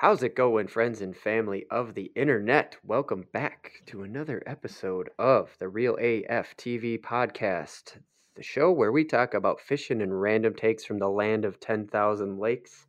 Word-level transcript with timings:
How's 0.00 0.22
it 0.22 0.34
going, 0.34 0.66
friends 0.66 1.02
and 1.02 1.14
family 1.14 1.66
of 1.70 1.92
the 1.92 2.10
internet? 2.16 2.74
Welcome 2.82 3.26
back 3.34 3.82
to 3.84 4.02
another 4.02 4.42
episode 4.46 5.10
of 5.18 5.50
the 5.58 5.68
Real 5.68 5.94
AF 6.00 6.56
TV 6.56 6.98
podcast, 6.98 7.98
the 8.34 8.42
show 8.42 8.72
where 8.72 8.92
we 8.92 9.04
talk 9.04 9.34
about 9.34 9.60
fishing 9.60 10.00
and 10.00 10.18
random 10.18 10.54
takes 10.54 10.86
from 10.86 11.00
the 11.00 11.10
land 11.10 11.44
of 11.44 11.60
10,000 11.60 12.38
lakes. 12.38 12.86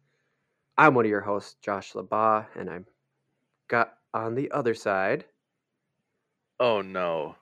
I'm 0.78 0.96
one 0.96 1.04
of 1.04 1.10
your 1.10 1.20
hosts, 1.20 1.58
Josh 1.62 1.92
LaBaw, 1.92 2.46
and 2.56 2.70
I'm 2.70 2.86
got 3.68 3.92
on 4.14 4.34
the 4.34 4.50
other 4.52 4.74
side. 4.74 5.26
Oh 6.62 6.80
no. 6.80 7.36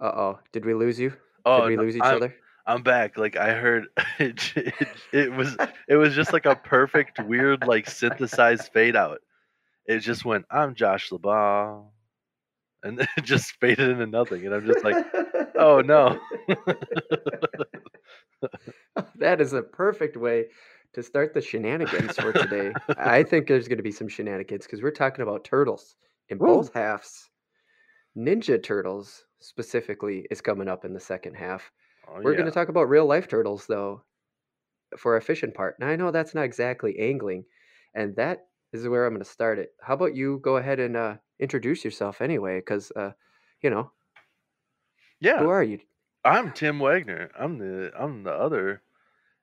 Uh 0.00 0.12
oh, 0.14 0.38
did 0.52 0.64
we 0.64 0.74
lose 0.74 1.00
you? 1.00 1.14
Oh, 1.44 1.62
did 1.62 1.70
we 1.70 1.76
no, 1.76 1.82
lose 1.82 1.96
each 1.96 2.02
I'm 2.04 2.14
other? 2.14 2.36
I'm 2.68 2.82
back. 2.82 3.16
Like 3.16 3.36
I 3.36 3.54
heard 3.54 3.86
it, 4.18 4.52
it, 4.54 4.74
it 5.10 5.32
was 5.32 5.56
it 5.88 5.96
was 5.96 6.14
just 6.14 6.34
like 6.34 6.44
a 6.44 6.54
perfect 6.54 7.18
weird 7.24 7.66
like 7.66 7.88
synthesized 7.88 8.70
fade 8.72 8.94
out. 8.94 9.20
It 9.86 10.00
just 10.00 10.26
went, 10.26 10.44
I'm 10.50 10.74
Josh 10.74 11.08
LeBon. 11.08 11.86
And 12.82 12.98
then 12.98 13.08
it 13.16 13.24
just 13.24 13.52
faded 13.58 13.88
into 13.88 14.06
nothing. 14.06 14.44
And 14.44 14.54
I'm 14.54 14.66
just 14.66 14.84
like, 14.84 14.96
oh 15.56 15.80
no. 15.80 16.20
that 19.16 19.40
is 19.40 19.54
a 19.54 19.62
perfect 19.62 20.18
way 20.18 20.44
to 20.92 21.02
start 21.02 21.32
the 21.32 21.40
shenanigans 21.40 22.16
for 22.16 22.32
today. 22.32 22.72
I 22.98 23.22
think 23.28 23.46
there's 23.46 23.66
going 23.66 23.78
to 23.78 23.82
be 23.82 23.92
some 23.92 24.08
shenanigans 24.08 24.66
because 24.66 24.82
we're 24.82 24.90
talking 24.90 25.22
about 25.22 25.44
turtles 25.44 25.96
in 26.28 26.38
Woo. 26.38 26.46
both 26.46 26.74
halves. 26.74 27.30
Ninja 28.16 28.62
Turtles 28.62 29.24
specifically 29.40 30.26
is 30.30 30.42
coming 30.42 30.68
up 30.68 30.84
in 30.84 30.92
the 30.92 31.00
second 31.00 31.34
half. 31.34 31.70
Oh, 32.08 32.20
We're 32.22 32.32
yeah. 32.32 32.38
going 32.38 32.46
to 32.46 32.52
talk 32.52 32.68
about 32.68 32.88
real 32.88 33.06
life 33.06 33.28
turtles 33.28 33.66
though 33.66 34.04
for 34.96 35.14
our 35.14 35.20
fishing 35.20 35.52
part. 35.52 35.78
Now 35.78 35.88
I 35.88 35.96
know 35.96 36.10
that's 36.10 36.34
not 36.34 36.44
exactly 36.44 36.98
angling, 36.98 37.44
and 37.94 38.16
that 38.16 38.48
is 38.72 38.88
where 38.88 39.06
I'm 39.06 39.14
going 39.14 39.24
to 39.24 39.30
start 39.30 39.58
it. 39.58 39.74
How 39.80 39.94
about 39.94 40.14
you 40.16 40.38
go 40.42 40.56
ahead 40.56 40.80
and 40.80 40.96
uh, 40.96 41.16
introduce 41.38 41.84
yourself 41.84 42.20
anyway? 42.20 42.58
Because 42.58 42.90
uh, 42.96 43.12
you 43.62 43.70
know, 43.70 43.92
yeah. 45.20 45.38
who 45.38 45.48
are 45.48 45.62
you? 45.62 45.80
I'm 46.24 46.52
Tim 46.52 46.78
Wagner. 46.78 47.30
I'm 47.38 47.58
the 47.58 47.92
I'm 47.98 48.22
the 48.22 48.32
other 48.32 48.82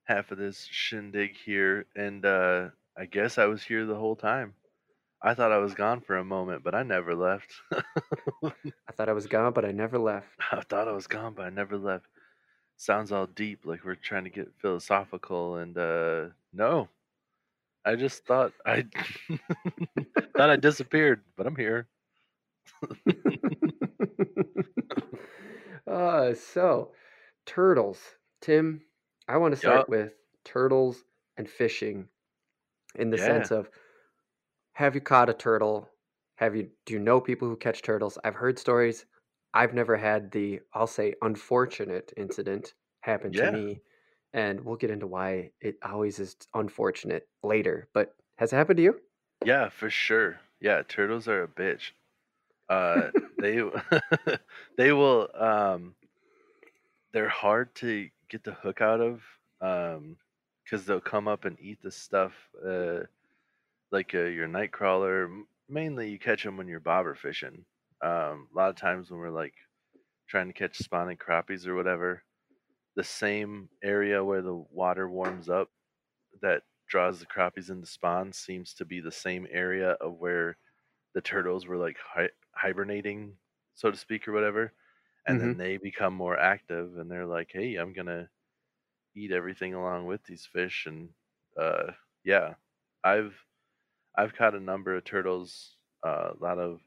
half 0.06 0.32
of 0.32 0.38
this 0.38 0.68
shindig 0.72 1.36
here, 1.38 1.88
and 1.96 2.26
uh, 2.26 2.70
I 2.98 3.06
guess 3.06 3.38
I 3.38 3.46
was 3.46 3.64
here 3.64 3.86
the 3.86 3.96
whole 3.96 4.16
time. 4.16 4.56
I 5.22 5.34
thought 5.34 5.52
I 5.52 5.58
was 5.58 5.74
gone 5.74 6.02
for 6.02 6.18
a 6.18 6.26
moment, 6.26 6.64
but 6.64 6.76
I 6.76 6.84
never 6.84 7.16
left. 7.16 7.54
I 7.74 8.92
thought 8.94 9.10
I 9.10 9.14
was 9.14 9.28
gone, 9.28 9.54
but 9.54 9.66
I 9.66 9.72
never 9.72 9.98
left. 9.98 10.30
I 10.52 10.62
thought 10.62 10.88
I 10.88 10.92
was 10.92 11.08
gone, 11.08 11.34
but 11.34 11.46
I 11.46 11.50
never 11.50 11.78
left. 11.78 12.08
Sounds 12.78 13.12
all 13.12 13.28
deep, 13.28 13.66
like 13.66 13.84
we're 13.86 13.96
trying 13.96 14.26
to 14.26 14.30
get 14.30 14.54
philosophical, 14.60 15.56
and 15.58 15.78
uh, 15.78 16.28
no, 16.54 16.90
I 17.86 17.96
just 17.96 18.26
thought 18.26 18.52
I 18.66 18.86
thought 20.38 20.50
I 20.50 20.56
disappeared, 20.58 21.22
but 21.38 21.48
I'm 21.48 21.56
here. 21.56 21.88
uh, 25.88 26.34
so, 26.34 26.92
turtles. 27.46 28.00
Tim, 28.42 28.82
I 29.28 29.38
want 29.38 29.54
to 29.54 29.60
start 29.60 29.78
Yup. 29.78 29.90
with 29.90 30.14
turtles 30.44 31.04
and 31.38 31.50
fishing 31.50 32.08
in 32.96 33.10
the 33.10 33.18
Yeah. 33.18 33.20
sense 33.26 33.52
of 33.52 33.70
have 34.74 34.96
you 34.96 35.02
caught 35.02 35.30
a 35.30 35.34
turtle? 35.34 35.90
Have 36.36 36.56
you 36.56 36.70
do 36.86 36.94
you 36.94 37.00
know 37.00 37.22
people 37.22 37.48
who 37.48 37.56
catch 37.56 37.82
turtles? 37.82 38.18
I've 38.24 38.36
heard 38.36 38.60
stories. 38.60 39.06
I've 39.56 39.74
never 39.74 39.98
had 39.98 40.32
the 40.32 40.62
I'll 40.74 40.88
say 40.88 41.16
unfortunate 41.24 42.14
incident 42.18 42.76
happen 43.02 43.34
to 43.36 43.48
Yeah. 43.48 43.50
me. 43.50 43.82
And 44.34 44.62
we'll 44.66 44.76
get 44.78 44.92
into 44.92 45.08
why 45.08 45.54
it 45.62 45.78
always 45.84 46.20
is 46.20 46.38
unfortunate 46.54 47.30
later. 47.44 47.90
But 47.94 48.18
has 48.38 48.54
it 48.54 48.58
happened 48.58 48.78
to 48.78 48.84
you? 48.84 49.02
Yeah, 49.44 49.70
for 49.70 49.90
sure. 49.90 50.40
Yeah, 50.60 50.82
turtles 50.84 51.28
are 51.28 51.44
a 51.44 51.48
bitch. 51.48 51.92
Uh, 52.70 53.12
they 53.40 53.62
they 54.78 54.94
will 54.94 55.30
um, 55.36 55.96
they're 57.12 57.30
hard 57.30 57.74
to 57.76 58.10
get 58.30 58.44
the 58.44 58.54
hook 58.54 58.82
out 58.82 59.02
of 59.02 59.24
um, 59.62 60.18
because 60.64 60.86
they'll 60.86 61.02
come 61.02 61.28
up 61.28 61.46
and 61.46 61.60
eat 61.60 61.82
the 61.82 61.92
stuff 61.92 62.34
uh, 62.66 63.02
like 63.92 64.16
uh, 64.16 64.24
your 64.24 64.48
night 64.48 64.72
crawler. 64.74 65.26
M- 65.26 65.48
Mainly, 65.70 66.12
you 66.12 66.20
catch 66.20 66.44
them 66.44 66.58
when 66.58 66.68
you're 66.68 66.80
bobber 66.82 67.16
fishing. 67.16 67.66
Um, 68.06 68.50
a 68.54 68.58
lot 68.58 68.70
of 68.72 68.78
times 68.78 69.12
when 69.12 69.20
we're 69.20 69.32
like 69.32 69.56
trying 70.28 70.48
to 70.48 70.54
catch 70.54 70.78
spawning 70.80 71.18
crappies 71.18 71.68
or 71.68 71.76
whatever, 71.76 72.24
the 72.96 73.04
same 73.04 73.70
area 73.84 74.24
where 74.24 74.42
the 74.42 74.56
water 74.56 75.10
warms 75.10 75.50
up 75.50 75.72
that 76.42 76.64
draws 76.88 77.20
the 77.20 77.26
crappies 77.26 77.70
into 77.70 77.88
spawn 77.88 78.32
seems 78.34 78.74
to 78.76 78.86
be 78.86 79.00
the 79.02 79.12
same 79.12 79.48
area 79.50 79.92
of 79.94 80.16
where 80.20 80.58
the 81.16 81.22
turtles 81.22 81.68
were 81.68 81.78
like 81.78 81.98
hi- 82.00 82.30
hibernating, 82.56 83.38
so 83.76 83.92
to 83.92 83.98
speak, 83.98 84.28
or 84.28 84.34
whatever. 84.34 84.74
And 85.28 85.42
then 85.42 85.58
they 85.58 85.78
become 85.78 86.14
more 86.16 86.38
active, 86.40 86.98
and 87.00 87.12
they're 87.12 87.28
like, 87.28 87.52
"Hey, 87.54 87.76
I'm 87.78 87.94
gonna 87.94 88.30
eat 89.16 89.32
everything 89.32 89.74
along 89.74 90.06
with 90.06 90.24
these 90.26 90.46
fish." 90.46 90.86
And 90.86 91.14
uh, 91.60 91.94
yeah, 92.24 92.56
I've 93.04 93.38
I've 94.16 94.36
caught 94.36 94.56
a 94.56 94.60
number 94.60 94.96
of 94.96 95.04
turtles. 95.06 95.78
Uh, 96.06 96.34
a 96.40 96.44
lot 96.44 96.60
of 96.60 96.82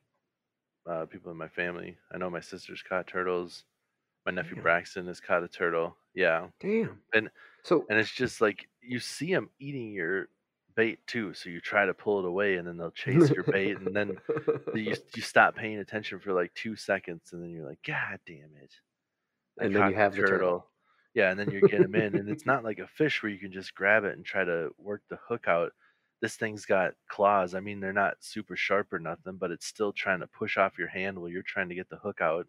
uh, 0.88 1.06
people 1.06 1.30
in 1.30 1.36
my 1.36 1.48
family. 1.48 1.96
I 2.12 2.18
know 2.18 2.30
my 2.30 2.40
sister's 2.40 2.82
caught 2.82 3.06
turtles. 3.06 3.64
My 4.26 4.32
nephew 4.32 4.54
Damn. 4.56 4.62
Braxton 4.62 5.06
has 5.06 5.20
caught 5.20 5.42
a 5.42 5.48
turtle. 5.48 5.96
Yeah, 6.14 6.48
Damn. 6.60 7.00
And- 7.14 7.30
so 7.64 7.84
and 7.90 7.98
it's 7.98 8.12
just 8.12 8.40
like 8.40 8.68
you 8.80 8.98
see 9.00 9.32
them 9.32 9.50
eating 9.58 9.92
your 9.92 10.28
bait 10.74 11.00
too. 11.06 11.34
So 11.34 11.50
you 11.50 11.60
try 11.60 11.84
to 11.86 11.92
pull 11.92 12.20
it 12.20 12.24
away, 12.24 12.56
and 12.56 12.66
then 12.66 12.76
they'll 12.78 12.92
chase 12.92 13.30
your 13.30 13.44
bait, 13.44 13.78
and 13.78 13.94
then 13.94 14.16
you 14.74 14.94
you 15.14 15.22
stop 15.22 15.56
paying 15.56 15.78
attention 15.78 16.20
for 16.20 16.32
like 16.32 16.54
two 16.54 16.76
seconds, 16.76 17.32
and 17.32 17.42
then 17.42 17.50
you're 17.50 17.68
like, 17.68 17.82
God 17.86 18.20
damn 18.26 18.54
it! 18.62 18.72
I 19.60 19.64
And 19.64 19.74
then 19.74 19.90
you 19.90 19.96
have 19.96 20.14
the 20.14 20.22
turtle. 20.22 20.66
Yeah, 21.14 21.30
and 21.30 21.38
then 21.38 21.50
you 21.50 21.60
get 21.60 21.80
them 21.82 21.94
in, 21.96 22.14
and 22.14 22.28
it's 22.28 22.46
not 22.46 22.64
like 22.64 22.78
a 22.78 22.86
fish 22.86 23.22
where 23.22 23.32
you 23.32 23.38
can 23.38 23.52
just 23.52 23.74
grab 23.74 24.04
it 24.04 24.16
and 24.16 24.24
try 24.24 24.44
to 24.44 24.70
work 24.78 25.02
the 25.10 25.18
hook 25.28 25.48
out. 25.48 25.72
This 26.20 26.36
thing's 26.36 26.64
got 26.64 26.94
claws. 27.08 27.54
I 27.54 27.60
mean, 27.60 27.80
they're 27.80 27.92
not 27.92 28.16
super 28.20 28.56
sharp 28.56 28.92
or 28.92 28.98
nothing, 28.98 29.36
but 29.38 29.50
it's 29.50 29.66
still 29.66 29.92
trying 29.92 30.20
to 30.20 30.26
push 30.26 30.56
off 30.56 30.78
your 30.78 30.88
hand 30.88 31.18
while 31.18 31.28
you're 31.28 31.42
trying 31.42 31.68
to 31.68 31.74
get 31.74 31.88
the 31.88 31.96
hook 31.96 32.20
out. 32.20 32.46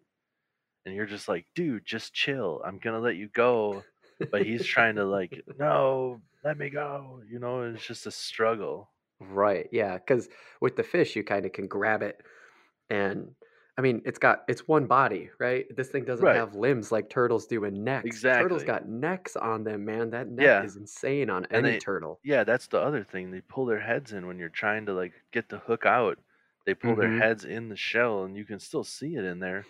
And 0.84 0.94
you're 0.94 1.06
just 1.06 1.28
like, 1.28 1.46
dude, 1.54 1.84
just 1.84 2.12
chill. 2.12 2.62
I'm 2.64 2.78
gonna 2.78 3.00
let 3.00 3.16
you 3.16 3.28
go. 3.28 3.84
But 4.30 4.44
he's 4.44 4.66
trying 4.66 4.96
to 4.96 5.04
like, 5.04 5.42
no, 5.58 6.20
let 6.44 6.58
me 6.58 6.70
go. 6.70 7.20
You 7.28 7.38
know, 7.38 7.62
it's 7.62 7.86
just 7.86 8.06
a 8.06 8.10
struggle. 8.10 8.90
Right. 9.20 9.68
Yeah. 9.72 9.94
Because 9.98 10.28
with 10.60 10.76
the 10.76 10.82
fish, 10.82 11.14
you 11.14 11.22
kind 11.22 11.46
of 11.46 11.52
can 11.52 11.68
grab 11.68 12.02
it, 12.02 12.20
and 12.88 13.34
I 13.80 13.82
mean, 13.82 14.02
it's 14.04 14.18
got 14.18 14.44
it's 14.46 14.68
one 14.68 14.84
body, 14.84 15.30
right? 15.38 15.64
This 15.74 15.88
thing 15.88 16.04
doesn't 16.04 16.22
Right. 16.22 16.36
have 16.36 16.54
limbs 16.54 16.92
like 16.92 17.08
turtles 17.08 17.46
do 17.46 17.64
in 17.64 17.82
necks. 17.82 18.04
Exactly. 18.04 18.42
Turtles 18.44 18.62
got 18.62 18.86
necks 18.86 19.36
on 19.36 19.64
them, 19.64 19.86
man. 19.86 20.10
That 20.10 20.28
neck 20.28 20.44
Yeah. 20.44 20.62
is 20.62 20.76
insane 20.76 21.30
on 21.30 21.46
And 21.46 21.64
any 21.66 21.76
they- 21.76 21.78
turtle. 21.78 22.20
Yeah, 22.22 22.44
that's 22.44 22.66
the 22.66 22.78
other 22.78 23.02
thing. 23.02 23.30
They 23.30 23.40
pull 23.40 23.64
their 23.64 23.80
heads 23.80 24.12
in 24.12 24.26
when 24.26 24.38
you're 24.38 24.50
trying 24.50 24.84
to 24.84 24.92
like 24.92 25.14
get 25.32 25.48
the 25.48 25.60
hook 25.60 25.86
out. 25.86 26.18
They 26.66 26.74
pull 26.74 26.94
their 26.94 27.08
Mhm. 27.08 27.20
heads 27.22 27.46
in 27.46 27.70
the 27.70 27.76
shell 27.76 28.24
and 28.24 28.36
you 28.36 28.44
can 28.44 28.58
still 28.58 28.84
see 28.84 29.14
it 29.16 29.24
in 29.24 29.38
there. 29.38 29.64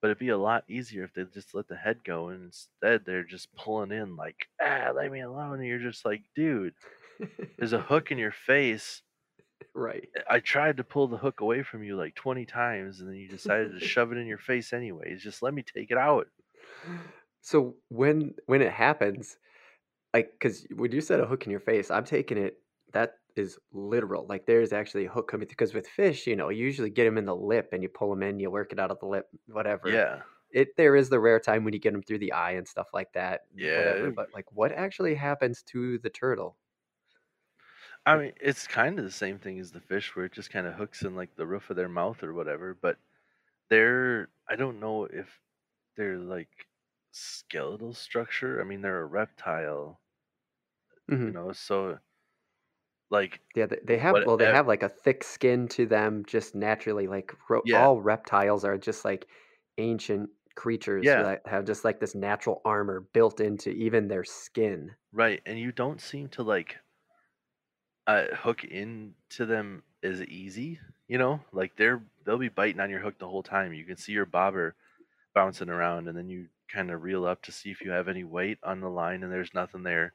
But 0.00 0.08
it'd 0.08 0.18
be 0.18 0.30
a 0.30 0.38
lot 0.38 0.64
easier 0.66 1.04
if 1.04 1.12
they 1.12 1.24
just 1.24 1.54
let 1.54 1.68
the 1.68 1.76
head 1.76 2.02
go 2.04 2.28
and 2.28 2.44
instead 2.44 3.04
they're 3.04 3.22
just 3.22 3.54
pulling 3.54 3.92
in 3.92 4.16
like, 4.16 4.48
ah, 4.62 4.92
leave 4.96 5.12
me 5.12 5.20
alone. 5.20 5.58
And 5.60 5.66
you're 5.66 5.78
just 5.78 6.06
like, 6.06 6.22
dude, 6.34 6.74
there's 7.58 7.74
a 7.74 7.80
hook 7.92 8.10
in 8.10 8.16
your 8.16 8.32
face. 8.32 9.02
Right. 9.74 10.08
Eh, 10.16 10.20
I 10.28 10.40
tried 10.40 10.76
to 10.78 10.84
pull 10.84 11.08
the 11.08 11.16
hook 11.18 11.40
away 11.40 11.62
from 11.62 11.82
you 11.82 11.96
like 11.96 12.14
20 12.14 12.44
times 12.46 13.00
and 13.00 13.08
then 13.08 13.16
you 13.16 13.28
decided 13.28 13.72
to 13.72 13.80
shove 13.86 14.12
it 14.12 14.18
in 14.18 14.26
your 14.26 14.38
face 14.38 14.72
anyways. 14.72 15.22
Just 15.22 15.42
let 15.42 15.54
me 15.54 15.62
take 15.62 15.90
it 15.90 15.98
out. 15.98 16.28
So 17.40 17.76
when 17.88 18.34
when 18.46 18.62
it 18.62 18.72
happens, 18.72 19.36
like, 20.14 20.32
because 20.32 20.66
when 20.74 20.92
you 20.92 21.00
said 21.00 21.20
a 21.20 21.26
hook 21.26 21.44
in 21.46 21.50
your 21.50 21.60
face, 21.60 21.90
I'm 21.90 22.04
taking 22.04 22.38
it 22.38 22.58
that 22.92 23.14
is 23.36 23.58
literal. 23.72 24.26
Like, 24.28 24.46
there's 24.46 24.72
actually 24.72 25.06
a 25.06 25.10
hook 25.10 25.28
coming 25.28 25.46
through. 25.46 25.52
Because 25.54 25.74
with 25.74 25.88
fish, 25.88 26.26
you 26.26 26.36
know, 26.36 26.50
you 26.50 26.64
usually 26.64 26.90
get 26.90 27.04
them 27.04 27.18
in 27.18 27.24
the 27.24 27.36
lip 27.36 27.70
and 27.72 27.82
you 27.82 27.88
pull 27.88 28.10
them 28.10 28.22
in, 28.22 28.38
you 28.40 28.50
work 28.50 28.72
it 28.72 28.78
out 28.78 28.90
of 28.90 29.00
the 29.00 29.06
lip, 29.06 29.28
whatever. 29.46 29.88
Yeah. 29.88 30.22
it 30.52 30.76
there 30.76 30.96
is 30.96 31.08
the 31.08 31.20
rare 31.20 31.40
time 31.40 31.64
when 31.64 31.72
you 31.74 31.80
get 31.80 31.92
them 31.92 32.02
through 32.02 32.18
the 32.18 32.32
eye 32.32 32.52
and 32.52 32.68
stuff 32.68 32.88
like 32.92 33.12
that. 33.14 33.42
whatever, 33.54 34.04
Yeah. 34.06 34.10
But 34.14 34.28
like, 34.34 34.52
what 34.52 34.72
actually 34.72 35.14
happens 35.14 35.62
to 35.64 35.98
the 35.98 36.10
turtle? 36.10 36.58
I 38.06 38.16
mean, 38.16 38.32
it's 38.40 38.66
kind 38.66 38.98
of 38.98 39.04
the 39.04 39.10
same 39.10 39.38
thing 39.38 39.58
as 39.60 39.72
the 39.72 39.80
fish, 39.80 40.14
where 40.14 40.24
it 40.24 40.32
just 40.32 40.50
kind 40.50 40.66
of 40.66 40.74
hooks 40.74 41.04
in 41.04 41.14
like 41.14 41.34
the 41.36 41.46
roof 41.46 41.70
of 41.70 41.76
their 41.76 41.88
mouth 41.88 42.22
or 42.22 42.32
whatever. 42.34 42.74
But 42.74 42.98
they're, 43.70 44.30
I 44.48 44.56
don't 44.56 44.80
know 44.80 45.04
if 45.06 45.40
they're 45.96 46.18
like 46.18 46.68
skeletal 47.12 47.94
structure. 47.94 48.60
I 48.60 48.64
mean, 48.64 48.82
they're 48.82 49.02
a 49.02 49.06
reptile, 49.06 50.00
you 51.24 51.30
Mhm. 51.30 51.32
know, 51.32 51.52
so 51.52 51.98
like, 53.10 53.40
Yeah, 53.54 53.66
they, 53.66 53.78
they 53.84 53.98
have 53.98 54.20
What- 54.20 54.24
well, 54.24 54.36
they 54.36 54.46
uh, 54.46 54.54
have 54.54 54.66
like 54.66 54.82
a 54.82 54.88
thick 54.88 55.22
skin 55.24 55.68
to 55.68 55.86
them 55.86 56.24
just 56.26 56.54
naturally. 56.54 57.06
Like 57.06 57.34
ro- 57.50 57.62
Yeah. 57.62 57.72
all 57.72 58.00
reptiles 58.00 58.64
are 58.64 58.78
just 58.78 59.04
like 59.04 59.28
ancient 59.78 60.30
creatures 60.54 61.14
Yeah. 61.14 61.24
that 61.24 61.46
have 61.46 61.64
just 61.66 61.84
like 61.84 62.00
this 62.00 62.14
natural 62.14 62.60
armor 62.64 63.00
built 63.00 63.40
into 63.40 63.70
even 63.70 64.08
their 64.08 64.24
skin. 64.24 64.94
right. 65.12 65.40
And 65.46 65.58
you 65.58 65.72
don't 65.72 66.00
seem 66.00 66.28
to 66.30 66.42
like 66.42 66.78
uh, 68.06 68.34
hook 68.34 68.64
into 68.64 69.46
them 69.46 69.84
is 70.02 70.22
easy. 70.22 70.80
You 71.08 71.18
know, 71.18 71.40
like 71.52 71.76
they're 71.76 72.02
they'll 72.24 72.38
be 72.38 72.48
biting 72.48 72.80
on 72.80 72.90
your 72.90 73.00
hook 73.00 73.18
the 73.18 73.28
whole 73.28 73.42
time. 73.42 73.72
You 73.74 73.84
can 73.84 73.96
see 73.96 74.12
your 74.12 74.26
bobber 74.26 74.76
bouncing 75.34 75.70
around, 75.70 76.08
and 76.08 76.16
then 76.18 76.28
you 76.30 76.48
kind 76.68 76.90
of 76.90 77.02
reel 77.02 77.26
up 77.26 77.42
to 77.42 77.52
see 77.52 77.70
if 77.70 77.82
you 77.82 77.90
have 77.92 78.08
any 78.08 78.24
weight 78.24 78.58
on 78.64 78.80
the 78.80 78.90
line, 78.90 79.22
and 79.24 79.32
there's 79.32 79.54
nothing 79.54 79.82
there. 79.84 80.14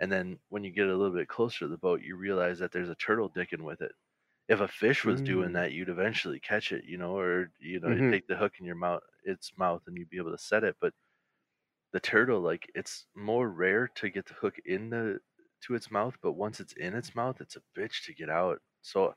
And 0.00 0.12
then 0.12 0.40
when 0.50 0.64
you 0.64 0.72
get 0.72 0.88
a 0.88 0.96
little 0.96 1.14
bit 1.16 1.28
closer 1.28 1.60
to 1.60 1.68
the 1.68 1.78
boat, 1.78 2.02
you 2.02 2.16
realize 2.16 2.58
that 2.60 2.72
there's 2.72 2.90
a 2.90 2.96
turtle 2.96 3.30
dicking 3.30 3.62
with 3.64 3.82
it. 3.82 3.92
If 4.48 4.60
a 4.60 4.68
fish 4.68 5.06
was 5.06 5.22
doing 5.22 5.52
Mm. 5.52 5.54
that, 5.54 5.72
you'd 5.72 5.88
eventually 5.90 6.40
catch 6.40 6.72
it, 6.72 6.84
you 6.84 6.98
know, 6.98 7.18
or 7.18 7.52
you 7.60 7.80
know, 7.80 7.96
Mhm. 7.96 8.12
take 8.12 8.26
the 8.28 8.36
hook 8.36 8.54
in 8.60 8.66
your 8.66 8.76
mouth, 8.76 9.02
its 9.24 9.56
mouth, 9.58 9.82
and 9.86 9.96
you'd 9.98 10.10
be 10.10 10.18
able 10.18 10.32
to 10.32 10.38
set 10.38 10.64
it. 10.64 10.76
But 10.80 10.94
the 11.92 12.00
turtle, 12.00 12.40
like, 12.40 12.70
it's 12.74 13.06
more 13.14 13.48
rare 13.50 13.88
to 13.88 14.10
get 14.10 14.26
the 14.26 14.34
hook 14.34 14.58
in 14.64 14.90
the 14.90 15.20
to 15.62 15.74
its 15.74 15.90
mouth, 15.90 16.18
but 16.22 16.32
once 16.32 16.60
it's 16.60 16.72
in 16.74 16.94
its 16.94 17.14
mouth, 17.14 17.40
it's 17.40 17.56
a 17.56 17.62
bitch 17.78 18.04
to 18.06 18.14
get 18.14 18.30
out. 18.30 18.62
So 18.82 19.14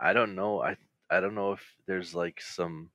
I 0.00 0.12
don't 0.14 0.34
know. 0.36 0.62
I 0.62 0.76
I 1.10 1.20
don't 1.20 1.34
know 1.36 1.52
if 1.52 1.76
there's 1.86 2.14
like 2.14 2.40
some 2.42 2.92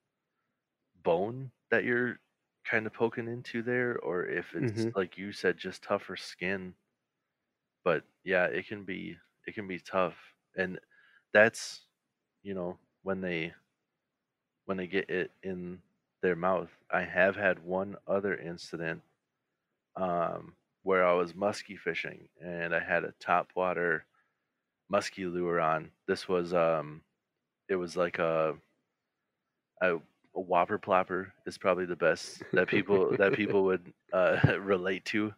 bone 0.96 1.52
that 1.72 1.84
you're 1.84 2.20
kind 2.64 2.86
of 2.86 2.94
poking 2.94 3.28
into 3.28 3.62
there, 3.64 3.98
or 4.00 4.26
if 4.26 4.54
it's 4.56 4.88
Mhm. 4.88 4.96
like 4.96 5.18
you 5.18 5.32
said, 5.32 5.58
just 5.58 5.84
tougher 5.84 6.16
skin. 6.16 6.76
But 7.84 8.06
yeah, 8.24 8.46
it 8.46 8.68
can 8.68 8.86
be 8.86 9.18
it 9.46 9.54
can 9.54 9.68
be 9.68 9.80
tough, 9.80 10.18
and 10.56 10.80
that's 11.34 11.86
you 12.44 12.54
know 12.54 12.80
when 13.04 13.22
they 13.22 13.54
when 14.66 14.78
they 14.78 14.88
get 14.88 15.10
it 15.10 15.32
in 15.44 15.82
their 16.22 16.36
mouth. 16.36 16.70
I 16.92 17.02
have 17.02 17.36
had 17.36 17.60
one 17.60 17.98
other 18.08 18.36
incident 18.36 19.04
um, 19.98 20.56
where 20.84 21.06
I 21.06 21.14
was 21.14 21.36
musky 21.36 21.78
fishing 21.78 22.30
and 22.44 22.74
I 22.76 22.80
had 22.80 23.04
a 23.04 23.14
topwater 23.24 24.02
musky 24.90 25.26
lure 25.26 25.60
on. 25.60 25.92
This 26.08 26.28
was 26.28 26.54
um, 26.54 27.04
it 27.70 27.76
was 27.76 27.96
like 27.98 28.20
a 28.20 28.56
a, 29.82 29.96
a 30.36 30.42
whopper 30.42 30.80
plopper 30.80 31.32
is 31.46 31.58
probably 31.58 31.86
the 31.86 31.96
best 31.96 32.44
that 32.54 32.68
people 32.68 33.16
that 33.18 33.34
people 33.34 33.64
would 33.66 33.94
uh, 34.14 34.40
relate 34.62 35.06
to 35.06 35.34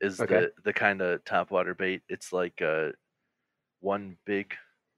is 0.00 0.20
Okay. 0.20 0.44
the 0.44 0.52
the 0.64 0.72
kind 0.72 1.00
of 1.00 1.24
topwater 1.24 1.76
bait. 1.76 2.02
It's 2.08 2.32
like 2.32 2.60
uh, 2.62 2.90
one 3.80 4.16
big 4.26 4.54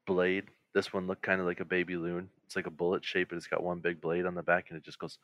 blade. 0.06 0.44
This 0.74 0.92
one 0.92 1.06
looked 1.06 1.22
kind 1.22 1.40
of 1.40 1.46
like 1.46 1.60
a 1.60 1.64
baby 1.64 1.96
loon. 1.96 2.30
It's 2.46 2.56
like 2.56 2.66
a 2.66 2.70
bullet 2.70 3.04
shape, 3.04 3.30
but 3.30 3.36
it's 3.36 3.46
got 3.48 3.62
one 3.64 3.80
big 3.80 4.00
blade 4.00 4.26
on 4.26 4.34
the 4.34 4.42
back, 4.42 4.70
and 4.70 4.78
it 4.78 4.84
just 4.84 4.98
goes 5.00 5.18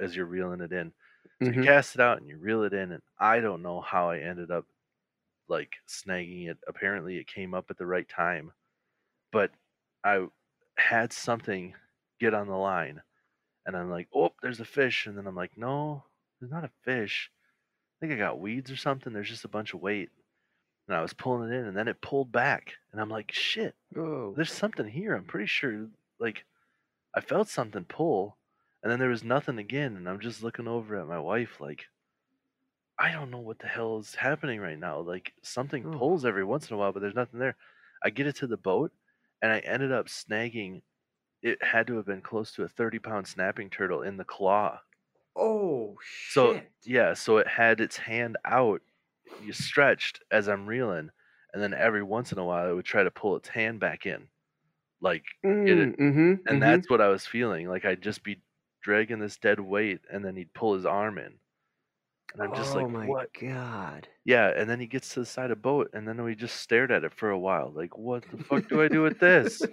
as 0.00 0.16
you're 0.16 0.26
reeling 0.26 0.60
it 0.60 0.72
in. 0.72 0.92
So 1.42 1.52
you 1.52 1.58
Mhm. 1.58 1.72
cast 1.72 1.94
it 1.94 2.00
out 2.00 2.18
and 2.18 2.28
you 2.28 2.38
reel 2.38 2.62
it 2.64 2.72
in, 2.72 2.92
and 2.92 3.02
I 3.18 3.40
don't 3.40 3.62
know 3.62 3.80
how 3.80 4.10
I 4.10 4.18
ended 4.18 4.50
up 4.50 4.66
like 5.48 5.76
snagging 5.88 6.48
it. 6.50 6.58
Apparently, 6.68 7.18
it 7.18 7.26
came 7.28 7.54
up 7.54 7.70
at 7.70 7.78
the 7.78 7.86
right 7.86 8.08
time, 8.08 8.52
but 9.32 9.52
I 10.04 10.28
had 10.78 11.12
something 11.12 11.74
get 12.20 12.34
on 12.34 12.48
the 12.48 12.56
line, 12.56 13.02
and 13.66 13.76
I'm 13.76 13.90
like, 13.90 14.08
"Oh, 14.14 14.30
there's 14.42 14.60
a 14.60 14.64
fish," 14.66 15.06
and 15.06 15.18
then 15.18 15.26
I'm 15.28 15.36
like, 15.36 15.56
"No, 15.58 16.04
there's 16.40 16.52
not 16.52 16.64
a 16.64 16.72
fish. 16.84 17.30
I 18.00 18.06
think 18.06 18.14
I 18.14 18.18
got 18.18 18.40
weeds 18.40 18.70
or 18.72 18.76
something. 18.76 19.12
There's 19.14 19.30
just 19.30 19.44
a 19.46 19.48
bunch 19.48 19.74
of 19.74 19.82
weight." 19.82 20.10
And 20.92 20.98
I 20.98 21.02
was 21.02 21.14
pulling 21.14 21.50
it 21.50 21.56
in, 21.56 21.64
and 21.66 21.76
then 21.76 21.88
it 21.88 22.02
pulled 22.02 22.30
back, 22.32 22.74
and 22.92 23.00
I'm 23.00 23.08
like, 23.08 23.32
"Shit, 23.32 23.76
Oh. 23.96 24.36
there's 24.36 24.52
something 24.52 24.88
here. 24.88 25.14
I'm 25.16 25.26
pretty 25.26 25.46
sure, 25.46 25.90
like, 26.18 26.46
I 27.14 27.20
felt 27.22 27.48
something 27.48 27.84
pull, 27.86 28.38
and 28.82 28.92
then 28.92 29.00
there 29.00 29.10
was 29.10 29.24
nothing 29.24 29.58
again, 29.58 29.96
and 29.96 30.08
I'm 30.08 30.20
just 30.20 30.42
looking 30.42 30.68
over 30.68 30.96
at 31.00 31.08
my 31.08 31.18
wife, 31.20 31.60
like, 31.60 31.88
I 32.98 33.12
don't 33.12 33.30
know 33.30 33.38
what 33.40 33.58
the 33.58 33.66
hell 33.68 33.98
is 33.98 34.14
happening 34.14 34.58
right 34.60 34.78
now. 34.78 34.98
Like, 35.00 35.34
something 35.42 35.86
pulls 35.88 36.24
every 36.24 36.44
once 36.44 36.70
in 36.70 36.74
a 36.74 36.78
while, 36.78 36.92
but 36.92 37.00
there's 37.00 37.14
nothing 37.14 37.38
there. 37.40 37.56
I 38.02 38.08
get 38.10 38.26
it 38.26 38.36
to 38.36 38.46
the 38.46 38.56
boat, 38.56 38.92
and 39.42 39.52
I 39.52 39.58
ended 39.60 39.92
up 39.92 40.06
snagging. 40.06 40.82
It 41.42 41.62
had 41.64 41.86
to 41.88 41.96
have 41.96 42.06
been 42.06 42.22
close 42.22 42.52
to 42.54 42.64
a 42.64 42.68
30 42.68 42.98
pound 43.00 43.28
snapping 43.28 43.70
turtle 43.70 44.02
in 44.02 44.18
the 44.18 44.24
claw. 44.24 44.82
Oh 45.36 45.98
So 46.26 46.56
shit. 46.56 46.72
yeah, 46.84 47.14
so 47.14 47.38
it 47.38 47.46
had 47.46 47.80
its 47.80 47.96
hand 47.96 48.36
out, 48.44 48.82
you 49.38 49.52
stretched 49.52 50.22
as 50.30 50.48
I'm 50.48 50.66
reeling, 50.66 51.10
and 51.52 51.62
then 51.62 51.74
every 51.74 52.02
once 52.02 52.32
in 52.32 52.38
a 52.38 52.44
while 52.44 52.70
it 52.70 52.74
would 52.74 52.84
try 52.86 53.02
to 53.04 53.10
pull 53.10 53.36
its 53.36 53.48
hand 53.48 53.80
back 53.80 54.06
in, 54.06 54.28
like 55.00 55.24
get 55.66 55.78
it. 55.78 55.90
Mm, 55.90 55.96
mhm. 55.98 56.38
And 56.48 56.62
Mhm. 56.62 56.62
that's 56.62 56.90
what 56.90 57.00
I 57.02 57.08
was 57.08 57.26
feeling. 57.26 57.68
Like 57.68 57.84
I'd 57.86 58.02
just 58.02 58.24
be 58.24 58.42
dragging 58.82 59.20
this 59.20 59.38
dead 59.38 59.60
weight, 59.60 60.02
and 60.10 60.24
then 60.24 60.36
he'd 60.36 60.54
pull 60.54 60.74
his 60.74 60.86
arm 60.86 61.18
in, 61.18 61.40
and 62.34 62.42
I'm 62.42 62.52
just 62.52 62.74
Oh 62.74 62.76
like, 62.76 62.88
my 62.88 63.16
what? 63.16 63.30
god. 63.38 64.08
Yeah, 64.24 64.48
and 64.50 64.70
then 64.70 64.80
he 64.80 64.86
gets 64.86 65.14
to 65.14 65.20
the 65.20 65.26
side 65.26 65.50
of 65.50 65.58
the 65.58 65.62
boat, 65.62 65.90
and 65.94 66.06
then 66.08 66.22
we 66.24 66.34
just 66.36 66.56
stared 66.60 66.92
at 66.92 67.04
it 67.04 67.14
for 67.14 67.30
a 67.30 67.38
while, 67.38 67.72
like, 67.72 67.96
what 67.98 68.28
the 68.30 68.38
fuck 68.38 68.68
do 68.68 68.82
I 68.82 68.88
do 68.88 69.02
with 69.02 69.18
this? 69.18 69.68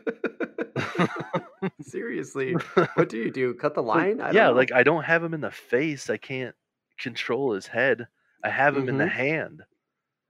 Seriously. 1.81 2.61
What 2.93 3.09
do 3.09 3.17
you 3.17 3.31
do? 3.31 3.53
Cut 3.53 3.73
the 3.73 3.83
line? 3.83 4.21
I 4.21 4.33
don't 4.33 4.43
yeah, 4.43 4.49
know. 4.49 4.49
like 4.49 4.71
I 4.71 4.83
don't 4.83 5.03
have 5.03 5.23
him 5.23 5.33
in 5.33 5.41
the 5.41 5.51
face. 5.51 6.09
I 6.09 6.17
can't 6.17 6.55
control 6.99 7.53
his 7.53 7.67
head. 7.67 8.07
I 8.43 8.49
have 8.49 8.75
him 8.77 8.89
in 8.89 8.97
the 8.97 9.05
Mhm. 9.05 9.07
hand. 9.07 9.65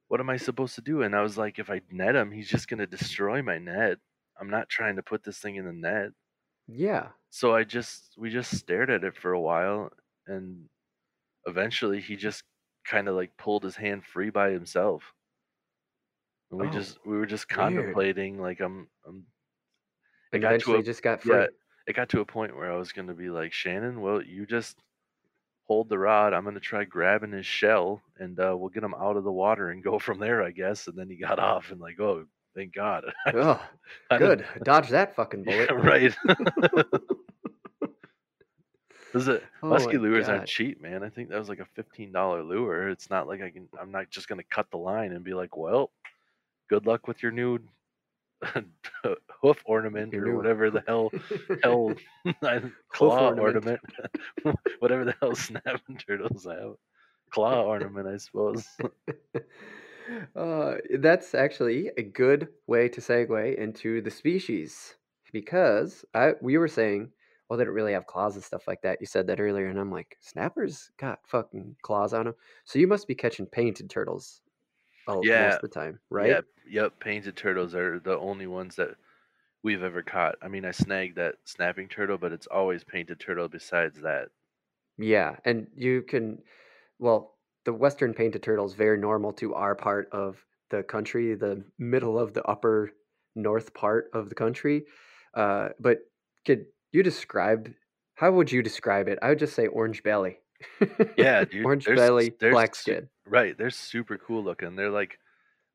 What 0.09 0.19
am 0.21 0.29
I 0.29 0.37
supposed 0.37 0.75
to 0.75 0.81
do? 0.81 1.03
And 1.03 1.15
I 1.15 1.21
was 1.21 1.37
like, 1.37 1.59
if 1.59 1.69
I 1.69 1.81
net 1.91 2.15
him, 2.15 2.31
he's 2.31 2.49
just 2.49 2.67
gonna 2.67 2.87
destroy 2.87 3.41
my 3.41 3.57
net. 3.59 3.99
I'm 4.39 4.49
not 4.49 4.69
trying 4.69 4.97
to 4.97 5.03
put 5.03 5.23
this 5.23 5.39
thing 5.39 5.55
in 5.57 5.65
the 5.65 5.73
net. 5.73 6.13
Yeah. 6.67 7.13
So 7.31 7.55
I 7.55 7.63
just 7.63 8.17
we 8.17 8.29
just 8.29 8.55
stared 8.57 8.89
at 8.89 9.03
it 9.03 9.15
for 9.15 9.33
a 9.33 9.39
while, 9.41 9.91
and 10.27 10.69
eventually 11.45 12.01
he 12.01 12.15
just 12.17 12.43
kind 12.85 13.07
of 13.09 13.15
like 13.15 13.37
pulled 13.37 13.63
his 13.63 13.77
hand 13.77 14.05
free 14.05 14.29
by 14.31 14.51
himself. 14.51 15.13
And 16.51 16.59
we 16.59 16.69
Oh, 16.69 16.69
just 16.69 17.03
we 17.05 17.17
were 17.17 17.25
just 17.25 17.49
weird. 17.53 18.03
contemplating 18.05 18.39
like 18.39 18.59
I'm 18.59 18.89
I'm 19.05 19.25
it 20.33 20.37
And 20.37 20.43
got 20.43 20.57
to 20.59 20.73
eventually 20.73 20.77
a 20.77 20.83
just 20.83 21.03
got 21.03 21.21
free. 21.21 21.43
yeah, 21.43 21.47
it 21.87 21.93
got 21.95 22.09
to 22.09 22.19
a 22.21 22.25
point 22.25 22.55
where 22.55 22.71
I 22.71 22.77
was 22.77 22.91
gonna 22.91 23.13
be 23.13 23.29
like, 23.29 23.53
Shannon, 23.53 24.01
well, 24.01 24.21
you 24.21 24.45
just 24.45 24.83
hold 25.69 25.87
the 25.87 25.99
rod. 25.99 26.33
I'm 26.33 26.43
gonna 26.43 26.59
try 26.59 26.83
grabbing 26.83 27.31
his 27.31 27.45
shell, 27.45 28.01
and 28.17 28.37
uh, 28.39 28.55
we'll 28.57 28.69
get 28.71 28.83
him 28.83 28.95
out 28.95 29.15
of 29.15 29.23
the 29.23 29.31
water 29.31 29.69
and 29.69 29.83
go 29.83 29.99
from 30.05 30.19
there, 30.19 30.43
I 30.43 30.51
guess. 30.51 30.87
And 30.87 30.97
then 30.97 31.09
he 31.09 31.15
got 31.15 31.39
off, 31.39 31.71
and 31.71 31.79
like, 31.79 31.99
oh, 32.01 32.25
thank 32.55 32.73
God. 32.73 33.05
Oh, 33.33 33.61
good. 34.17 34.45
Dodge 34.63 34.89
that 34.89 35.15
fucking 35.15 35.43
Yeah, 35.47 35.67
bullet. 35.67 35.71
right. 35.71 36.17
Was 39.13 39.27
it 39.27 39.43
Oh 39.63 39.69
musky 39.69 39.97
lures 39.97 40.27
aren't 40.29 40.45
cheap, 40.47 40.81
man. 40.81 41.03
I 41.03 41.09
think 41.09 41.29
that 41.29 41.39
was 41.39 41.49
like 41.49 41.59
a 41.59 41.65
fifteen 41.65 42.11
dollar 42.11 42.43
lure. 42.43 42.89
It's 42.89 43.09
not 43.09 43.27
like 43.27 43.41
I 43.41 43.49
can. 43.51 43.67
I'm 43.79 43.91
not 43.91 44.09
just 44.09 44.27
gonna 44.27 44.43
cut 44.43 44.69
the 44.71 44.77
line 44.77 45.13
and 45.13 45.23
be 45.23 45.33
like, 45.33 45.55
well, 45.57 45.91
good 46.69 46.85
luck 46.87 47.07
with 47.07 47.21
your 47.23 47.31
new 47.31 47.59
hoof 49.41 49.61
ornament 49.65 50.13
or 50.13 50.35
whatever 50.35 50.69
the 50.69 50.83
hell 50.87 51.11
hell 51.63 51.93
claw 52.89 53.29
ornament. 53.29 53.79
ornament, 54.45 54.59
whatever 54.79 55.05
the 55.05 55.15
hell 55.21 55.35
snapping 55.35 55.97
turtles 55.97 56.45
have. 56.49 56.75
Claw 57.31 57.63
ornament, 57.63 58.07
I 58.07 58.17
suppose. 58.17 58.65
uh, 60.35 60.75
that's 60.99 61.35
actually 61.35 61.91
a 61.97 62.03
good 62.03 62.47
way 62.65 62.89
to 62.89 63.01
segue 63.01 63.57
into 63.57 64.01
the 64.01 64.11
species 64.11 64.95
because 65.31 66.05
I 66.13 66.33
we 66.41 66.57
were 66.57 66.67
saying, 66.67 67.11
well, 67.49 67.57
they 67.57 67.65
don't 67.65 67.73
really 67.73 67.93
have 67.93 68.07
claws 68.07 68.35
and 68.35 68.43
stuff 68.43 68.67
like 68.67 68.81
that. 68.83 68.99
You 69.01 69.07
said 69.07 69.27
that 69.27 69.39
earlier, 69.39 69.67
and 69.67 69.79
I'm 69.79 69.91
like, 69.91 70.17
snappers 70.21 70.89
got 70.97 71.19
fucking 71.27 71.75
claws 71.81 72.13
on 72.13 72.25
them. 72.25 72.35
So 72.63 72.79
you 72.79 72.87
must 72.87 73.07
be 73.07 73.15
catching 73.15 73.45
painted 73.45 73.89
turtles 73.89 74.41
oh, 75.09 75.27
yeah, 75.27 75.33
most 75.35 75.61
of 75.63 75.69
the 75.69 75.73
time, 75.73 75.99
right? 76.09 76.37
Yep, 76.37 76.45
yep. 76.67 76.99
Painted 76.99 77.37
turtles 77.37 77.75
are 77.75 77.99
the 77.99 78.17
only 78.19 78.47
ones 78.47 78.75
that 78.77 78.97
we've 79.63 79.83
ever 79.83 80.03
caught. 80.03 80.35
I 80.41 80.49
mean, 80.49 80.65
I 80.65 80.71
snagged 80.71 81.17
that 81.17 81.37
snapping 81.45 81.89
turtle, 81.89 82.17
but 82.19 82.33
it's 82.33 82.47
always 82.47 82.83
painted 82.85 83.19
turtle. 83.19 83.49
Besides 83.49 84.01
that, 84.01 84.29
Yeah, 84.97 85.37
and 85.45 85.67
you 85.75 86.01
can, 86.01 86.43
well, 86.99 87.37
the 87.65 87.73
western 87.73 88.13
painted 88.13 88.43
turtle 88.43 88.65
is 88.65 88.73
very 88.73 88.97
normal 88.97 89.33
to 89.33 89.53
our 89.53 89.75
part 89.75 90.09
of 90.11 90.45
the 90.69 90.83
country, 90.83 91.35
the 91.35 91.65
middle 91.77 92.19
of 92.19 92.33
the 92.33 92.43
upper 92.45 92.91
north 93.35 93.73
part 93.73 94.09
of 94.13 94.29
the 94.29 94.35
country. 94.35 94.85
Uh, 95.33 95.69
but 95.79 95.99
could 96.45 96.67
you 96.91 97.03
describe, 97.03 97.73
how 98.15 98.31
would 98.31 98.51
you 98.51 98.61
describe 98.61 99.07
it? 99.07 99.19
I 99.21 99.29
would 99.29 99.39
just 99.39 99.55
say 99.55 99.67
orange 99.67 100.03
belly. 100.03 100.39
Yeah, 101.17 101.45
dude. 101.49 101.65
Orange 101.65 101.85
they're, 101.85 101.95
belly, 101.95 102.33
they're 102.39 102.51
black 102.51 102.75
su- 102.75 102.81
skin. 102.81 103.09
Right, 103.25 103.57
they're 103.57 103.69
super 103.69 104.17
cool 104.17 104.43
looking. 104.43 104.75
They're 104.75 104.89
like 104.89 105.19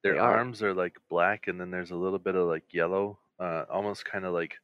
their 0.03 0.15
They 0.15 0.19
are. 0.19 0.37
arms 0.39 0.63
are 0.63 0.75
like 0.75 0.97
black, 1.09 1.47
and 1.49 1.61
then 1.61 1.71
there's 1.71 1.91
a 1.91 1.97
little 1.97 2.19
bit 2.19 2.35
of 2.35 2.49
like 2.49 2.65
yellow, 2.73 3.19
uh, 3.41 3.65
almost 3.71 4.05
kind 4.05 4.25
of 4.25 4.33
like 4.35 4.57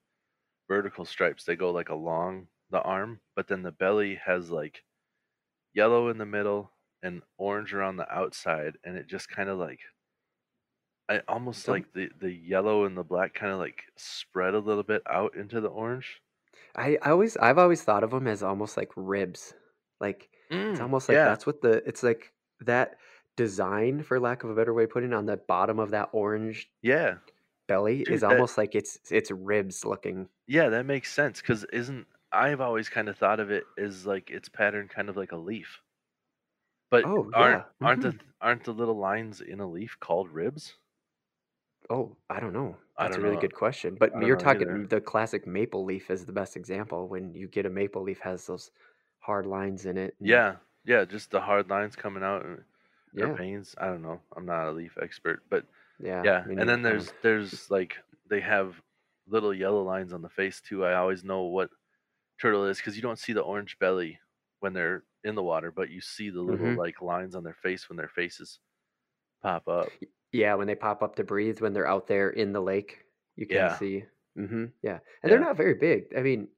vertical 0.69 1.05
stripes. 1.05 1.45
They 1.45 1.57
go 1.57 1.71
like 1.71 1.89
along 1.89 2.47
the 2.71 2.81
arm, 2.83 3.21
but 3.37 3.49
then 3.49 3.63
the 3.63 3.73
belly 3.73 4.21
has 4.25 4.51
like 4.51 4.83
yellow 5.75 6.09
in 6.09 6.19
the 6.19 6.27
middle 6.27 6.71
and 7.03 7.23
orange 7.39 7.73
around 7.73 7.97
the 7.97 8.13
outside, 8.13 8.75
and 8.85 8.97
it 8.97 9.07
just 9.07 9.29
kind 9.29 9.49
of 9.49 9.59
like 9.59 9.81
I 11.09 11.21
almost 11.29 11.63
Some- 11.65 11.75
like 11.75 11.93
the 11.95 12.11
the 12.21 12.31
yellow 12.33 12.85
and 12.85 12.97
the 12.97 13.03
black 13.03 13.35
kind 13.35 13.53
of 13.53 13.59
like 13.59 13.83
spread 13.97 14.55
a 14.55 14.59
little 14.59 14.83
bit 14.85 15.03
out 15.09 15.35
into 15.37 15.61
the 15.61 15.69
orange. 15.69 16.21
I, 16.77 16.99
I 17.03 17.11
always, 17.11 17.37
I've 17.37 17.59
always 17.59 17.83
thought 17.83 18.05
of 18.05 18.11
them 18.13 18.29
as 18.29 18.43
almost 18.45 18.77
like 18.77 18.91
ribs. 18.95 19.55
Like, 20.01 20.31
it's 20.71 20.81
Mm, 20.81 20.81
almost 20.81 21.09
like 21.09 21.23
yeah, 21.23 21.25
that's 21.25 21.47
what 21.47 21.61
the, 21.63 21.83
it's 21.89 22.03
like 22.03 22.33
that 22.61 22.97
design, 23.37 24.03
for 24.03 24.21
lack 24.21 24.45
of 24.45 24.51
a 24.51 24.55
better 24.55 24.75
way 24.75 24.85
of 24.85 24.91
putting 24.91 25.13
it, 25.13 25.17
on 25.17 25.27
the 25.27 25.37
bottom 25.37 25.79
of 25.79 25.91
that 25.93 26.11
orange 26.13 26.71
Yeah, 26.83 27.19
belly 27.69 28.03
dude, 28.05 28.21
is 28.21 28.23
that 28.29 28.45
almost 28.45 28.59
like 28.59 28.75
it's 28.75 28.99
it's 29.11 29.31
ribs 29.31 29.85
looking. 29.85 30.29
yeah, 30.47 30.69
that 30.71 30.87
makes 30.87 31.13
sense. 31.13 31.41
Cause 31.43 31.65
isn't 31.73 32.07
I've 32.33 32.61
always 32.61 32.89
kind 32.89 33.09
of 33.09 33.19
thought 33.19 33.41
of 33.41 33.51
it 33.51 33.65
as 33.79 34.07
like 34.07 34.31
it's 34.31 34.49
pattern 34.49 34.89
kind 34.89 35.09
of 35.09 35.17
like 35.17 35.33
a 35.33 35.37
leaf. 35.37 35.81
But 36.89 37.11
Oh 37.11 37.31
aren't 37.33 37.63
yeah. 37.63 37.65
aren't 37.83 38.03
hmm 38.03 38.03
the 38.03 38.21
aren't 38.41 38.63
the 38.63 38.73
little 38.73 38.95
lines 38.97 39.41
in 39.41 39.59
a 39.59 39.67
leaf 39.69 39.99
called 39.99 40.31
ribs? 40.31 40.79
Oh, 41.91 42.17
I 42.29 42.41
don't 42.41 42.53
know. 42.53 42.79
That's 42.99 43.19
a 43.19 43.21
don't 43.21 43.23
really 43.23 43.37
know. 43.37 43.37
good 43.37 43.55
question. 43.55 43.99
But 43.99 44.21
you're 44.21 44.37
know 44.37 44.47
either. 44.47 44.77
talking 44.77 44.89
the 44.89 45.01
classic 45.01 45.47
maple 45.47 45.85
leaf 45.85 46.11
is 46.11 46.25
the 46.27 46.33
best 46.33 46.57
example. 46.57 47.09
When 47.09 47.35
you 47.35 47.49
get 47.49 47.67
a 47.67 47.71
maple 47.71 48.03
leaf 48.03 48.21
has 48.21 48.47
those 48.47 48.71
hard 49.21 49.47
lines 49.47 49.87
in 49.87 49.97
it, 49.97 50.17
Yeah, 50.23 50.57
yeah, 50.85 51.05
just 51.05 51.31
the 51.31 51.41
hard 51.41 51.69
lines 51.71 51.97
coming 51.97 52.23
out 52.23 52.45
and- 52.45 52.65
or 53.19 53.29
yeah, 53.29 53.39
veins. 53.39 53.75
I 53.79 53.87
don't 53.87 54.03
know. 54.03 54.23
I'm 54.35 54.47
not 54.47 54.69
a 54.69 54.73
leaf 54.73 54.97
expert, 55.01 55.43
but 55.51 55.67
yeah. 55.99 56.29
yeah. 56.29 56.49
And 56.57 56.69
then 56.69 56.83
neither. 56.83 56.97
Um, 56.97 57.09
there's 57.09 57.13
there's 57.23 57.71
like 57.71 57.99
they 58.27 58.41
have 58.41 58.83
little 59.27 59.53
yellow 59.55 59.83
lines 59.83 60.13
on 60.13 60.23
the 60.23 60.29
face 60.31 60.61
too. 60.61 60.85
I 60.85 60.95
always 60.95 61.23
know 61.25 61.43
what 61.43 61.71
turtle 62.41 62.67
is 62.67 62.79
because 62.79 62.97
you 62.97 63.03
don't 63.03 63.19
see 63.19 63.33
the 63.35 63.43
orange 63.43 63.79
belly 63.79 64.21
when 64.61 64.73
they're 64.75 65.05
in 65.25 65.35
the 65.37 65.43
water, 65.45 65.73
but 65.73 65.91
you 65.91 66.01
see 66.03 66.31
the 66.31 66.43
little 66.43 66.75
hmm 66.75 66.77
like 66.77 67.03
lines 67.03 67.35
on 67.37 67.45
their 67.45 67.55
face 67.55 67.89
when 67.89 67.97
their 67.99 68.09
faces 68.09 68.61
pop 69.43 69.69
up. 69.69 69.95
Yeah, 70.33 70.55
when 70.55 70.67
they 70.67 70.75
pop 70.75 71.03
up 71.03 71.17
to 71.17 71.25
breathe 71.25 71.61
when 71.61 71.73
they're 71.73 71.87
out 71.89 72.07
there 72.07 72.31
in 72.31 72.53
the 72.53 72.61
lake, 72.63 73.05
you 73.37 73.47
can 73.47 73.69
Yeah, 73.69 73.69
see. 73.69 74.05
hmm 74.37 74.73
Yeah, 74.83 75.01
and 75.23 75.33
they're 75.33 75.41
not 75.41 75.57
very 75.59 75.75
big. 75.75 76.15
I 76.17 76.23
mean, 76.23 76.49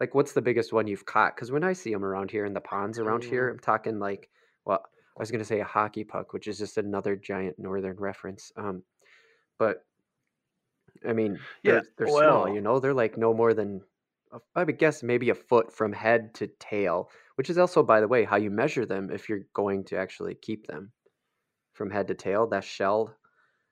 like, 0.00 0.14
what's 0.14 0.32
the 0.32 0.42
biggest 0.42 0.72
one 0.72 0.86
you've 0.86 1.06
caught? 1.06 1.34
Because 1.34 1.50
when 1.50 1.64
I 1.64 1.72
see 1.72 1.92
them 1.92 2.04
around 2.04 2.30
here 2.30 2.44
in 2.44 2.54
the 2.54 2.60
ponds 2.60 2.98
around 2.98 3.24
here, 3.24 3.48
Mm, 3.48 3.52
I'm 3.52 3.58
talking 3.58 3.98
like, 3.98 4.28
well, 4.64 4.84
I 5.16 5.20
was 5.20 5.30
gonna 5.30 5.44
say 5.44 5.60
a 5.60 5.64
hockey 5.64 6.04
puck, 6.04 6.32
which 6.32 6.46
is 6.46 6.58
just 6.58 6.78
another 6.78 7.16
giant 7.16 7.58
northern 7.58 7.96
reference. 7.96 8.52
Um, 8.56 8.82
but 9.58 9.84
I 11.06 11.12
mean, 11.12 11.38
yeah. 11.62 11.72
they're 11.72 11.82
they're 11.96 12.08
small, 12.08 12.48
you 12.52 12.60
know. 12.60 12.78
They're 12.78 12.94
like 12.94 13.16
no 13.18 13.34
more 13.34 13.54
than 13.54 13.82
I 14.54 14.64
would 14.64 14.78
guess 14.78 15.02
maybe 15.02 15.30
a 15.30 15.34
foot 15.34 15.72
from 15.72 15.92
head 15.92 16.34
to 16.34 16.46
tail, 16.60 17.10
which 17.36 17.50
is 17.50 17.58
also, 17.58 17.82
by 17.82 18.00
the 18.00 18.08
way, 18.08 18.24
how 18.24 18.36
you 18.36 18.50
measure 18.50 18.84
them 18.86 19.10
if 19.10 19.28
you're 19.28 19.46
going 19.54 19.84
to 19.84 19.96
actually 19.96 20.34
keep 20.34 20.66
them 20.66 20.92
from 21.72 21.90
head 21.90 22.08
to 22.08 22.14
tail. 22.14 22.46
That 22.46 22.64
shell 22.64 23.14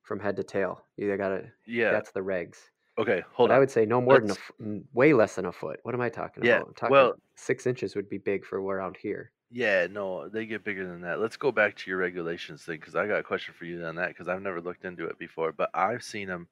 from 0.02 0.21
head 0.21 0.37
to 0.37 0.45
tail. 0.45 0.85
You 0.97 1.16
gotta. 1.16 1.50
yeah. 1.66 1.92
That's 1.92 2.11
the 2.12 2.21
regs. 2.21 2.56
Okay, 2.99 3.23
But 3.43 3.50
hold 3.50 3.53
I 3.53 3.59
would 3.59 3.71
say 3.71 3.87
no 3.87 4.00
more 4.03 4.19
than 4.19 4.31
a 4.31 4.35
Let's. 4.35 4.38
f- 4.38 4.53
n- 4.61 4.88
way 4.93 5.12
less 5.15 5.37
than 5.37 5.47
a 5.47 5.53
foot. 5.53 5.81
What 5.85 5.95
am 5.95 6.00
I 6.03 6.11
talking 6.11 6.43
Yeah. 6.43 6.43
about? 6.43 6.69
I'm 6.69 6.75
talking 6.75 7.09
Well, 7.09 7.19
six 7.35 7.67
inches 7.67 7.95
would 7.97 8.09
be 8.11 8.19
big 8.19 8.45
for 8.45 8.61
around 8.61 8.97
here. 8.99 9.33
Yeah, 9.50 9.87
no, 9.87 10.29
they 10.29 10.47
get 10.47 10.65
bigger 10.65 10.87
than 10.87 11.03
that. 11.03 11.21
Let's 11.21 11.37
go 11.37 11.53
back 11.53 11.76
to 11.76 11.91
your 11.91 11.99
regulations 11.99 12.65
thing 12.65 12.81
because 12.81 12.97
I 12.97 13.07
got 13.07 13.21
a 13.21 13.25
question 13.25 13.55
for 13.55 13.65
you 13.65 13.85
on 13.85 13.95
that 13.97 14.09
because 14.09 14.26
I've 14.29 14.43
never 14.43 14.61
looked 14.61 14.85
into 14.85 15.07
it 15.07 15.19
before, 15.19 15.53
but 15.53 15.71
I've 15.73 16.03
seen 16.03 16.26
them 16.29 16.49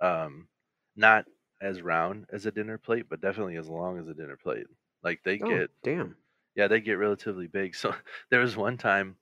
um, 0.00 0.48
not 0.96 1.26
as 1.60 1.82
round 1.82 2.26
as 2.30 2.46
a 2.46 2.52
dinner 2.52 2.78
plate, 2.78 3.08
but 3.10 3.20
definitely 3.22 3.56
as 3.56 3.68
long 3.68 3.98
as 3.98 4.08
a 4.08 4.14
dinner 4.14 4.36
plate. 4.38 4.66
Like 5.02 5.22
they 5.24 5.38
Oh, 5.42 5.60
get, 5.60 5.70
damn. 5.82 6.16
yeah, 6.56 6.68
they 6.68 6.80
get 6.80 6.94
relatively 6.94 7.48
big. 7.48 7.74
So 7.76 7.94
there 8.30 8.40
was 8.40 8.56
one 8.56 8.78
time, 8.78 9.18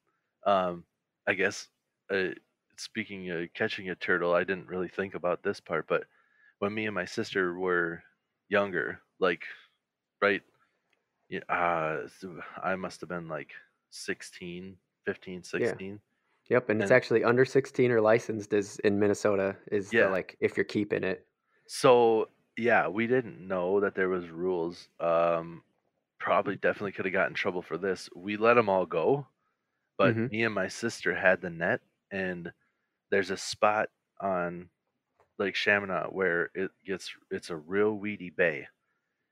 um, 0.47 0.85
I 1.27 1.35
guess, 1.35 1.69
uh, 2.11 2.31
speaking 2.79 3.31
of 3.31 3.53
catching 3.55 3.91
a 3.91 3.97
turtle, 3.97 4.35
I 4.35 4.45
didn't 4.45 4.69
really 4.69 4.89
think 4.89 5.15
about 5.15 5.43
this 5.43 5.61
part, 5.61 5.89
but 5.89 6.05
when 6.61 6.75
me 6.75 6.87
and 6.87 6.95
my 6.97 7.07
sister 7.07 7.59
were 7.59 8.05
younger, 8.51 9.01
like 9.21 9.45
right 10.23 10.43
yeah, 11.29 11.41
uh, 11.49 12.09
I 12.63 12.77
must 12.77 13.01
have 13.01 13.09
been 13.11 13.29
like 13.29 13.53
16, 13.91 14.79
15, 15.07 15.43
Yeah. 15.57 15.75
16. 15.75 16.01
Yep. 16.51 16.71
And 16.71 16.83
it's 16.83 16.91
actually 16.91 17.25
under 17.25 17.45
16 17.45 17.91
or 17.93 18.01
licensed 18.01 18.53
is 18.53 18.79
in 18.81 18.99
Minnesota 18.99 19.57
is 19.73 19.95
the 19.95 20.07
yeah, 20.07 20.09
like 20.09 20.37
if 20.41 20.57
you're 20.57 20.65
keeping 20.65 21.05
it. 21.05 21.29
so 21.67 22.29
yeah, 22.57 22.89
we 22.89 23.07
didn't 23.07 23.47
know 23.47 23.81
that 23.81 23.95
there 23.95 24.09
was 24.09 24.29
rules. 24.29 24.89
Um, 24.99 25.63
probably 26.19 26.57
definitely 26.57 26.93
could 26.93 27.07
have 27.07 27.15
got 27.15 27.29
in 27.29 27.35
trouble 27.35 27.63
for 27.63 27.79
this. 27.79 28.09
We 28.15 28.37
let 28.37 28.55
them 28.55 28.69
all 28.69 28.87
go, 28.87 29.27
but 29.99 30.17
Mm-hmm. 30.17 30.27
me 30.31 30.45
and 30.45 30.55
my 30.55 30.69
sister 30.69 31.15
had 31.15 31.41
the 31.43 31.51
net, 31.51 31.83
and 32.11 32.53
there's 33.11 33.31
a 33.31 33.37
spot 33.39 33.91
on 34.21 34.71
Lake 35.41 35.57
Shamineau 35.57 36.13
where 36.13 36.51
it 36.55 36.73
gets 36.87 37.13
it's 37.33 37.51
a 37.51 37.57
real 37.57 37.95
weedy 37.97 38.31
bay, 38.31 38.69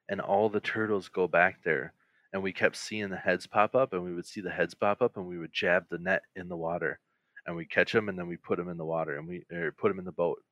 and 0.08 0.20
all 0.20 0.48
the 0.48 0.60
turtles 0.60 1.08
go 1.08 1.28
back 1.28 1.62
there. 1.64 1.94
And 2.32 2.42
we 2.42 2.52
kept 2.52 2.76
seeing 2.76 3.10
the 3.10 3.16
heads 3.16 3.46
pop 3.46 3.74
up, 3.74 3.94
and 3.94 4.04
we 4.04 4.14
would 4.14 4.26
see 4.26 4.42
the 4.42 4.50
heads 4.50 4.74
pop 4.74 5.02
up, 5.02 5.16
and 5.18 5.26
we 5.26 5.38
would 5.38 5.52
jab 5.52 5.86
the 5.90 5.98
net 5.98 6.22
in 6.36 6.48
the 6.48 6.56
water, 6.58 7.00
and 7.46 7.56
we 7.56 7.66
catch 7.66 7.92
them, 7.92 8.08
and 8.10 8.18
then 8.18 8.28
we 8.28 8.36
put 8.38 8.58
them 8.58 8.70
in 8.70 8.78
the 8.78 8.86
water, 8.86 9.18
and 9.18 9.28
we 9.28 9.44
or 9.52 9.72
put 9.72 9.88
them 9.90 10.00
in 10.00 10.06
the 10.06 10.12
boat. 10.12 10.42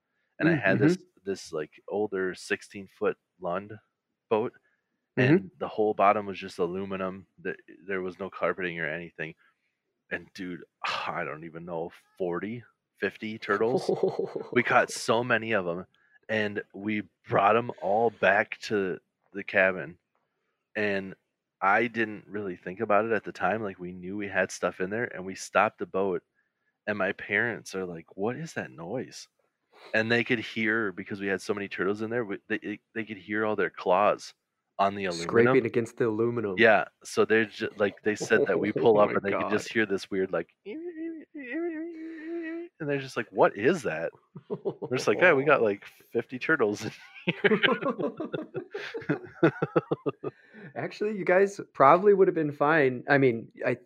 And 0.40 0.48
I 0.48 0.54
had 0.54 0.78
Mm-hmm. 0.78 0.86
this 0.86 0.98
this 1.24 1.52
like 1.52 1.72
older 1.88 2.34
16 2.34 2.88
foot 2.98 3.16
Lund 3.40 3.74
boat, 4.30 4.52
Mm-hmm. 5.18 5.36
and 5.42 5.50
the 5.58 5.68
whole 5.68 5.94
bottom 5.94 6.26
was 6.26 6.38
just 6.38 6.58
aluminum. 6.60 7.26
That 7.42 7.56
there 7.86 8.02
was 8.02 8.18
no 8.20 8.30
carpeting 8.30 8.80
or 8.80 8.88
anything. 8.88 9.34
And 10.10 10.28
dude, 10.34 10.64
I 11.06 11.24
don't 11.24 11.44
even 11.44 11.64
know 11.66 11.90
40, 12.18 12.64
50 13.00 13.38
turtles. 13.40 13.90
We 14.52 14.62
caught 14.62 14.90
so 14.90 15.22
many 15.24 15.52
of 15.52 15.64
them, 15.64 15.86
and 16.28 16.62
we 16.74 17.02
brought 17.28 17.54
them 17.54 17.70
all 17.82 18.10
back 18.10 18.58
to 18.62 18.98
the 19.32 19.44
cabin. 19.44 19.98
And 20.76 21.14
I 21.60 21.86
didn't 21.86 22.24
really 22.28 22.56
think 22.56 22.80
about 22.80 23.06
it 23.06 23.12
at 23.12 23.24
the 23.24 23.32
time. 23.32 23.62
Like 23.62 23.78
we 23.78 23.92
knew 23.92 24.16
we 24.16 24.28
had 24.28 24.50
stuff 24.50 24.80
in 24.80 24.90
there, 24.90 25.04
and 25.14 25.24
we 25.24 25.34
stopped 25.34 25.78
the 25.78 25.86
boat. 25.86 26.22
And 26.88 26.96
my 26.98 27.12
parents 27.12 27.74
are 27.74 27.84
like, 27.84 28.06
"What 28.14 28.36
is 28.36 28.52
that 28.52 28.70
noise?" 28.70 29.26
And 29.94 30.10
they 30.10 30.22
could 30.24 30.38
hear 30.38 30.92
because 30.92 31.20
we 31.20 31.26
had 31.26 31.42
so 31.42 31.52
many 31.52 31.68
turtles 31.68 32.02
in 32.02 32.10
there. 32.10 32.26
They 32.48 32.78
they 32.94 33.04
could 33.04 33.16
hear 33.16 33.44
all 33.44 33.56
their 33.56 33.70
claws 33.70 34.34
on 34.78 34.94
the 34.94 35.06
aluminum. 35.06 35.28
Scraping 35.28 35.66
against 35.66 35.96
the 35.96 36.08
aluminum. 36.08 36.54
Yeah, 36.58 36.84
so 37.04 37.24
they're 37.24 37.46
just 37.46 37.78
like 37.78 38.02
they 38.02 38.14
said 38.14 38.46
that 38.46 38.58
we 38.58 38.72
Oh 38.76 38.80
pull 38.80 38.98
up 39.00 39.08
my 39.08 39.14
and 39.14 39.22
they 39.22 39.32
could 39.32 39.50
just 39.50 39.72
hear 39.72 39.86
this 39.86 40.10
weird 40.10 40.32
like, 40.32 40.48
and 42.80 42.88
they're 42.88 42.98
just 42.98 43.16
like, 43.16 43.28
"What 43.30 43.56
is 43.56 43.82
that?" 43.82 44.12
They're 44.88 44.98
just 44.98 45.08
like, 45.08 45.20
"Yeah, 45.20 45.32
we 45.34 45.44
got 45.44 45.62
like 45.62 45.84
50 46.12 46.38
turtles 46.38 46.84
in 46.84 46.92
here." 47.26 47.60
Actually, 50.74 51.16
you 51.16 51.24
guys 51.24 51.60
probably 51.72 52.14
would 52.14 52.28
have 52.28 52.34
been 52.34 52.52
fine. 52.52 53.04
I 53.08 53.18
mean, 53.18 53.50
I 53.64 53.78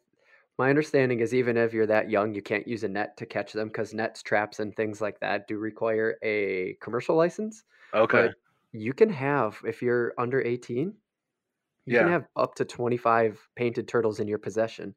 my 0.59 0.69
understanding 0.71 1.21
is 1.21 1.35
even 1.35 1.57
if 1.57 1.73
you're 1.75 1.87
that 1.87 2.11
young, 2.11 2.35
you 2.35 2.43
can't 2.43 2.69
use 2.69 2.85
a 2.85 2.89
net 2.89 3.17
to 3.19 3.27
catch 3.27 3.53
them 3.55 3.69
because 3.69 3.95
nets, 3.95 4.23
traps, 4.23 4.61
and 4.61 4.75
things 4.77 5.01
like 5.01 5.21
that 5.21 5.49
do 5.49 5.59
require 5.59 6.19
a 6.23 6.75
commercial 6.83 7.17
license. 7.17 7.65
okay, 7.93 8.25
But 8.25 8.35
you 8.73 8.93
can 8.95 9.11
have, 9.11 9.61
if 9.67 9.83
you're 9.83 10.13
under 10.19 10.41
18, 10.43 10.97
you 11.87 11.99
can 11.99 12.09
have 12.09 12.29
up 12.37 12.57
to 12.57 12.67
25 12.67 13.49
painted 13.57 13.89
turtles 13.89 14.21
in 14.21 14.29
your 14.29 14.41
possession. 14.41 14.97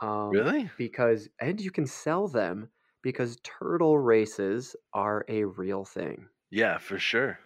Um, 0.00 0.32
really, 0.32 0.70
because, 0.76 1.28
and 1.40 1.60
you 1.60 1.70
can 1.72 1.86
sell 1.86 2.28
them 2.28 2.70
because 3.06 3.38
turtle 3.44 3.96
races 3.96 4.74
are 4.92 5.24
a 5.28 5.44
real 5.44 5.84
thing. 5.84 6.28
yeah, 6.50 6.76
for 6.76 6.98
sure. 6.98 7.38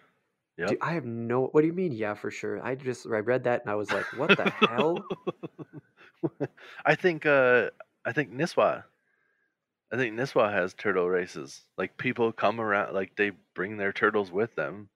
Yep. 0.57 0.77
I 0.81 0.93
have 0.93 1.05
no, 1.05 1.49
what 1.51 1.61
do 1.61 1.67
you 1.67 1.73
mean? 1.73 1.91
Yeah, 1.91 2.15
for 2.15 2.31
sure. 2.31 2.59
I 2.65 2.73
just, 2.73 3.05
I 3.05 3.19
read 3.19 3.43
that 3.43 3.61
and 3.61 3.69
I 3.69 3.75
was 3.75 3.91
like, 3.91 4.05
what 4.17 4.35
the 4.35 4.49
hell? 4.49 5.05
I 6.85 6.95
think 6.95 7.27
uh 7.27 7.69
I 8.03 8.11
think 8.11 8.33
Nisswa. 8.33 8.85
I 9.93 9.97
think 9.97 10.15
Nisswa 10.15 10.51
has 10.51 10.73
turtle 10.73 11.07
races. 11.07 11.61
Like 11.77 11.95
people 11.95 12.31
come 12.31 12.59
around, 12.59 12.95
like 12.95 13.15
they 13.15 13.31
bring 13.53 13.77
their 13.77 13.93
turtles 13.93 14.31
with 14.31 14.55
them. 14.55 14.89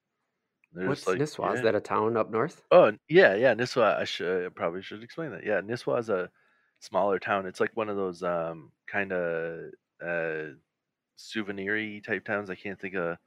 They're 0.74 0.88
What's 0.88 1.06
like, 1.06 1.20
Nisswa? 1.20 1.54
Is 1.56 1.62
that 1.62 1.76
a 1.76 1.80
town 1.80 2.18
up 2.18 2.32
north? 2.32 2.64
Oh, 2.72 2.92
yeah, 3.08 3.36
yeah. 3.36 3.54
Nisswa. 3.54 3.98
I 3.98 4.06
should 4.06 4.48
I 4.48 4.50
probably 4.50 4.82
should 4.82 5.04
explain 5.04 5.30
that. 5.30 5.46
Yeah, 5.46 5.62
Nisswa 5.62 6.00
is 6.00 6.10
a 6.10 6.32
smaller 6.80 7.20
town. 7.20 7.46
It's 7.46 7.60
like 7.60 7.78
one 7.78 7.90
of 7.90 7.98
those 7.98 8.24
um 8.24 8.72
kind 8.88 9.12
of 9.12 9.72
uh 10.02 10.56
souvenir 11.18 12.02
type 12.02 12.26
towns. 12.26 12.50
I 12.50 12.56
can't 12.56 12.80
think 12.80 12.96
of 12.96 13.18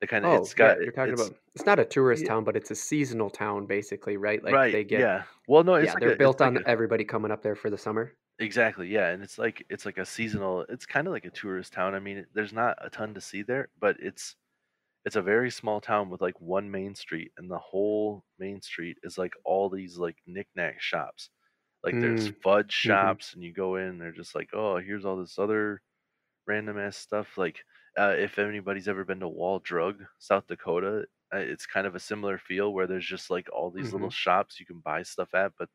the 0.00 0.06
kind 0.08 0.26
of. 0.26 0.32
Oh, 0.32 0.34
It's 0.34 0.54
yeah, 0.58 0.74
got 0.74 0.78
you're 0.82 0.92
talking 0.92 1.14
it's 1.14 1.14
about, 1.14 1.36
it's 1.54 1.66
not 1.66 1.78
a 1.80 1.84
tourist 1.86 2.24
yeah, 2.24 2.28
town, 2.28 2.44
but 2.44 2.56
it's 2.56 2.70
a 2.70 2.76
seasonal 2.76 3.30
town, 3.30 3.66
basically, 3.66 4.16
right? 4.16 4.42
Like 4.44 4.62
right. 4.62 4.72
they 4.72 4.84
get, 4.84 5.08
Yeah. 5.08 5.24
Well, 5.46 5.64
no, 5.64 5.74
it's 5.74 5.94
yeah, 5.94 5.94
like 5.94 6.04
they're 6.04 6.12
a 6.12 6.16
built 6.16 6.40
like 6.40 6.40
on 6.40 6.58
a 6.58 6.62
everybody 6.66 7.04
coming 7.04 7.30
up 7.30 7.42
there 7.42 7.56
for 7.56 7.70
the 7.70 7.78
summer. 7.78 8.16
Exactly, 8.38 8.88
yeah, 8.88 9.08
and 9.10 9.22
it's 9.22 9.36
like 9.36 9.66
it's 9.68 9.84
like 9.84 9.98
a 9.98 10.06
seasonal. 10.06 10.62
It's 10.70 10.86
kind 10.86 11.06
of 11.06 11.12
like 11.12 11.26
a 11.26 11.30
tourist 11.30 11.74
town. 11.74 11.94
I 11.94 11.98
mean, 12.00 12.26
there's 12.32 12.54
not 12.54 12.78
a 12.80 12.88
ton 12.88 13.12
to 13.14 13.20
see 13.20 13.42
there, 13.42 13.68
but 13.78 13.96
it's 14.00 14.34
it's 15.04 15.16
a 15.16 15.22
very 15.22 15.50
small 15.50 15.80
town 15.80 16.10
with 16.10 16.20
like 16.22 16.40
one 16.40 16.70
main 16.70 16.94
street, 16.94 17.32
and 17.38 17.50
the 17.50 17.58
whole 17.58 18.24
main 18.38 18.62
street 18.62 18.98
is 19.04 19.18
like 19.18 19.34
all 19.44 19.70
these 19.70 19.98
like 19.98 20.18
knickknack 20.26 20.80
shops. 20.82 21.30
Like 21.84 22.00
there's 22.00 22.26
Mm, 22.26 22.34
fudge 22.42 22.72
hmm 22.84 23.12
shops, 23.12 23.34
and 23.34 23.44
you 23.44 23.52
go 23.54 23.76
in, 23.76 23.98
they're 23.98 24.12
just 24.12 24.34
like, 24.34 24.50
oh, 24.54 24.78
here's 24.78 25.04
all 25.06 25.18
this 25.18 25.38
other 25.38 25.82
random 26.50 26.78
ass 26.78 26.98
stuff. 26.98 27.38
Like, 27.38 27.64
uh, 27.98 28.14
if 28.18 28.38
anybody's 28.38 28.88
ever 28.88 29.04
been 29.04 29.20
to 29.20 29.28
Wall 29.28 29.60
Drug, 29.60 30.04
South 30.18 30.46
Dakota, 30.48 31.06
uh, 31.34 31.38
it's 31.38 31.66
kind 31.66 31.86
of 31.86 31.94
a 31.96 32.00
similar 32.00 32.38
feel 32.38 32.72
where 32.74 32.88
there's 32.88 33.06
just 33.06 33.30
like 33.30 33.48
all 33.52 33.70
these 33.70 33.92
hmm 33.92 34.08
little 34.08 34.10
shops 34.10 34.60
you 34.60 34.66
can 34.66 34.80
buy 34.80 35.02
stuff 35.04 35.34
at, 35.34 35.52
but 35.58 35.70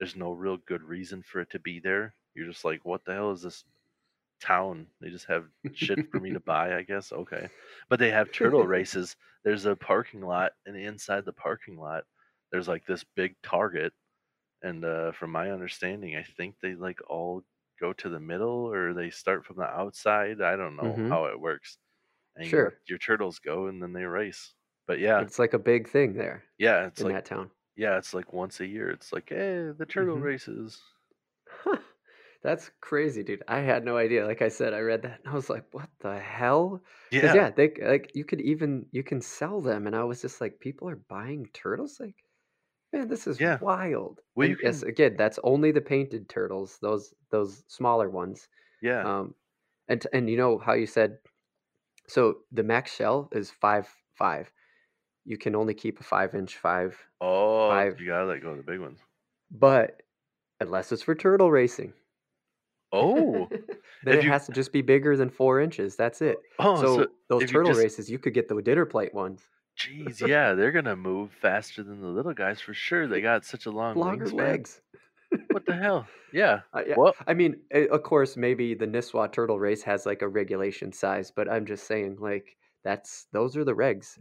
there's 0.00 0.16
no 0.16 0.32
real 0.32 0.58
good 0.58 0.82
reason 0.82 1.22
for 1.22 1.40
it 1.40 1.50
to 1.50 1.60
be 1.60 1.80
there. 1.80 2.16
You're 2.34 2.48
just 2.48 2.64
like, 2.64 2.84
what 2.84 3.04
the 3.06 3.14
hell 3.14 3.32
is 3.32 3.42
this 3.42 3.64
town. 4.40 4.88
They 5.00 5.10
just 5.10 5.26
have 5.26 5.48
shit 5.72 6.00
for 6.10 6.20
me 6.20 6.32
to 6.32 6.40
buy, 6.40 6.76
I 6.76 6.82
guess. 6.82 7.12
Okay. 7.12 7.48
But 7.88 7.98
they 7.98 8.10
have 8.10 8.32
turtle 8.32 8.66
races. 8.66 9.16
There's 9.44 9.66
a 9.66 9.76
parking 9.76 10.22
lot, 10.22 10.52
and 10.66 10.76
inside 10.76 11.24
the 11.26 11.32
parking 11.32 11.78
lot, 11.78 12.04
there's 12.52 12.68
like 12.68 12.86
this 12.86 13.04
big 13.04 13.36
target. 13.42 13.92
And 14.62 14.84
uh, 14.84 15.12
from 15.12 15.32
my 15.32 15.52
understanding, 15.52 16.16
I 16.16 16.24
think 16.24 16.56
they 16.60 16.74
like 16.76 17.00
all 17.08 17.44
go 17.80 17.92
to 17.94 18.08
the 18.08 18.20
middle 18.20 18.70
or 18.72 18.94
they 18.94 19.10
start 19.10 19.44
from 19.46 19.56
the 19.56 19.64
outside. 19.64 20.40
I 20.42 20.56
don't 20.56 20.76
know 20.76 20.98
Mhm. 20.98 21.08
how 21.08 21.26
it 21.26 21.40
works. 21.40 21.78
And 22.36 22.54
Sure. 22.54 22.78
let 22.80 22.88
your 22.88 22.98
turtles 22.98 23.38
go 23.40 23.68
and 23.68 23.82
then 23.82 23.92
they 23.94 24.04
race. 24.04 24.54
But 24.86 25.00
yeah, 25.00 25.24
It's 25.24 25.40
like 25.40 25.54
a 25.54 25.58
big 25.58 25.88
thing 25.88 26.12
there 26.14 26.44
yeah, 26.58 26.86
it's 26.86 27.02
in 27.02 27.04
like 27.04 27.10
that 27.10 27.24
town. 27.24 27.50
yeah, 27.76 27.98
it's 27.98 28.14
like 28.14 28.32
once 28.32 28.60
a 28.60 28.66
year. 28.66 28.90
It's 28.90 29.12
like, 29.12 29.30
hey, 29.30 29.72
the 29.76 29.86
turtle 29.86 30.18
Mhm. 30.18 30.22
races. 30.22 30.82
Huh. 31.48 31.80
That's 32.42 32.68
crazy, 32.80 33.22
dude. 33.22 33.42
I 33.48 33.60
had 33.60 33.84
no 33.84 33.96
idea. 33.96 34.26
Like 34.26 34.42
I 34.42 34.48
said, 34.48 34.74
I 34.74 34.80
read 34.80 35.02
that 35.02 35.20
and 35.20 35.28
I 35.28 35.34
was 35.34 35.48
like, 35.48 35.72
"What 35.72 35.88
the 36.00 36.18
hell?" 36.18 36.82
Yeah, 37.10 37.32
yeah, 37.32 37.50
they 37.50 37.72
like 37.76 38.10
you 38.14 38.24
could 38.26 38.40
even 38.42 38.86
you 38.92 39.02
can 39.02 39.20
sell 39.22 39.60
them, 39.62 39.86
and 39.86 39.96
I 39.96 40.04
was 40.04 40.20
just 40.20 40.40
like, 40.40 40.60
people 40.60 40.88
are 40.90 40.96
buying 40.96 41.46
turtles. 41.54 41.98
Like, 42.00 42.23
man, 42.94 43.08
this 43.08 43.26
is 43.26 43.40
yeah. 43.40 43.60
wild. 43.60 44.20
Well, 44.34 44.48
you 44.48 44.56
And 44.56 44.62
yes, 44.62 44.80
can, 44.80 44.88
again, 44.88 45.16
that's 45.16 45.38
only 45.44 45.72
the 45.72 45.80
painted 45.80 46.28
turtles. 46.28 46.78
Those 46.80 47.14
those 47.30 47.64
smaller 47.68 48.10
ones. 48.10 48.48
yeah. 48.80 49.04
Um, 49.04 49.34
and 49.88 50.00
t- 50.02 50.08
and 50.12 50.30
you 50.30 50.36
know 50.36 50.58
how 50.58 50.74
you 50.74 50.86
said 50.86 51.18
so 52.08 52.40
the 52.52 52.62
max 52.62 52.94
shell 52.94 53.28
is 53.32 53.50
five 53.50 53.88
five. 54.14 54.52
You 55.24 55.38
can 55.38 55.54
only 55.56 55.74
keep 55.74 56.00
a 56.00 56.04
five 56.04 56.34
inch 56.34 56.56
five 56.58 56.98
Oh, 57.20 57.68
five, 57.68 58.00
you 58.00 58.06
gotta 58.06 58.26
let 58.26 58.40
go 58.42 58.50
of 58.50 58.56
the 58.58 58.62
big 58.62 58.80
ones. 58.80 59.00
but 59.50 60.02
unless 60.60 60.92
it's 60.92 61.02
for 61.02 61.14
turtle 61.14 61.50
racing. 61.50 61.94
Oh, 62.92 63.48
then 64.02 64.18
if 64.18 64.20
it 64.20 64.24
you, 64.24 64.30
has 64.30 64.46
to 64.46 64.52
just 64.52 64.72
be 64.72 64.82
bigger 64.82 65.16
than 65.16 65.30
four 65.30 65.60
inches. 65.60 65.96
That's 65.96 66.22
it. 66.22 66.46
oh, 66.58 66.84
so 66.94 67.06
So 67.06 67.10
those 67.28 67.44
if 67.44 67.52
you 67.52 67.58
turtle 67.58 67.72
just, 67.72 67.76
races, 67.76 68.10
you 68.10 68.18
could 68.18 68.34
get 68.34 68.48
the 68.48 68.60
dinner 68.62 68.86
plate 68.86 69.14
ones. 69.14 69.48
Geez, 69.76 70.20
yeah, 70.20 70.54
they're 70.54 70.72
gonna 70.72 70.96
move 70.96 71.30
faster 71.32 71.82
than 71.82 72.00
the 72.00 72.08
little 72.08 72.34
guys 72.34 72.60
for 72.60 72.74
sure. 72.74 73.06
They 73.06 73.20
got 73.20 73.44
such 73.44 73.66
a 73.66 73.70
long 73.70 73.96
Longer 73.96 74.26
wingspan. 74.26 74.32
legs. 74.32 74.80
What 75.50 75.66
the 75.66 75.74
hell? 75.76 76.06
Yeah. 76.32 76.60
Uh, 76.72 76.82
yeah, 76.86 76.94
Well, 76.96 77.14
I 77.26 77.34
mean, 77.34 77.56
eh, 77.70 77.86
of 77.90 78.02
course, 78.02 78.36
maybe 78.36 78.74
the 78.74 78.86
Nisswa 78.86 79.30
turtle 79.32 79.58
race 79.58 79.82
has 79.82 80.06
like 80.06 80.22
a 80.22 80.28
regulation 80.28 80.92
size, 80.92 81.30
but 81.30 81.48
I'm 81.50 81.66
just 81.66 81.86
saying, 81.86 82.18
like, 82.20 82.56
that's 82.82 83.26
those 83.32 83.56
are 83.56 83.64
the 83.64 83.74
regs 83.74 84.18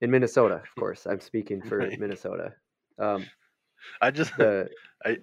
in 0.00 0.10
Minnesota. 0.10 0.56
Of 0.56 0.74
course, 0.78 1.06
I'm 1.06 1.20
speaking 1.20 1.62
for 1.62 1.78
right. 1.78 1.98
Minnesota. 1.98 2.54
Um, 2.98 3.26
I 4.00 4.10
just, 4.10 4.36
the 4.38 4.68
I 5.04 5.18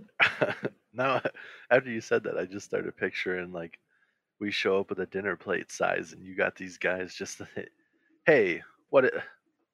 now 0.93 1.21
after 1.69 1.89
you 1.89 2.01
said 2.01 2.23
that, 2.23 2.37
I 2.37 2.45
just 2.45 2.65
started 2.65 2.95
picturing 2.97 3.51
like 3.51 3.79
we 4.39 4.51
show 4.51 4.79
up 4.79 4.89
with 4.89 4.99
a 4.99 5.05
dinner 5.07 5.35
plate 5.35 5.71
size, 5.71 6.13
and 6.13 6.23
you 6.23 6.35
got 6.35 6.55
these 6.55 6.77
guys 6.77 7.15
just, 7.15 7.41
hey, 8.25 8.61
what, 8.89 9.11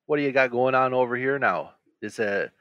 what 0.05 0.17
do 0.17 0.23
you 0.23 0.31
got 0.31 0.51
going 0.51 0.75
on 0.75 0.93
over 0.93 1.15
here 1.15 1.39
now? 1.39 1.73
Is 2.01 2.19
a 2.19 2.51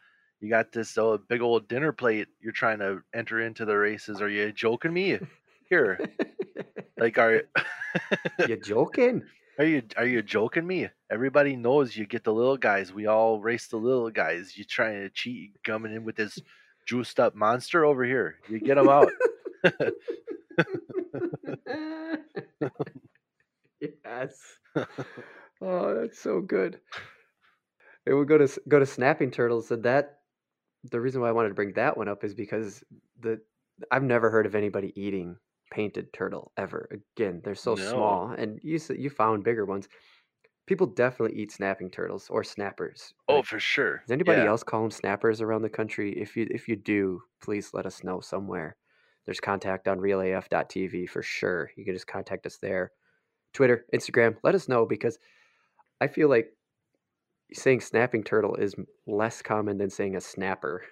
you 0.41 0.49
got 0.49 0.73
this 0.73 0.99
uh, 0.99 1.19
big 1.29 1.41
old 1.41 1.69
dinner 1.69 1.93
plate 1.93 2.29
you're 2.41 2.53
trying 2.53 2.81
to 2.81 3.03
enter 3.15 3.41
into 3.41 3.65
the 3.65 3.77
races. 3.77 4.21
Are 4.21 4.29
you 4.29 4.53
joking 4.53 4.93
me? 4.93 5.19
Here, 5.69 5.99
like 6.99 7.19
are 7.19 7.43
you 8.49 8.57
joking? 8.57 9.23
are 9.59 9.65
you 9.65 9.83
are 9.97 10.07
you 10.07 10.23
joking 10.23 10.67
me? 10.67 10.89
Everybody 11.11 11.57
knows 11.57 11.97
you 11.97 12.07
get 12.07 12.25
the 12.25 12.33
little 12.33 12.57
guys. 12.57 12.93
We 12.93 13.07
all 13.07 13.41
race 13.41 13.69
the 13.69 13.77
little 13.77 14.11
guys. 14.11 14.57
You 14.57 14.65
trying 14.65 15.03
to 15.03 15.11
cheat, 15.11 15.53
coming 15.65 15.95
in 15.95 16.05
with 16.05 16.17
this 16.17 16.39
juiced 16.87 17.21
up 17.21 17.35
monster 17.35 17.85
over 17.85 18.05
here. 18.05 18.37
You 18.49 18.61
get 18.61 18.79
him 18.79 18.89
out. 18.89 19.11
yes. 24.05 24.35
Oh, 25.62 25.94
that's 25.94 26.18
so 26.18 26.42
good. 26.42 26.83
It 28.07 28.14
would 28.14 28.29
go 28.29 28.38
to 28.38 28.61
go 28.68 28.79
to 28.79 28.87
snapping 28.87 29.31
turtles, 29.31 29.70
and 29.70 29.83
that 29.85 30.20
the 30.85 31.01
reason 31.01 31.20
why 31.20 31.29
I 31.29 31.33
wanted 31.33 31.51
to 31.51 31.55
bring 31.55 31.75
that 31.75 31.96
one 31.96 32.09
up 32.09 32.25
is 32.25 32.35
because 32.35 32.85
the 33.20 33.42
I've 33.90 34.03
never 34.05 34.31
heard 34.31 34.46
of 34.46 34.55
anybody 34.55 34.92
eating 35.01 35.38
painted 35.72 36.12
turtle 36.12 36.53
ever. 36.57 36.88
Again, 36.90 37.40
they're 37.44 37.55
so 37.55 37.77
No. 37.77 37.77
small, 37.77 38.29
and 38.33 38.61
you 38.62 38.79
you 38.90 39.11
found 39.11 39.44
bigger 39.44 39.64
ones. 39.66 39.88
People 40.66 40.87
definitely 40.88 41.38
eat 41.38 41.53
snapping 41.53 41.90
turtles 41.90 42.31
or 42.31 42.44
snappers. 42.44 43.14
Oh, 43.29 43.42
Like, 43.42 43.42
for 43.42 43.59
sure. 43.59 44.05
does 44.07 44.12
anybody 44.12 44.44
Yeah. 44.44 44.46
else 44.46 44.62
call 44.64 44.83
them 44.83 44.90
snappers 44.92 45.40
around 45.40 45.62
the 45.62 45.70
country? 45.70 46.12
If 46.20 46.37
you 46.37 46.48
if 46.51 46.68
you 46.68 46.77
do, 46.77 47.22
please 47.42 47.75
let 47.75 47.87
us 47.87 48.05
know 48.05 48.20
somewhere. 48.20 48.77
There's 49.27 49.40
contact 49.40 49.88
on 49.88 50.01
realaf.tv 50.01 51.09
for 51.09 51.22
sure. 51.22 51.70
You 51.77 51.85
can 51.85 51.94
just 51.94 52.09
contact 52.09 52.46
us 52.46 52.59
there. 52.59 52.92
Twitter, 53.53 53.87
Instagram, 53.94 54.37
let 54.42 54.55
us 54.55 54.68
know 54.68 54.87
because 54.87 55.18
I 56.03 56.09
feel 56.09 56.29
like 56.29 56.57
saying 57.53 57.81
snapping 57.83 58.25
turtle 58.25 58.57
is 58.57 58.75
less 59.07 59.43
common 59.43 59.79
than 59.79 59.91
saying 59.91 60.17
a 60.17 60.21
snapper. 60.21 60.85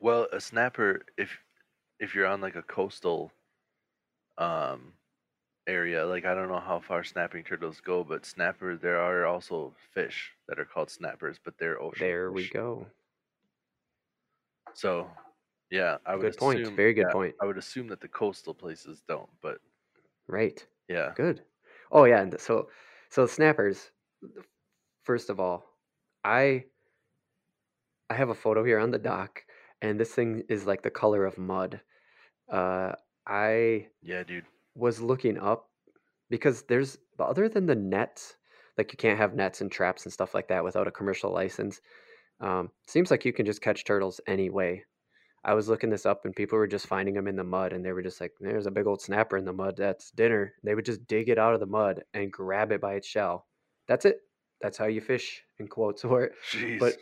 Well, 0.00 0.26
a 0.32 0.40
snapper, 0.40 1.06
if 1.16 1.44
if 2.00 2.14
you're 2.14 2.26
on 2.26 2.40
like 2.40 2.56
a 2.56 2.62
coastal 2.62 3.32
um 4.38 4.94
area, 5.66 6.06
like 6.06 6.24
I 6.26 6.34
don't 6.34 6.48
know 6.48 6.60
how 6.60 6.80
far 6.80 7.04
snapping 7.04 7.44
turtles 7.44 7.80
go, 7.80 8.04
but 8.04 8.26
snapper 8.26 8.76
there 8.76 9.00
are 9.00 9.26
also 9.26 9.74
fish 9.92 10.32
that 10.48 10.58
are 10.60 10.64
called 10.66 10.90
snappers, 10.90 11.38
but 11.42 11.58
they're 11.58 11.80
ocean 11.80 12.10
There 12.10 12.32
we 12.32 12.48
go. 12.48 12.90
So, 14.74 15.10
yeah, 15.70 15.98
I 16.06 16.16
would 16.16 16.28
Good 16.28 16.36
point. 16.36 16.68
assume 16.68 16.74
Very 16.76 16.94
good 16.94 17.08
yeah, 17.08 17.12
point. 17.12 17.34
I 17.40 17.46
would 17.46 17.58
assume 17.58 17.88
that 17.88 18.00
the 18.00 18.08
coastal 18.08 18.54
places 18.54 19.02
don't, 19.06 19.30
but 19.40 19.60
Right. 20.26 20.66
yeah. 20.88 21.14
Good. 21.14 21.44
Oh 21.92 22.04
yeah, 22.04 22.22
and 22.22 22.40
so 22.40 22.70
so 23.10 23.26
snappers. 23.26 23.90
First 25.02 25.28
of 25.30 25.38
all, 25.40 25.64
I 26.24 26.66
I 28.08 28.14
have 28.14 28.28
a 28.28 28.34
photo 28.34 28.64
here 28.64 28.78
on 28.78 28.90
the 28.90 28.98
dock, 28.98 29.44
and 29.80 29.98
this 29.98 30.14
thing 30.14 30.44
is 30.48 30.66
like 30.66 30.82
the 30.82 30.90
color 30.90 31.24
of 31.24 31.38
mud. 31.38 31.80
Uh, 32.50 32.94
I 33.26 33.90
Yeah, 34.02 34.22
dude. 34.24 34.46
was 34.74 35.00
looking 35.00 35.38
up 35.38 35.70
because 36.30 36.64
there's 36.64 36.98
other 37.18 37.48
than 37.48 37.66
the 37.66 37.76
nets, 37.76 38.36
like 38.78 38.92
you 38.92 38.98
can't 38.98 39.18
have 39.18 39.34
nets 39.34 39.60
and 39.60 39.72
traps 39.72 40.04
and 40.04 40.12
stuff 40.12 40.34
like 40.34 40.48
that 40.48 40.64
without 40.64 40.88
a 40.88 40.92
commercial 40.92 41.32
license. 41.32 41.80
Um, 42.40 42.72
seems 42.86 43.10
like 43.10 43.24
you 43.24 43.32
can 43.32 43.46
just 43.46 43.62
catch 43.62 43.84
turtles 43.84 44.20
anyway. 44.26 44.84
I 45.44 45.54
was 45.54 45.68
looking 45.68 45.90
this 45.90 46.06
up 46.06 46.24
and 46.24 46.36
people 46.36 46.58
were 46.58 46.66
just 46.66 46.86
finding 46.86 47.14
them 47.14 47.26
in 47.26 47.36
the 47.36 47.44
mud 47.44 47.72
and 47.72 47.84
they 47.84 47.92
were 47.92 48.02
just 48.02 48.20
like, 48.20 48.32
there's 48.40 48.66
a 48.66 48.70
big 48.70 48.86
old 48.86 49.00
snapper 49.00 49.38
in 49.38 49.44
the 49.44 49.52
mud. 49.52 49.76
That's 49.76 50.10
dinner. 50.10 50.54
They 50.62 50.74
would 50.74 50.84
just 50.84 51.06
dig 51.06 51.28
it 51.28 51.38
out 51.38 51.54
of 51.54 51.60
the 51.60 51.66
mud 51.66 52.02
and 52.12 52.30
grab 52.30 52.72
it 52.72 52.80
by 52.80 52.94
its 52.94 53.08
shell. 53.08 53.46
That's 53.88 54.04
it. 54.04 54.20
That's 54.60 54.76
how 54.76 54.86
you 54.86 55.00
fish 55.00 55.42
in 55.58 55.68
quotes 55.68 56.02
for 56.02 56.24
it. 56.24 56.32
Jeez. 56.52 56.78
But 56.78 56.96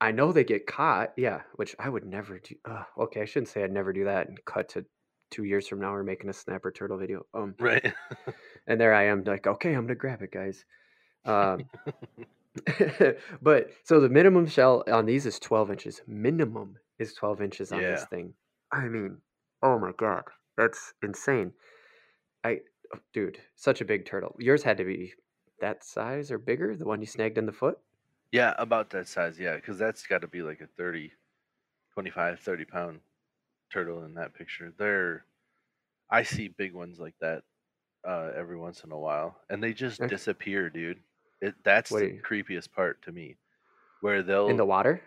I 0.00 0.10
know 0.10 0.32
they 0.32 0.44
get 0.44 0.66
caught. 0.66 1.12
Yeah, 1.16 1.42
which 1.54 1.76
I 1.78 1.88
would 1.88 2.04
never 2.04 2.38
do. 2.40 2.56
Uh, 2.64 2.82
okay, 2.98 3.22
I 3.22 3.24
shouldn't 3.24 3.48
say 3.48 3.62
I'd 3.62 3.72
never 3.72 3.92
do 3.92 4.04
that 4.04 4.28
and 4.28 4.44
cut 4.44 4.68
to 4.70 4.84
two 5.30 5.44
years 5.44 5.66
from 5.66 5.80
now 5.80 5.92
we're 5.92 6.02
making 6.02 6.30
a 6.30 6.32
snapper 6.32 6.70
turtle 6.70 6.98
video. 6.98 7.24
Um, 7.34 7.54
right. 7.58 7.92
and 8.66 8.80
there 8.80 8.94
I 8.94 9.04
am, 9.04 9.24
like, 9.24 9.46
okay, 9.46 9.74
I'm 9.74 9.86
gonna 9.86 9.94
grab 9.94 10.22
it, 10.22 10.32
guys. 10.32 10.64
Um, 11.24 11.64
but 13.42 13.70
so 13.84 14.00
the 14.00 14.08
minimum 14.08 14.46
shell 14.46 14.84
on 14.90 15.06
these 15.06 15.26
is 15.26 15.38
12 15.38 15.70
inches. 15.70 16.00
Minimum 16.06 16.76
is 16.98 17.14
12 17.14 17.40
inches 17.42 17.72
on 17.72 17.86
this 17.86 18.04
thing. 18.04 18.34
I 18.72 18.86
mean, 18.88 19.22
oh 19.62 19.78
my 19.78 19.92
god, 19.92 20.24
that's 20.56 20.94
insane. 21.02 21.54
I, 22.44 22.62
oh, 22.94 23.00
dude, 23.12 23.40
such 23.56 23.80
a 23.80 23.86
big 23.86 24.06
turtle. 24.06 24.36
Yours 24.40 24.62
had 24.64 24.78
to 24.78 24.84
be 24.84 25.14
that 25.60 25.84
size 25.84 26.30
or 26.32 26.38
bigger, 26.38 26.76
the 26.76 26.86
one 26.86 27.00
you 27.00 27.06
snagged 27.06 27.38
in 27.38 27.46
the 27.46 27.52
foot. 27.52 27.80
Yeah, 28.32 28.54
about 28.58 28.90
that 28.90 29.08
size, 29.08 29.38
yeah, 29.38 29.56
because 29.56 29.78
that's 29.78 30.06
got 30.06 30.20
to 30.22 30.28
be 30.28 30.42
like 30.42 30.60
a 30.60 30.66
30, 30.66 31.12
25, 31.92 32.40
30 32.40 32.64
pound 32.64 33.00
turtle 33.70 34.04
in 34.04 34.14
that 34.14 34.34
picture. 34.34 34.72
They're, 34.76 35.26
I 36.10 36.24
see 36.24 36.48
big 36.48 36.74
ones 36.74 37.00
like 37.00 37.18
that 37.20 37.44
uh, 38.06 38.32
every 38.34 38.58
once 38.58 38.84
in 38.84 38.92
a 38.92 38.98
while, 38.98 39.42
and 39.50 39.62
they 39.62 39.74
just 39.74 40.02
Okay. 40.02 40.08
disappear, 40.08 40.70
dude. 40.70 41.02
It, 41.40 41.56
that's 41.64 41.94
What 41.94 42.02
the 42.02 42.12
creepiest 42.24 42.72
part 42.72 43.02
to 43.04 43.12
me, 43.12 43.38
where 44.00 44.22
they'll 44.22 44.48
in 44.48 44.56
the 44.56 44.64
water? 44.66 45.02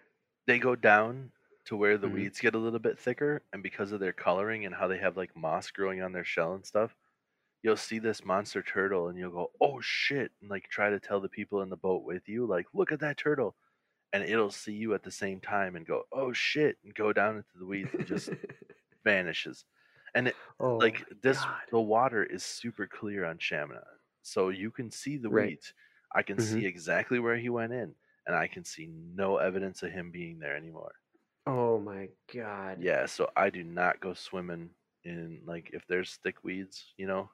they 0.47 0.59
go 0.59 0.75
down 0.75 1.31
to 1.65 1.75
where 1.77 1.97
the 1.97 2.09
Mhm. 2.09 2.09
weeds 2.09 2.39
get 2.39 2.55
a 2.55 2.59
little 2.59 2.79
bit 2.79 2.99
thicker, 2.99 3.43
and 3.53 3.63
because 3.63 3.91
of 3.91 3.99
their 3.99 4.13
coloring 4.13 4.65
and 4.65 4.75
how 4.75 4.87
they 4.87 4.97
have 4.99 5.17
like 5.17 5.35
moss 5.35 5.71
growing 5.71 6.01
on 6.01 6.11
their 6.13 6.23
shell 6.25 6.53
and 6.53 6.65
stuff, 6.65 6.95
you'll 7.63 7.77
see 7.77 7.99
this 7.99 8.25
monster 8.25 8.61
turtle 8.63 9.07
and 9.09 9.17
you'll 9.19 9.31
go, 9.31 9.51
"Oh 9.61 9.81
shit!" 9.81 10.33
and 10.41 10.49
like 10.49 10.69
try 10.69 10.89
to 10.89 10.99
tell 10.99 11.21
the 11.21 11.29
people 11.29 11.61
in 11.61 11.69
the 11.69 11.77
boat 11.77 12.03
with 12.03 12.27
you, 12.29 12.45
like, 12.45 12.67
"Look 12.73 12.91
at 12.91 12.99
that 13.01 13.17
turtle," 13.17 13.57
and 14.13 14.23
it'll 14.23 14.51
see 14.51 14.73
you 14.73 14.93
at 14.95 15.03
the 15.03 15.11
same 15.11 15.41
time 15.41 15.75
and 15.77 15.85
go, 15.87 16.05
"Oh 16.11 16.33
shit!" 16.33 16.79
and 16.83 16.95
go 16.95 17.13
down 17.13 17.37
into 17.37 17.57
the 17.59 17.65
weeds 17.67 17.95
and 17.95 18.05
just 18.07 18.33
vanishes. 19.03 19.65
And 20.15 20.29
it, 20.29 20.37
oh, 20.59 20.81
like 20.81 21.05
this, 21.21 21.47
God. 21.47 21.67
the 21.71 21.79
water 21.81 22.23
is 22.23 22.43
super 22.43 22.87
clear 22.87 23.25
on 23.25 23.37
Shamineau, 23.39 23.83
so 24.21 24.49
you 24.49 24.71
can 24.71 24.91
see 24.91 25.17
the 25.17 25.29
Right. 25.29 25.31
weeds. 25.31 25.73
I 26.15 26.23
can 26.23 26.39
Mhm. 26.39 26.39
see 26.39 26.65
exactly 26.65 27.19
where 27.19 27.37
he 27.37 27.49
went 27.49 27.73
in, 27.73 27.95
and 28.25 28.35
I 28.35 28.47
can 28.47 28.63
see 28.65 28.87
no 28.87 29.37
evidence 29.37 29.83
of 29.83 29.91
him 29.91 30.11
being 30.11 30.39
there 30.39 30.55
anymore. 30.55 30.95
Oh 31.45 31.79
my 31.79 32.11
god. 32.33 32.79
Yeah, 32.79 33.05
so 33.05 33.29
I 33.35 33.49
do 33.49 33.63
not 33.63 33.99
go 33.99 34.13
swimming 34.13 34.71
in 35.03 35.43
like 35.45 35.71
if 35.73 35.85
there's 35.87 36.15
thick 36.17 36.43
weeds, 36.43 36.93
you 36.97 37.07
know, 37.07 37.31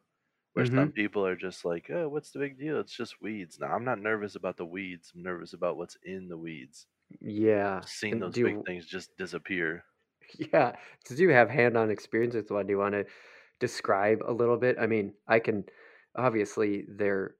where 0.53 0.65
some 0.67 0.89
Mm-hmm. 0.89 0.95
people 0.95 1.25
are 1.27 1.35
just 1.35 1.65
like, 1.65 1.89
oh, 1.91 2.09
what's 2.09 2.31
the 2.31 2.39
big 2.39 2.57
deal? 2.59 2.79
It's 2.79 2.95
just 2.95 3.21
weeds. 3.21 3.59
Now, 3.59 3.73
I'm 3.73 3.85
not 3.85 3.99
nervous 3.99 4.35
about 4.35 4.57
the 4.57 4.65
weeds. 4.65 5.13
I'm 5.15 5.23
nervous 5.23 5.53
about 5.53 5.77
what's 5.77 5.97
in 6.03 6.29
the 6.29 6.37
weeds. 6.37 6.87
Yeah. 7.19 7.85
Seeing 7.85 8.19
And 8.19 8.19
those 8.19 8.37
big 8.39 8.57
you, 8.57 8.65
things 8.65 8.85
just 8.85 9.15
disappear. 9.17 9.85
yeah. 10.37 10.75
Did 11.05 11.19
you 11.19 11.29
have 11.29 11.49
hand-on 11.49 11.91
experience 11.91 12.35
with 12.35 12.51
one? 12.51 12.67
Do 12.67 12.71
you 12.73 12.77
want 12.77 12.93
to 12.93 13.05
describe 13.59 14.21
a 14.25 14.31
little 14.33 14.57
bit? 14.57 14.77
I 14.79 14.87
mean, 14.87 15.13
I 15.27 15.39
can 15.39 15.65
obviously 16.15 16.85
they're 16.87 17.35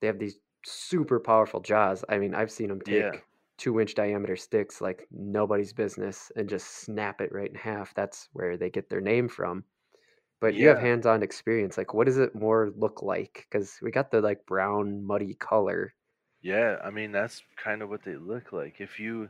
they 0.00 0.06
have 0.06 0.18
these 0.18 0.38
super 0.64 1.20
powerful 1.20 1.60
jaws. 1.60 2.04
I 2.08 2.18
mean, 2.18 2.34
I've 2.34 2.50
seen 2.50 2.68
them 2.68 2.80
Yeah. 2.84 3.20
Two 3.60 3.78
inch 3.78 3.94
diameter 3.94 4.36
sticks 4.36 4.80
like 4.80 5.06
nobody's 5.12 5.72
business 5.74 6.32
and 6.34 6.48
just 6.48 6.80
snap 6.82 7.20
it 7.20 7.30
right 7.32 7.50
in 7.50 7.54
half. 7.54 7.94
That's 7.94 8.28
where 8.32 8.56
they 8.56 8.70
get 8.70 8.88
their 8.88 9.02
name 9.02 9.28
from. 9.28 9.64
But 10.40 10.54
you 10.54 10.68
have 10.68 10.78
hands-on 10.78 11.22
experience. 11.22 11.76
Like, 11.76 11.92
what 11.92 12.06
does 12.06 12.16
it 12.16 12.34
more 12.34 12.72
look 12.74 13.02
like? 13.02 13.46
Because 13.50 13.78
we 13.82 13.90
got 13.90 14.10
the 14.10 14.22
like 14.22 14.46
brown, 14.46 15.04
muddy 15.06 15.34
color. 15.34 15.92
Yeah. 16.40 16.78
I 16.82 16.90
mean, 16.90 17.12
that's 17.12 17.42
kind 17.62 17.82
of 17.82 17.90
what 17.90 18.02
they 18.02 18.16
look 18.16 18.52
like. 18.52 18.80
If 18.80 18.98
you 18.98 19.28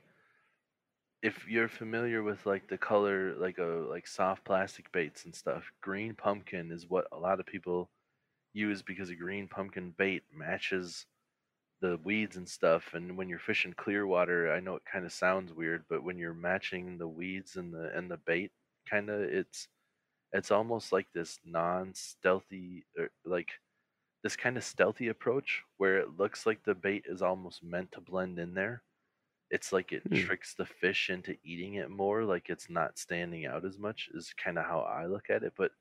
if 1.23 1.47
you're 1.49 1.69
familiar 1.69 2.23
with 2.23 2.47
like 2.47 2.69
the 2.69 2.79
color 2.79 3.35
like 3.37 3.59
a 3.59 3.87
like 3.91 4.07
soft 4.07 4.45
plastic 4.45 4.91
baits 4.93 5.25
and 5.25 5.35
stuff, 5.35 5.65
green 5.81 6.15
pumpkin 6.15 6.71
is 6.71 6.89
what 6.89 7.07
a 7.13 7.19
lot 7.19 7.41
of 7.41 7.47
people 7.47 7.91
use 8.53 8.83
because 8.83 9.11
a 9.11 9.15
green 9.15 9.49
pumpkin 9.49 9.95
bait 9.99 10.23
matches 10.33 11.07
the 11.81 11.99
weeds 12.05 12.37
and 12.37 12.49
stuff 12.49 12.95
and 12.95 13.17
when 13.17 13.29
you're 13.29 13.39
fishing 13.39 13.73
clear 13.75 14.07
water, 14.07 14.53
I 14.53 14.61
know 14.61 14.77
it 14.77 14.85
kind 14.85 15.05
of 15.07 15.13
sounds 15.13 15.53
weird, 15.53 15.85
but 15.89 16.03
when 16.05 16.19
you're 16.19 16.35
matching 16.35 16.99
the 16.99 17.09
weeds 17.09 17.57
and 17.57 17.73
the 17.75 17.97
and 17.97 18.11
the 18.11 18.19
bait 18.19 18.53
kind 18.89 19.11
of 19.11 19.21
it's 19.23 19.69
it's 20.33 20.51
almost 20.53 20.93
like 20.93 21.13
this 21.13 21.39
non-stealthy 21.45 22.87
or 22.99 23.11
like 23.25 23.51
this 24.23 24.37
kind 24.37 24.57
of 24.57 24.65
stealthy 24.65 25.09
approach 25.09 25.63
where 25.79 25.99
it 25.99 26.17
looks 26.19 26.47
like 26.47 26.63
the 26.65 26.75
bait 26.75 27.05
is 27.07 27.23
almost 27.23 27.63
meant 27.63 27.93
to 27.93 28.01
blend 28.01 28.39
in 28.39 28.55
there. 28.55 28.83
It's 29.51 29.73
like 29.73 29.93
it 29.93 30.05
Hmm. 30.09 30.31
tricks 30.31 30.55
the 30.55 30.67
fish 30.67 31.11
into 31.11 31.37
eating 31.45 31.75
it 31.75 31.91
more, 31.91 32.25
like 32.25 32.51
it's 32.51 32.71
not 32.71 32.99
standing 32.99 33.47
out 33.47 33.65
as 33.65 33.79
much 33.79 34.09
is 34.15 34.35
kind 34.35 34.59
of 34.59 34.67
how 34.67 34.81
I 34.83 35.07
look 35.07 35.31
at 35.31 35.45
it, 35.45 35.55
but 35.57 35.73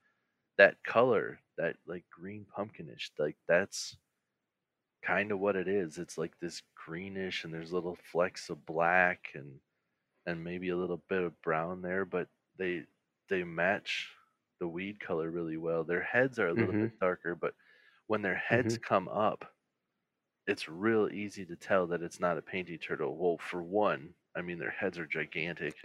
that 0.57 0.83
color, 0.83 1.39
that 1.57 1.77
like 1.87 2.05
green 2.11 2.45
pumpkinish, 2.45 3.11
like 3.19 3.37
that's 3.47 3.97
kind 5.01 5.31
of 5.31 5.39
what 5.39 5.55
it 5.55 5.67
is. 5.67 5.97
It's 5.97 6.17
like 6.17 6.39
this 6.39 6.61
greenish 6.75 7.43
and 7.43 7.53
there's 7.53 7.73
little 7.73 7.95
flecks 7.95 8.49
of 8.49 8.65
black 8.65 9.31
and 9.35 9.59
and 10.25 10.43
maybe 10.43 10.69
a 10.69 10.77
little 10.77 11.03
bit 11.09 11.23
of 11.23 11.41
brown 11.41 11.81
there, 11.81 12.05
but 12.05 12.29
they 12.57 12.85
they 13.29 13.43
match 13.43 14.11
the 14.59 14.67
weed 14.67 14.99
color 14.99 15.29
really 15.31 15.57
well. 15.57 15.83
Their 15.83 16.03
heads 16.03 16.39
are 16.39 16.49
a 16.49 16.53
little 16.53 16.75
Mm-hmm. 16.75 16.75
bit 16.75 16.91
darker, 17.01 17.35
but 17.35 17.55
when 18.07 18.21
their 18.23 18.35
Mm-hmm. 18.51 18.75
heads 18.75 18.77
come 18.77 19.07
up, 19.09 19.45
it's 20.47 20.67
real 20.67 21.09
easy 21.09 21.45
to 21.45 21.55
tell 21.55 21.87
that 21.87 22.01
it's 22.01 22.19
not 22.19 22.37
a 22.37 22.41
painty 22.41 22.77
turtle. 22.77 23.15
Well, 23.17 23.37
for 23.37 23.61
one, 23.63 24.15
I 24.35 24.41
mean 24.41 24.59
their 24.59 24.71
heads 24.71 24.97
are 24.99 25.05
gigantic, 25.05 25.75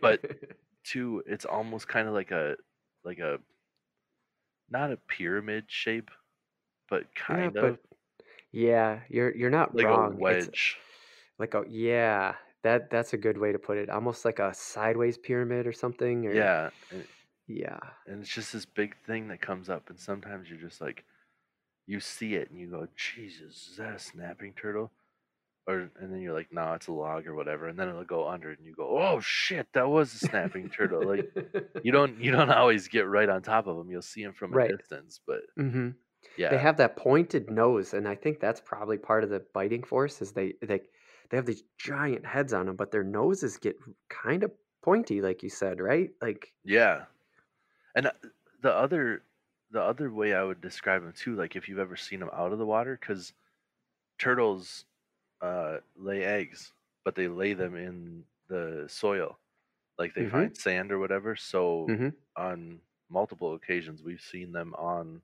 but 0.00 0.22
two, 0.84 1.22
it's 1.26 1.46
almost 1.46 1.88
kind 1.88 2.08
of 2.08 2.14
like 2.14 2.32
a 2.32 2.56
like 3.04 3.18
a 3.20 3.40
not 4.70 4.92
a 4.92 4.96
pyramid 4.96 5.70
shape, 5.70 6.10
but 6.88 7.14
yeah, 7.28 7.50
kind 7.54 7.56
but 7.58 7.74
of 7.74 7.78
yeah, 8.52 9.00
you're 9.08 9.34
you're 9.34 9.50
not 9.50 9.74
like 9.74 9.86
a 9.86 9.88
wrong. 9.88 10.14
It's 10.14 10.20
wedge. 10.20 10.76
like 11.38 11.54
a 11.54 11.64
yeah, 11.68 12.34
that 12.62 12.90
that's 12.90 13.12
a 13.12 13.18
good 13.18 13.38
way 13.38 13.52
to 13.52 13.58
put 13.58 13.78
it. 13.78 13.90
Almost 13.90 14.24
like 14.24 14.38
a 14.38 14.54
sideways 14.54 15.18
pyramid 15.18 15.66
or 15.66 15.72
something. 15.72 16.26
Or 16.26 16.34
Yeah, 16.34 16.70
and, 16.90 17.04
yeah, 17.46 17.78
and 18.06 18.20
it's 18.22 18.32
just 18.32 18.52
this 18.52 18.64
big 18.64 18.96
thing 19.06 19.28
that 19.28 19.40
comes 19.40 19.68
up, 19.68 19.90
and 19.90 19.98
sometimes 19.98 20.48
you're 20.48 20.58
just 20.58 20.80
like, 20.80 21.04
you 21.86 22.00
see 22.00 22.34
it 22.34 22.50
and 22.50 22.58
you 22.58 22.68
go, 22.70 22.86
Jesus, 22.96 23.68
is 23.70 23.76
that 23.78 23.94
a 23.94 23.98
snapping 23.98 24.54
turtle? 24.54 24.90
Or 25.66 25.90
and 26.00 26.12
then 26.12 26.22
you're 26.22 26.34
like, 26.34 26.48
no, 26.50 26.72
it's 26.72 26.86
a 26.86 26.92
log 26.92 27.26
or 27.26 27.34
whatever, 27.34 27.68
and 27.68 27.78
then 27.78 27.88
it'll 27.90 28.04
go 28.04 28.26
under, 28.26 28.50
and 28.50 28.64
you 28.64 28.74
go, 28.74 28.98
oh 28.98 29.20
shit, 29.20 29.66
that 29.74 29.88
was 29.88 30.14
a 30.14 30.18
snapping 30.18 30.70
turtle. 30.70 31.06
Like 31.06 31.26
you 31.82 31.92
don't 31.92 32.18
you 32.18 32.30
don't 32.32 32.50
always 32.50 32.88
get 32.88 33.06
right 33.06 33.28
on 33.28 33.42
top 33.42 33.66
of 33.66 33.76
them. 33.76 33.90
You'll 33.90 34.00
see 34.00 34.24
them 34.24 34.32
from 34.32 34.54
a 34.54 34.56
right. 34.56 34.70
distance, 34.78 35.20
but 35.26 35.40
Mm-hmm. 35.58 35.90
They 36.48 36.58
have 36.58 36.76
that 36.78 36.96
pointed 36.96 37.50
nose, 37.50 37.94
and 37.94 38.08
I 38.08 38.14
think 38.14 38.40
that's 38.40 38.60
probably 38.60 38.98
part 38.98 39.24
of 39.24 39.30
the 39.30 39.40
biting 39.54 39.82
force. 39.84 40.20
Is 40.22 40.32
they 40.32 40.54
they 40.62 40.80
they 41.30 41.36
have 41.36 41.46
these 41.46 41.64
giant 41.78 42.26
heads 42.26 42.52
on 42.52 42.66
them, 42.66 42.76
but 42.76 42.90
their 42.90 43.04
noses 43.04 43.58
get 43.58 43.76
kind 44.08 44.42
of 44.42 44.52
pointy, 44.82 45.20
like 45.22 45.42
you 45.42 45.50
said, 45.50 45.80
right? 45.80 46.10
Like 46.22 46.54
yeah. 46.64 47.06
And 47.94 48.08
uh, 48.08 48.12
the 48.62 48.72
other 48.72 49.24
the 49.70 49.82
other 49.82 50.12
way 50.12 50.34
I 50.34 50.42
would 50.44 50.60
describe 50.60 51.02
them 51.02 51.12
too, 51.12 51.36
like 51.36 51.56
if 51.56 51.68
you've 51.68 51.78
ever 51.78 51.96
seen 51.96 52.20
them 52.20 52.30
out 52.32 52.52
of 52.52 52.58
the 52.58 52.66
water, 52.66 52.98
because 53.00 53.34
turtles 54.18 54.86
uh, 55.42 55.78
lay 55.96 56.24
eggs, 56.24 56.74
but 57.04 57.14
they 57.16 57.28
lay 57.28 57.54
them 57.54 57.76
in 57.76 58.26
the 58.48 58.86
soil, 58.88 59.40
like 59.98 60.14
they 60.14 60.24
mm-hmm, 60.24 60.46
find 60.46 60.56
sand 60.56 60.92
or 60.92 60.98
whatever. 60.98 61.36
So 61.36 61.90
mm-hmm, 61.90 62.08
on 62.36 62.82
multiple 63.10 63.54
occasions, 63.54 64.02
we've 64.02 64.20
seen 64.22 64.52
them 64.52 64.74
on 64.76 65.22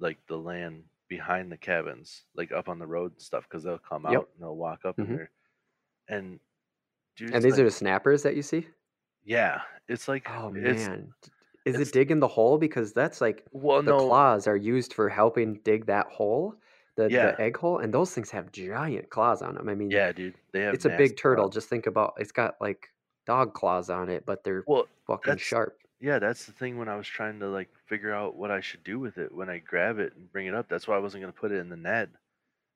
like 0.00 0.18
the 0.26 0.36
land 0.36 0.84
behind 1.08 1.50
the 1.52 1.56
cabins, 1.56 2.24
like 2.34 2.52
up 2.52 2.68
on 2.68 2.78
the 2.78 2.86
road 2.86 3.12
and 3.12 3.20
stuff, 3.22 3.44
because 3.48 3.64
they'll 3.64 3.78
come 3.78 4.04
yep, 4.10 4.20
out 4.20 4.28
and 4.34 4.42
they'll 4.42 4.56
walk 4.56 4.80
up 4.84 4.98
in 4.98 5.06
mm-hmm. 5.06 5.16
there. 5.16 5.30
And 6.08 6.40
dude, 7.16 7.34
And 7.34 7.42
these 7.44 7.52
like, 7.54 7.60
are 7.60 7.64
the 7.64 7.70
snappers 7.70 8.22
that 8.22 8.36
you 8.36 8.42
see. 8.42 8.66
yeah, 9.24 9.62
it's 9.88 10.08
like 10.08 10.28
Oh 10.30 10.52
it's 10.54 10.86
man, 10.86 11.12
is 11.64 11.78
it 11.78 11.92
digging 11.92 12.20
the 12.20 12.28
hole? 12.28 12.58
Because 12.58 12.92
that's 12.92 13.20
like 13.20 13.44
well, 13.52 13.82
the 13.82 13.92
no, 13.92 13.98
claws 14.06 14.46
are 14.46 14.56
used 14.56 14.94
for 14.94 15.08
helping 15.08 15.60
dig 15.64 15.86
that 15.86 16.06
hole, 16.08 16.54
the 16.96 17.10
yeah, 17.10 17.32
the 17.32 17.40
egg 17.40 17.56
hole, 17.56 17.78
and 17.78 17.92
those 17.92 18.12
things 18.14 18.30
have 18.30 18.50
giant 18.52 19.10
claws 19.10 19.42
on 19.42 19.54
them. 19.54 19.68
I 19.68 19.74
mean, 19.74 19.90
yeah, 19.90 20.12
dude, 20.12 20.34
they 20.52 20.60
have 20.62 20.74
it's 20.74 20.84
a 20.86 20.90
big 20.90 21.16
turtle. 21.16 21.44
claws. 21.44 21.54
Just 21.54 21.68
think 21.68 21.86
about 21.86 22.14
it's 22.18 22.32
got 22.32 22.54
like 22.60 22.88
dog 23.26 23.54
claws 23.54 23.90
on 23.90 24.08
it, 24.08 24.24
but 24.26 24.42
they're 24.44 24.64
Well, 24.66 24.86
fucking 25.06 25.36
sharp. 25.38 25.79
Yeah, 26.00 26.18
that's 26.18 26.46
the 26.46 26.52
thing 26.52 26.78
when 26.78 26.88
I 26.88 26.96
was 26.96 27.06
trying 27.06 27.40
to 27.40 27.48
like 27.48 27.70
figure 27.86 28.12
out 28.12 28.36
what 28.36 28.50
I 28.50 28.60
should 28.60 28.82
do 28.84 28.98
with 28.98 29.18
it 29.18 29.32
when 29.34 29.50
I 29.50 29.58
grab 29.58 29.98
it 29.98 30.14
and 30.16 30.30
bring 30.32 30.46
it 30.46 30.54
up. 30.54 30.68
That's 30.68 30.88
why 30.88 30.96
I 30.96 31.00
wasn't 31.00 31.22
gonna 31.22 31.32
put 31.32 31.52
it 31.52 31.58
in 31.58 31.68
the 31.68 31.76
net 31.76 32.10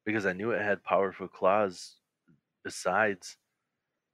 because 0.07 0.27
I 0.27 0.35
knew 0.35 0.53
it 0.53 0.63
had 0.63 0.85
powerful 0.85 1.29
claws 1.29 2.01
besides 2.65 3.39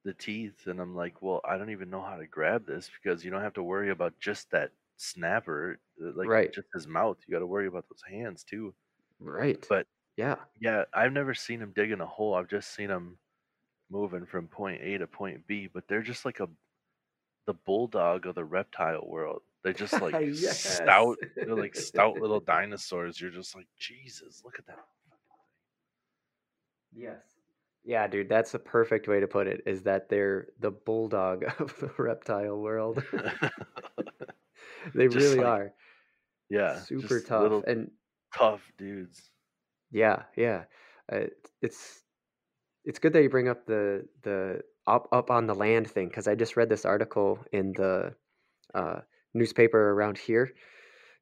the 0.04 0.14
teeth, 0.14 0.66
and 0.68 0.80
I'm 0.80 0.96
like, 0.96 1.22
well, 1.22 1.40
I 1.44 1.58
don't 1.58 1.70
even 1.70 1.90
know 1.90 2.02
how 2.02 2.16
to 2.18 2.26
grab 2.26 2.66
this 2.66 2.90
because 2.90 3.24
you 3.24 3.30
don't 3.30 3.42
have 3.42 3.54
to 3.54 3.62
worry 3.64 3.90
about 3.90 4.18
just 4.20 4.50
that 4.52 4.72
snapper, 4.98 5.80
uh, 6.02 6.12
like 6.16 6.32
Right, 6.32 6.54
just 6.54 6.68
his 6.74 6.86
mouth. 6.88 7.18
You 7.26 7.32
got 7.34 7.40
to 7.40 7.46
worry 7.46 7.66
about 7.68 7.86
those 7.90 8.02
hands 8.08 8.44
too. 8.44 8.74
right. 9.18 9.66
But 9.68 9.86
Yeah. 10.16 10.44
yeah, 10.60 10.84
I've 10.94 11.12
never 11.12 11.34
seen 11.34 11.60
him 11.62 11.72
digging 11.74 12.00
a 12.00 12.06
hole. 12.06 12.34
I've 12.34 12.48
just 12.48 12.74
seen 12.74 12.90
him 12.90 13.18
moving 13.90 14.26
from 14.26 14.48
point 14.48 14.82
A 14.82 14.98
to 14.98 15.06
point 15.08 15.46
B, 15.46 15.68
but 15.68 15.88
they're 15.88 16.02
just 16.02 16.24
like 16.26 16.40
a 16.40 16.50
the 17.50 17.54
bulldog 17.66 18.26
of 18.26 18.36
the 18.36 18.44
reptile 18.44 19.04
world. 19.04 19.42
They're 19.64 19.72
just 19.72 19.92
like 20.00 20.14
yes. 20.14 20.76
stout. 20.76 21.16
They're 21.34 21.56
like 21.56 21.74
stout 21.74 22.20
little 22.20 22.38
dinosaurs. 22.38 23.20
You're 23.20 23.32
just 23.32 23.56
like, 23.56 23.66
Jesus, 23.76 24.42
look 24.44 24.54
at 24.60 24.66
that. 24.68 24.78
Yes. 26.94 27.18
Yeah, 27.82 28.06
dude, 28.06 28.28
that's 28.28 28.54
a 28.54 28.58
perfect 28.60 29.08
way 29.08 29.18
to 29.18 29.26
put 29.26 29.48
it, 29.48 29.62
is 29.66 29.82
that 29.82 30.08
they're 30.08 30.48
the 30.60 30.70
bulldog 30.70 31.44
of 31.58 31.74
the 31.80 31.90
reptile 31.98 32.58
world. 32.58 33.02
They 34.94 35.08
just 35.08 35.16
really 35.16 35.36
like, 35.36 35.46
are. 35.46 35.72
yeah, 36.48 36.80
Super 36.80 37.20
tough. 37.20 37.64
And 37.66 37.90
tough 38.34 38.62
dudes. 38.78 39.30
yeah, 39.90 40.22
yeah. 40.36 40.64
Uh, 41.12 41.26
it's 41.60 42.02
it's 42.86 42.98
good 42.98 43.12
that 43.12 43.22
you 43.22 43.28
bring 43.28 43.48
up 43.48 43.66
the 43.66 44.06
the 44.22 44.62
up 44.86 45.08
up 45.12 45.30
on 45.30 45.46
the 45.46 45.54
land 45.54 45.90
thing 45.90 46.08
because 46.08 46.28
I 46.28 46.34
just 46.34 46.56
read 46.56 46.68
this 46.68 46.84
article 46.84 47.38
in 47.52 47.72
the 47.72 48.14
uh, 48.74 49.00
newspaper 49.34 49.90
around 49.92 50.18
here. 50.18 50.52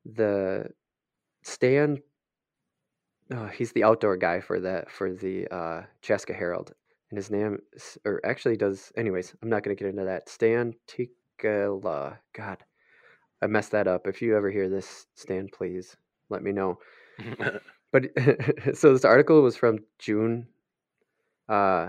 The 0.04 0.70
Stan, 1.42 1.98
uh, 3.34 3.48
he's 3.48 3.72
the 3.72 3.84
outdoor 3.84 4.16
guy 4.16 4.40
for 4.40 4.60
that 4.60 4.90
for 4.90 5.12
the 5.12 5.46
uh, 5.48 5.82
Chaska 6.02 6.32
Herald, 6.32 6.72
and 7.10 7.16
his 7.16 7.30
name 7.30 7.58
is, 7.72 7.98
or 8.04 8.20
actually 8.24 8.56
does. 8.56 8.92
Anyways, 8.96 9.34
I'm 9.42 9.48
not 9.48 9.62
going 9.62 9.76
to 9.76 9.82
get 9.82 9.90
into 9.90 10.04
that. 10.04 10.28
Stan 10.28 10.74
Tikala. 10.88 12.18
God, 12.34 12.58
I 13.42 13.46
messed 13.46 13.72
that 13.72 13.86
up. 13.88 14.06
If 14.06 14.22
you 14.22 14.36
ever 14.36 14.50
hear 14.50 14.68
this, 14.68 15.06
Stan, 15.14 15.48
please 15.52 15.96
let 16.30 16.42
me 16.42 16.52
know. 16.52 16.78
But 17.90 18.04
so 18.74 18.92
this 18.92 19.04
article 19.04 19.40
was 19.42 19.56
from 19.56 19.78
June 19.98 20.46
uh 21.48 21.88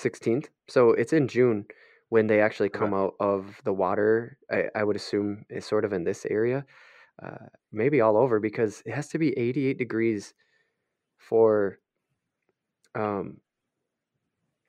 16th. 0.00 0.48
So 0.68 0.90
it's 0.92 1.12
in 1.12 1.28
June 1.28 1.66
when 2.08 2.26
they 2.26 2.40
actually 2.40 2.70
Okay. 2.74 2.78
come 2.78 2.94
out 2.94 3.14
of 3.20 3.60
the 3.64 3.72
water. 3.72 4.38
I, 4.50 4.64
I 4.74 4.84
would 4.84 4.96
assume 4.96 5.44
is 5.50 5.64
sort 5.64 5.84
of 5.84 5.92
in 5.92 6.04
this 6.04 6.26
area, 6.30 6.64
uh, 7.22 7.46
maybe 7.72 8.00
all 8.00 8.16
over 8.16 8.40
because 8.40 8.82
it 8.86 8.92
has 8.92 9.08
to 9.08 9.18
be 9.18 9.36
88 9.38 9.78
degrees 9.78 10.34
for 11.18 11.78
um, 12.94 13.38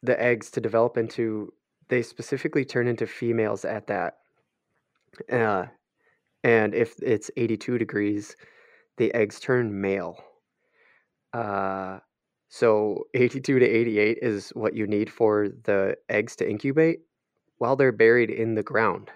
the 0.03 0.21
eggs 0.21 0.51
to 0.51 0.61
develop 0.61 0.97
into. 0.97 1.53
They 1.89 2.01
specifically 2.01 2.65
turn 2.65 2.87
into 2.87 3.07
females 3.07 3.65
at 3.65 3.87
that. 3.87 4.17
Uh, 5.31 5.65
and 6.43 6.73
if 6.73 6.95
it's 7.01 7.29
82 7.37 7.77
degrees, 7.77 8.35
the 8.97 9.13
eggs 9.13 9.39
turn 9.39 9.81
male. 9.81 10.23
Uh, 11.33 11.99
so 12.53 13.07
82 13.13 13.59
to 13.59 13.65
88 13.65 14.17
is 14.21 14.49
what 14.49 14.75
you 14.75 14.85
need 14.85 15.09
for 15.09 15.47
the 15.63 15.95
eggs 16.09 16.35
to 16.35 16.49
incubate 16.49 16.99
while 17.59 17.77
they're 17.77 17.93
buried 17.93 18.29
in 18.29 18.55
the 18.55 18.61
ground. 18.61 19.09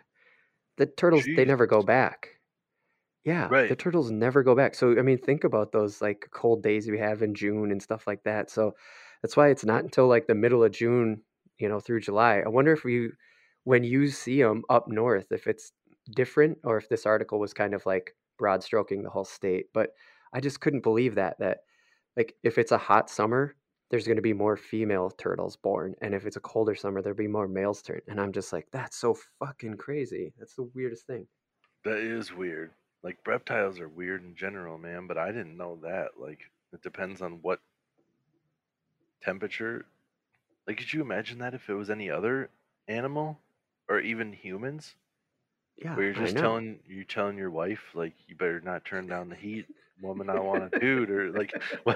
The 0.78 0.86
turtles 0.86 1.26
they 1.36 1.43
never 1.43 1.67
go 1.67 1.82
back. 1.82 2.30
Yeah, 3.26 3.50
right. 3.50 3.67
the 3.67 3.76
turtles 3.76 4.10
never 4.10 4.41
go 4.41 4.56
back. 4.56 4.74
So 4.74 4.98
I 4.98 5.02
mean, 5.02 5.17
think 5.17 5.43
about 5.43 5.74
those 5.74 6.02
like 6.02 6.30
cold 6.32 6.63
days 6.63 6.89
we 6.89 6.98
have 7.00 7.21
in 7.21 7.36
June 7.36 7.71
and 7.74 7.84
stuff 7.84 8.08
like 8.08 8.24
that. 8.24 8.50
So 8.50 8.74
that's 9.21 9.36
why 9.36 9.50
it's 9.50 9.65
not 9.65 9.84
until 9.84 10.08
like 10.08 10.28
the 10.28 10.34
middle 10.36 10.63
of 10.63 10.71
June, 10.71 11.21
you 11.58 11.67
know, 11.67 11.82
through 11.82 12.02
July. 12.02 12.41
I 12.45 12.48
wonder 12.48 12.71
if 12.71 12.86
we, 12.86 13.10
when 13.65 13.84
you 13.84 14.08
see 14.08 14.41
them 14.41 14.63
up 14.69 14.88
north, 14.88 15.34
if 15.34 15.45
it's 15.45 15.74
different 16.15 16.58
or 16.63 16.78
if 16.78 16.88
this 16.88 17.06
article 17.06 17.39
was 17.39 17.54
kind 17.54 17.74
of 17.74 17.86
like 17.86 18.15
broad 18.38 18.63
stroking 18.63 19.04
the 19.04 19.10
whole 19.10 19.26
state. 19.26 19.65
But 19.74 19.89
I 20.34 20.39
just 20.39 20.62
couldn't 20.62 20.84
believe 20.84 21.15
that 21.15 21.38
that 21.39 21.60
like 22.17 22.36
if 22.43 22.58
it's 22.58 22.71
a 22.71 22.78
hot 22.78 23.10
summer, 23.10 23.56
there's 23.89 24.06
going 24.06 24.15
to 24.15 24.21
be 24.21 24.34
more 24.34 24.58
female 24.58 25.12
turtles 25.12 25.56
born, 25.56 25.95
and 26.01 26.13
if 26.13 26.25
it's 26.25 26.38
a 26.38 26.41
colder 26.41 26.75
summer, 26.75 27.01
there'll 27.01 27.17
be 27.17 27.28
more 27.28 27.47
males 27.47 27.82
turn. 27.82 28.01
And 28.08 28.19
I'm 28.19 28.32
just 28.32 28.51
like, 28.51 28.67
that's 28.71 28.97
so 28.97 29.17
fucking 29.39 29.78
crazy. 29.78 30.34
That's 30.39 30.56
the 30.56 30.69
weirdest 30.73 31.06
thing. 31.06 31.28
That 31.84 31.97
is 31.97 32.34
weird. 32.34 32.71
Like 33.04 33.17
reptiles 33.28 33.80
are 33.80 33.88
weird 33.88 34.23
in 34.23 34.36
general, 34.36 34.80
man, 34.80 35.06
but 35.06 35.17
I 35.17 35.28
didn't 35.28 35.58
know 35.58 35.78
that. 35.84 36.12
Like 36.19 36.39
it 36.73 36.82
depends 36.82 37.21
on 37.21 37.39
what 37.43 37.60
temperature. 39.21 39.86
Like 40.67 40.78
could 40.78 40.91
you 40.91 41.01
imagine 41.01 41.38
that 41.39 41.54
if 41.54 41.69
it 41.69 41.75
was 41.75 41.91
any 41.91 42.10
other 42.10 42.49
animal 42.88 43.39
or 43.88 43.99
even 43.99 44.34
humans? 44.34 44.95
Yeah, 45.78 45.95
Where 45.95 46.06
you're 46.06 46.13
just 46.13 46.38
telling 46.38 46.80
you're 46.88 47.04
telling 47.04 47.38
your 47.38 47.51
wife 47.51 47.84
like 47.93 48.13
you 48.28 48.36
better 48.36 48.62
not 48.62 48.86
turn 48.86 49.08
down 49.08 49.30
the 49.30 49.36
heat, 49.36 49.67
woman. 50.01 50.29
I 50.29 50.39
want 50.39 50.73
a 50.73 50.79
dude, 50.79 51.10
or 51.10 51.31
like 51.31 51.53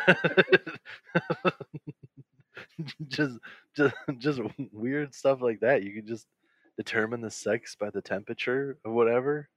just 3.08 3.38
just 3.76 3.96
just 4.18 4.42
weird 4.72 5.14
stuff 5.14 5.42
like 5.42 5.60
that. 5.62 5.84
You 5.84 5.94
could 5.94 6.08
just 6.08 6.28
determine 6.78 7.22
the 7.22 7.32
sex 7.32 7.76
by 7.76 7.90
the 7.90 8.02
temperature 8.02 8.78
or 8.84 8.94
whatever. 8.94 9.50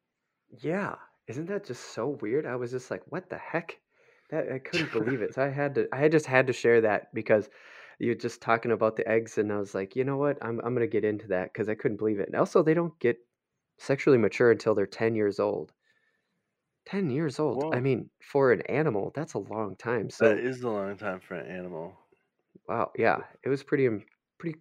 Yeah, 0.60 0.96
isn't 1.26 1.46
that 1.46 1.64
just 1.64 1.92
so 1.94 2.18
weird? 2.20 2.46
I 2.46 2.56
was 2.56 2.70
just 2.70 2.90
like, 2.90 3.02
what 3.10 3.30
the 3.30 3.38
heck? 3.38 3.78
That 4.30 4.50
I 4.52 4.58
couldn't 4.58 4.92
believe 4.92 5.22
it. 5.22 5.34
So 5.34 5.42
I 5.44 5.48
had 5.48 5.74
to, 5.76 5.88
I 5.92 6.08
just 6.08 6.26
had 6.26 6.46
to 6.46 6.52
share 6.52 6.80
that 6.82 7.12
because 7.14 7.48
you're 7.98 8.14
just 8.14 8.40
talking 8.40 8.72
about 8.72 8.96
the 8.96 9.08
eggs, 9.08 9.38
and 9.38 9.52
I 9.52 9.58
was 9.58 9.74
like, 9.74 9.96
you 9.96 10.04
know 10.04 10.16
what? 10.16 10.38
I'm 10.42 10.60
I'm 10.64 10.74
gonna 10.74 10.86
get 10.86 11.04
into 11.04 11.28
that 11.28 11.52
because 11.52 11.68
I 11.68 11.74
couldn't 11.74 11.98
believe 11.98 12.20
it. 12.20 12.28
And 12.28 12.36
also, 12.36 12.62
they 12.62 12.74
don't 12.74 12.98
get 12.98 13.18
sexually 13.78 14.18
mature 14.18 14.50
until 14.50 14.74
they're 14.74 14.86
10 14.86 15.14
years 15.14 15.40
old. 15.40 15.72
10 16.86 17.10
years 17.10 17.38
old. 17.38 17.64
I 17.72 17.80
Whoa, 17.80 17.82
mean, 17.82 18.10
for 18.22 18.52
an 18.52 18.62
animal, 18.62 19.12
that's 19.14 19.34
a 19.34 19.38
long 19.38 19.76
time. 19.76 20.10
that 20.18 20.38
So, 20.38 20.38
is 20.38 20.62
a 20.62 20.70
long 20.70 20.96
time 20.96 21.20
for 21.20 21.34
an 21.34 21.46
animal. 21.46 21.98
wow, 22.68 22.90
yeah, 22.96 23.24
it 23.44 23.48
was 23.48 23.62
pretty 23.62 23.88
pretty 24.38 24.58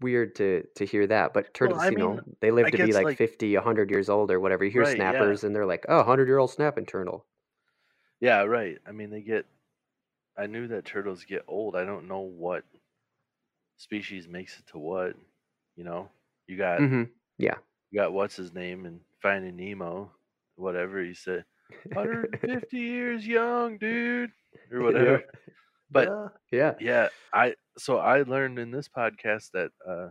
weird 0.00 0.36
to 0.36 0.64
to 0.76 0.86
hear 0.86 1.06
that. 1.08 1.34
But 1.34 1.54
Well, 1.60 1.74
turtles, 1.74 1.86
I 1.86 1.90
you 1.90 1.96
mean, 1.96 2.18
know, 2.18 2.20
they 2.40 2.50
live 2.52 2.68
I 2.68 2.70
to 2.72 2.78
be 2.78 2.92
guess 2.92 3.02
like 3.02 3.10
like 3.12 3.18
50, 3.18 3.54
100 3.56 3.90
years 3.90 4.08
old 4.10 4.30
or 4.30 4.40
whatever. 4.40 4.64
You 4.64 4.70
hear 4.72 4.84
right, 4.84 5.06
yeah, 5.06 5.36
snappers 5.36 5.44
and 5.44 5.54
they're 5.56 5.66
like, 5.66 5.84
oh, 5.88 5.98
100-year-old 5.98 6.50
snapping 6.52 6.86
turtle. 6.86 7.26
yeah, 8.20 8.42
right. 8.42 8.78
I 8.86 8.92
mean, 8.92 9.10
they 9.10 9.22
get. 9.22 9.46
I 10.36 10.46
knew 10.46 10.68
that 10.68 10.86
turtles 10.86 11.24
get 11.24 11.44
old. 11.48 11.76
I 11.76 11.84
don't 11.84 12.08
know 12.08 12.20
what 12.20 12.64
species 13.76 14.28
makes 14.28 14.58
it 14.58 14.66
to 14.68 14.78
what. 14.78 15.16
You 15.76 15.84
know, 15.84 16.10
you 16.46 16.56
got 16.56 16.84
Mhm. 16.84 17.14
Yeah. 17.38 17.58
you 17.90 18.00
got 18.00 18.12
what's 18.12 18.36
his 18.36 18.52
name 18.52 18.86
in 18.86 19.00
Finding 19.20 19.56
Nemo, 19.56 20.12
whatever 20.56 21.02
he 21.02 21.14
said, 21.14 21.44
150 21.92 22.78
years 22.78 23.26
young, 23.26 23.78
dude, 23.78 24.30
or 24.70 24.80
whatever. 24.84 25.12
Yep. 25.12 25.30
But 25.90 26.08
Yeah. 26.08 26.28
Yeah. 26.50 26.74
yeah, 26.80 27.08
I 27.32 27.54
so 27.78 27.98
I 27.98 28.22
learned 28.22 28.58
in 28.58 28.70
this 28.70 28.88
podcast 28.88 29.50
that 29.52 29.70
uh 29.86 30.10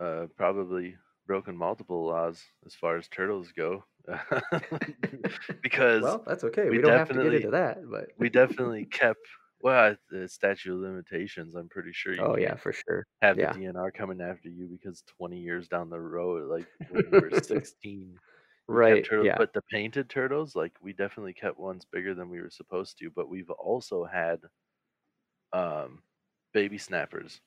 uh 0.00 0.26
probably 0.36 0.96
broken 1.26 1.56
multiple 1.56 2.06
laws 2.06 2.42
as 2.66 2.74
far 2.74 2.96
as 2.96 3.08
turtles 3.08 3.52
go. 3.52 3.84
because 5.62 6.02
Well, 6.02 6.22
that's 6.26 6.44
okay. 6.44 6.64
we 6.64 6.70
We 6.70 6.78
don't 6.78 6.92
have 6.92 7.08
to 7.08 7.14
get 7.14 7.34
into 7.34 7.50
that, 7.50 7.78
but 7.90 8.08
we 8.18 8.28
definitely 8.30 8.86
kept 8.86 9.20
well 9.60 9.96
the 10.10 10.28
statute 10.28 10.72
of 10.74 10.80
limitations. 10.80 11.54
I'm 11.54 11.68
pretty 11.68 11.92
sure 11.92 12.14
you 12.14 12.20
Oh, 12.22 12.36
yeah, 12.36 12.54
for 12.56 12.72
sure. 12.72 13.06
have 13.22 13.36
the 13.36 13.46
DNR 13.46 13.92
coming 13.92 14.20
after 14.20 14.48
you 14.48 14.68
because 14.68 15.02
20 15.18 15.38
years 15.38 15.68
down 15.68 15.90
the 15.90 16.00
road, 16.00 16.48
like 16.48 16.66
when 16.88 17.04
you 17.12 17.20
were 17.20 17.30
16, 17.30 18.00
you 18.02 18.16
kept 18.16 18.37
Right. 18.68 19.08
Yeah. 19.18 19.38
But 19.38 19.52
the 19.52 19.62
painted 19.62 20.10
turtles, 20.10 20.54
like 20.54 20.76
we 20.80 20.92
definitely 20.92 21.32
kept 21.34 21.58
ones 21.58 21.84
bigger 21.84 22.14
than 22.14 22.28
we 22.30 22.40
were 22.40 22.50
supposed 22.50 22.98
to. 22.98 23.10
But 23.10 23.28
we've 23.28 23.50
also 23.50 24.04
had 24.04 24.42
um, 25.52 26.02
baby 26.52 26.78
snappers. 26.78 27.40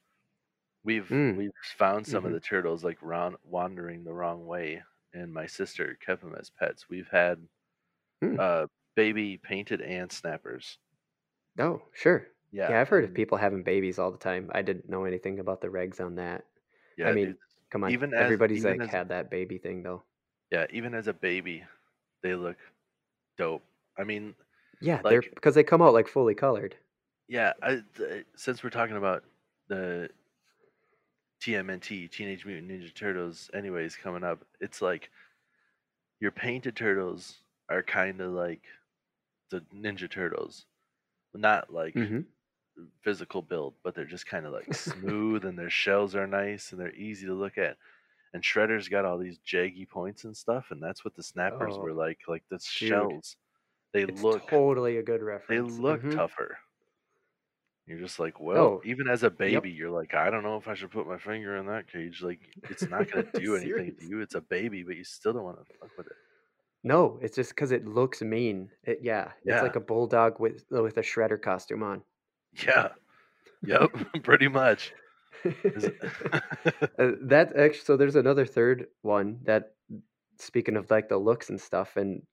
We've 0.83 1.11
Mm. 1.11 1.35
we've 1.35 1.51
found 1.77 2.07
some 2.07 2.25
of 2.25 2.31
Mhm. 2.31 2.33
the 2.33 2.41
turtles 2.41 2.83
like 2.83 3.01
round, 3.01 3.37
wandering 3.43 4.03
the 4.05 4.13
wrong 4.13 4.47
way, 4.47 4.83
and 5.13 5.33
my 5.33 5.47
sister 5.47 5.95
kept 5.95 6.21
them 6.23 6.35
as 6.35 6.51
pets. 6.51 6.89
We've 6.89 7.09
had 7.09 7.47
Mm. 8.21 8.39
uh, 8.39 8.67
baby 8.95 9.37
painted 9.37 9.81
and 9.81 10.11
snappers. 10.11 10.79
Oh, 11.59 11.81
sure. 11.93 12.27
Yeah, 12.51 12.73
Yeah, 12.73 12.79
I've 12.81 12.89
heard 12.89 13.03
of 13.03 13.13
people 13.13 13.37
having 13.37 13.63
babies 13.63 13.99
all 13.99 14.11
the 14.11 14.17
time. 14.17 14.49
I 14.53 14.61
didn't 14.61 14.89
know 14.89 15.05
anything 15.05 15.39
about 15.39 15.61
the 15.61 15.67
regs 15.67 15.99
on 16.03 16.15
that. 16.15 16.45
Yeah, 16.97 17.11
I 17.11 17.13
mean, 17.13 17.33
dude. 17.33 17.37
come 17.69 17.83
on. 17.83 17.95
Even 17.95 18.13
as 18.13 18.35
Everybody's 18.35 18.65
even 18.65 18.65
like 18.65 18.85
as 18.85 18.91
had 18.91 19.09
that 19.09 19.29
baby 19.31 19.57
thing 19.57 19.83
though. 19.83 20.05
Yeah, 20.51 20.67
even 20.71 20.93
as 20.93 21.07
a 21.07 21.13
baby, 21.13 21.63
they 22.23 22.35
look 22.35 22.57
dope. 23.37 23.63
I 23.97 24.03
mean, 24.05 24.35
Yeah, 24.81 25.01
they're 25.07 25.21
like 25.21 25.31
because 25.35 25.55
they 25.55 25.63
come 25.63 25.81
out 25.81 25.93
like 25.93 26.07
fully 26.09 26.35
colored. 26.35 26.75
yeah, 27.27 27.53
I, 27.61 27.81
th- 27.97 28.25
since 28.35 28.63
we're 28.63 28.69
talking 28.69 28.97
about 28.97 29.23
the 29.67 30.09
TMNT, 31.39 32.07
Teenage 32.07 32.45
Mutant 32.45 32.69
Ninja 32.71 32.93
Turtles, 32.93 33.49
anyways, 33.53 33.95
coming 33.95 34.23
up, 34.23 34.45
it's 34.59 34.81
like 34.81 35.09
your 36.19 36.31
painted 36.31 36.75
turtles 36.75 37.39
are 37.69 37.83
kind 37.83 38.21
of 38.21 38.31
like 38.31 38.63
the 39.51 39.61
Ninja 39.73 40.09
Turtles, 40.09 40.65
not 41.33 41.73
like 41.73 41.95
Mhm. 41.95 42.25
physical 43.01 43.41
build, 43.41 43.75
but 43.83 43.95
they're 43.95 44.05
just 44.05 44.27
kind 44.27 44.45
of 44.45 44.53
like 44.53 44.73
smooth 44.73 45.45
and 45.45 45.57
their 45.57 45.69
shells 45.69 46.15
are 46.15 46.27
nice 46.27 46.71
and 46.71 46.81
they're 46.81 46.95
easy 46.95 47.27
to 47.27 47.33
look 47.33 47.57
at. 47.57 47.77
And 48.33 48.41
Shredder's 48.43 48.87
got 48.87 49.05
all 49.05 49.17
these 49.17 49.39
jaggy 49.39 49.87
points 49.87 50.23
and 50.23 50.35
stuff, 50.35 50.71
and 50.71 50.81
that's 50.81 51.03
what 51.03 51.15
the 51.15 51.23
snappers 51.23 51.77
were 51.77 51.91
Oh, 51.91 51.95
like. 51.95 52.19
Like 52.27 52.43
the 52.49 52.57
dude. 52.57 52.63
shells, 52.63 53.35
they 53.93 54.05
look 54.05 54.47
totally 54.47 54.97
a 54.97 55.03
good 55.03 55.21
reference. 55.21 55.47
they 55.49 55.59
look 55.81 56.01
Mhm. 56.01 56.15
tougher. 56.15 56.57
You're 57.87 57.99
just 57.99 58.19
like, 58.19 58.39
well, 58.39 58.75
Oh, 58.75 58.81
even 58.85 59.07
as 59.09 59.23
a 59.23 59.25
yep. 59.43 59.63
baby, 59.63 59.71
you're 59.71 59.89
like, 59.89 60.13
I 60.13 60.29
don't 60.29 60.43
know 60.43 60.55
if 60.57 60.67
I 60.67 60.75
should 60.75 60.91
put 60.91 61.07
my 61.07 61.17
finger 61.17 61.57
in 61.57 61.65
that 61.67 61.87
cage. 61.91 62.21
Like, 62.21 62.39
it's 62.69 62.87
not 62.87 63.11
gonna 63.11 63.23
do 63.33 63.55
anything 63.55 63.95
to 63.97 64.05
you. 64.05 64.21
It's 64.21 64.35
a 64.35 64.41
baby, 64.41 64.83
but 64.83 64.95
you 64.95 65.03
still 65.03 65.33
don't 65.33 65.43
want 65.43 65.59
to 65.59 65.73
fuck 65.79 65.97
with 65.97 66.07
it. 66.07 66.13
No, 66.83 67.19
it's 67.21 67.35
just 67.35 67.51
because 67.51 67.71
it 67.71 67.85
looks 67.87 68.21
mean. 68.21 68.71
It 68.83 68.99
yeah, 69.01 69.33
it's 69.45 69.61
like 69.61 69.75
a 69.75 69.79
bulldog 69.81 70.39
with 70.39 70.65
with 70.71 70.97
a 70.97 71.01
shredder 71.01 71.41
costume 71.41 71.83
on. 71.83 72.03
yeah, 72.65 72.89
yep, 73.63 73.91
pretty 74.23 74.47
much. 74.47 74.93
Uh, 76.99 77.11
that 77.21 77.55
actually, 77.55 77.79
so 77.85 77.97
there's 77.97 78.15
another 78.15 78.45
third 78.45 78.87
one 79.01 79.39
that, 79.43 79.75
speaking 80.37 80.75
of 80.77 80.89
like 80.91 81.09
the 81.09 81.17
looks 81.17 81.49
and 81.49 81.59
stuff 81.59 81.97
and 81.97 82.23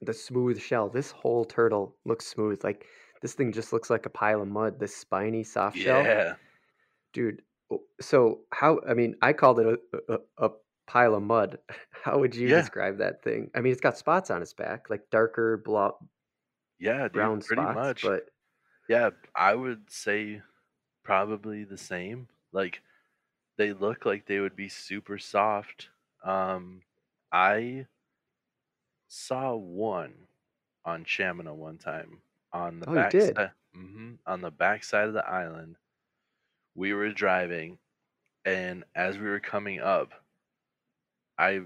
the 0.00 0.14
smooth 0.14 0.60
shell, 0.60 0.88
this 0.90 1.10
whole 1.10 1.44
turtle 1.44 1.96
looks 2.04 2.26
smooth. 2.26 2.62
Like 2.64 2.86
this 3.22 3.34
thing 3.34 3.52
just 3.52 3.72
looks 3.72 3.90
like 3.90 4.06
a 4.06 4.10
pile 4.10 4.42
of 4.42 4.48
mud. 4.48 4.80
This 4.80 4.96
spiny 4.96 5.44
soft 5.44 5.78
shell, 5.78 6.14
yeah, 6.14 6.36
dude. 7.12 7.42
So 8.00 8.42
how? 8.52 8.80
I 8.88 8.94
mean, 8.94 9.16
I 9.22 9.32
called 9.32 9.60
it 9.60 9.80
a, 10.08 10.14
a, 10.14 10.46
a 10.46 10.50
pile 10.86 11.14
of 11.14 11.22
mud. 11.22 11.58
How 12.04 12.18
would 12.20 12.36
you 12.36 12.48
yeah, 12.48 12.52
describe 12.52 12.98
that 12.98 13.22
thing? 13.24 13.50
I 13.54 13.60
mean, 13.60 13.72
it's 13.72 13.80
got 13.80 13.98
spots 13.98 14.30
on 14.30 14.40
its 14.42 14.52
back, 14.54 14.88
like 14.90 15.10
darker 15.10 15.56
blo- 15.58 15.98
yeah, 16.78 17.08
dude, 17.08 17.12
brown 17.12 17.40
pretty 17.40 17.66
spots, 17.66 17.66
much. 17.66 18.02
but 18.02 18.30
Yeah, 18.88 19.10
I 19.34 19.54
would 19.54 19.90
say 19.90 20.42
probably 21.06 21.64
the 21.64 21.78
same. 21.78 22.28
Like, 22.52 22.82
they 23.58 23.72
look 23.72 24.04
like 24.06 24.26
they 24.26 24.40
would 24.40 24.56
be 24.56 24.68
super 24.68 25.18
soft. 25.18 25.90
Um, 26.24 26.82
I 27.32 27.86
saw 29.08 29.54
one 29.54 30.28
on 30.84 31.04
Shamina 31.04 31.54
one 31.54 31.78
time 31.78 32.22
on 32.52 32.80
the 32.80 32.86
oh, 32.86 32.94
you 32.94 33.04
back 33.04 33.06
did. 33.06 33.36
side, 33.36 33.52
hmm 33.74 34.14
on 34.26 34.40
the 34.40 34.50
back 34.50 34.84
side 34.84 35.08
of 35.08 35.14
the 35.14 35.26
island. 35.26 35.76
We 36.74 36.94
were 36.94 37.10
driving, 37.12 37.80
and 38.44 38.84
as 38.94 39.18
we 39.18 39.26
were 39.26 39.40
coming 39.40 39.80
up, 39.80 40.12
I 41.38 41.62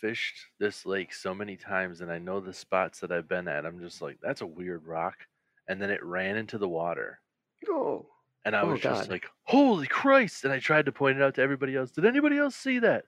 fished 0.00 0.46
this 0.58 0.86
lake 0.86 1.12
so 1.12 1.34
many 1.34 1.56
times, 1.58 2.00
and 2.00 2.10
I 2.10 2.18
know 2.18 2.40
the 2.40 2.54
spots 2.54 3.00
that 3.00 3.12
I've 3.12 3.28
been 3.28 3.46
at. 3.48 3.66
I'm 3.66 3.78
just 3.80 4.00
like, 4.00 4.20
that's 4.22 4.40
a 4.40 4.46
weird 4.46 4.86
rock, 4.86 5.26
and 5.68 5.80
then 5.82 5.90
it 5.90 6.02
ran 6.02 6.36
into 6.38 6.56
the 6.58 6.68
water, 6.68 7.20
Oh, 7.68 8.15
and 8.46 8.56
I 8.56 8.62
oh 8.62 8.66
was 8.66 8.80
just 8.80 9.10
like, 9.10 9.26
holy 9.44 9.88
Christ! 9.88 10.44
And 10.44 10.54
I 10.54 10.60
tried 10.60 10.86
to 10.86 10.92
point 10.92 11.18
it 11.18 11.24
out 11.24 11.36
to 11.36 11.42
everybody 11.42 11.76
else. 11.76 11.92
Did 11.92 12.06
anybody 12.06 12.38
else 12.38 12.56
see 12.56 12.80
that? 12.80 13.06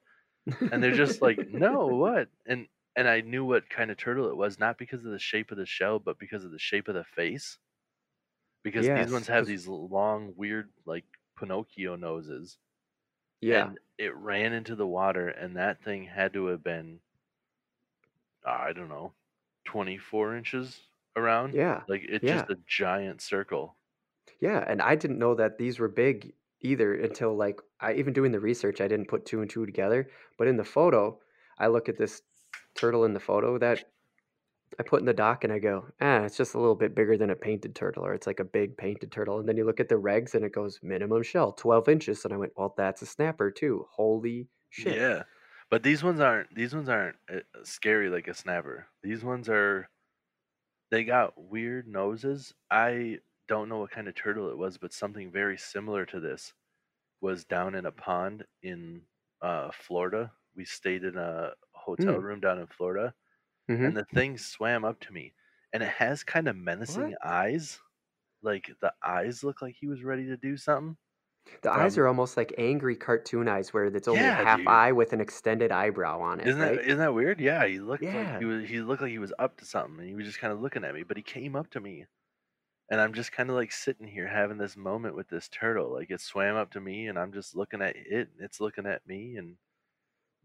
And 0.71 0.83
they're 0.83 0.93
just 0.93 1.23
like, 1.23 1.49
no, 1.49 1.89
what? 1.89 2.31
And 2.47 2.69
and 2.97 3.09
I 3.09 3.23
knew 3.23 3.45
what 3.45 3.71
kind 3.71 3.91
of 3.91 3.99
turtle 3.99 4.29
it 4.31 4.37
was, 4.37 4.59
not 4.61 4.79
because 4.79 5.05
of 5.07 5.13
the 5.13 5.21
shape 5.21 5.53
of 5.53 5.59
the 5.59 5.67
shell, 5.67 6.01
but 6.01 6.19
because 6.19 6.45
of 6.45 6.53
the 6.53 6.61
shape 6.61 6.89
of 6.89 6.97
the 6.97 7.05
face. 7.05 7.59
Because 8.63 8.91
these 8.91 9.11
ones 9.11 9.27
have 9.29 9.47
these 9.47 9.67
long, 9.67 10.35
weird, 10.37 10.73
like 10.85 11.05
Pinocchio 11.37 11.97
noses, 11.97 12.59
yeah, 13.41 13.71
and 13.71 13.81
it 13.99 14.15
ran 14.17 14.53
into 14.55 14.77
the 14.77 14.87
water, 14.87 15.29
and 15.29 15.57
that 15.57 15.83
thing 15.83 16.05
had 16.07 16.35
to 16.35 16.47
have 16.47 16.63
been, 16.65 17.03
I 18.45 18.73
don't 18.73 18.89
know, 18.89 19.15
24 19.65 20.37
inches 20.37 20.89
around. 21.15 21.55
yeah, 21.55 21.85
Like 21.87 22.03
it's 22.09 22.25
yeah, 22.25 22.33
just 22.33 22.51
a 22.51 22.57
giant 22.67 23.21
circle. 23.23 23.78
Yeah, 24.41 24.65
and 24.67 24.81
I 24.81 24.95
didn't 24.95 25.19
know 25.19 25.35
that 25.35 25.59
these 25.59 25.79
were 25.79 25.89
big 25.89 26.33
either 26.61 26.95
until 26.95 27.37
like 27.37 27.61
I 27.81 27.95
even 27.95 28.13
doing 28.13 28.33
the 28.33 28.41
research, 28.41 28.81
I 28.81 28.89
didn't 28.89 29.09
put 29.09 29.27
two 29.27 29.41
and 29.41 29.51
two 29.51 29.67
together. 29.67 30.09
But 30.37 30.49
in 30.49 30.57
the 30.57 30.65
photo, 30.65 31.19
I 31.59 31.69
look 31.69 31.89
at 31.89 31.99
this 31.99 32.23
turtle 32.75 33.05
in 33.05 33.15
the 33.15 33.21
photo 33.21 33.59
that 33.59 33.85
I 34.79 34.83
put 34.83 35.01
in 35.01 35.07
the 35.07 35.13
dock 35.13 35.45
and 35.45 35.53
I 35.53 35.59
go, 35.59 35.87
ah, 36.01 36.21
it's 36.21 36.37
just 36.37 36.55
a 36.55 36.59
little 36.59 36.75
bit 36.75 36.95
bigger 36.95 37.17
than 37.17 37.31
a 37.31 37.37
painted 37.37 37.75
turtle, 37.75 38.05
or 38.05 38.15
it's 38.15 38.27
like 38.27 38.41
a 38.41 38.45
big 38.45 38.77
painted 38.77 39.11
turtle. 39.11 39.39
And 39.39 39.49
then 39.49 39.57
you 39.57 39.65
look 39.65 39.81
at 39.81 39.89
the 39.89 39.97
regs 39.97 40.35
and 40.35 40.45
it 40.45 40.53
goes 40.53 40.79
minimum 40.83 41.23
shell, 41.23 41.53
12 41.53 41.89
inches. 41.89 42.25
And 42.25 42.35
I 42.35 42.37
went, 42.37 42.53
well, 42.57 42.75
that's 42.77 43.03
a 43.03 43.07
snapper 43.07 43.51
too. 43.51 43.87
Holy 43.91 44.49
shit. 44.71 44.97
Yeah, 44.97 45.23
but 45.71 45.83
these 45.83 46.03
ones 46.05 46.21
aren't. 46.21 46.55
These 46.55 46.75
ones 46.75 46.89
aren't 46.89 47.17
uh, 47.33 47.41
scary 47.65 48.09
like 48.09 48.29
a 48.29 48.35
snapper. 48.35 48.87
These 49.03 49.25
ones 49.25 49.49
are. 49.49 49.89
They 50.91 51.05
got 51.05 51.35
weird 51.37 51.87
noses. 51.87 52.55
I 52.71 53.19
don't 53.49 53.69
know 53.71 53.79
what 53.81 53.91
kind 53.93 54.09
of 54.09 54.15
turtle 54.17 54.51
it 54.51 54.59
was, 54.59 54.79
but 54.79 54.93
something 54.95 55.33
very 55.33 55.59
similar 55.59 56.07
to 56.07 56.21
this 56.21 56.55
was 57.21 57.45
down 57.45 57.75
in 57.75 57.87
a 57.87 57.93
pond 57.93 58.47
in 58.63 59.07
uh, 59.43 59.71
Florida. 59.73 60.33
We 60.57 60.65
stayed 60.65 61.05
in 61.05 61.17
a 61.19 61.55
hotel 61.75 62.19
Mm, 62.19 62.21
room 62.21 62.41
down 62.41 62.59
in 62.61 62.67
Florida, 62.69 63.15
and 63.85 63.97
hmm 63.97 63.99
the 63.99 64.07
thing 64.07 64.39
swam 64.39 64.85
up 64.85 65.01
to 65.01 65.13
me, 65.13 65.35
and 65.73 65.83
it 65.83 65.91
has 65.91 66.25
kind 66.25 66.49
of 66.49 66.57
menacing 66.57 67.15
What? 67.15 67.17
eyes. 67.25 67.81
Like 68.43 68.71
the 68.81 68.95
eyes 69.05 69.45
look 69.45 69.63
like 69.63 69.77
he 69.77 69.89
was 69.89 70.05
ready 70.05 70.27
to 70.27 70.37
do 70.39 70.57
something. 70.57 70.99
The 71.63 71.71
eyes 71.71 71.97
are 71.97 72.09
almost 72.09 72.37
like 72.37 72.53
angry 72.59 72.97
cartoon 72.97 73.47
eyes 73.47 73.73
where 73.73 73.85
it's 73.85 74.09
only 74.09 74.27
a 74.27 74.33
yeah, 74.33 74.45
half 74.45 74.61
dude. 74.61 74.67
eye 74.67 74.91
with 74.91 75.13
an 75.13 75.21
extended 75.21 75.71
eyebrow 75.71 76.21
on 76.21 76.41
it, 76.41 76.53
Isn't 76.53 76.61
that 76.61 76.75
right? 76.75 76.83
isn't 76.85 76.99
that 76.99 77.15
weird? 77.15 77.41
Yeah, 77.41 77.67
he 77.67 77.79
looked 77.81 78.13
like 78.13 78.33
he 78.39 78.45
was 78.45 78.69
he 78.69 78.81
looked 78.81 79.03
like 79.03 79.11
he 79.11 79.19
was 79.19 79.33
up 79.39 79.57
to 79.59 79.65
something 79.65 80.01
and 80.01 80.09
he 80.09 80.15
was 80.15 80.25
just 80.27 80.39
kind 80.39 80.53
of 80.53 80.61
looking 80.61 80.85
at 80.85 80.95
me, 80.95 81.03
but 81.05 81.17
he 81.17 81.23
came 81.23 81.55
up 81.57 81.71
to 81.71 81.81
me 81.81 82.07
and 82.91 83.01
I'm 83.01 83.15
just 83.15 83.33
kind 83.33 83.51
of 83.51 83.57
like 83.57 83.73
sitting 83.73 84.07
here 84.07 84.27
having 84.27 84.59
this 84.59 84.77
moment 84.77 85.15
with 85.17 85.29
this 85.29 85.49
turtle. 85.49 85.93
Like 85.93 86.11
it 86.11 86.21
swam 86.21 86.57
up 86.57 86.71
to 86.73 86.81
me 86.81 87.09
and 87.09 87.19
I'm 87.19 87.33
just 87.33 87.55
looking 87.57 87.83
at 87.83 87.97
it 87.97 88.31
and 88.33 88.41
it's 88.41 88.61
looking 88.61 88.87
at 88.87 89.07
me 89.07 89.37
and 89.37 89.51
I'm 89.51 89.59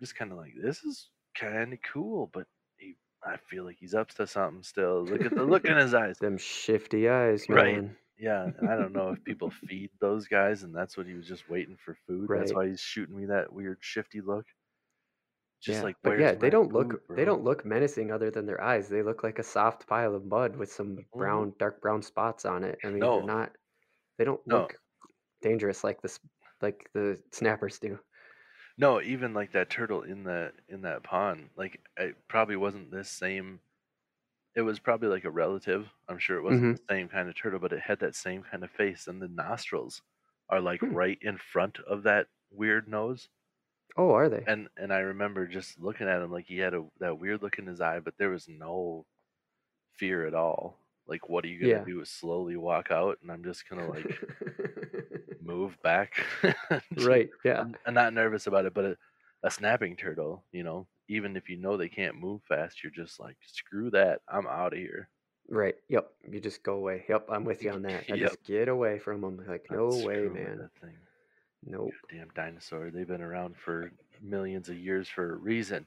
just 0.02 0.16
kind 0.16 0.32
of 0.32 0.38
like 0.38 0.54
this 0.62 0.84
is 0.84 1.10
kind 1.36 1.74
of 1.74 1.80
cool, 1.82 2.30
but 2.34 2.48
he 2.78 2.96
I 3.24 3.38
feel 3.38 3.64
like 3.64 3.78
he's 3.80 3.96
up 3.96 4.10
to 4.10 4.28
something 4.28 4.64
still. 4.64 5.04
Look 5.04 5.26
at 5.26 5.36
the 5.36 5.44
look 5.44 5.66
in 5.66 5.78
his 5.78 5.94
eyes. 5.94 6.18
Them 6.20 6.38
shifty 6.38 7.08
eyes, 7.08 7.48
Right. 7.50 7.84
Yeah, 8.20 8.44
and 8.58 8.70
I 8.70 8.76
don't 8.76 8.94
know 8.94 9.10
if 9.10 9.24
people 9.24 9.50
feed 9.68 9.92
those 10.00 10.28
guys 10.28 10.64
and 10.64 10.76
that's 10.76 10.98
what 10.98 11.08
he 11.08 11.14
was 11.14 11.28
just 11.28 11.50
waiting 11.50 11.78
for 11.78 11.98
food. 12.08 12.30
That's 12.34 12.54
why 12.54 12.68
he's 12.68 12.82
shooting 12.82 13.16
me 13.18 13.26
that 13.28 13.52
weird 13.54 13.78
shifty 13.82 14.22
look. 14.22 14.46
Just 15.64 15.82
Yeah. 15.82 15.84
like 15.84 15.98
But 16.04 16.18
yeah, 16.18 16.36
they 16.36 16.50
don't 16.50 16.72
food, 16.74 16.74
look 16.74 17.04
they 17.16 17.26
don't 17.26 17.44
look 17.44 17.66
menacing 17.66 18.12
other 18.12 18.32
than 18.32 18.46
their 18.46 18.62
eyes. 18.62 18.88
They 18.90 19.02
look 19.04 19.24
like 19.24 19.40
a 19.40 19.44
soft 19.44 19.88
pile 19.88 20.16
of 20.16 20.26
mud 20.26 20.56
with 20.58 20.72
some 20.72 21.06
Mhm. 21.16 21.16
brown, 21.18 21.54
dark 21.60 21.82
brown 21.82 22.02
spots 22.02 22.46
on 22.46 22.64
it. 22.64 22.80
I 22.84 22.90
mean, 22.90 23.12
they're 23.14 23.24
not 23.24 23.58
they 24.18 24.26
don't 24.26 24.46
no, 24.46 24.70
look 24.70 24.76
dangerous 25.42 25.84
like 25.84 26.02
this 26.02 26.20
like 26.62 26.90
the 26.94 27.24
snappers 27.32 27.80
do. 27.80 28.00
no. 28.78 29.02
Even 29.02 29.34
like 29.34 29.52
that 29.54 29.70
turtle 29.70 30.04
in 30.04 30.24
the 30.24 30.54
in 30.68 30.82
that 30.82 31.04
pond, 31.04 31.50
like 31.56 31.86
it 31.98 32.28
probably 32.28 32.56
wasn't 32.56 32.92
this 32.92 33.10
same. 33.10 33.62
It 34.56 34.62
was 34.64 34.80
probably 34.80 35.10
like 35.10 35.26
a 35.26 35.32
relative. 35.32 35.92
I'm 36.10 36.20
sure 36.20 36.38
it 36.38 36.44
wasn't 36.44 36.70
hmm 36.70 36.76
the 36.76 36.80
same 36.90 37.10
kind 37.10 37.30
of 37.30 37.36
turtle, 37.36 37.60
but 37.60 37.74
it 37.74 37.82
had 37.82 38.00
that 38.02 38.16
same 38.16 38.44
kind 38.44 38.64
of 38.64 38.72
face, 38.72 39.08
and 39.08 39.22
the 39.22 39.28
nostrils 39.30 40.02
are 40.50 40.62
like 40.62 40.82
Hmm. 40.82 40.94
right 40.94 41.20
in 41.22 41.38
front 41.38 41.80
of 41.82 42.04
that 42.04 42.30
weird 42.52 42.88
nose. 42.88 43.30
Oh, 43.96 44.12
are 44.12 44.30
they? 44.30 44.44
And 44.48 44.68
and 44.78 44.92
I 44.92 45.00
remember 45.00 45.48
just 45.48 45.80
looking 45.80 46.08
at 46.08 46.22
him 46.22 46.32
like 46.32 46.46
he 46.48 46.58
had 46.58 46.74
a 46.74 46.86
that 47.00 47.20
weird 47.20 47.42
look 47.42 47.60
in 47.60 47.68
his 47.68 47.82
eye, 47.82 48.00
but 48.00 48.16
there 48.18 48.30
was 48.30 48.48
no 48.48 49.06
fear 49.98 50.26
at 50.26 50.34
all. 50.34 50.78
Like, 51.08 51.30
what 51.30 51.44
are 51.46 51.48
you 51.50 51.60
gonna 51.60 51.80
Yeah. 51.80 51.84
do? 51.86 52.04
Slowly 52.06 52.56
walk 52.58 52.92
out, 52.92 53.20
and 53.22 53.32
I'm 53.32 53.44
just 53.44 53.68
gonna 53.70 53.88
like 53.88 54.20
move 55.42 55.78
back. 55.84 56.16
Right. 56.98 57.30
Yeah. 57.44 57.62
I'm, 57.62 57.76
I'm 57.86 57.94
not 57.94 58.14
nervous 58.14 58.48
about 58.48 58.66
it, 58.66 58.74
but 58.74 58.86
a, 58.86 58.98
a 59.44 59.52
snapping 59.52 59.96
turtle, 59.96 60.44
you 60.52 60.64
know, 60.64 60.88
even 61.08 61.36
if 61.36 61.50
you 61.50 61.58
know 61.58 61.76
they 61.78 61.90
can't 61.90 62.16
move 62.20 62.42
fast, 62.48 62.84
you're 62.84 62.92
just 62.92 63.20
like, 63.20 63.38
screw 63.46 63.90
that, 63.92 64.22
I'm 64.28 64.48
out 64.48 64.74
of 64.74 64.80
here. 64.80 65.10
Right. 65.50 65.76
Yep. 65.90 66.10
You 66.32 66.40
just 66.40 66.64
go 66.64 66.76
away. 66.76 67.04
Yep. 67.10 67.28
I'm 67.30 67.44
with 67.44 67.64
you 67.64 67.72
on 67.72 67.82
that. 67.84 68.06
I 68.10 68.16
Yep. 68.16 68.30
just 68.30 68.44
get 68.46 68.70
away 68.70 69.00
from 69.00 69.22
them. 69.22 69.44
Like, 69.48 69.70
Not 69.70 69.78
no 69.78 69.90
way, 69.90 70.00
screwing 70.00 70.34
with 70.34 70.44
man. 70.46 70.58
That 70.58 70.72
thing. 70.82 70.98
Nope. 71.66 71.92
Damn 72.12 72.30
dinosaur. 72.36 72.92
They've 72.92 73.08
been 73.08 73.22
around 73.22 73.56
for 73.58 73.92
millions 74.22 74.70
of 74.70 74.78
years 74.78 75.08
for 75.08 75.34
a 75.34 75.38
reason. 75.38 75.86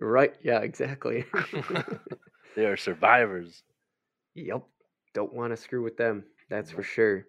Right. 0.00 0.34
Yeah. 0.42 0.60
Exactly. 0.60 1.24
they 2.56 2.66
are 2.66 2.76
survivors. 2.76 3.62
Yep. 4.34 4.62
Don't 5.14 5.32
want 5.32 5.52
to 5.52 5.56
screw 5.56 5.82
with 5.82 5.96
them. 5.96 6.24
That's 6.50 6.70
for 6.70 6.82
sure. 6.82 7.26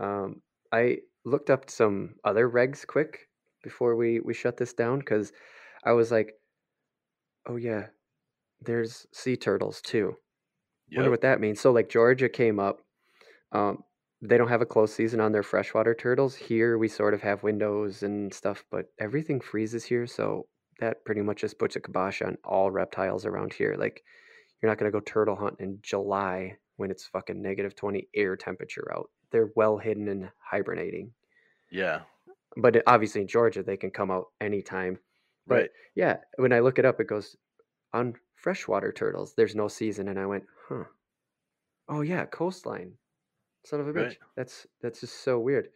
Um, 0.00 0.42
I 0.72 0.98
looked 1.24 1.50
up 1.50 1.70
some 1.70 2.14
other 2.24 2.48
regs 2.48 2.86
quick 2.86 3.28
before 3.62 3.96
we 3.96 4.20
we 4.20 4.34
shut 4.34 4.56
this 4.56 4.72
down 4.72 4.98
because 5.00 5.32
I 5.84 5.92
was 5.92 6.10
like, 6.10 6.34
oh 7.46 7.56
yeah, 7.56 7.86
there's 8.60 9.06
sea 9.12 9.36
turtles 9.36 9.80
too. 9.80 10.16
Wonder 10.94 11.10
what 11.10 11.22
that 11.22 11.40
means. 11.40 11.60
So 11.60 11.72
like 11.72 11.88
Georgia 11.88 12.28
came 12.28 12.60
up. 12.60 12.80
Um, 13.52 13.82
they 14.22 14.38
don't 14.38 14.48
have 14.48 14.62
a 14.62 14.66
closed 14.66 14.94
season 14.94 15.20
on 15.20 15.32
their 15.32 15.42
freshwater 15.42 15.94
turtles. 15.94 16.34
Here 16.34 16.78
we 16.78 16.88
sort 16.88 17.14
of 17.14 17.22
have 17.22 17.42
windows 17.42 18.02
and 18.02 18.32
stuff, 18.32 18.64
but 18.70 18.86
everything 18.98 19.40
freezes 19.40 19.84
here, 19.84 20.06
so 20.06 20.48
that 20.80 21.04
pretty 21.04 21.22
much 21.22 21.40
just 21.40 21.58
puts 21.58 21.76
a 21.76 21.80
kibosh 21.80 22.22
on 22.22 22.36
all 22.44 22.70
reptiles 22.70 23.24
around 23.26 23.52
here. 23.52 23.74
Like 23.78 24.02
you're 24.62 24.70
not 24.70 24.78
gonna 24.78 24.90
go 24.90 25.00
turtle 25.00 25.36
hunt 25.36 25.56
in 25.60 25.78
July 25.82 26.56
when 26.76 26.90
it's 26.90 27.06
fucking 27.06 27.40
negative 27.42 27.74
20 27.74 28.08
air 28.14 28.36
temperature 28.36 28.92
out. 28.94 29.10
They're 29.30 29.50
well 29.56 29.78
hidden 29.78 30.08
and 30.08 30.30
hibernating. 30.40 31.12
Yeah. 31.70 32.02
But 32.56 32.82
obviously 32.86 33.22
in 33.22 33.28
Georgia 33.28 33.62
they 33.62 33.76
can 33.76 33.90
come 33.90 34.10
out 34.10 34.26
anytime. 34.40 34.98
But 35.46 35.54
Right. 35.54 35.70
yeah, 35.94 36.18
when 36.36 36.52
I 36.52 36.60
look 36.60 36.78
it 36.78 36.84
up, 36.84 37.00
it 37.00 37.06
goes 37.06 37.36
on 37.92 38.14
freshwater 38.34 38.92
turtles. 38.92 39.34
There's 39.34 39.54
no 39.56 39.68
season, 39.68 40.08
and 40.08 40.18
I 40.18 40.26
went, 40.26 40.44
huh? 40.68 40.84
Oh 41.88 42.00
yeah, 42.02 42.26
coastline. 42.26 42.98
Son 43.66 43.80
of 43.80 43.88
a 43.88 43.92
bitch. 43.92 44.04
Right. 44.04 44.18
That's 44.36 44.66
that's 44.80 45.00
just 45.00 45.24
so 45.24 45.38
weird. 45.38 45.68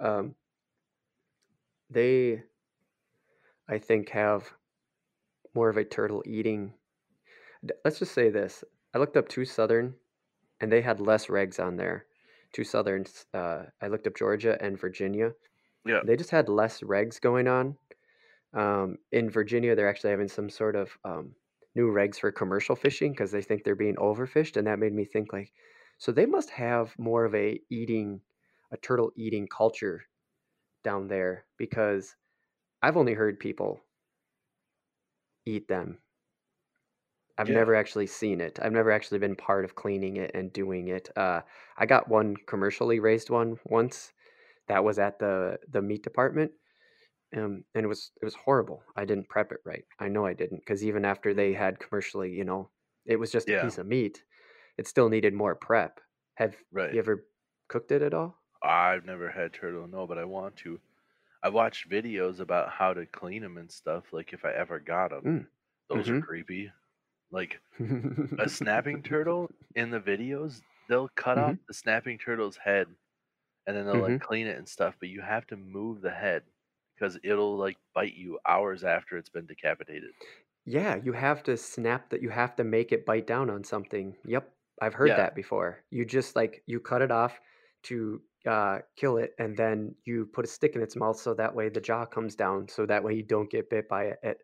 Um, 0.00 0.34
they, 1.90 2.42
I 3.68 3.78
think, 3.78 4.08
have 4.10 4.50
more 5.54 5.68
of 5.68 5.76
a 5.76 5.84
turtle 5.84 6.22
eating. 6.26 6.72
Let's 7.84 7.98
just 7.98 8.14
say 8.14 8.30
this: 8.30 8.64
I 8.94 8.98
looked 8.98 9.16
up 9.16 9.28
two 9.28 9.44
southern, 9.44 9.94
and 10.60 10.72
they 10.72 10.80
had 10.80 10.98
less 11.00 11.26
regs 11.26 11.60
on 11.60 11.76
there. 11.76 12.06
Two 12.52 12.64
southerns. 12.64 13.26
Uh, 13.34 13.64
I 13.82 13.88
looked 13.88 14.06
up 14.06 14.16
Georgia 14.16 14.56
and 14.60 14.80
Virginia. 14.80 15.32
Yeah. 15.84 16.00
They 16.04 16.16
just 16.16 16.30
had 16.30 16.48
less 16.48 16.80
regs 16.80 17.20
going 17.20 17.48
on. 17.48 17.76
Um, 18.54 18.96
in 19.12 19.28
Virginia, 19.28 19.74
they're 19.74 19.88
actually 19.88 20.10
having 20.10 20.28
some 20.28 20.48
sort 20.48 20.74
of 20.74 20.96
um, 21.04 21.34
new 21.74 21.92
regs 21.92 22.16
for 22.18 22.32
commercial 22.32 22.74
fishing 22.74 23.12
because 23.12 23.30
they 23.30 23.42
think 23.42 23.62
they're 23.62 23.74
being 23.74 23.96
overfished, 23.96 24.56
and 24.56 24.66
that 24.66 24.78
made 24.78 24.94
me 24.94 25.04
think 25.04 25.32
like, 25.32 25.52
so 25.98 26.12
they 26.12 26.26
must 26.26 26.50
have 26.50 26.98
more 26.98 27.24
of 27.24 27.34
a 27.34 27.60
eating, 27.70 28.22
a 28.70 28.76
turtle 28.76 29.12
eating 29.16 29.48
culture 29.48 30.04
down 30.84 31.08
there 31.08 31.46
because 31.58 32.16
I've 32.82 32.96
only 32.98 33.14
heard 33.14 33.40
people 33.40 33.80
eat 35.46 35.66
them. 35.68 36.02
I've 37.38 37.48
Yeah. 37.48 37.50
never 37.50 37.74
actually 37.74 38.06
seen 38.06 38.40
it. 38.40 38.58
I've 38.60 38.72
never 38.72 38.90
actually 38.90 39.18
been 39.18 39.36
part 39.36 39.64
of 39.64 39.74
cleaning 39.74 40.16
it 40.16 40.30
and 40.34 40.52
doing 40.52 40.88
it. 40.88 41.10
Uh, 41.16 41.42
I 41.76 41.84
got 41.86 42.08
one 42.08 42.36
commercially 42.36 42.98
raised 42.98 43.28
one 43.30 43.58
once. 43.66 44.12
That 44.68 44.84
was 44.84 44.98
at 45.00 45.18
the 45.18 45.58
the 45.68 45.82
meat 45.82 46.04
department, 46.04 46.52
um, 47.36 47.64
and 47.74 47.84
it 47.86 47.88
was 47.88 48.12
it 48.22 48.26
was 48.26 48.36
horrible. 48.36 48.84
I 48.96 49.06
didn't 49.06 49.30
prep 49.30 49.52
it 49.52 49.60
right. 49.66 49.86
I 50.00 50.08
know 50.08 50.26
I 50.26 50.34
didn't 50.34 50.60
because 50.60 50.84
even 50.84 51.04
after 51.06 51.34
they 51.34 51.54
had 51.54 51.80
commercially, 51.80 52.32
you 52.32 52.44
know, 52.44 52.72
it 53.06 53.18
was 53.18 53.32
just 53.32 53.50
a 53.50 53.54
piece 53.54 53.78
of 53.78 53.86
meat. 53.88 54.24
It 54.78 54.86
still 54.86 55.08
needed 55.08 55.34
more 55.34 55.54
prep. 55.54 56.00
Have 56.36 56.56
Right. 56.70 56.96
you 56.96 57.00
ever 57.00 57.28
cooked 57.68 57.92
it 57.92 58.02
at 58.02 58.14
all? 58.14 58.42
I've 58.62 59.04
never 59.04 59.30
had 59.30 59.52
turtle, 59.52 59.86
no, 59.86 60.06
but 60.06 60.18
I 60.18 60.24
want 60.24 60.56
to. 60.58 60.80
I 61.42 61.50
watched 61.50 61.90
videos 61.90 62.40
about 62.40 62.72
how 62.72 62.94
to 62.94 63.06
clean 63.06 63.42
them 63.42 63.58
and 63.58 63.70
stuff. 63.72 64.12
Like 64.12 64.32
if 64.32 64.44
I 64.44 64.52
ever 64.52 64.80
got 64.80 65.10
them, 65.10 65.26
Mm. 65.26 65.48
those 65.88 66.10
are 66.10 66.16
Mhm. 66.16 66.28
creepy. 66.28 66.72
Like 67.30 67.60
a 68.38 68.48
snapping 68.48 69.02
turtle 69.04 69.52
in 69.76 69.90
the 69.90 70.00
videos, 70.00 70.62
they'll 70.88 71.08
cut 71.10 71.38
off 71.38 71.56
Mhm. 71.56 71.66
the 71.68 71.74
snapping 71.74 72.18
turtle's 72.18 72.58
head 72.58 72.88
and 73.66 73.76
then 73.76 73.86
they'll 73.86 74.00
Mhm. 74.00 74.00
like 74.00 74.20
clean 74.20 74.46
it 74.48 74.58
and 74.58 74.68
stuff, 74.68 74.96
but 75.00 75.10
you 75.10 75.22
have 75.22 75.46
to 75.48 75.56
move 75.58 76.02
the 76.02 76.12
head 76.14 76.44
because 76.96 77.18
it'll 77.24 77.56
like 77.58 77.78
bite 77.94 78.14
you 78.14 78.40
hours 78.46 78.84
after 78.84 79.18
it's 79.18 79.30
been 79.30 79.46
decapitated. 79.46 80.14
Yeah, 80.66 80.96
you 80.96 81.12
have 81.12 81.42
to 81.44 81.56
snap 81.56 82.10
that 82.10 82.22
you 82.22 82.30
have 82.30 82.56
to 82.56 82.64
make 82.64 82.92
it 82.92 83.06
bite 83.06 83.26
down 83.26 83.48
on 83.50 83.64
something. 83.64 84.16
Yep, 84.24 84.55
I've 84.80 84.94
heard 84.94 85.16
Yeah, 85.16 85.16
that 85.16 85.34
before. 85.34 85.84
You 85.90 86.04
just 86.04 86.36
like 86.36 86.62
you 86.66 86.80
cut 86.80 87.02
it 87.02 87.10
off 87.10 87.40
to 87.84 88.22
uh, 88.46 88.80
kill 88.96 89.16
it, 89.18 89.32
and 89.38 89.56
then 89.56 89.94
you 90.04 90.26
put 90.26 90.44
a 90.44 90.48
stick 90.48 90.74
in 90.76 90.82
its 90.82 90.96
mouth 90.96 91.18
so 91.18 91.34
that 91.34 91.54
way 91.54 91.68
the 91.68 91.80
jaw 91.80 92.06
comes 92.06 92.36
down, 92.36 92.68
so 92.68 92.86
that 92.86 93.04
way 93.04 93.14
you 93.14 93.22
don't 93.22 93.50
get 93.50 93.70
bit 93.70 93.88
by 93.88 94.04
it. 94.06 94.18
it 94.22 94.38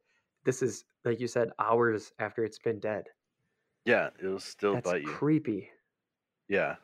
this 0.44 0.62
is 0.62 0.84
like 1.04 1.20
you 1.20 1.28
said, 1.28 1.50
hours 1.58 2.12
after 2.18 2.44
it's 2.44 2.58
been 2.58 2.80
dead. 2.80 3.04
yeah, 3.84 4.10
it'll 4.18 4.40
still 4.40 4.74
That's 4.74 4.76
bite 4.76 5.02
you. 5.02 5.20
creepy. 5.22 5.70
Yeah, 6.48 6.76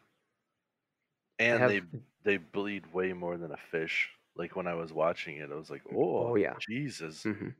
and 1.38 1.58
have 1.58 1.68
they 1.68 1.80
they 2.22 2.36
bleed 2.36 2.92
way 2.92 3.12
more 3.12 3.36
than 3.36 3.52
a 3.52 3.56
fish. 3.56 4.10
Like 4.34 4.56
when 4.56 4.66
I 4.66 4.74
was 4.74 4.92
watching 4.92 5.36
it, 5.36 5.50
I 5.50 5.54
was 5.54 5.70
like, 5.70 5.82
"Oh, 5.90 6.32
oh 6.32 6.36
yeah. 6.36 6.58
Jesus!" 6.58 7.24
hmm 7.24 7.50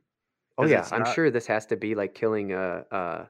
Oh 0.57 0.65
yeah, 0.65 0.87
I'm 0.91 1.03
not. 1.03 1.05
sure 1.05 1.31
this 1.31 1.47
has 1.47 1.65
to 1.67 1.77
be 1.77 1.95
like 1.95 2.15
killing 2.15 2.53
a, 2.53 2.85
a 2.91 3.29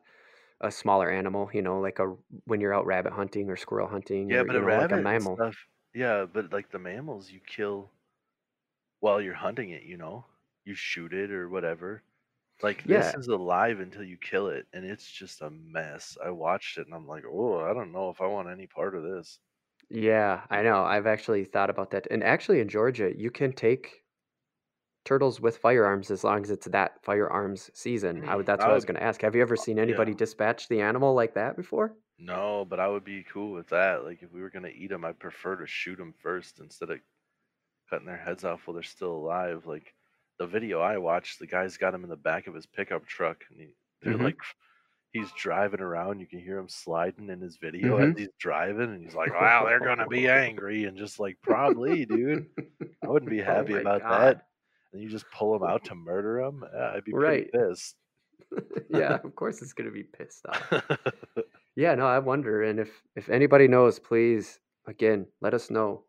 a 0.62 0.72
smaller 0.72 1.10
animal, 1.12 1.50
you 1.54 1.62
know, 1.62 1.80
like 1.80 2.00
a 2.00 2.16
when 2.46 2.62
you're 2.62 2.74
out 2.74 2.86
rabbit 2.86 3.14
hunting 3.14 3.50
or 3.50 3.58
squirrel 3.58 3.88
hunting 3.88 4.32
Yeah, 4.32 4.44
or 4.44 4.48
but 4.48 4.56
a 4.56 4.62
know, 4.62 4.74
like 4.74 4.92
a 4.94 4.98
rabbit 4.98 4.98
mammal. 4.98 5.42
stuff. 5.42 5.56
Yeah, 5.94 6.26
but 6.26 6.54
like 6.54 6.70
the 6.72 6.80
mammals, 6.80 7.32
you 7.32 7.40
kill 7.42 7.92
while 9.00 9.22
you're 9.22 9.34
hunting 9.34 9.72
it. 9.72 9.84
You 9.84 9.98
know, 9.98 10.26
you 10.66 10.74
shoot 10.76 11.14
it 11.14 11.32
or 11.32 11.50
whatever. 11.50 12.04
Like 12.62 12.88
this 12.88 13.14
is 13.16 13.28
alive 13.28 13.80
until 13.80 14.04
you 14.04 14.18
kill 14.18 14.50
it, 14.50 14.68
and 14.74 14.86
it's 14.86 15.12
just 15.12 15.42
a 15.42 15.50
mess. 15.50 16.18
I 16.24 16.32
watched 16.32 16.78
it 16.78 16.88
and 16.88 16.96
I'm 16.96 17.08
like, 17.08 17.24
"Oh, 17.28 17.60
I 17.60 17.74
don't 17.74 17.92
know 17.94 18.10
if 18.10 18.22
I 18.22 18.28
want 18.28 18.50
any 18.50 18.68
part 18.68 18.96
of 18.96 19.04
this." 19.04 19.40
yeah, 19.90 20.46
I 20.50 20.62
know. 20.62 20.84
I've 20.84 21.08
actually 21.08 21.46
thought 21.46 21.70
about 21.70 21.92
that. 21.92 22.08
And 22.12 22.24
actually 22.24 22.60
in 22.60 22.70
Georgia, 22.70 23.12
you 23.16 23.32
can 23.32 23.54
take 23.54 24.04
turtles 25.10 25.42
with 25.42 25.58
firearms 25.58 26.12
as 26.12 26.24
long 26.24 26.44
as 26.44 26.52
it's 26.52 26.68
that 26.68 27.04
firearms 27.04 27.72
season. 27.74 28.24
I 28.28 28.36
would 28.36 28.46
that's 28.46 28.64
I 28.64 28.68
what 28.68 28.74
I 28.74 28.76
was 28.76 28.86
would, 28.86 28.92
going 28.92 28.98
to 28.98 29.04
ask. 29.04 29.22
Have 29.24 29.36
you 29.36 29.42
ever 29.42 29.58
seen 29.58 29.80
yeah. 29.82 30.04
anybody 30.04 30.14
dispatch 30.14 30.68
the 30.70 30.82
animal 30.82 31.14
like 31.16 31.34
that 31.36 31.56
before? 31.58 31.98
No, 32.18 32.66
but 32.66 32.80
I 32.80 32.88
would 32.88 33.04
be 33.06 33.24
cool 33.24 33.52
with 33.54 33.70
that. 33.70 34.04
Like 34.04 34.22
if 34.24 34.32
we 34.32 34.42
were 34.42 34.50
gonna 34.50 34.68
eat 34.70 34.90
them, 34.90 35.06
I'd 35.06 35.20
prefer 35.20 35.56
to 35.58 35.68
shoot 35.68 35.96
them 35.98 36.14
first 36.14 36.60
instead 36.60 36.90
of 36.90 37.00
cutting 37.90 38.08
their 38.08 38.18
heads 38.18 38.46
off 38.46 38.68
while 38.68 38.76
they're 38.76 38.84
still 38.84 39.14
alive. 39.14 39.66
Like 39.68 39.96
the 40.40 40.48
video 40.48 40.82
I 40.82 40.98
watched, 41.00 41.40
the 41.40 41.48
guy's 41.48 41.78
got 41.78 41.94
him 41.96 42.04
in 42.06 42.12
the 42.12 42.18
back 42.18 42.48
of 42.48 42.56
his 42.56 42.68
pickup 42.68 43.08
truck, 43.08 43.46
and 43.52 43.60
he, 43.62 43.76
they're 44.02 44.18
Mhm. 44.18 44.34
like, 44.34 44.38
he's 45.14 45.32
driving 45.34 45.82
around. 45.82 46.20
You 46.22 46.28
can 46.28 46.40
hear 46.40 46.58
him 46.60 46.70
sliding 46.70 47.30
in 47.30 47.42
his 47.42 47.58
video 47.58 47.98
as 48.00 48.10
Mhm. 48.10 48.18
he's 48.18 48.30
driving, 48.40 48.92
and 48.94 49.04
he's 49.04 49.16
like, 49.16 49.34
"Wow, 49.34 49.66
they're 49.66 49.82
gonna 49.82 50.08
be 50.08 50.28
angry," 50.30 50.86
and 50.86 50.98
just 50.98 51.20
like, 51.20 51.40
probably, 51.44 52.06
dude. 52.06 52.48
I 53.06 53.10
wouldn't 53.10 53.32
be 53.32 53.42
Oh 53.46 53.66
happy 53.66 53.74
my 53.74 53.84
about 53.84 54.04
god. 54.04 54.10
that. 54.10 54.49
And 54.92 55.02
you 55.02 55.10
just 55.10 55.30
pull 55.32 55.56
him 55.56 55.64
out 55.64 55.86
to 55.86 55.96
murder 55.96 56.40
him. 56.40 56.64
Yeah, 56.74 56.92
I'd 56.96 57.04
be 57.04 57.14
pretty 57.14 57.44
Right. 57.44 57.52
pissed. 57.54 57.96
Yeah, 58.90 59.20
of 59.24 59.36
course 59.36 59.62
it's 59.62 59.74
going 59.74 59.88
to 59.88 59.94
be 59.94 60.04
pissed 60.04 60.46
off. 60.48 60.72
Yeah, 61.76 61.96
no, 61.96 62.08
I 62.08 62.20
wonder, 62.20 62.64
and 62.64 62.80
if 62.80 63.04
if 63.16 63.30
anybody 63.30 63.68
knows, 63.68 64.00
please 64.00 64.60
again 64.86 65.28
let 65.40 65.54
us 65.54 65.70
know. 65.70 66.04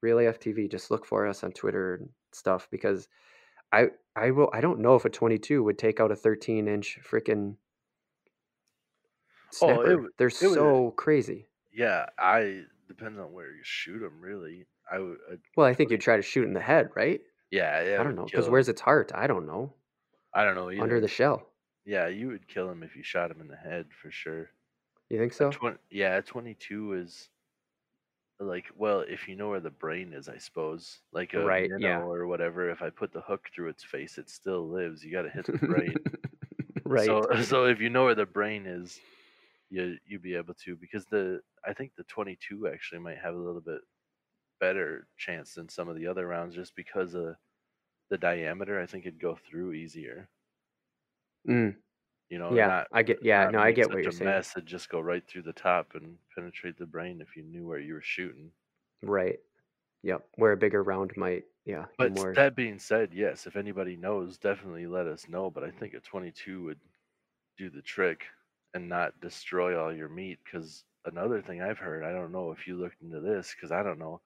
Real 0.00 0.16
FTV, 0.18 0.68
just 0.68 0.90
look 0.90 1.06
for 1.06 1.26
us 1.28 1.44
on 1.44 1.52
Twitter 1.52 1.94
and 1.94 2.08
stuff 2.32 2.68
because 2.70 3.06
I 3.72 3.88
I 4.16 4.30
will 4.32 4.50
I 4.52 4.60
don't 4.60 4.80
know 4.80 4.96
if 4.96 5.04
a 5.04 5.10
22 5.10 5.62
would 5.62 5.78
take 5.78 6.00
out 6.00 6.10
a 6.10 6.16
13 6.16 6.66
inch 6.68 6.98
freaking 7.08 7.56
oh, 9.60 9.80
it 9.82 10.00
They're 10.18 10.28
It 10.40 10.48
would. 10.48 10.54
so 10.54 10.90
crazy. 10.92 11.46
Yeah, 11.72 12.06
I 12.18 12.64
depends 12.88 13.18
on 13.18 13.32
where 13.32 13.50
you 13.54 13.62
shoot 13.62 14.00
them. 14.00 14.20
Really, 14.20 14.66
I 14.90 14.98
would. 14.98 15.18
Well, 15.56 15.66
I 15.66 15.74
think 15.74 15.90
you'd 15.90 16.00
try 16.00 16.16
to 16.16 16.22
shoot 16.22 16.44
in 16.44 16.52
the 16.54 16.60
head, 16.60 16.90
right? 16.94 17.20
Yeah, 17.52 17.82
yeah, 17.82 18.00
I 18.00 18.02
don't 18.02 18.16
know, 18.16 18.24
because 18.24 18.48
where's 18.48 18.68
its 18.68 18.80
heart? 18.80 19.12
I 19.14 19.26
don't 19.28 19.46
know. 19.46 19.74
I 20.34 20.44
don't 20.44 20.54
know 20.54 20.70
Under 20.82 21.00
the 21.00 21.08
shell. 21.08 21.46
Yeah, 21.84 22.08
you 22.08 22.28
would 22.28 22.48
kill 22.48 22.70
him 22.70 22.82
if 22.82 22.96
you 22.96 23.02
shot 23.02 23.30
him 23.30 23.40
in 23.40 23.48
the 23.48 23.56
head 23.56 23.92
for 23.92 24.10
sure. 24.10 24.50
You 25.10 25.18
think 25.18 25.32
so? 25.34 25.50
twenty. 25.50 25.78
Yeah, 25.90 26.20
twenty-two 26.22 26.94
is 26.94 27.28
like 28.40 28.66
well, 28.76 29.00
if 29.00 29.28
you 29.28 29.36
know 29.36 29.48
where 29.50 29.60
the 29.60 29.70
brain 29.70 30.12
is, 30.12 30.28
I 30.28 30.38
suppose. 30.38 31.00
Like 31.12 31.34
a 31.34 31.40
Right, 31.44 31.68
minnow 31.68 31.78
yeah. 31.80 31.98
or 32.10 32.26
whatever. 32.26 32.70
If 32.70 32.82
I 32.82 32.90
put 32.90 33.12
the 33.12 33.20
hook 33.20 33.48
through 33.54 33.68
its 33.68 33.84
face, 33.84 34.18
it 34.18 34.28
still 34.30 34.68
lives. 34.68 35.04
You 35.04 35.12
got 35.12 35.22
to 35.22 35.30
hit 35.30 35.50
the 35.50 35.58
brain. 35.58 35.94
Right. 36.84 37.06
So, 37.06 37.22
so 37.42 37.66
if 37.66 37.80
you 37.80 37.90
know 37.90 38.04
where 38.04 38.14
the 38.14 38.26
brain 38.26 38.66
is, 38.66 39.00
you 39.70 39.96
you'd 40.06 40.22
be 40.22 40.34
able 40.36 40.54
to 40.64 40.76
because 40.76 41.06
the 41.06 41.40
I 41.66 41.72
think 41.74 41.94
the 41.96 42.04
twenty-two 42.04 42.68
actually 42.68 43.00
might 43.00 43.18
have 43.18 43.34
a 43.34 43.38
little 43.38 43.60
bit 43.60 43.80
better 44.62 45.08
chance 45.18 45.54
than 45.56 45.68
some 45.68 45.90
of 45.90 45.96
the 45.96 46.08
other 46.08 46.26
rounds 46.28 46.56
just 46.56 46.76
because 46.76 47.14
of 47.14 47.36
the 48.10 48.18
diameter. 48.18 48.80
I 48.80 48.86
think 48.86 49.06
it'd 49.06 49.20
go 49.20 49.36
through 49.36 49.74
easier. 49.74 50.30
Mm, 51.48 51.76
You 52.30 52.38
know, 52.38 52.54
yeah, 52.54 52.66
not 52.66 52.88
I 52.92 53.02
get 53.02 53.20
yeah, 53.22 53.48
no, 53.50 53.58
I 53.60 53.72
get 53.72 53.90
what 53.90 54.02
you're 54.02 54.12
saying. 54.12 54.26
mess. 54.30 54.56
It'd 54.56 54.66
just 54.68 54.88
go 54.88 55.00
right 55.00 55.26
through 55.26 55.42
the 55.42 55.52
top 55.52 55.94
and 55.94 56.18
penetrate 56.34 56.76
the 56.78 56.86
brain 56.86 57.20
if 57.20 57.36
you 57.36 57.42
knew 57.44 57.66
where 57.66 57.78
you 57.78 57.94
were 57.94 58.02
shooting. 58.02 58.52
Right. 59.02 59.40
Yep. 60.02 60.28
Where 60.36 60.52
a 60.52 60.56
bigger 60.56 60.82
round 60.82 61.16
might, 61.16 61.44
yeah, 61.64 61.86
But 61.98 62.12
more 62.12 62.34
that 62.34 62.54
being 62.56 62.78
said, 62.78 63.14
yes, 63.14 63.46
if 63.46 63.56
anybody 63.56 63.96
knows, 63.96 64.38
definitely 64.38 64.86
let 64.86 65.06
us 65.06 65.28
know. 65.28 65.50
But 65.50 65.64
I 65.64 65.70
think 65.70 65.94
a 65.94 66.00
22 66.00 66.62
would 66.64 66.80
do 67.58 67.70
the 67.70 67.82
trick 67.82 68.26
and 68.74 68.88
not 68.88 69.20
destroy 69.20 69.78
all 69.80 69.92
your 69.92 70.08
meat. 70.08 70.40
Because 70.44 70.84
another 71.06 71.40
thing 71.42 71.62
I've 71.62 71.78
heard, 71.78 72.04
I 72.04 72.12
don't 72.12 72.32
know 72.32 72.52
if 72.52 72.66
you 72.66 72.76
looked 72.76 73.02
into 73.02 73.20
this, 73.20 73.54
because 73.54 73.72
I 73.72 73.82
don't 73.82 73.98
know. 73.98 74.20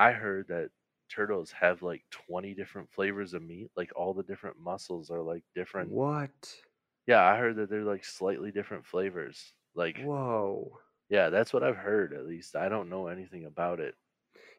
I 0.00 0.12
heard 0.12 0.48
that 0.48 0.70
turtles 1.10 1.52
have 1.52 1.82
like 1.82 2.02
20 2.10 2.54
different 2.54 2.90
flavors 2.90 3.34
of 3.34 3.42
meat. 3.42 3.70
Like 3.76 3.90
all 3.94 4.14
the 4.14 4.22
different 4.22 4.58
muscles 4.58 5.10
are 5.10 5.20
like 5.20 5.44
different. 5.54 5.90
What? 5.90 6.56
Yeah, 7.06 7.22
I 7.22 7.36
heard 7.36 7.56
that 7.56 7.68
they're 7.68 7.84
like 7.84 8.04
slightly 8.04 8.50
different 8.50 8.86
flavors. 8.86 9.52
Like, 9.74 10.00
Whoa. 10.00 10.78
yeah, 11.10 11.28
that's 11.28 11.52
what 11.52 11.62
I've 11.62 11.76
heard 11.76 12.14
at 12.14 12.26
least. 12.26 12.56
I 12.56 12.70
don't 12.70 12.88
know 12.88 13.08
anything 13.08 13.44
about 13.44 13.78
it. 13.78 13.94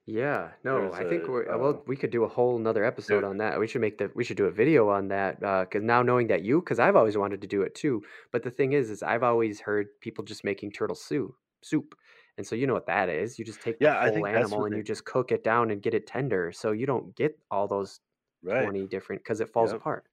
Yeah, 0.06 0.52
no, 0.64 0.82
There's 0.82 0.94
I 0.94 1.10
think 1.10 1.28
a, 1.28 1.32
we're 1.32 1.50
uh, 1.50 1.56
uh, 1.56 1.58
well, 1.58 1.84
we 1.88 1.96
could 1.96 2.12
do 2.12 2.24
a 2.24 2.28
whole 2.28 2.58
nother 2.60 2.84
episode 2.84 3.24
on 3.24 3.38
that. 3.38 3.60
We 3.60 3.68
should 3.68 3.82
make 3.82 3.98
the 3.98 4.12
we 4.16 4.24
should 4.24 4.38
do 4.38 4.46
a 4.46 4.52
video 4.52 4.90
on 4.90 5.08
that 5.08 5.40
because 5.40 5.84
now 5.84 6.02
knowing 6.02 6.28
that 6.28 6.44
you, 6.44 6.60
because 6.60 6.80
I've 6.80 6.96
always 6.96 7.18
wanted 7.18 7.42
to 7.42 7.48
do 7.48 7.62
it 7.62 7.76
too. 7.76 8.04
But 8.32 8.44
the 8.44 8.52
thing 8.52 8.74
is, 8.74 8.90
is 8.90 9.04
I've 9.04 9.24
always 9.24 9.60
heard 9.62 9.88
people 10.02 10.24
just 10.24 10.44
making 10.44 10.72
turtle 10.72 10.96
soup, 10.96 11.36
soup, 11.62 11.96
and 12.42 12.48
so 12.48 12.56
you 12.56 12.66
know 12.66 12.74
what 12.74 12.88
that 12.88 13.08
is. 13.08 13.38
You 13.38 13.46
just 13.46 13.62
take 13.62 13.78
the 13.80 13.86
yeah, 13.86 14.02
whole 14.10 14.26
animal 14.26 14.66
and 14.66 14.76
you 14.76 14.82
just 14.84 15.06
cook 15.06 15.32
it 15.32 15.44
down 15.44 15.70
and 15.70 15.80
get 15.82 15.94
it 15.94 16.08
tender, 16.08 16.52
so 16.52 16.72
you 16.72 16.88
don't 16.88 17.16
get 17.16 17.40
all 17.52 17.68
those 17.68 18.00
right. 18.44 18.64
twenty 18.64 18.88
different 18.88 19.22
because 19.24 19.42
it 19.42 19.50
falls 19.50 19.72
Yep. 19.72 19.82
apart. 19.82 20.08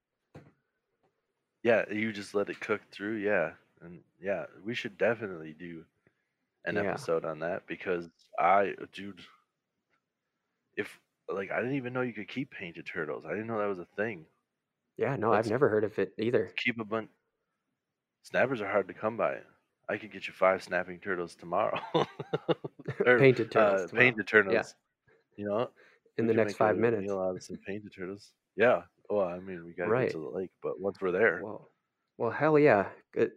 Yeah, 1.62 1.90
you 1.90 2.12
just 2.12 2.34
let 2.34 2.50
it 2.50 2.60
cook 2.60 2.82
through. 2.90 3.16
Yeah. 3.16 3.54
And 3.80 4.04
yeah, 4.20 4.46
we 4.64 4.74
should 4.74 4.98
definitely 4.98 5.54
do 5.54 5.86
an 6.66 6.76
Yeah. 6.76 6.82
episode 6.90 7.24
on 7.24 7.38
that 7.40 7.66
because 7.66 8.10
I, 8.38 8.74
dude, 8.92 9.24
if 10.76 11.00
like 11.28 11.50
I 11.50 11.58
didn't 11.60 11.76
even 11.76 11.92
know 11.92 12.02
you 12.02 12.12
could 12.12 12.28
keep 12.28 12.50
painted 12.50 12.86
turtles. 12.86 13.24
I 13.26 13.30
didn't 13.30 13.46
know 13.46 13.58
that 13.58 13.66
was 13.66 13.78
a 13.78 13.84
thing. 13.96 14.26
Yeah, 14.96 15.16
no, 15.16 15.32
I've 15.32 15.48
never 15.48 15.68
heard 15.68 15.84
of 15.84 15.98
it 15.98 16.14
either. 16.18 16.52
keep 16.56 16.78
a 16.80 16.84
bunch. 16.84 17.10
Snappers 18.22 18.60
are 18.60 18.68
hard 18.70 18.88
to 18.88 18.94
come 18.94 19.16
by. 19.16 19.42
I 19.90 19.96
could 19.96 20.12
get 20.12 20.26
you 20.26 20.32
five 20.34 20.62
snapping 20.62 21.00
turtles 21.00 21.34
tomorrow, 21.34 21.80
or 23.06 23.18
Painted 23.18 23.50
turtles 23.50 23.84
uh, 23.84 23.86
tomorrow. 23.88 24.04
painted 24.04 24.18
Yeah, 24.18 24.24
turtles. 24.42 24.74
You 25.36 25.46
know, 25.46 25.70
in 26.18 26.26
the 26.26 26.34
next 26.34 26.54
five 26.54 26.76
minutes. 26.76 27.02
meal 27.02 27.18
out 27.20 27.36
of 27.36 27.42
some 27.42 27.56
painted 27.66 27.92
turtles. 27.94 28.32
Yeah. 28.56 28.82
Well, 29.08 29.26
I 29.26 29.38
mean, 29.38 29.64
we 29.64 29.72
gotta 29.72 29.88
get 29.88 29.92
Right. 29.92 30.10
to 30.10 30.18
the 30.18 30.28
lake, 30.28 30.50
but 30.62 30.78
once 30.80 30.98
we're 31.00 31.12
there, 31.12 31.40
Well, 31.42 31.70
well, 32.18 32.30
hell 32.30 32.58
yeah. 32.58 32.88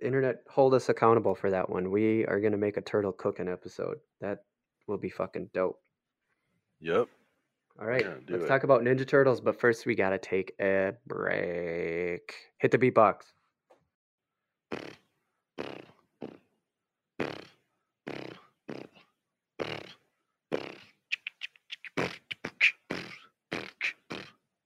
Internet, 0.01 0.43
hold 0.49 0.73
us 0.73 0.89
accountable 0.89 1.35
for 1.35 1.49
that 1.51 1.69
one. 1.69 1.91
We 1.91 2.25
are 2.25 2.39
gonna 2.41 2.57
make 2.57 2.77
a 2.77 2.81
turtle 2.81 3.13
cooking 3.13 3.47
episode. 3.47 3.99
That 4.19 4.39
will 4.87 4.97
be 4.97 5.09
fucking 5.09 5.51
dope. 5.53 5.79
yep, 6.81 7.07
All 7.79 7.85
right, 7.85 7.87
we're 7.87 7.87
right, 7.87 8.03
gonna 8.03 8.21
do 8.21 8.33
let's 8.33 8.45
it. 8.45 8.47
talk 8.47 8.63
about 8.63 8.81
Ninja 8.81 9.07
Turtles, 9.07 9.39
but 9.39 9.59
first 9.59 9.85
we 9.85 9.95
gotta 9.95 10.17
take 10.17 10.53
a 10.59 10.93
break. 11.07 12.33
Hit 12.57 12.71
the 12.71 12.77
beatbox. 12.79 13.31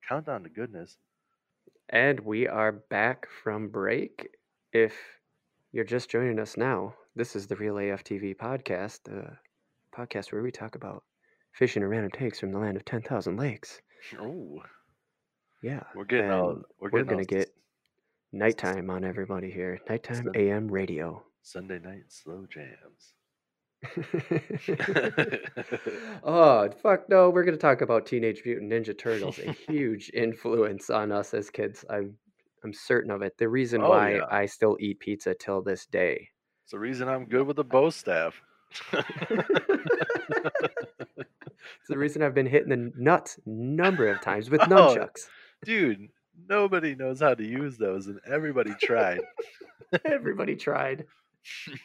Countdown 0.08 0.44
to 0.44 0.50
goodness. 0.50 0.98
And 1.90 2.20
we 2.20 2.48
are 2.48 2.72
back 2.72 3.28
from 3.44 3.70
break. 3.70 4.30
If 4.72 4.94
you're 5.72 5.84
just 5.84 6.10
joining 6.10 6.40
us 6.40 6.58
now, 6.58 6.94
this 7.16 7.36
is 7.36 7.48
the 7.48 7.56
Real 7.56 7.78
AF 7.78 8.04
TV 8.04 8.36
podcast, 8.36 9.04
the 9.04 9.38
podcast 9.96 10.32
where 10.32 10.44
we 10.44 10.52
talk 10.52 10.76
about 10.76 11.04
fishing 11.54 11.82
and 11.82 11.90
random 11.90 12.12
takes 12.12 12.40
from 12.40 12.52
the 12.52 12.60
land 12.60 12.78
of 12.78 12.86
10,000 12.86 13.38
lakes. 13.38 13.82
Oh, 14.20 14.62
Yeah, 15.64 15.84
we're 15.96 16.06
getting 16.06 16.30
all 16.32 16.62
we're 16.80 16.90
we're 16.92 17.04
gonna 17.04 17.26
get 17.26 17.50
nighttime 18.32 18.90
on 18.90 19.04
everybody 19.04 19.50
here. 19.50 19.80
Nighttime 19.90 20.30
AM 20.36 20.68
radio. 20.68 21.24
Sunday 21.42 21.80
night 21.80 22.04
slow 22.10 22.46
jams. 22.48 23.14
oh 26.24 26.70
fuck 26.82 27.10
no! 27.10 27.30
We're 27.30 27.44
gonna 27.44 27.58
talk 27.58 27.82
about 27.82 28.06
Teenage 28.06 28.42
Mutant 28.46 28.72
Ninja 28.72 28.98
Turtles, 28.98 29.40
a 29.40 29.52
huge 29.72 30.10
influence 30.14 30.90
on 30.90 31.12
us 31.12 31.34
as 31.34 31.50
kids. 31.50 31.84
I'm 31.90 32.16
I'm 32.64 32.74
certain 32.74 33.12
of 33.12 33.22
it. 33.22 33.38
The 33.38 33.50
reason 33.50 33.82
Oh, 33.82 33.90
why 33.90 34.16
yeah. 34.16 34.22
I 34.30 34.46
still 34.48 34.78
eat 34.80 35.00
pizza 35.00 35.36
till 35.36 35.62
this 35.62 35.86
day. 35.86 36.30
It's 36.64 36.72
the 36.72 36.80
reason 36.80 37.08
I'm 37.08 37.26
good 37.26 37.46
with 37.46 37.58
the 37.58 37.64
bow 37.64 37.90
staff. 37.92 38.42
It's 38.92 39.06
the 41.90 41.98
reason 41.98 42.24
I've 42.24 42.34
been 42.34 42.48
hitting 42.48 42.70
the 42.70 42.92
nuts 42.98 43.40
number 43.46 44.08
of 44.08 44.22
times 44.22 44.50
with 44.50 44.62
Oh. 44.62 44.66
nunchucks. 44.68 45.28
Dude, 45.64 46.08
nobody 46.50 46.96
knows 46.96 47.20
how 47.22 47.36
to 47.36 47.44
use 47.44 47.78
those, 47.78 48.08
and 48.08 48.20
everybody 48.26 48.74
tried. 48.82 49.22
Everybody 50.04 50.56
tried. 50.56 51.06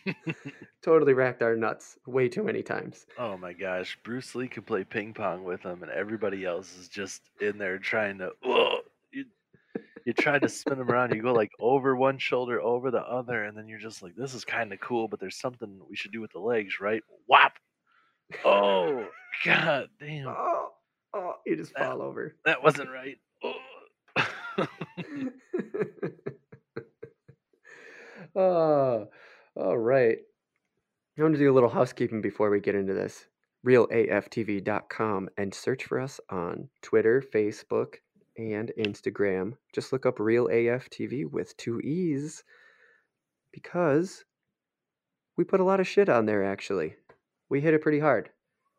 Totally 0.82 1.12
racked 1.12 1.42
our 1.42 1.56
nuts 1.56 1.98
way 2.06 2.28
too 2.28 2.42
many 2.42 2.62
times. 2.62 3.06
oh 3.18 3.36
my 3.36 3.52
gosh, 3.52 3.98
Bruce 4.04 4.34
Lee 4.34 4.48
can 4.48 4.62
play 4.62 4.84
ping 4.84 5.12
pong 5.14 5.44
with 5.44 5.62
them, 5.62 5.82
and 5.82 5.92
everybody 5.92 6.44
else 6.44 6.76
is 6.78 6.88
just 6.88 7.22
in 7.40 7.58
there 7.58 7.78
trying 7.78 8.18
to. 8.18 8.30
Whoa, 8.42 8.78
you, 9.12 9.24
you 10.06 10.12
try 10.14 10.38
to 10.38 10.48
spin 10.48 10.78
them 10.78 10.90
around. 10.90 11.14
You 11.14 11.22
go 11.22 11.32
like 11.34 11.50
over 11.60 11.94
one 11.96 12.18
shoulder, 12.18 12.60
over 12.60 12.90
the 12.90 13.02
other, 13.02 13.44
and 13.44 13.56
then 13.56 13.68
you're 13.68 13.78
just 13.78 14.02
like, 14.02 14.14
"This 14.16 14.34
is 14.34 14.44
kind 14.44 14.72
of 14.72 14.80
cool," 14.80 15.08
but 15.08 15.20
there's 15.20 15.38
something 15.38 15.78
we 15.88 15.96
should 15.96 16.12
do 16.12 16.20
with 16.20 16.32
the 16.32 16.40
legs, 16.40 16.80
right? 16.80 17.02
Whop! 17.26 17.52
Oh, 18.44 19.06
god 19.44 19.88
damn, 20.00 20.28
Oh, 20.28 20.68
oh, 21.14 21.34
you 21.46 21.56
just 21.56 21.74
That- 21.74 21.84
fall 21.86 22.00
over. 22.02 22.34
that 22.44 22.62
wasn't 22.62 22.90
right. 22.90 23.18
Oh. 23.44 23.54
oh, 28.36 29.08
all 29.60 29.78
right. 29.78 30.18
I 31.18 31.22
want 31.22 31.34
to 31.34 31.38
do 31.38 31.52
a 31.52 31.54
little 31.54 31.68
housekeeping 31.68 32.22
before 32.22 32.50
we 32.50 32.60
get 32.60 32.74
into 32.74 32.94
this. 32.94 33.26
RealAFTV.com 33.66 35.28
and 35.36 35.52
search 35.52 35.84
for 35.84 36.00
us 36.00 36.18
on 36.30 36.68
Twitter, 36.80 37.22
Facebook, 37.34 37.96
and 38.38 38.72
Instagram. 38.78 39.52
Just 39.74 39.92
look 39.92 40.06
up 40.06 40.18
Real 40.18 40.48
AF 40.48 40.88
with 41.30 41.56
two 41.58 41.78
E's 41.80 42.42
because 43.52 44.24
we 45.36 45.44
put 45.44 45.60
a 45.60 45.64
lot 45.64 45.80
of 45.80 45.88
shit 45.88 46.08
on 46.08 46.24
there, 46.24 46.42
actually. 46.42 46.94
We 47.50 47.60
hit 47.60 47.74
it 47.74 47.82
pretty 47.82 48.00
hard. 48.00 48.30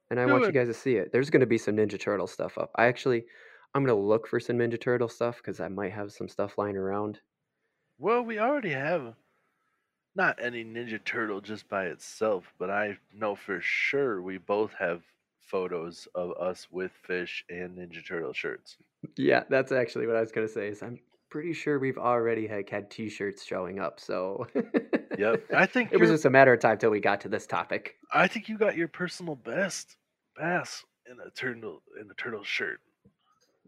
And 0.09 0.19
I 0.19 0.25
want 0.25 0.45
you 0.45 0.51
guys 0.51 0.67
to 0.67 0.73
see 0.73 0.95
it. 0.95 1.11
There's 1.11 1.29
going 1.29 1.41
to 1.41 1.45
be 1.45 1.57
some 1.57 1.77
Ninja 1.77 1.99
Turtle 1.99 2.27
stuff 2.27 2.57
up. 2.57 2.71
I 2.75 2.85
actually, 2.85 3.25
I'm 3.75 3.85
going 3.85 3.95
to 3.95 4.07
look 4.07 4.27
for 4.27 4.39
some 4.39 4.57
Ninja 4.57 4.81
Turtle 4.81 5.07
stuff 5.07 5.37
because 5.37 5.59
I 5.59 5.67
might 5.67 5.93
have 5.93 6.11
some 6.11 6.27
stuff 6.27 6.57
lying 6.57 6.75
around. 6.75 7.19
Well, 7.99 8.23
we 8.23 8.39
already 8.39 8.71
have 8.71 9.13
not 10.15 10.39
any 10.41 10.63
Ninja 10.63 11.03
Turtle 11.03 11.41
just 11.41 11.67
by 11.69 11.85
itself, 11.85 12.53
but 12.59 12.69
I 12.69 12.97
know 13.13 13.35
for 13.35 13.59
sure 13.61 14.21
we 14.21 14.37
both 14.37 14.73
have 14.79 15.01
photos 15.39 16.07
of 16.15 16.31
us 16.39 16.67
with 16.71 16.91
fish 17.03 17.43
and 17.49 17.77
Ninja 17.77 18.05
Turtle 18.05 18.33
shirts. 18.33 18.77
Yeah, 19.17 19.43
that's 19.49 19.71
actually 19.71 20.07
what 20.07 20.15
I 20.15 20.21
was 20.21 20.31
gonna 20.31 20.47
say. 20.47 20.67
Is 20.67 20.81
I'm 20.83 20.99
pretty 21.29 21.53
sure 21.53 21.79
we've 21.79 21.97
already 21.97 22.45
had, 22.45 22.69
had 22.69 22.91
T-shirts 22.91 23.43
showing 23.45 23.79
up. 23.79 23.99
So 23.99 24.47
Yep. 25.17 25.43
I 25.55 25.65
think 25.65 25.89
it 25.91 25.97
was 25.99 26.09
just 26.09 26.25
a 26.25 26.29
matter 26.29 26.53
of 26.53 26.59
time 26.59 26.77
till 26.77 26.89
we 26.91 26.99
got 26.99 27.21
to 27.21 27.29
this 27.29 27.47
topic. 27.47 27.95
I 28.13 28.27
think 28.27 28.49
you 28.49 28.57
got 28.57 28.75
your 28.77 28.87
personal 28.89 29.35
best 29.35 29.95
bass 30.37 30.83
in 31.09 31.17
a 31.25 31.29
turtle 31.31 31.81
in 31.99 32.09
a 32.09 32.13
turtle 32.15 32.43
shirt. 32.43 32.79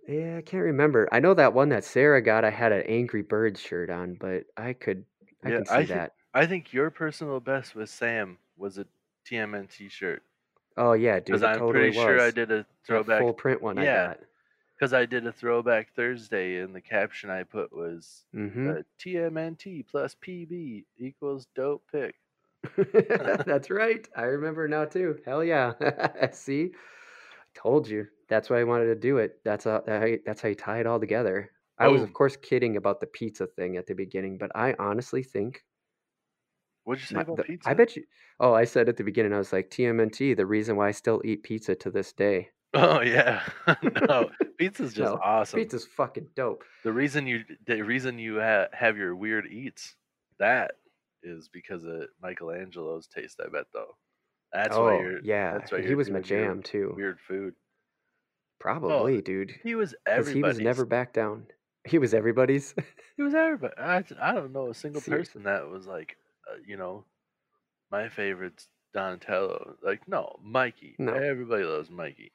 Yeah, 0.08 0.36
I 0.38 0.42
can't 0.42 0.64
remember. 0.64 1.08
I 1.14 1.20
know 1.22 1.34
that 1.34 1.54
one 1.54 1.70
that 1.70 1.86
Sarah 1.86 2.22
got. 2.22 2.44
I 2.44 2.50
had 2.50 2.74
an 2.74 2.82
Angry 2.88 3.22
Birds 3.22 3.62
shirt 3.62 3.90
on, 3.90 4.16
but 4.20 4.44
I 4.58 4.74
could, 4.74 5.06
I 5.46 5.50
Yeah, 5.50 5.56
can 5.58 5.66
see 5.66 5.74
I 5.74 5.78
think- 5.78 5.90
that. 5.90 6.12
I 6.34 6.46
think 6.46 6.74
your 6.74 6.92
personal 6.92 7.40
best 7.40 7.74
with 7.74 7.90
Sam 7.90 8.38
was 8.56 8.78
a 8.78 8.86
TMNT 9.26 9.90
shirt 9.90 10.22
Oh 10.78 10.94
yeah, 10.94 11.20
dude, 11.20 11.28
because 11.30 11.44
I'm 11.44 11.64
totally 11.64 11.92
pretty 11.92 11.92
sure 11.92 12.22
I 12.22 12.32
did 12.32 12.52
a 12.52 12.66
throwback 12.84 13.28
full 13.28 13.34
print 13.34 13.62
one 13.62 13.78
I 13.78 13.88
Yeah. 13.88 13.88
got. 13.88 14.20
because 14.76 14.94
I 14.94 15.06
did 15.08 15.28
a 15.28 15.34
throwback 15.34 15.94
Thursday 15.96 16.60
and 16.60 16.76
the 16.76 16.82
caption 16.82 17.30
I 17.32 17.44
put 17.44 17.74
was 17.74 18.26
hmm 18.34 18.74
uh, 18.74 18.84
TMNT 19.00 19.84
plus 19.84 20.16
PB 20.16 20.88
equals 20.98 21.48
dope 21.56 21.86
pick. 21.92 22.16
That's 23.46 23.70
right. 23.70 24.08
I 24.16 24.24
remember 24.24 24.68
now 24.68 24.86
too. 24.86 25.20
Hell 25.26 25.44
yeah. 25.44 25.74
See, 26.32 26.72
told 27.56 27.88
you. 27.88 28.08
That's 28.30 28.50
why 28.50 28.60
I 28.62 28.66
wanted 28.66 28.86
to 28.88 28.96
do 28.96 29.18
it. 29.20 29.42
That's 29.46 29.66
how, 29.66 29.84
that's 30.26 30.42
how 30.42 30.50
you 30.50 30.56
tie 30.56 30.80
it 30.80 30.88
all 30.88 31.00
together. 31.00 31.52
I 31.80 31.90
was, 31.90 32.04
of 32.04 32.14
course, 32.14 32.38
kidding 32.38 32.78
about 32.78 33.02
the 33.02 33.08
pizza 33.08 33.48
thing 33.48 33.78
at 33.78 33.88
the 33.88 33.96
beginning, 33.96 34.38
but 34.38 34.52
I 34.56 34.76
honestly 34.80 35.24
think 35.24 35.64
What'd 36.84 37.02
you 37.02 37.08
say 37.08 37.16
my- 37.16 37.22
about 37.22 37.38
the- 37.38 37.44
pizza? 37.44 37.70
I 37.70 37.74
bet 37.74 37.96
you. 37.96 38.04
Oh, 38.40 38.54
I 38.54 38.66
said 38.66 38.90
at 38.90 38.98
the 38.98 39.04
beginning, 39.04 39.34
I 39.34 39.38
was 39.38 39.54
like 39.54 39.70
TMNT. 39.70 40.36
The 40.36 40.46
reason 40.46 40.76
why 40.76 40.88
I 40.88 40.92
still 40.92 41.22
eat 41.24 41.44
pizza 41.44 41.76
to 41.76 41.92
this 41.92 42.12
day. 42.14 42.50
Oh 42.74 43.02
yeah, 43.02 43.44
no, 44.10 44.30
pizza's 44.58 44.94
just 44.94 45.14
No, 45.14 45.20
awesome. 45.24 45.60
Pizza's 45.60 45.86
fucking 45.86 46.30
dope. 46.36 46.64
The 46.84 46.92
reason 46.92 47.28
you 47.28 47.44
the 47.68 47.82
reason 47.84 48.18
you 48.18 48.40
ha- 48.40 48.68
have 48.74 48.98
your 48.98 49.16
weird 49.16 49.46
eats 49.46 49.96
that 50.40 50.72
is 51.22 51.48
because 51.54 51.84
of 51.84 52.08
Michelangelo's 52.22 53.06
taste. 53.08 53.40
I 53.46 53.50
bet 53.50 53.66
though. 53.74 53.96
That's 54.52 54.76
oh 54.76 54.86
why 54.86 55.00
you're 55.00 55.24
yeah, 55.24 55.54
that's 55.60 55.72
why 55.72 55.82
he 55.86 55.94
was 55.94 56.10
my 56.10 56.20
jam 56.20 56.64
too. 56.64 56.94
weird 56.98 57.20
food. 57.28 57.54
Probably, 58.60 59.22
dude. 59.22 59.52
He 59.64 59.76
was 59.76 59.94
Because 60.06 60.30
he 60.30 60.42
was 60.42 60.60
never 60.60 60.86
back 60.86 61.14
down. 61.14 61.48
He 61.86 61.98
was 61.98 62.14
everybody's. 62.14 62.74
He 63.18 63.22
was 63.22 63.36
everybody. 63.36 63.74
I, 63.78 64.04
I 64.20 64.34
don't 64.34 64.54
know 64.54 64.70
a 64.70 64.74
single 64.74 65.02
person 65.02 65.44
that 65.44 65.68
was 65.70 65.86
like, 65.86 66.18
uh, 66.52 66.58
you 66.66 66.78
know, 66.78 67.06
my 67.92 68.10
favorite's 68.10 68.68
Donatello. 68.94 69.76
Like 69.84 70.08
no, 70.08 70.38
Mikey. 70.44 70.96
No. 71.00 71.14
Everybody 71.14 71.64
loves 71.64 71.90
Mikey. 71.90 72.32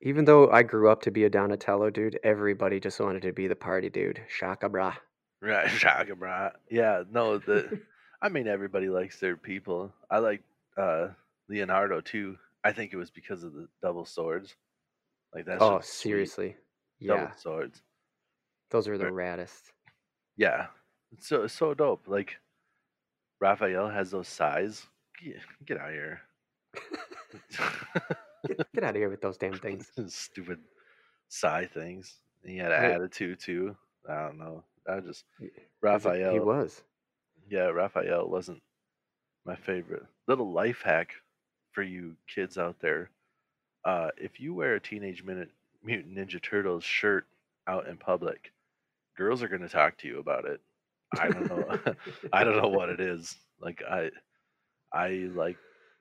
Even 0.00 0.24
though 0.24 0.48
I 0.50 0.62
grew 0.62 0.88
up 0.90 1.02
to 1.02 1.10
be 1.10 1.24
a 1.24 1.30
Donatello 1.30 1.90
dude, 1.90 2.18
everybody 2.22 2.78
just 2.78 3.00
wanted 3.00 3.22
to 3.22 3.32
be 3.32 3.48
the 3.48 3.56
party 3.56 3.90
dude. 3.90 4.20
Shaka 4.28 4.68
bra. 4.68 4.94
Right, 5.40 5.68
Shaka 5.70 6.14
Bra. 6.16 6.50
Yeah, 6.70 7.04
no, 7.10 7.38
the 7.38 7.80
I 8.22 8.28
mean 8.28 8.48
everybody 8.48 8.88
likes 8.88 9.20
their 9.20 9.36
people. 9.36 9.92
I 10.10 10.18
like 10.18 10.42
uh 10.76 11.08
Leonardo 11.48 12.00
too. 12.00 12.36
I 12.64 12.72
think 12.72 12.92
it 12.92 12.96
was 12.96 13.10
because 13.10 13.44
of 13.44 13.52
the 13.54 13.68
double 13.82 14.04
swords. 14.04 14.54
Like 15.34 15.46
that's 15.46 15.62
oh, 15.62 15.78
just 15.78 15.92
sweet. 15.94 16.10
seriously. 16.10 16.56
Double 17.06 17.30
swords. 17.36 17.82
those 18.70 18.88
are 18.88 18.98
the 18.98 19.12
Right. 19.12 19.38
raddest. 19.38 19.70
Yeah. 20.36 20.66
It's 21.12 21.28
so 21.28 21.42
it's 21.44 21.54
so 21.54 21.72
dope. 21.74 22.08
Like 22.08 22.36
Raphael 23.40 23.88
has 23.88 24.10
those 24.10 24.28
sais. 24.28 24.86
Get, 25.24 25.36
get 25.66 25.78
out 25.80 25.88
of 25.88 25.94
here. 25.94 26.20
Get, 28.46 28.72
get 28.72 28.84
out 28.84 28.90
of 28.90 28.96
here 28.96 29.08
with 29.10 29.20
those 29.20 29.36
damn 29.36 29.58
things. 29.58 29.90
Stupid 30.14 30.60
sai 31.28 31.66
things. 31.66 32.20
He 32.44 32.56
had 32.56 32.70
an 32.70 32.84
attitude 32.92 33.40
too. 33.40 33.76
I 34.08 34.14
don't 34.26 34.38
know. 34.38 34.62
I 34.88 35.00
just 35.00 35.24
Y- 35.40 35.46
Is 35.46 35.52
it- 35.56 35.62
Raphael. 35.80 36.32
He 36.32 36.38
was. 36.38 36.82
Yeah, 37.50 37.66
Raphael 37.66 38.28
wasn't 38.28 38.62
my 39.44 39.56
favorite. 39.56 40.04
Little 40.28 40.52
life 40.52 40.82
hack 40.84 41.14
for 41.72 41.82
you 41.82 42.14
kids 42.32 42.58
out 42.58 42.76
there. 42.80 43.10
Uh, 43.84 44.10
if 44.18 44.38
you 44.38 44.54
wear 44.54 44.74
a 44.74 44.80
Teenage 44.80 45.24
Minute, 45.24 45.50
Mutant 45.82 46.14
Ninja 46.16 46.40
Turtles 46.40 46.84
shirt 46.84 47.26
out 47.66 47.88
in 47.88 47.96
public, 47.96 48.52
girls 49.16 49.42
are 49.42 49.48
going 49.48 49.62
to 49.62 49.68
talk 49.68 49.96
to 49.98 50.08
you 50.08 50.18
about 50.20 50.44
it. 50.44 50.60
I 51.16 51.28
don't 51.28 51.48
know. 51.48 51.94
I 52.32 52.44
don't 52.44 52.56
know 52.56 52.68
what 52.68 52.88
it 52.88 53.00
is. 53.00 53.36
Like 53.60 53.82
I, 53.88 54.10
I 54.92 55.28
like 55.34 55.56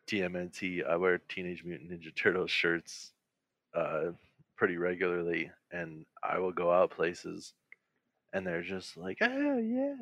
TMNT. 0.09 0.87
I 0.87 0.95
wear 0.97 1.19
Teenage 1.29 1.63
Mutant 1.63 1.91
Ninja 1.91 2.15
Turtles 2.15 2.51
shirts 2.51 3.11
uh, 3.75 4.11
pretty 4.55 4.77
regularly, 4.77 5.51
and 5.71 6.05
I 6.23 6.39
will 6.39 6.51
go 6.51 6.71
out 6.71 6.91
places, 6.91 7.53
and 8.33 8.45
they're 8.45 8.63
just 8.63 8.97
like, 8.97 9.17
"Oh 9.21 9.57
yeah, 9.57 9.95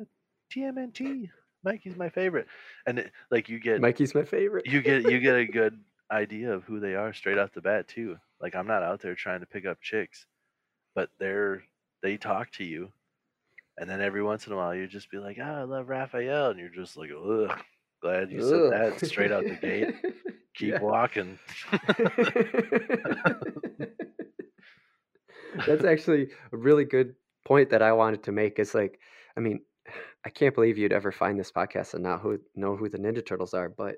TMNT. 0.54 1.28
Mikey's 1.64 1.96
my 1.96 2.08
favorite," 2.08 2.46
and 2.86 3.00
it, 3.00 3.12
like 3.30 3.48
you 3.48 3.58
get 3.58 3.80
Mikey's 3.80 4.14
my 4.14 4.24
favorite. 4.24 4.66
you 4.66 4.82
get 4.82 5.10
you 5.10 5.18
get 5.18 5.36
a 5.36 5.46
good 5.46 5.78
idea 6.10 6.52
of 6.52 6.64
who 6.64 6.78
they 6.78 6.94
are 6.94 7.12
straight 7.12 7.38
off 7.38 7.52
the 7.52 7.60
bat 7.60 7.88
too. 7.88 8.16
Like 8.40 8.54
I'm 8.54 8.66
not 8.66 8.82
out 8.82 9.00
there 9.00 9.14
trying 9.14 9.40
to 9.40 9.46
pick 9.46 9.66
up 9.66 9.80
chicks, 9.80 10.26
but 10.94 11.10
they're 11.18 11.62
they 12.02 12.16
talk 12.16 12.52
to 12.52 12.64
you, 12.64 12.92
and 13.78 13.88
then 13.88 14.00
every 14.00 14.22
once 14.22 14.46
in 14.46 14.52
a 14.52 14.56
while 14.56 14.74
you 14.74 14.86
just 14.86 15.10
be 15.10 15.18
like, 15.18 15.38
oh, 15.40 15.44
I 15.44 15.62
love 15.64 15.88
Raphael," 15.88 16.50
and 16.50 16.58
you're 16.58 16.68
just 16.68 16.96
like, 16.96 17.10
"Ugh." 17.10 17.58
Glad 18.02 18.30
you 18.30 18.42
said 18.42 18.72
that 18.72 19.06
straight 19.06 19.32
out 19.32 19.44
the 19.44 19.56
gate. 19.56 19.94
Keep 20.54 20.74
Yeah. 20.74 20.80
walking. 20.80 21.38
That's 25.66 25.84
actually 25.84 26.28
a 26.52 26.56
really 26.56 26.84
good 26.84 27.14
point 27.44 27.70
that 27.70 27.82
I 27.82 27.92
wanted 27.92 28.22
to 28.24 28.32
make. 28.32 28.58
Is 28.58 28.74
like, 28.74 29.00
I 29.36 29.40
mean, 29.40 29.60
I 30.24 30.30
can't 30.30 30.54
believe 30.54 30.78
you'd 30.78 30.92
ever 30.92 31.12
find 31.12 31.38
this 31.38 31.52
podcast 31.52 31.94
and 31.94 32.02
not 32.02 32.20
who 32.20 32.38
know 32.54 32.76
who 32.76 32.88
the 32.88 32.98
Ninja 32.98 33.24
Turtles 33.24 33.54
are, 33.54 33.68
but 33.68 33.96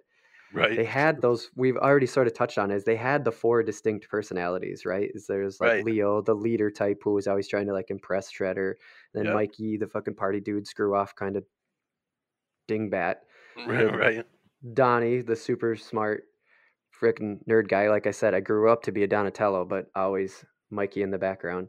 right. 0.53 0.77
they 0.77 0.85
had 0.85 1.21
those. 1.21 1.51
We've 1.57 1.77
already 1.77 2.07
sort 2.07 2.27
of 2.27 2.35
touched 2.35 2.59
on 2.59 2.71
is 2.71 2.85
they 2.85 2.97
had 2.97 3.25
the 3.25 3.33
four 3.33 3.63
distinct 3.63 4.09
personalities, 4.09 4.85
right? 4.85 5.11
Is 5.15 5.27
there's 5.27 5.61
like 5.61 5.71
Right. 5.71 5.85
Leo, 5.85 6.23
the 6.23 6.35
leader 6.35 6.71
type, 6.71 7.01
who 7.03 7.15
was 7.15 7.27
always 7.27 7.49
trying 7.49 7.67
to 7.67 7.73
like 7.73 7.91
impress 7.91 8.33
Shredder, 8.33 8.75
then 9.15 9.25
Yep. 9.27 9.35
Mikey, 9.35 9.77
the 9.79 9.87
fucking 9.87 10.15
party 10.15 10.41
dude, 10.41 10.67
screw 10.67 10.95
off 10.95 11.15
kind 11.15 11.37
of 11.37 11.45
dingbat. 12.69 13.17
right, 13.67 13.97
right. 13.97 14.27
Donnie, 14.75 15.21
the 15.23 15.37
super 15.37 15.77
smart 15.77 16.25
freaking 17.01 17.39
nerd 17.49 17.69
guy. 17.69 17.89
Like 17.89 18.07
I 18.07 18.11
said, 18.11 18.35
I 18.35 18.41
grew 18.41 18.71
up 18.71 18.83
to 18.85 18.93
be 18.93 19.05
a 19.05 19.07
Donatello, 19.09 19.65
but 19.65 19.87
always 19.95 20.45
Mikey 20.71 21.03
in 21.03 21.11
the 21.11 21.19
background. 21.19 21.69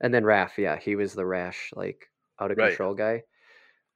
And 0.00 0.12
then 0.12 0.24
Raph, 0.24 0.56
yeah, 0.56 0.78
he 0.78 0.96
was 0.96 1.12
the 1.14 1.26
rash, 1.26 1.70
like 1.76 2.06
out 2.40 2.50
of 2.50 2.56
Right. 2.58 2.68
control 2.70 2.94
guy. 2.94 3.22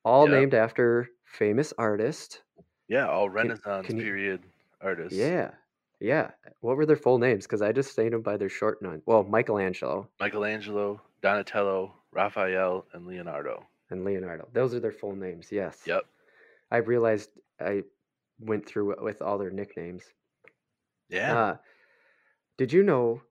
All 0.05 0.28
Yep. 0.28 0.38
named 0.38 0.55
after 0.55 1.09
famous 1.24 1.72
artist. 1.78 2.42
Yeah, 2.88 3.09
all 3.09 3.30
Renaissance 3.30 3.86
can 3.86 3.97
you 3.97 4.03
period 4.03 4.42
artists. 4.82 5.18
Yeah. 5.18 5.53
Yeah. 6.01 6.32
What 6.61 6.76
were 6.76 6.84
their 6.84 6.97
full 6.97 7.16
names? 7.18 7.47
Because 7.47 7.62
I 7.62 7.72
just 7.72 7.97
named 7.97 8.12
them 8.12 8.20
by 8.20 8.36
their 8.36 8.51
short 8.51 8.82
name. 8.82 9.01
Well, 9.07 9.22
Michelangelo 9.24 10.11
Michelangelo, 10.20 11.01
Donatello, 11.25 11.95
Raphael, 12.12 12.85
and 12.93 13.07
Leonardo. 13.07 13.64
and 13.89 14.05
Leonardo. 14.05 14.47
Those 14.53 14.75
are 14.75 14.81
their 14.81 14.93
full 14.93 15.16
names. 15.16 15.49
Yes. 15.51 15.81
Yep. 15.87 16.05
I 16.70 16.79
realized 16.79 17.31
I 17.59 17.85
went 18.39 18.66
through 18.66 18.91
it 18.93 19.03
with 19.03 19.22
all 19.22 19.39
their 19.39 19.51
nicknames. 19.51 20.03
Yeah. 21.09 21.39
Uh, 21.39 21.57
did 22.59 22.75
you 22.75 22.83
know 22.83 23.22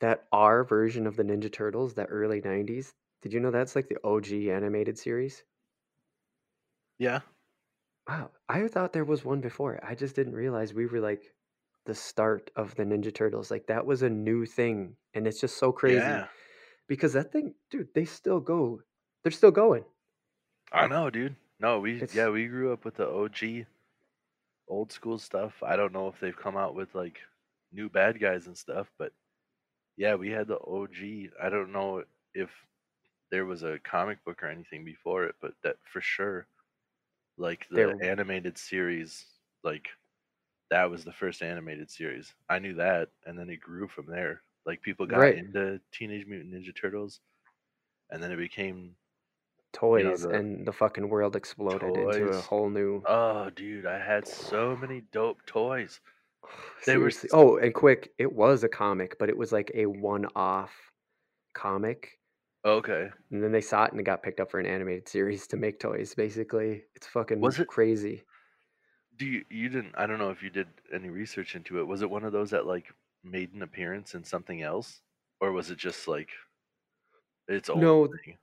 that 0.00 0.24
our 0.32 0.64
version 0.64 1.06
of 1.06 1.14
the 1.14 1.22
Ninja 1.22 1.52
Turtles, 1.52 1.94
the 1.94 2.06
early 2.06 2.40
90s, 2.40 2.94
did 3.22 3.32
you 3.32 3.38
know 3.38 3.52
that's 3.52 3.76
like 3.76 3.88
the 3.88 3.98
OG 4.02 4.32
animated 4.48 4.98
series? 4.98 5.44
Yeah. 6.98 7.20
Wow. 8.08 8.30
I 8.48 8.66
thought 8.66 8.92
there 8.92 9.04
was 9.04 9.24
one 9.24 9.40
before. 9.40 9.78
I 9.84 9.94
just 9.94 10.16
didn't 10.16 10.34
realize 10.34 10.74
we 10.74 10.86
were 10.86 11.00
like 11.00 11.22
the 11.86 11.94
start 11.94 12.50
of 12.56 12.74
the 12.74 12.84
Ninja 12.84 13.14
Turtles. 13.14 13.52
Like 13.52 13.66
that 13.68 13.86
was 13.86 14.02
a 14.02 14.10
new 14.10 14.46
thing. 14.46 14.96
And 15.14 15.28
it's 15.28 15.40
just 15.40 15.58
so 15.58 15.70
crazy 15.70 15.98
Yeah. 15.98 16.26
Because 16.90 17.12
that 17.12 17.30
thing, 17.30 17.54
dude, 17.70 17.86
they 17.94 18.04
still 18.04 18.40
go. 18.40 18.82
They're 19.22 19.30
still 19.30 19.52
going. 19.52 19.84
I 20.72 20.88
know, 20.88 21.08
dude. 21.08 21.36
No, 21.60 21.78
we 21.78 22.02
It's 22.02 22.12
yeah, 22.14 22.30
we 22.30 22.48
grew 22.48 22.72
up 22.72 22.84
with 22.84 22.96
the 22.96 23.08
OG 23.08 23.66
old 24.68 24.90
school 24.90 25.16
stuff. 25.16 25.62
I 25.62 25.76
don't 25.76 25.92
know 25.92 26.08
if 26.08 26.18
they've 26.18 26.36
come 26.36 26.56
out 26.56 26.74
with 26.74 26.92
like 26.96 27.20
new 27.72 27.88
bad 27.88 28.18
guys 28.18 28.48
and 28.48 28.58
stuff, 28.58 28.90
but 28.98 29.12
yeah, 29.96 30.16
we 30.16 30.30
had 30.30 30.48
the 30.48 30.58
OG. 30.58 31.30
I 31.40 31.48
don't 31.48 31.70
know 31.70 32.02
if 32.34 32.50
there 33.30 33.46
was 33.46 33.62
a 33.62 33.78
comic 33.84 34.24
book 34.24 34.42
or 34.42 34.48
anything 34.48 34.84
before 34.84 35.26
it, 35.26 35.36
but 35.40 35.52
that 35.62 35.76
for 35.92 36.00
sure 36.00 36.48
like 37.38 37.68
the 37.70 37.76
there. 37.76 38.02
animated 38.02 38.58
series 38.58 39.26
like 39.62 39.90
that 40.70 40.90
was 40.90 41.04
the 41.04 41.12
first 41.12 41.40
animated 41.40 41.88
series. 41.88 42.34
I 42.48 42.58
knew 42.58 42.74
that 42.74 43.10
and 43.26 43.38
then 43.38 43.48
it 43.48 43.60
grew 43.60 43.86
from 43.86 44.06
there. 44.06 44.42
Like 44.66 44.82
people 44.82 45.06
got 45.06 45.18
Right. 45.18 45.36
into 45.36 45.80
Teenage 45.92 46.26
Mutant 46.26 46.54
Ninja 46.54 46.74
Turtles 46.74 47.20
and 48.10 48.22
then 48.22 48.32
it 48.32 48.36
became, 48.36 48.96
you 49.94 50.04
know, 50.04 50.16
Toys 50.16 50.22
the 50.22 50.30
and 50.30 50.66
the 50.66 50.72
fucking 50.72 51.08
world 51.08 51.34
exploded 51.36 51.96
into 51.96 52.28
a 52.28 52.40
whole 52.42 52.70
new. 52.70 53.02
Oh, 53.06 53.50
dude, 53.50 53.86
I 53.86 53.98
had 53.98 54.26
so 54.26 54.76
many 54.76 55.02
dope 55.02 55.44
toys. 55.46 56.00
They 56.86 56.96
were 56.96 57.08
Seriously. 57.10 57.28
s- 57.28 57.34
Oh, 57.34 57.56
and 57.58 57.74
quick, 57.74 58.12
it 58.18 58.32
was 58.32 58.64
a 58.64 58.68
comic, 58.68 59.18
but 59.18 59.28
it 59.28 59.36
was 59.36 59.52
like 59.52 59.70
a 59.74 59.86
one 59.86 60.26
off 60.34 60.92
comic. 61.54 62.18
okay. 62.64 63.10
And 63.30 63.42
then 63.42 63.52
they 63.52 63.60
saw 63.60 63.84
it 63.84 63.92
and 63.92 64.00
it 64.00 64.04
got 64.04 64.22
picked 64.22 64.40
up 64.40 64.50
for 64.50 64.60
an 64.60 64.66
animated 64.66 65.08
series 65.08 65.46
to 65.48 65.56
make 65.56 65.78
toys, 65.80 66.14
basically. 66.14 66.84
It's 66.94 67.06
fucking 67.06 67.40
Was 67.40 67.58
it 67.58 67.68
crazy. 67.68 68.24
do 69.16 69.26
you 69.26 69.44
you 69.50 69.68
didn't 69.68 69.94
I 69.96 70.06
don't 70.06 70.18
know 70.18 70.30
if 70.30 70.42
you 70.42 70.50
did 70.50 70.68
any 70.92 71.10
research 71.10 71.54
into 71.54 71.78
it. 71.80 71.86
Was 71.86 72.02
it 72.02 72.10
one 72.10 72.24
of 72.24 72.32
those 72.32 72.50
that 72.50 72.66
like 72.66 72.92
made 73.22 73.52
an 73.54 73.62
appearance 73.62 74.14
in 74.14 74.24
something 74.24 74.62
else 74.62 75.00
or 75.40 75.52
was 75.52 75.70
it 75.70 75.78
just 75.78 76.08
like 76.08 76.28
its 77.48 77.68
own 77.68 77.80
No, 77.80 78.06
thing? 78.06 78.36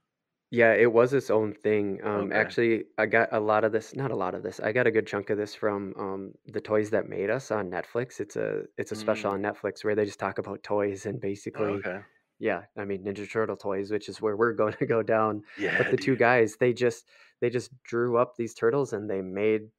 yeah, 0.51 0.73
it 0.73 0.91
was 0.91 1.13
its 1.13 1.29
own 1.29 1.53
thing. 1.53 1.99
Um, 2.03 2.27
Okay. 2.27 2.35
actually, 2.35 2.85
I 2.97 3.05
got 3.05 3.29
a 3.33 3.39
lot 3.39 3.63
of 3.63 3.71
this, 3.71 3.95
not 3.95 4.11
a 4.11 4.15
lot 4.15 4.33
of 4.33 4.43
this. 4.43 4.59
I 4.59 4.71
got 4.71 4.87
a 4.87 4.91
good 4.91 5.05
chunk 5.07 5.29
of 5.29 5.37
this 5.37 5.53
from 5.55 5.93
um, 5.97 6.33
the 6.45 6.61
Toys 6.61 6.89
That 6.91 7.09
Made 7.09 7.29
Us 7.29 7.51
on 7.51 7.69
Netflix. 7.69 8.19
It's 8.19 8.35
a 8.35 8.63
it's 8.77 8.91
a 8.91 8.95
special 8.95 9.31
Mm. 9.31 9.33
on 9.35 9.41
Netflix 9.41 9.83
where 9.83 9.95
they 9.95 10.05
just 10.05 10.19
talk 10.19 10.37
about 10.37 10.63
toys 10.63 11.05
and 11.05 11.19
basically, 11.19 11.67
okay. 11.83 11.99
yeah, 12.39 12.63
I 12.77 12.85
mean 12.85 13.03
Ninja 13.03 13.29
Turtle 13.29 13.57
toys, 13.57 13.91
which 13.91 14.09
is 14.09 14.21
where 14.21 14.35
we're 14.37 14.53
going 14.61 14.73
to 14.79 14.85
go 14.85 15.03
down. 15.03 15.43
Yeah, 15.59 15.77
But 15.77 15.91
the 15.91 15.97
two 15.97 16.15
guys, 16.15 16.55
they 16.57 16.73
just 16.73 17.07
they 17.41 17.49
just 17.49 17.71
drew 17.83 18.17
up 18.17 18.35
these 18.35 18.53
turtles 18.53 18.93
and 18.93 19.09
they 19.09 19.21
made 19.21 19.69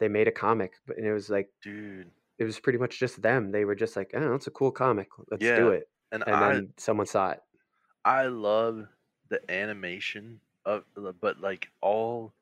they 0.00 0.08
made 0.08 0.28
a 0.28 0.32
comic, 0.32 0.74
but- 0.86 0.96
and 0.98 1.06
it 1.06 1.12
was 1.12 1.30
like 1.30 1.48
Dude. 1.62 2.10
It 2.38 2.44
was 2.44 2.58
pretty 2.60 2.78
much 2.78 2.98
just 2.98 3.22
them. 3.22 3.50
They 3.50 3.64
were 3.64 3.74
just 3.74 3.96
like, 3.96 4.10
oh, 4.14 4.34
it's 4.34 4.46
a 4.46 4.50
cool 4.50 4.72
comic. 4.72 5.08
Let's 5.30 5.44
do 5.44 5.68
it. 5.70 5.88
And 6.12 6.24
And 6.26 6.36
I 6.36 6.52
then 6.54 6.74
someone 6.76 7.06
saw 7.06 7.30
it. 7.30 7.40
I 8.04 8.26
love 8.28 8.88
the 9.28 9.40
animation 9.50 10.40
of 10.64 10.84
but 11.20 11.40
like 11.40 11.70
all 11.82 12.34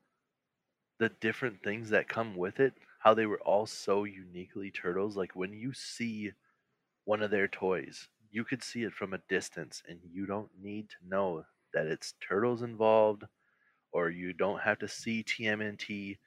the 0.99 1.09
different 1.09 1.62
things 1.62 1.90
that 1.90 2.09
come 2.09 2.36
with 2.36 2.61
it, 2.61 2.74
how 3.01 3.14
they 3.14 3.26
were 3.26 3.40
all 3.40 3.66
so 3.66 4.05
uniquely 4.05 4.70
turtles. 4.70 5.16
Like 5.16 5.34
when 5.34 5.53
you 5.53 5.72
see 5.72 6.32
one 7.05 7.22
of 7.22 7.30
their 7.30 7.49
toys, 7.49 8.09
you 8.30 8.45
could 8.45 8.62
see 8.62 8.84
it 8.84 8.93
from 8.95 9.14
a 9.14 9.22
distance 9.28 9.82
and 9.88 10.01
you 10.05 10.26
don't 10.26 10.51
need 10.61 10.90
to 10.90 10.97
know 11.09 11.45
that 11.74 11.86
it's 11.86 12.14
turtles 12.26 12.62
involved 12.62 13.24
or 13.93 14.11
you 14.11 14.32
don't 14.32 14.61
have 14.61 14.78
to 14.80 14.88
see 14.88 15.24
TMNT. 15.24 16.18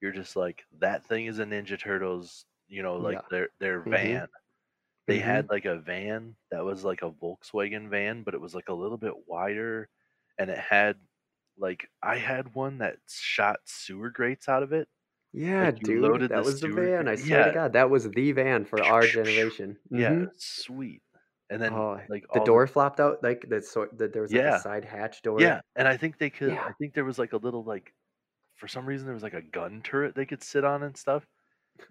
You're 0.00 0.12
just 0.12 0.36
like 0.36 0.66
that 0.78 1.06
thing 1.06 1.26
is 1.26 1.38
a 1.38 1.44
Ninja 1.44 1.78
Turtles, 1.78 2.46
you 2.68 2.82
know, 2.82 2.96
like 2.96 3.14
Yeah. 3.16 3.22
their 3.30 3.48
their 3.60 3.80
Mm-hmm. 3.80 3.90
van. 3.90 4.28
They 5.06 5.18
Mm-hmm. 5.18 5.26
had 5.28 5.48
like 5.50 5.64
a 5.66 5.78
van 5.78 6.36
that 6.50 6.64
was 6.64 6.84
like 6.84 7.02
a 7.02 7.10
Volkswagen 7.10 7.88
van, 7.90 8.22
but 8.24 8.34
it 8.34 8.40
was 8.40 8.54
like 8.54 8.68
a 8.68 8.74
little 8.74 8.98
bit 8.98 9.14
wider 9.26 9.88
and 10.38 10.50
it 10.50 10.58
had 10.58 10.96
like 11.58 11.88
I 12.02 12.16
had 12.18 12.54
one 12.54 12.78
that 12.78 12.98
shot 13.08 13.60
sewer 13.64 14.10
grates 14.10 14.48
out 14.48 14.62
of 14.62 14.72
it. 14.72 14.88
Yeah, 15.32 15.66
Like 15.66 15.80
dude, 15.82 16.00
loaded 16.02 16.30
that 16.30 16.44
was 16.44 16.60
the 16.60 16.68
van. 16.68 17.04
gra- 17.04 17.12
I 17.12 17.16
swear 17.16 17.44
to. 17.44 17.52
God, 17.52 17.72
that 17.74 17.90
was 17.90 18.08
the 18.10 18.32
van 18.32 18.64
for 18.64 18.82
our 18.82 19.02
generation. 19.06 19.78
Yeah, 19.90 20.08
hmm 20.14 20.24
sweet. 20.36 21.02
And 21.50 21.62
then 21.62 21.72
Oh, 21.74 22.00
like 22.08 22.22
the 22.32 22.40
all 22.40 22.40
the 22.40 22.46
door 22.46 22.66
flopped 22.66 22.98
out, 23.00 23.22
like 23.22 23.48
the 23.48 23.62
sort 23.62 23.96
that 23.98 24.12
there 24.12 24.22
was 24.22 24.32
like 24.32 24.42
a 24.44 24.60
side 24.60 24.84
hatch 24.84 25.22
door. 25.22 25.40
yeah. 25.40 25.60
And 25.76 25.86
I 25.86 25.96
think 25.96 26.18
they 26.18 26.30
could 26.30 26.52
Yeah. 26.52 26.64
I 26.64 26.72
think 26.72 26.94
there 26.94 27.04
was 27.04 27.18
like 27.18 27.32
a 27.32 27.36
little 27.36 27.62
like 27.64 27.94
for 28.56 28.68
some 28.68 28.86
reason 28.86 29.06
there 29.06 29.14
was 29.14 29.22
like 29.22 29.34
a 29.34 29.42
gun 29.42 29.82
turret 29.82 30.14
they 30.14 30.26
could 30.26 30.42
sit 30.42 30.64
on 30.64 30.82
and 30.82 30.96
stuff. 30.96 31.24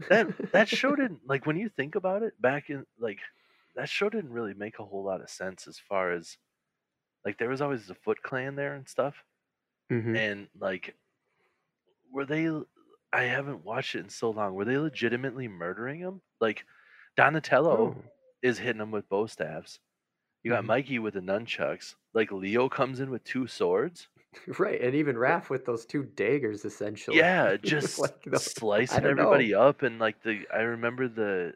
That 0.09 0.27
that 0.51 0.69
show 0.69 0.95
didn't 0.95 1.27
like 1.27 1.45
when 1.45 1.57
you 1.57 1.69
think 1.69 1.95
about 1.95 2.23
it 2.23 2.39
back 2.41 2.69
in 2.69 2.85
like 2.97 3.19
that 3.75 3.89
show 3.89 4.09
didn't 4.09 4.33
really 4.33 4.53
make 4.53 4.79
a 4.79 4.85
whole 4.85 5.03
lot 5.03 5.21
of 5.21 5.29
sense 5.29 5.67
as 5.67 5.79
far 5.79 6.11
as 6.11 6.37
like 7.25 7.37
there 7.39 7.49
was 7.49 7.61
always 7.61 7.87
the 7.87 7.95
Foot 7.95 8.23
Clan 8.23 8.55
there 8.55 8.75
and 8.75 8.87
stuff. 8.89 9.23
hmm 9.89 10.15
And 10.15 10.49
like 10.55 10.97
were 12.11 12.25
they 12.25 12.47
I 13.13 13.23
haven't 13.23 13.63
watched 13.63 13.95
it 13.95 13.99
in 13.99 14.09
so 14.09 14.29
long. 14.31 14.55
Were 14.55 14.65
they 14.65 14.77
legitimately 14.77 15.47
murdering 15.47 15.99
him? 15.99 16.21
Like 16.41 16.65
Donatello 17.15 17.93
Oh. 17.93 18.03
is 18.41 18.57
hitting 18.59 18.81
him 18.81 18.91
with 18.91 19.07
bow 19.09 19.27
staves. 19.27 19.79
You 20.43 20.51
got 20.51 20.65
hmm 20.65 20.67
Mikey 20.67 20.99
with 20.99 21.15
the 21.15 21.21
nunchucks. 21.21 21.95
Like 22.13 22.31
Leo 22.31 22.69
comes 22.69 22.99
in 23.01 23.11
with 23.11 23.23
two 23.25 23.47
swords. 23.47 24.09
Right, 24.59 24.81
and 24.81 24.95
even 24.95 25.15
Raph 25.15 25.49
with 25.49 25.65
those 25.65 25.85
two 25.85 26.03
daggers, 26.03 26.65
essentially. 26.65 27.17
Yeah, 27.17 27.57
just 27.63 27.99
like 27.99 28.23
the, 28.23 28.39
slicing 28.39 29.05
everybody 29.05 29.51
know. 29.51 29.61
up 29.61 29.81
and 29.81 29.99
like 29.99 30.21
the 30.23 30.43
I 30.53 30.59
remember 30.61 31.07
the 31.07 31.53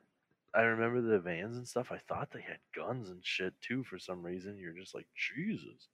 I 0.54 0.62
remember 0.62 1.02
the 1.02 1.20
vans 1.20 1.58
and 1.58 1.68
stuff. 1.68 1.92
I 1.92 2.00
thought 2.08 2.30
they 2.34 2.42
had 2.42 2.58
guns 2.76 3.10
and 3.10 3.24
shit 3.24 3.54
too 3.62 3.84
for 3.84 4.00
some 4.00 4.24
reason. 4.26 4.58
You're 4.58 4.74
just 4.74 4.96
like, 4.96 5.08
Jesus. 5.16 5.88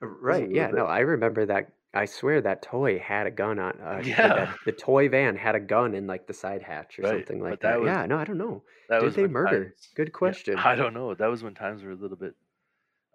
It 0.00 0.06
was 0.06 0.12
a 0.12 0.16
Right, 0.24 0.50
yeah, 0.50 0.66
bit 0.68 0.74
no, 0.76 0.86
I 0.86 1.00
remember 1.00 1.44
that. 1.46 1.72
I 1.92 2.04
swear 2.06 2.40
that 2.42 2.62
toy 2.62 2.98
had 3.00 3.26
a 3.26 3.30
gun 3.30 3.58
on. 3.58 3.78
Uh, 3.80 4.00
Yeah. 4.04 4.28
that 4.28 4.58
the 4.64 4.72
toy 4.72 5.08
van 5.08 5.36
had 5.36 5.54
a 5.54 5.60
gun 5.60 5.94
in 5.94 6.06
like 6.06 6.26
the 6.26 6.32
side 6.32 6.62
hatch 6.62 6.98
or 6.98 7.02
Right. 7.02 7.26
something 7.26 7.40
But 7.40 7.50
like 7.50 7.60
that 7.60 7.72
that. 7.72 7.80
was 7.80 7.88
Yeah, 7.88 8.06
no, 8.06 8.16
I 8.16 8.24
don't 8.24 8.38
know. 8.38 8.62
that 8.88 9.00
Did 9.00 9.04
was 9.06 9.14
they 9.16 9.26
murder? 9.26 9.64
times 9.64 9.88
Good 9.94 10.08
yeah, 10.08 10.12
question. 10.18 10.58
I 10.58 10.74
don't 10.76 10.94
know. 10.94 11.14
That 11.14 11.26
was 11.26 11.42
when 11.42 11.54
times 11.54 11.82
were 11.82 11.90
a 11.90 11.96
little 11.96 12.16
bit 12.16 12.34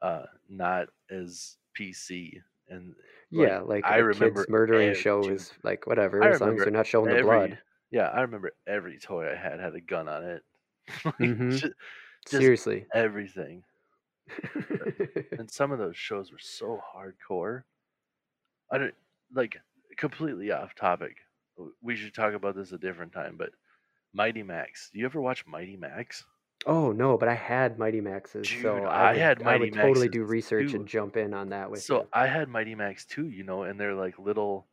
uh 0.01 0.26
not 0.49 0.89
as 1.09 1.57
PC 1.80 2.41
and 2.70 2.95
like 3.34 3.51
Yeah, 3.51 3.59
like 3.59 3.88
I 3.88 3.97
remember 3.97 4.07
kids 4.09 4.47
murdering 4.49 4.93
every 4.93 4.93
show 4.93 5.28
is 5.30 5.53
like 5.63 5.86
whatever, 5.86 6.28
as 6.28 6.41
long 6.41 6.55
as 6.55 6.63
they're 6.63 6.72
not 6.74 6.88
showing 6.88 7.11
the 7.11 7.18
blood. 7.18 7.59
yeah, 7.91 8.09
I 8.09 8.22
remember 8.22 8.51
every 8.68 8.99
toy 8.99 9.30
I 9.32 9.36
had 9.36 9.59
had 9.59 9.76
a 9.76 9.82
gun 9.82 10.07
on 10.07 10.24
it. 10.24 10.43
like 11.05 11.18
hmm 11.20 11.59
just, 11.59 11.74
just 12.30 12.51
Seriously. 12.51 12.88
everything. 12.93 13.63
And 15.38 15.49
some 15.49 15.72
of 15.72 15.80
those 15.80 15.95
shows 15.95 16.30
were 16.34 16.39
so 16.39 16.82
hardcore. 16.93 17.63
I 18.70 18.78
don't 18.78 18.95
like 19.32 19.57
completely 19.97 20.51
off 20.51 20.76
topic. 20.76 21.18
We 21.82 21.95
should 21.95 22.13
talk 22.13 22.34
about 22.34 22.55
this 22.55 22.72
a 22.72 22.78
different 22.78 23.13
time, 23.13 23.38
but 23.38 23.53
Mighty 24.13 24.43
Max. 24.43 24.91
Do 24.91 24.99
you 24.99 25.05
ever 25.05 25.22
watch 25.22 25.45
Mighty 25.47 25.78
Max? 25.78 26.26
Oh 26.66 26.91
no, 26.91 27.18
but 27.18 27.28
I 27.28 27.34
had 27.34 27.80
Mighty 27.80 28.01
Maxes, 28.01 28.49
Dude, 28.49 28.51
so 28.51 28.86
I 28.86 29.07
I 29.09 29.13
would 29.13 29.18
had 29.18 29.41
I 29.43 29.55
Mighty 29.55 29.57
would 29.57 29.74
totally 29.74 30.07
Maxes 30.07 30.09
do 30.09 30.24
research 30.24 30.74
too. 30.74 30.76
and 30.76 30.88
jump 30.88 31.18
in 31.18 31.34
on 31.34 31.49
that 31.49 31.72
with 31.72 31.89
So 31.89 31.89
you. 31.89 32.11
I 32.13 32.28
had 32.28 32.49
Mighty 32.49 32.76
Max 32.76 33.05
too, 33.05 33.30
you 33.30 33.43
know, 33.43 33.63
and 33.63 33.80
they're 33.80 33.95
like 33.95 34.20
little 34.20 34.68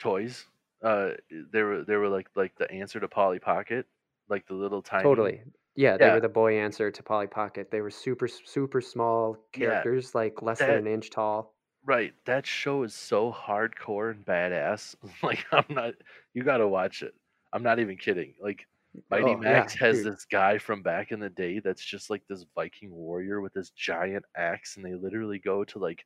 toys. 0.00 0.46
Uh, 0.82 1.12
they 1.30 1.62
were 1.62 1.84
they 1.84 1.96
were 1.96 2.08
like 2.10 2.30
like 2.36 2.56
the 2.56 2.70
answer 2.70 3.00
to 3.00 3.08
Polly 3.08 3.40
Pocket, 3.40 3.86
like 4.28 4.46
the 4.48 4.54
little 4.54 4.82
tiny. 4.82 5.14
Totally. 5.14 5.44
Yeah, 5.76 5.98
they 5.98 6.08
Yeah, 6.08 6.10
were 6.10 6.20
the 6.20 6.28
boy 6.28 6.58
answer 6.58 6.90
to 6.90 7.02
Polly 7.04 7.28
Pocket. 7.28 7.70
They 7.70 7.80
were 7.80 7.90
super 7.92 8.26
super 8.26 8.80
small 8.80 9.46
yeah. 9.54 9.86
characters, 9.86 10.16
like 10.16 10.42
less 10.42 10.64
than 10.64 10.74
an 10.76 10.88
inch 10.88 11.10
tall. 11.10 11.54
right. 11.84 12.14
That 12.26 12.46
show 12.46 12.82
is 12.82 12.94
so 12.94 13.32
hardcore 13.32 14.10
and 14.10 14.24
badass. 14.24 14.94
Like 15.22 15.44
I'm 15.52 15.64
not. 15.68 15.94
You 16.32 16.42
got 16.44 16.58
to 16.58 16.68
watch 16.68 17.02
it. 17.02 17.14
I'm 17.52 17.62
not 17.62 17.78
even 17.78 17.96
kidding. 17.96 18.34
Like 18.40 18.66
Mighty 19.10 19.34
Oh 19.34 19.40
yeah, 19.42 19.64
Max 19.64 19.74
has 19.76 20.02
dude. 20.02 20.12
this 20.12 20.24
guy 20.24 20.58
from 20.58 20.82
back 20.82 21.10
in 21.12 21.20
the 21.20 21.30
day 21.30 21.60
that's 21.60 21.84
just 21.84 22.10
like 22.10 22.22
this 22.28 22.44
Viking 22.54 22.90
warrior 22.92 23.40
with 23.40 23.52
this 23.54 23.70
giant 23.70 24.24
axe, 24.36 24.76
and 24.76 24.84
they 24.84 24.94
literally 24.94 25.38
go 25.38 25.64
to 25.64 25.78
like 25.78 26.04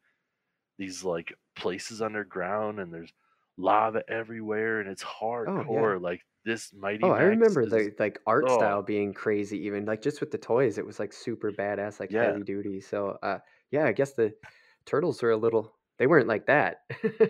these 0.78 1.04
like 1.04 1.34
places 1.56 2.00
underground 2.02 2.78
and 2.80 2.92
there's 2.92 3.12
lava 3.56 4.02
everywhere 4.08 4.80
and 4.80 4.88
it's 4.88 5.04
Oh 5.46 5.64
yeah. 5.70 5.96
hardcore. 5.96 6.00
Like 6.00 6.24
this 6.44 6.72
Mighty 6.72 7.02
Oh, 7.02 7.10
I 7.10 7.22
remember 7.22 7.62
is 7.62 7.70
the 7.70 7.94
like 7.98 8.20
art 8.26 8.48
oh 8.48 8.56
style 8.58 8.82
being 8.82 9.12
crazy 9.12 9.58
even 9.66 9.84
like 9.84 10.02
just 10.02 10.20
with 10.20 10.30
the 10.30 10.38
toys 10.38 10.78
it 10.78 10.86
was 10.86 10.98
like 11.00 11.12
super 11.12 11.50
badass 11.50 12.00
like 12.00 12.12
yeah. 12.12 12.24
heavy 12.24 12.42
duty. 12.42 12.80
So 12.80 13.18
uh 13.22 13.38
yeah, 13.70 13.84
I 13.86 13.92
guess 13.92 14.12
the 14.12 14.34
turtles 14.86 15.20
were 15.22 15.32
a 15.32 15.36
little 15.36 15.74
they 15.98 16.06
weren't 16.06 16.28
like 16.28 16.46
that. 16.46 16.82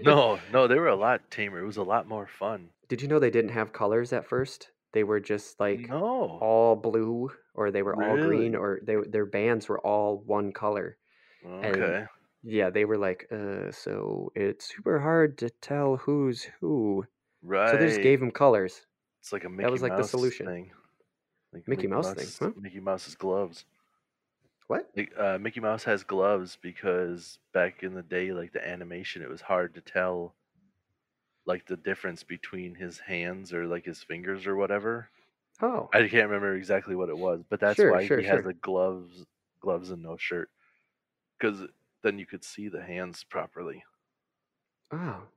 No, 0.03 0.39
no, 0.53 0.69
they 0.69 0.79
were 0.79 0.89
a 0.89 0.97
lot 0.97 1.31
tamer. 1.31 1.61
It 1.61 1.67
was 1.67 1.79
a 1.79 1.83
lot 1.83 2.07
more 2.07 2.27
fun. 2.27 2.69
Did 2.89 3.01
you 3.03 3.09
know 3.09 3.19
they 3.19 3.31
didn't 3.31 3.53
have 3.53 3.73
colors 3.73 4.13
at 4.13 4.27
first? 4.27 4.71
They 4.93 5.05
were 5.05 5.20
just 5.20 5.61
like 5.61 5.93
No, 5.93 6.41
all 6.41 6.76
blue 6.76 7.30
or 7.55 7.70
they 7.70 7.82
were 7.82 7.97
all 7.97 8.16
green 8.18 8.55
or 8.57 8.80
they 8.82 8.97
their 8.97 9.26
bands 9.26 9.68
were 9.68 9.80
all 9.80 10.18
one 10.18 10.53
color. 10.53 10.99
And 11.62 11.97
Okay. 11.97 12.07
yeah, 12.43 12.70
they 12.70 12.84
were 12.86 12.99
like, 12.99 13.26
uh, 13.32 13.72
so 13.72 14.32
it's 14.36 14.66
super 14.74 15.01
hard 15.01 15.39
to 15.39 15.51
tell 15.51 15.97
who's 15.99 16.45
who. 16.61 17.07
Right. 17.43 17.70
So 17.70 17.76
they 17.78 17.86
just 17.86 18.03
gave 18.03 18.20
them 18.20 18.32
colors. 18.32 18.86
It's 19.20 19.32
like 19.32 19.45
a 19.45 19.49
That 19.61 19.70
was 19.70 19.82
like 19.82 19.97
the 19.97 20.05
solution. 20.05 20.45
thing. 20.45 20.72
Like 21.53 21.66
Mickey 21.68 21.86
Mickey 21.86 21.86
Mouse 21.89 22.12
thing, 22.12 22.34
huh? 22.41 22.53
Mickey 22.57 22.80
Mouse's 22.80 23.14
gloves. 23.14 23.64
What? 24.68 24.91
Uh, 25.16 25.39
Mickey 25.39 25.61
Mouse 25.61 25.84
has 25.84 26.03
gloves 26.05 26.57
because 26.57 27.39
back 27.53 27.82
in 27.82 27.95
the 27.95 28.03
day, 28.03 28.32
like 28.32 28.53
the 28.53 28.66
animation, 28.66 29.22
it 29.22 29.28
was 29.28 29.41
hard 29.43 29.74
to 29.74 29.80
tell 29.80 30.34
like 31.49 31.66
the 31.66 31.78
difference 31.78 32.24
between 32.24 32.76
his 32.76 33.01
hands 33.01 33.55
or 33.55 33.66
like 33.68 33.86
his 33.86 34.05
fingers 34.05 34.46
or 34.49 34.57
whatever. 34.57 35.11
Oh, 35.61 35.94
I 35.94 36.01
can't 36.09 36.28
remember 36.28 36.55
exactly 36.57 36.96
what 36.96 37.11
it 37.11 37.18
was, 37.18 37.44
but 37.49 37.61
that's 37.61 37.84
sure, 37.84 37.86
why 37.86 38.07
sure, 38.07 38.16
he 38.16 38.24
has 38.24 38.44
the 38.44 38.55
gloves, 38.55 39.26
gloves 39.61 39.90
and 39.90 40.03
no 40.03 40.16
shirt, 40.18 40.51
because 41.38 41.68
then 42.03 42.18
you 42.18 42.26
could 42.26 42.44
see 42.44 42.68
the 42.68 42.82
hands 42.84 43.24
properly. 43.24 43.84
Oh, 44.90 45.28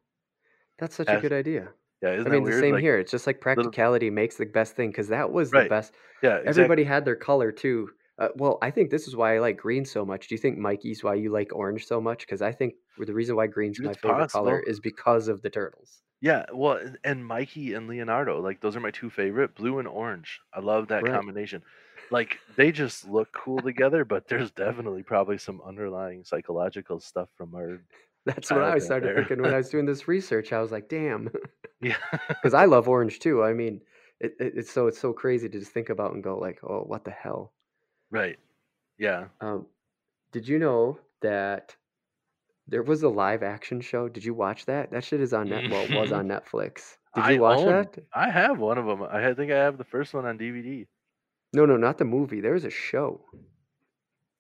that's 0.80 0.96
such 0.96 1.14
a 1.14 1.18
good 1.18 1.34
idea. 1.34 1.74
yeah, 2.02 2.24
I 2.26 2.30
mean, 2.30 2.46
the 2.46 2.52
same 2.54 2.78
Like 2.78 2.78
here. 2.78 3.00
It's 3.00 3.12
just 3.12 3.28
like 3.28 3.42
little 3.56 3.76
practicality 3.82 4.10
makes 4.12 4.38
the 4.38 4.46
best 4.48 4.76
thing 4.76 4.92
because 4.92 5.10
that 5.10 5.32
was 5.32 5.54
the 5.54 5.64
best. 5.64 5.96
Yeah, 6.22 6.38
exactly. 6.38 6.72
Everybody 6.72 6.86
had 6.86 7.06
their 7.06 7.16
color 7.18 7.52
too. 7.52 7.92
Uh, 8.20 8.28
well, 8.36 8.58
I 8.62 8.70
think 8.72 8.92
this 8.92 9.08
is 9.08 9.16
why 9.16 9.36
I 9.36 9.40
like 9.40 9.58
green 9.58 9.86
so 9.86 10.06
much. 10.06 10.28
Do 10.28 10.36
you 10.36 10.40
think 10.40 10.58
Mikey's 10.58 11.04
why 11.04 11.16
you 11.16 11.32
like 11.32 11.56
orange 11.56 11.86
so 11.88 12.00
much? 12.00 12.20
Because 12.22 12.42
I 12.42 12.52
think 12.52 12.76
the 12.98 13.14
reason 13.14 13.36
why 13.36 13.48
green's 13.48 13.78
Dude, 13.78 13.88
my 13.88 13.94
favorite 13.94 14.30
color 14.32 14.60
is 14.60 14.80
because 14.80 15.28
of 15.28 15.42
the 15.42 15.50
turtles. 15.50 16.02
Yeah, 16.22 16.46
well, 16.54 16.74
and- 16.78 17.00
and 17.04 17.26
Mikey 17.26 17.74
and 17.74 17.88
Leonardo, 17.88 18.40
like 18.42 18.62
those 18.62 18.76
are 18.76 18.80
my 18.80 18.92
two 18.92 19.10
favorite, 19.10 19.56
blue 19.56 19.80
and 19.80 19.88
orange. 19.88 20.40
I 20.54 20.60
love 20.60 20.90
that 20.90 21.02
Right. 21.04 21.14
combination. 21.14 21.64
Like 22.12 22.38
they 22.58 22.72
just 22.72 23.08
look 23.08 23.32
cool 23.32 23.60
together, 23.60 24.06
but 24.06 24.28
there's 24.28 24.52
definitely 24.52 25.02
probably 25.02 25.38
some 25.40 25.62
underlying 25.66 26.24
psychological 26.26 27.00
stuff 27.00 27.30
from 27.38 27.56
our 27.56 27.80
That's 28.26 28.52
what 28.52 28.62
I 28.62 28.78
started 28.78 29.08
there. 29.08 29.16
thinking 29.16 29.42
when 29.42 29.54
I 29.54 29.58
was 29.58 29.70
doing 29.70 29.86
this 29.88 30.08
research. 30.08 30.54
I 30.54 30.62
was 30.62 30.72
like, 30.72 30.90
damn, 30.90 31.30
yeah. 31.82 31.96
because 32.28 32.54
I 32.54 32.66
love 32.66 32.88
orange 32.88 33.18
too. 33.20 33.42
I 33.44 33.54
mean, 33.54 33.82
it, 34.20 34.36
it, 34.40 34.54
it's 34.58 34.72
so 34.72 34.86
it's 34.88 35.00
so 35.00 35.12
crazy 35.14 35.50
to 35.50 35.60
just 35.60 35.72
think 35.72 35.90
about 35.90 36.14
and 36.14 36.24
go 36.24 36.38
like, 36.38 36.60
oh, 36.64 36.82
what 36.86 37.04
the 37.06 37.10
hell? 37.12 37.54
Right. 38.12 38.38
Yeah. 38.98 39.26
Um, 39.40 39.66
did 40.32 40.48
you 40.48 40.60
know 40.60 41.00
that 41.22 41.76
there 42.68 42.84
was 42.84 43.04
a 43.04 43.10
live 43.10 43.42
action 43.42 43.82
show? 43.82 44.08
Did 44.10 44.24
you 44.24 44.34
watch 44.34 44.66
that? 44.66 44.92
That 44.92 45.04
shit 45.04 45.22
is 45.22 45.34
on 45.34 45.50
net. 45.50 45.72
Well, 45.72 45.82
it 45.84 46.00
was 46.00 46.12
on 46.12 46.28
Netflix. 46.28 46.98
Did 47.16 47.24
I 47.24 47.32
you 47.32 47.42
watch 47.42 47.60
own 47.60 47.68
that? 47.68 47.98
I 48.14 48.30
have 48.30 48.60
one 48.60 48.78
of 48.78 48.86
them. 48.86 49.04
I 49.04 49.34
think 49.34 49.52
I 49.52 49.58
have 49.58 49.78
the 49.78 49.84
first 49.84 50.14
one 50.14 50.26
on 50.26 50.38
DVD. 50.38 50.86
No, 51.54 51.66
no, 51.66 51.76
not 51.78 51.98
the 51.98 52.06
movie. 52.06 52.40
There 52.40 52.54
was 52.54 52.64
a 52.64 52.70
show. 52.70 53.22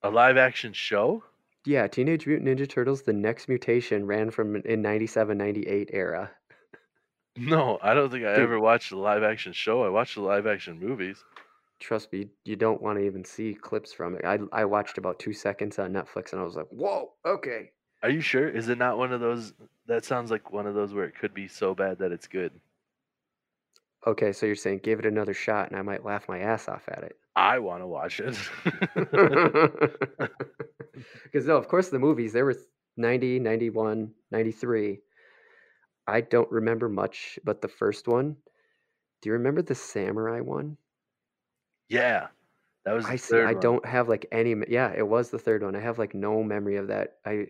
A 0.03 0.09
live 0.09 0.37
action 0.37 0.73
show? 0.73 1.23
Yeah, 1.65 1.87
Teenage 1.87 2.25
Mutant 2.25 2.47
Ninja 2.47 2.67
Turtles: 2.67 3.03
The 3.03 3.13
Next 3.13 3.47
Mutation 3.47 4.05
ran 4.05 4.31
from 4.31 4.55
in 4.55 4.81
97, 4.81 5.37
98 5.37 5.89
era. 5.93 6.31
No, 7.37 7.79
I 7.81 7.93
don't 7.93 8.09
think 8.09 8.25
I 8.25 8.33
Dude, 8.33 8.43
ever 8.43 8.59
watched 8.59 8.89
the 8.89 8.97
live 8.97 9.23
action 9.23 9.53
show. 9.53 9.83
I 9.83 9.89
watched 9.89 10.15
the 10.15 10.21
live 10.21 10.47
action 10.47 10.79
movies. 10.79 11.23
Trust 11.81 12.13
me, 12.13 12.29
you 12.45 12.55
don't 12.55 12.81
want 12.81 12.97
to 12.99 13.05
even 13.05 13.25
see 13.25 13.53
clips 13.53 13.91
from 13.91 14.15
it. 14.15 14.23
I 14.23 14.39
I 14.51 14.65
watched 14.65 14.97
about 14.97 15.19
two 15.19 15.33
seconds 15.33 15.79
on 15.79 15.91
Netflix 15.91 16.31
and 16.31 16.41
I 16.41 16.45
was 16.45 16.55
like, 16.55 16.67
whoa, 16.69 17.11
okay. 17.25 17.71
Are 18.03 18.09
you 18.09 18.21
sure? 18.21 18.47
Is 18.47 18.69
it 18.69 18.77
not 18.77 18.97
one 18.97 19.11
of 19.11 19.19
those 19.19 19.53
that 19.87 20.05
sounds 20.05 20.31
like 20.31 20.51
one 20.51 20.67
of 20.67 20.75
those 20.75 20.93
where 20.93 21.05
it 21.05 21.17
could 21.19 21.33
be 21.33 21.47
so 21.47 21.75
bad 21.75 21.99
that 21.99 22.11
it's 22.11 22.27
good? 22.27 22.51
Okay, 24.07 24.31
so 24.31 24.45
you're 24.45 24.55
saying 24.55 24.79
give 24.83 24.99
it 24.99 25.05
another 25.05 25.33
shot 25.33 25.69
and 25.69 25.77
I 25.77 25.81
might 25.83 26.05
laugh 26.05 26.27
my 26.27 26.39
ass 26.39 26.67
off 26.67 26.87
at 26.87 27.03
it. 27.03 27.17
I 27.35 27.59
want 27.59 27.81
to 27.81 27.87
watch 27.87 28.19
it. 28.19 28.37
Because 31.23 31.47
no, 31.47 31.57
of 31.57 31.67
course 31.67 31.89
the 31.89 31.99
movies, 31.99 32.33
there 32.33 32.45
were 32.45 32.57
90, 32.97 33.39
91, 33.39 34.11
93. 34.31 34.99
I 36.07 36.21
don't 36.21 36.51
remember 36.51 36.89
much 36.89 37.39
but 37.43 37.61
the 37.61 37.67
first 37.67 38.07
one. 38.07 38.35
Do 39.21 39.29
you 39.29 39.33
remember 39.33 39.61
the 39.61 39.75
samurai 39.75 40.41
one? 40.41 40.77
Yeah, 41.91 42.29
that 42.85 42.93
was 42.93 43.07
I 43.07 43.15
see. 43.15 43.41
I 43.41 43.53
one. 43.53 43.53
don't 43.53 43.85
have 43.85 44.09
like 44.09 44.27
any. 44.31 44.55
Yeah, 44.67 44.93
it 44.95 45.07
was 45.07 45.31
the 45.31 45.39
third 45.39 45.63
one. 45.63 45.75
I 45.75 45.79
have 45.79 45.97
like 45.99 46.13
no 46.13 46.43
memory 46.43 46.77
of 46.77 46.87
that. 46.87 47.17
I 47.25 47.47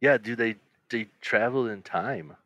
Yeah, 0.00 0.18
do 0.18 0.34
they 0.34 0.56
they 0.88 1.04
traveled 1.20 1.68
in 1.68 1.82
time. 1.84 2.36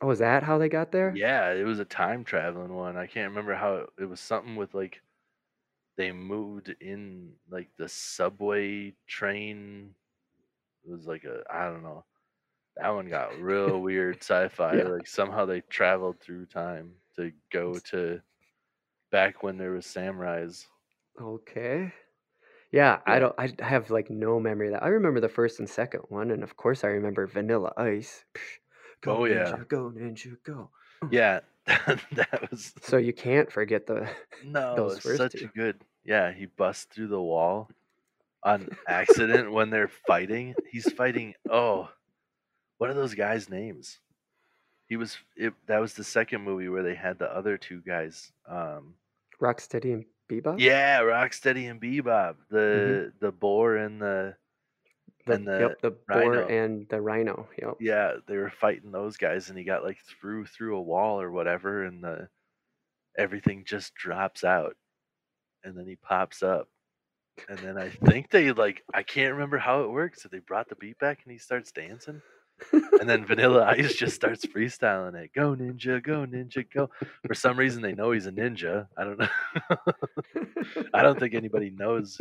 oh, 0.00 0.10
is 0.10 0.18
that 0.20 0.42
how 0.44 0.58
they 0.58 0.68
got 0.68 0.92
there? 0.92 1.20
Yeah, 1.20 1.52
it 1.52 1.64
was 1.64 1.78
a 1.78 1.84
time 1.84 2.24
traveling 2.24 2.74
one. 2.74 2.96
I 2.96 3.06
can't 3.06 3.30
remember 3.30 3.54
how 3.54 3.76
it, 3.76 3.90
it 4.00 4.04
was 4.06 4.20
something 4.20 4.56
with 4.56 4.74
like 4.74 5.02
they 5.96 6.12
moved 6.12 6.70
in 6.80 7.36
like 7.50 7.70
the 7.76 7.88
subway 7.88 8.94
train. 9.06 9.94
It 10.84 10.90
was 10.90 11.06
like 11.06 11.24
a 11.24 11.44
I 11.50 11.66
don't 11.66 11.84
know. 11.84 12.04
That 12.76 12.90
one 12.90 13.08
got 13.08 13.38
real 13.40 13.80
weird 13.82 14.18
sci-fi. 14.22 14.82
Yeah. 14.82 14.88
Like 14.88 15.06
somehow 15.08 15.46
they 15.46 15.62
traveled 15.62 16.20
through 16.20 16.46
time 16.48 16.96
to 17.16 17.32
go 17.50 17.80
to 17.80 18.22
back 19.14 19.44
when 19.44 19.56
there 19.56 19.70
was 19.70 19.86
samurais. 19.86 20.66
Okay. 21.22 21.92
Yeah, 22.72 22.98
I 23.06 23.20
don't. 23.20 23.34
I 23.38 23.54
have 23.60 23.88
like 23.90 24.10
no 24.10 24.40
memory 24.40 24.66
of 24.66 24.72
that. 24.72 24.82
I 24.82 24.88
remember 24.88 25.20
the 25.20 25.28
first 25.28 25.60
and 25.60 25.70
second 25.70 26.00
one, 26.08 26.32
and 26.32 26.42
of 26.42 26.56
course 26.56 26.82
I 26.82 26.88
remember 26.88 27.24
Vanilla 27.28 27.72
Ice. 27.76 28.24
Go 29.02 29.18
Oh 29.18 29.24
yeah. 29.26 29.52
ninja, 29.52 29.68
go 29.68 29.92
ninja, 29.96 30.36
go. 30.42 30.70
Yeah. 31.12 31.40
that 31.66 32.50
was 32.50 32.74
So 32.82 32.96
you 32.96 33.12
can't 33.12 33.52
forget 33.52 33.86
the 33.86 34.10
no, 34.44 34.74
those 34.74 34.98
first 34.98 35.18
such 35.18 35.32
two. 35.34 35.44
a 35.44 35.56
good. 35.56 35.76
Yeah, 36.04 36.32
he 36.32 36.46
busts 36.46 36.86
through 36.92 37.08
the 37.08 37.22
wall 37.22 37.70
on 38.42 38.68
accident 38.88 39.52
when 39.52 39.70
they're 39.70 39.92
fighting. 40.08 40.56
He's 40.72 40.90
fighting. 40.90 41.34
Oh, 41.48 41.88
what 42.78 42.90
are 42.90 42.94
those 42.94 43.14
guys' 43.14 43.48
names? 43.48 44.00
He 44.88 44.96
was. 44.96 45.16
It, 45.36 45.54
that 45.66 45.80
was 45.80 45.94
the 45.94 46.02
second 46.02 46.42
movie 46.42 46.68
where 46.68 46.82
they 46.82 46.96
had 46.96 47.20
the 47.20 47.30
other 47.30 47.56
two 47.56 47.80
guys. 47.86 48.32
Um, 48.48 48.94
Rocksteady 49.44 49.92
and 49.92 50.04
Bebop. 50.30 50.58
yeah, 50.58 51.00
Rocksteady 51.00 51.70
and 51.70 51.80
Bebop, 51.80 52.36
hmm 52.36 52.50
the 52.50 53.12
the 53.20 53.32
boar 53.32 53.76
and 53.76 54.00
the 54.00 54.36
The 55.26 55.34
and 55.34 55.46
the 55.46 55.58
yep, 55.60 55.80
the 55.82 55.90
boar 56.08 56.34
and 56.50 56.88
the 56.88 57.00
rhino. 57.00 57.48
Yep. 57.60 57.76
Yeah, 57.80 58.16
they 58.26 58.36
were 58.36 58.50
fighting 58.50 58.92
those 58.92 59.16
guys, 59.16 59.48
and 59.48 59.58
he 59.58 59.64
got 59.64 59.84
like 59.84 59.98
through 60.20 60.46
through 60.46 60.76
a 60.76 60.82
wall 60.82 61.20
or 61.20 61.30
whatever, 61.30 61.84
and 61.84 62.02
the 62.02 62.28
everything 63.18 63.64
just 63.64 63.94
drops 63.94 64.44
out, 64.44 64.76
and 65.64 65.76
then 65.76 65.86
he 65.86 65.96
pops 65.96 66.42
up, 66.42 66.68
and 67.48 67.58
then 67.58 67.76
I 67.78 67.90
think 67.90 68.30
they 68.30 68.52
like 68.52 68.82
I 68.94 69.02
can't 69.02 69.34
remember 69.34 69.58
how 69.58 69.82
it 69.82 69.90
works. 69.90 70.22
So 70.22 70.28
they 70.28 70.38
brought 70.40 70.68
the 70.68 70.76
beat 70.76 70.98
back, 70.98 71.20
and 71.24 71.32
he 71.32 71.38
starts 71.38 71.72
dancing, 71.72 72.22
and 72.72 73.08
then 73.08 73.24
Vanilla 73.26 73.64
Ice 73.76 73.94
just 73.94 74.14
starts 74.14 74.46
freestyling 74.46 75.14
it. 75.16 75.30
Go 75.34 75.54
ninja, 75.54 76.02
go 76.02 76.24
ninja, 76.26 76.64
go. 76.72 76.88
For 77.26 77.34
some 77.34 77.58
reason, 77.58 77.82
they 77.82 77.92
know 77.94 78.12
he's 78.12 78.26
a 78.26 78.32
ninja. 78.32 78.86
I 78.96 79.04
don't 79.04 79.18
know. 79.18 79.28
I 80.94 81.02
don't 81.02 81.18
think 81.18 81.34
anybody 81.34 81.70
knows. 81.70 82.20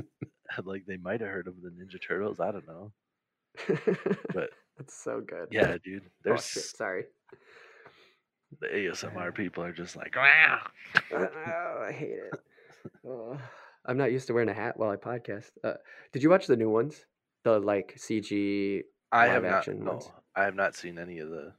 Like 0.63 0.85
they 0.85 0.97
might 0.97 1.21
have 1.21 1.29
heard 1.31 1.47
of 1.47 1.55
the 1.63 1.69
Ninja 1.69 1.99
Turtles. 2.05 2.39
I 2.39 2.51
don't 2.51 2.67
know, 2.67 2.91
but 4.35 4.49
That's 4.77 4.93
so 5.03 5.19
good. 5.25 5.47
yeah, 5.49 5.77
dude. 5.83 6.03
Oh 6.27 6.35
shit! 6.35 6.61
Sorry. 6.63 7.05
the 8.61 8.67
ASMR 8.67 9.33
people 9.33 9.63
are 9.63 9.71
just 9.73 9.95
like, 9.95 10.15
wow. 10.15 10.59
Oh, 11.11 11.85
I 11.87 11.91
hate 11.91 12.11
it. 12.11 12.39
Oh, 13.07 13.37
I'm 13.85 13.97
not 13.97 14.11
used 14.11 14.27
to 14.27 14.33
wearing 14.33 14.49
a 14.49 14.53
hat 14.53 14.77
while 14.77 14.91
I 14.91 14.95
podcast. 14.95 15.49
Uh, 15.63 15.73
did 16.11 16.21
you 16.21 16.29
watch 16.29 16.45
the 16.45 16.55
new 16.57 16.69
ones? 16.69 17.03
The 17.45 17.57
like 17.59 17.95
CG 17.97 18.81
I 19.11 19.25
have 19.27 19.43
not. 19.43 19.53
action 19.53 19.83
No, 19.83 19.93
ones? 19.93 20.11
I 20.35 20.43
have 20.43 20.55
not 20.55 20.75
seen 20.75 20.97
any 20.97 21.19
of 21.19 21.29
the. 21.29 21.53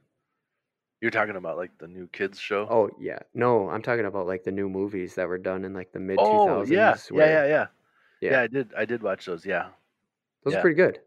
You're 1.01 1.11
talking 1.11 1.35
about 1.35 1.57
like 1.57 1.77
the 1.77 1.87
new 1.87 2.07
kids 2.07 2.39
show. 2.39 2.67
Oh 2.69 2.89
yeah, 2.99 3.19
no, 3.33 3.69
I'm 3.69 3.81
talking 3.81 4.05
about 4.05 4.27
like 4.27 4.43
the 4.43 4.51
new 4.51 4.69
movies 4.69 5.15
that 5.15 5.27
were 5.27 5.37
done 5.37 5.65
in 5.65 5.73
like 5.73 5.91
the 5.91 5.99
mid 5.99 6.17
2000s. 6.17 6.23
Oh 6.27 6.63
yeah, 6.63 6.93
2000s. 6.93 7.11
yeah, 7.11 7.25
yeah, 7.25 7.45
yeah, 7.45 7.67
yeah. 8.21 8.31
yeah, 8.31 8.41
I 8.41 8.47
did. 8.47 8.73
I 8.75 8.85
did 8.85 9.03
watch 9.03 9.25
those. 9.25 9.45
Yeah, 9.45 9.67
those 10.43 10.55
are 10.55 10.61
pretty 10.61 10.75
good. 10.75 10.99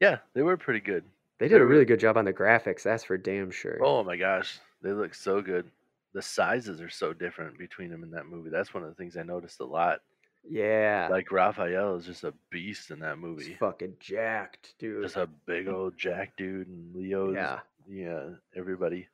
yeah. 0.00 0.18
They 0.34 0.42
were 0.42 0.56
pretty 0.56 0.80
good. 0.80 1.04
They 1.38 1.46
They 1.46 1.54
did 1.54 1.60
a 1.60 1.64
were. 1.64 1.70
really 1.70 1.84
good 1.84 2.00
job 2.00 2.16
on 2.16 2.24
the 2.24 2.32
graphics. 2.32 2.82
That's 2.82 3.04
for 3.04 3.16
damn 3.16 3.50
sure. 3.50 3.78
Oh 3.82 4.02
my 4.02 4.16
gosh, 4.16 4.58
they 4.82 4.92
look 4.92 5.14
so 5.14 5.40
good. 5.40 5.70
The 6.14 6.22
sizes 6.22 6.80
are 6.80 6.88
so 6.90 7.12
different 7.12 7.58
between 7.58 7.90
them 7.90 8.02
in 8.02 8.10
that 8.12 8.26
movie. 8.26 8.50
That's 8.50 8.72
one 8.74 8.82
of 8.82 8.88
the 8.88 8.94
things 8.96 9.16
I 9.16 9.22
noticed 9.22 9.60
a 9.60 9.64
lot. 9.64 10.00
Yeah. 10.44 11.08
Like 11.10 11.30
Raphael 11.32 11.96
is 11.96 12.06
just 12.06 12.24
a 12.24 12.34
beast 12.50 12.90
in 12.90 13.00
that 13.00 13.16
He's 13.16 13.22
movie. 13.22 13.56
fucking 13.58 13.96
jacked, 14.00 14.74
dude. 14.78 15.02
Just 15.02 15.16
a 15.16 15.28
big 15.46 15.68
old 15.68 15.96
Jack 15.98 16.36
dude, 16.36 16.68
and 16.68 16.94
Leo's 16.94 17.34
Yeah. 17.34 17.60
yeah, 17.88 18.30
everybody. 18.56 19.08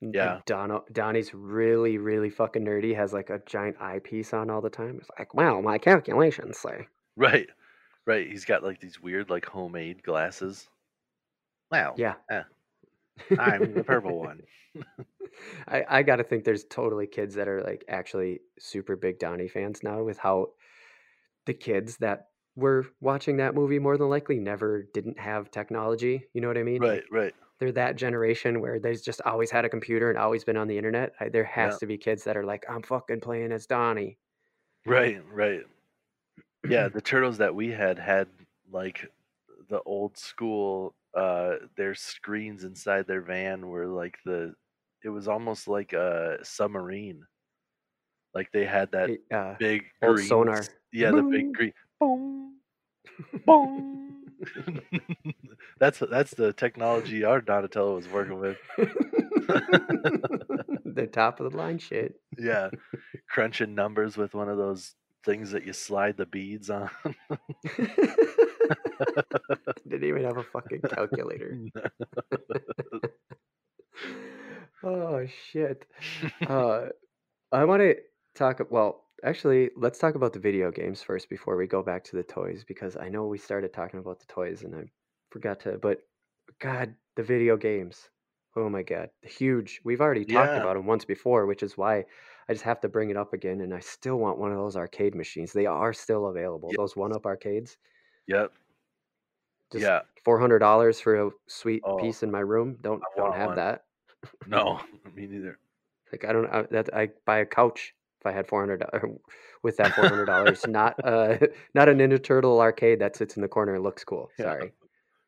Yeah. 0.00 0.40
Dono, 0.44 0.84
Donnie's 0.92 1.32
really, 1.32 1.96
really 1.98 2.28
fucking 2.30 2.64
nerdy. 2.64 2.94
Has 2.94 3.12
like 3.12 3.30
a 3.30 3.40
giant 3.46 3.80
eyepiece 3.80 4.34
on 4.34 4.50
all 4.50 4.60
the 4.60 4.68
time. 4.70 4.98
It's 5.00 5.08
like, 5.18 5.32
wow, 5.34 5.60
my 5.60 5.78
calculations 5.78 6.58
say. 6.58 6.88
Right, 7.16 7.48
right. 8.06 8.26
He's 8.28 8.44
got 8.44 8.62
like 8.62 8.80
these 8.80 9.00
weird 9.00 9.30
like 9.30 9.46
homemade 9.46 10.02
glasses. 10.02 10.68
Wow, 11.70 11.94
Yeah. 11.96 12.14
I'm 13.38 13.74
the 13.74 13.84
purple 13.84 14.18
one. 14.20 14.42
I, 15.68 15.84
I 15.88 16.02
got 16.02 16.16
to 16.16 16.24
think 16.24 16.44
there's 16.44 16.64
totally 16.64 17.06
kids 17.06 17.34
that 17.34 17.48
are 17.48 17.62
like 17.62 17.84
actually 17.88 18.40
super 18.58 18.96
big 18.96 19.18
Donnie 19.18 19.48
fans 19.48 19.82
now 19.82 20.02
with 20.02 20.18
how 20.18 20.48
the 21.46 21.54
kids 21.54 21.98
that 21.98 22.28
were 22.56 22.86
watching 23.00 23.36
that 23.38 23.54
movie 23.54 23.78
more 23.78 23.96
than 23.98 24.08
likely 24.08 24.38
never 24.38 24.84
didn't 24.94 25.18
have 25.18 25.50
technology. 25.50 26.24
You 26.32 26.40
know 26.40 26.48
what 26.48 26.58
I 26.58 26.62
mean? 26.62 26.80
Right, 26.82 27.02
right. 27.10 27.34
they're 27.58 27.72
that 27.72 27.96
generation 27.96 28.60
where 28.60 28.78
they've 28.78 29.02
just 29.02 29.20
always 29.22 29.50
had 29.50 29.64
a 29.64 29.68
computer 29.68 30.08
and 30.10 30.18
always 30.18 30.44
been 30.44 30.56
on 30.56 30.68
the 30.68 30.78
internet. 30.78 31.12
I, 31.20 31.28
there 31.28 31.44
has 31.44 31.74
Yeah. 31.74 31.78
to 31.78 31.86
be 31.86 31.98
kids 31.98 32.24
that 32.24 32.36
are 32.36 32.44
like, 32.44 32.64
I'm 32.68 32.82
fucking 32.82 33.20
playing 33.20 33.52
as 33.52 33.66
Donnie. 33.66 34.18
Right, 34.86 35.20
right. 35.32 35.62
Yeah, 36.68 36.88
the 36.92 37.00
turtles 37.00 37.38
that 37.38 37.54
we 37.54 37.70
had 37.70 37.98
had 37.98 38.28
like 38.70 39.10
the 39.68 39.80
old 39.82 40.16
school 40.16 40.94
uh 41.16 41.54
their 41.76 41.94
screens 41.94 42.64
inside 42.64 43.06
their 43.06 43.22
van 43.22 43.66
were 43.68 43.86
like 43.86 44.16
the 44.24 44.54
it 45.04 45.08
was 45.10 45.28
almost 45.28 45.68
like 45.68 45.92
a 45.92 46.38
submarine. 46.42 47.24
Like 48.34 48.50
they 48.52 48.64
had 48.64 48.90
that 48.92 49.10
It, 49.10 49.20
uh, 49.32 49.54
big 49.58 49.84
green 50.02 50.26
sonar. 50.26 50.64
Yeah, 50.92 51.10
the 51.12 51.22
big 51.22 51.52
green 51.52 51.72
boom 52.00 52.54
boom. 53.46 54.22
that's 55.78 56.00
that's 56.10 56.34
the 56.34 56.52
technology 56.52 57.24
our 57.24 57.40
Donatello 57.40 57.96
was 57.96 58.08
working 58.08 58.40
with. 58.40 58.56
the 60.84 61.08
top 61.10 61.40
of 61.40 61.50
the 61.50 61.56
line 61.56 61.78
shit. 61.78 62.14
Yeah. 62.38 62.70
Crunching 63.30 63.74
numbers 63.74 64.16
with 64.16 64.34
one 64.34 64.48
of 64.48 64.58
those 64.58 64.94
things 65.24 65.50
that 65.52 65.64
you 65.64 65.72
slide 65.72 66.16
the 66.16 66.26
beads 66.26 66.70
on. 66.70 66.90
Didn't 69.88 70.08
even 70.08 70.24
have 70.24 70.38
a 70.38 70.44
fucking 70.44 70.82
calculator. 70.88 71.58
oh 74.82 75.26
shit. 75.50 75.86
Uh, 76.46 76.86
I 77.52 77.64
want 77.64 77.80
to 77.82 77.96
talk. 78.34 78.60
Well, 78.70 79.04
actually, 79.24 79.70
let's 79.76 79.98
talk 79.98 80.14
about 80.14 80.32
the 80.32 80.38
video 80.40 80.70
games 80.70 81.02
first 81.02 81.28
before 81.30 81.56
we 81.56 81.66
go 81.66 81.82
back 81.82 82.04
to 82.04 82.16
the 82.16 82.22
toys 82.22 82.64
because 82.66 82.96
I 82.96 83.08
know 83.08 83.26
we 83.26 83.38
started 83.38 83.72
talking 83.72 84.00
about 84.00 84.20
the 84.20 84.26
toys 84.26 84.62
and 84.62 84.74
I 84.74 84.84
forgot 85.30 85.60
to. 85.60 85.78
But 85.78 86.00
God, 86.60 86.94
the 87.16 87.22
video 87.22 87.56
games. 87.56 88.08
Oh 88.56 88.68
my 88.68 88.82
God, 88.82 89.10
huge. 89.22 89.80
We've 89.84 90.00
already 90.00 90.24
talked 90.24 90.54
Yeah. 90.54 90.56
about 90.56 90.76
them 90.76 90.86
once 90.86 91.04
before, 91.04 91.46
which 91.46 91.62
is 91.62 91.76
why 91.76 92.04
I 92.48 92.52
just 92.52 92.64
have 92.64 92.80
to 92.80 92.88
bring 92.88 93.10
it 93.10 93.16
up 93.16 93.32
again. 93.32 93.60
And 93.62 93.72
I 93.74 93.80
still 93.80 94.16
want 94.16 94.38
one 94.38 94.52
of 94.52 94.58
those 94.58 94.76
arcade 94.76 95.14
machines. 95.14 95.52
They 95.52 95.66
are 95.66 95.92
still 95.92 96.26
available. 96.26 96.70
Those 96.76 96.96
one 96.96 97.12
up 97.14 97.26
arcades. 97.26 97.76
Yep. 98.26 98.52
Just 99.72 99.82
Yeah. 99.82 100.02
four 100.24 100.38
hundred 100.38 100.58
dollars 100.60 101.00
for 101.00 101.26
a 101.26 101.30
sweet 101.46 101.82
Oh, 101.84 101.96
piece 101.96 102.22
in 102.22 102.30
my 102.30 102.40
room. 102.40 102.76
Don't 102.80 103.02
don't 103.16 103.34
have 103.34 103.48
one. 103.48 103.56
that. 103.56 103.84
No, 104.46 104.80
me 105.14 105.26
neither. 105.26 105.58
Like 106.12 106.24
I 106.24 106.32
don't. 106.32 106.46
I, 106.46 106.62
that 106.70 106.94
I 106.94 107.10
buy 107.24 107.38
a 107.38 107.46
couch 107.46 107.94
if 108.20 108.26
I 108.26 108.32
had 108.32 108.46
four 108.46 108.60
hundred 108.60 108.84
with 109.62 109.76
that 109.78 109.94
four 109.94 110.06
hundred 110.06 110.26
dollars. 110.26 110.66
not 110.66 111.02
uh 111.04 111.38
not 111.74 111.88
a 111.88 111.92
Ninja 111.92 112.22
Turtle 112.22 112.60
arcade 112.60 113.00
that 113.00 113.16
sits 113.16 113.36
in 113.36 113.42
the 113.42 113.48
corner 113.48 113.74
and 113.74 113.82
looks 113.82 114.04
cool. 114.04 114.30
Yeah. 114.38 114.44
Sorry. 114.44 114.72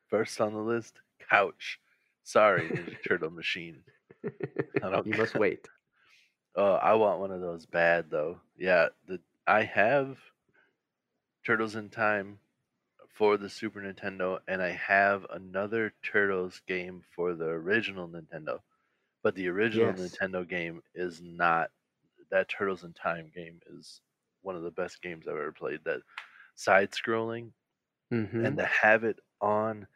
First 0.07 0.39
on 0.39 0.53
the 0.53 0.59
list, 0.61 1.01
couch. 1.29 1.79
Sorry, 2.23 2.69
Ninja 2.69 2.95
Turtle 3.05 3.29
machine. 3.31 3.83
I 4.23 4.89
don't. 4.89 5.05
you 5.05 5.13
must 5.17 5.35
wait. 5.35 5.67
Oh, 6.57 6.73
I 6.73 6.95
want 6.95 7.19
one 7.21 7.31
of 7.31 7.39
those 7.41 7.65
bad 7.65 8.09
though. 8.09 8.41
Yeah, 8.57 8.89
the 9.05 9.21
I 9.45 9.63
have 9.63 10.19
Turtles 11.43 11.75
in 11.75 11.89
Time 11.89 12.39
for 13.09 13.37
the 13.37 13.49
Super 13.49 13.81
Nintendo, 13.81 14.41
and 14.47 14.61
I 14.61 14.69
have 14.71 15.25
another 15.29 15.93
Turtles 16.03 16.61
game 16.61 17.01
for 17.15 17.35
the 17.35 17.45
original 17.47 18.07
Nintendo. 18.09 18.61
But 19.23 19.35
the 19.35 19.47
original 19.49 19.93
Yes. 19.93 20.19
Nintendo 20.19 20.47
game 20.47 20.83
is 20.95 21.21
not 21.21 21.71
that 22.31 22.49
Turtles 22.49 22.83
in 22.83 22.93
Time 22.93 23.31
game 23.33 23.61
is 23.67 24.01
one 24.41 24.55
of 24.55 24.63
the 24.63 24.71
best 24.71 25.01
games 25.01 25.27
I've 25.27 25.35
ever 25.35 25.53
played. 25.53 25.83
That 25.85 26.01
side 26.55 26.91
scrolling 26.91 27.53
hmm 28.11 28.43
and 28.43 28.57
to 28.57 28.65
have 28.65 29.03
it 29.03 29.19
on 29.41 29.87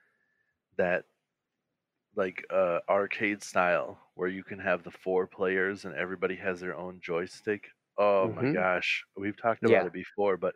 that 0.78 1.06
like 2.16 2.46
uh 2.50 2.80
arcade 2.90 3.42
style 3.44 4.00
where 4.16 4.28
you 4.30 4.44
can 4.44 4.60
have 4.60 4.84
the 4.84 4.92
four 4.92 5.28
players 5.28 5.86
and 5.86 5.96
everybody 5.96 6.36
has 6.36 6.60
their 6.60 6.76
own 6.76 7.00
joystick. 7.02 7.70
Oh 7.98 8.30
my 8.30 8.48
Mhm. 8.48 8.54
gosh, 8.54 9.04
we've 9.18 9.38
talked 9.42 9.66
about 9.66 9.86
Yeah. 9.86 9.88
it 9.88 9.94
before, 9.94 10.38
but 10.38 10.56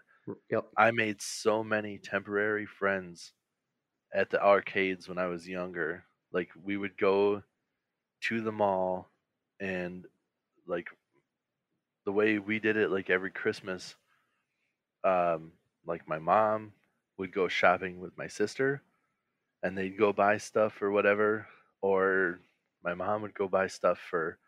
Yep. 0.49 0.65
I 0.77 0.91
made 0.91 1.21
so 1.21 1.63
many 1.63 1.99
temporary 1.99 2.65
friends 2.67 3.33
at 4.13 4.29
the 4.31 4.41
arcades 4.43 5.09
when 5.09 5.17
I 5.19 5.27
was 5.27 5.47
younger. 5.47 6.05
Like 6.31 6.51
we 6.61 6.77
would 6.77 6.97
go 6.97 7.43
to 8.23 8.41
the 8.41 8.51
mall 8.53 9.09
and 9.59 10.07
like 10.67 10.89
the 12.05 12.11
way 12.13 12.39
we 12.39 12.57
did 12.57 12.77
it 12.77 12.89
like 12.89 13.09
every 13.09 13.31
Christmas 13.31 13.95
um 15.03 15.53
like 15.85 16.07
my 16.07 16.19
mom 16.19 16.73
would 17.17 17.31
go 17.31 17.47
shopping 17.47 17.99
with 17.99 18.17
my 18.17 18.27
sister 18.27 18.81
and 19.65 19.77
they'd 19.77 19.99
go 19.99 20.13
buy 20.13 20.37
stuff 20.37 20.81
or 20.83 20.91
whatever 20.91 21.49
or 21.81 22.41
my 22.83 22.95
mom 22.95 23.23
would 23.23 23.35
go 23.35 23.49
buy 23.49 23.67
stuff 23.67 23.99
for 23.99 24.39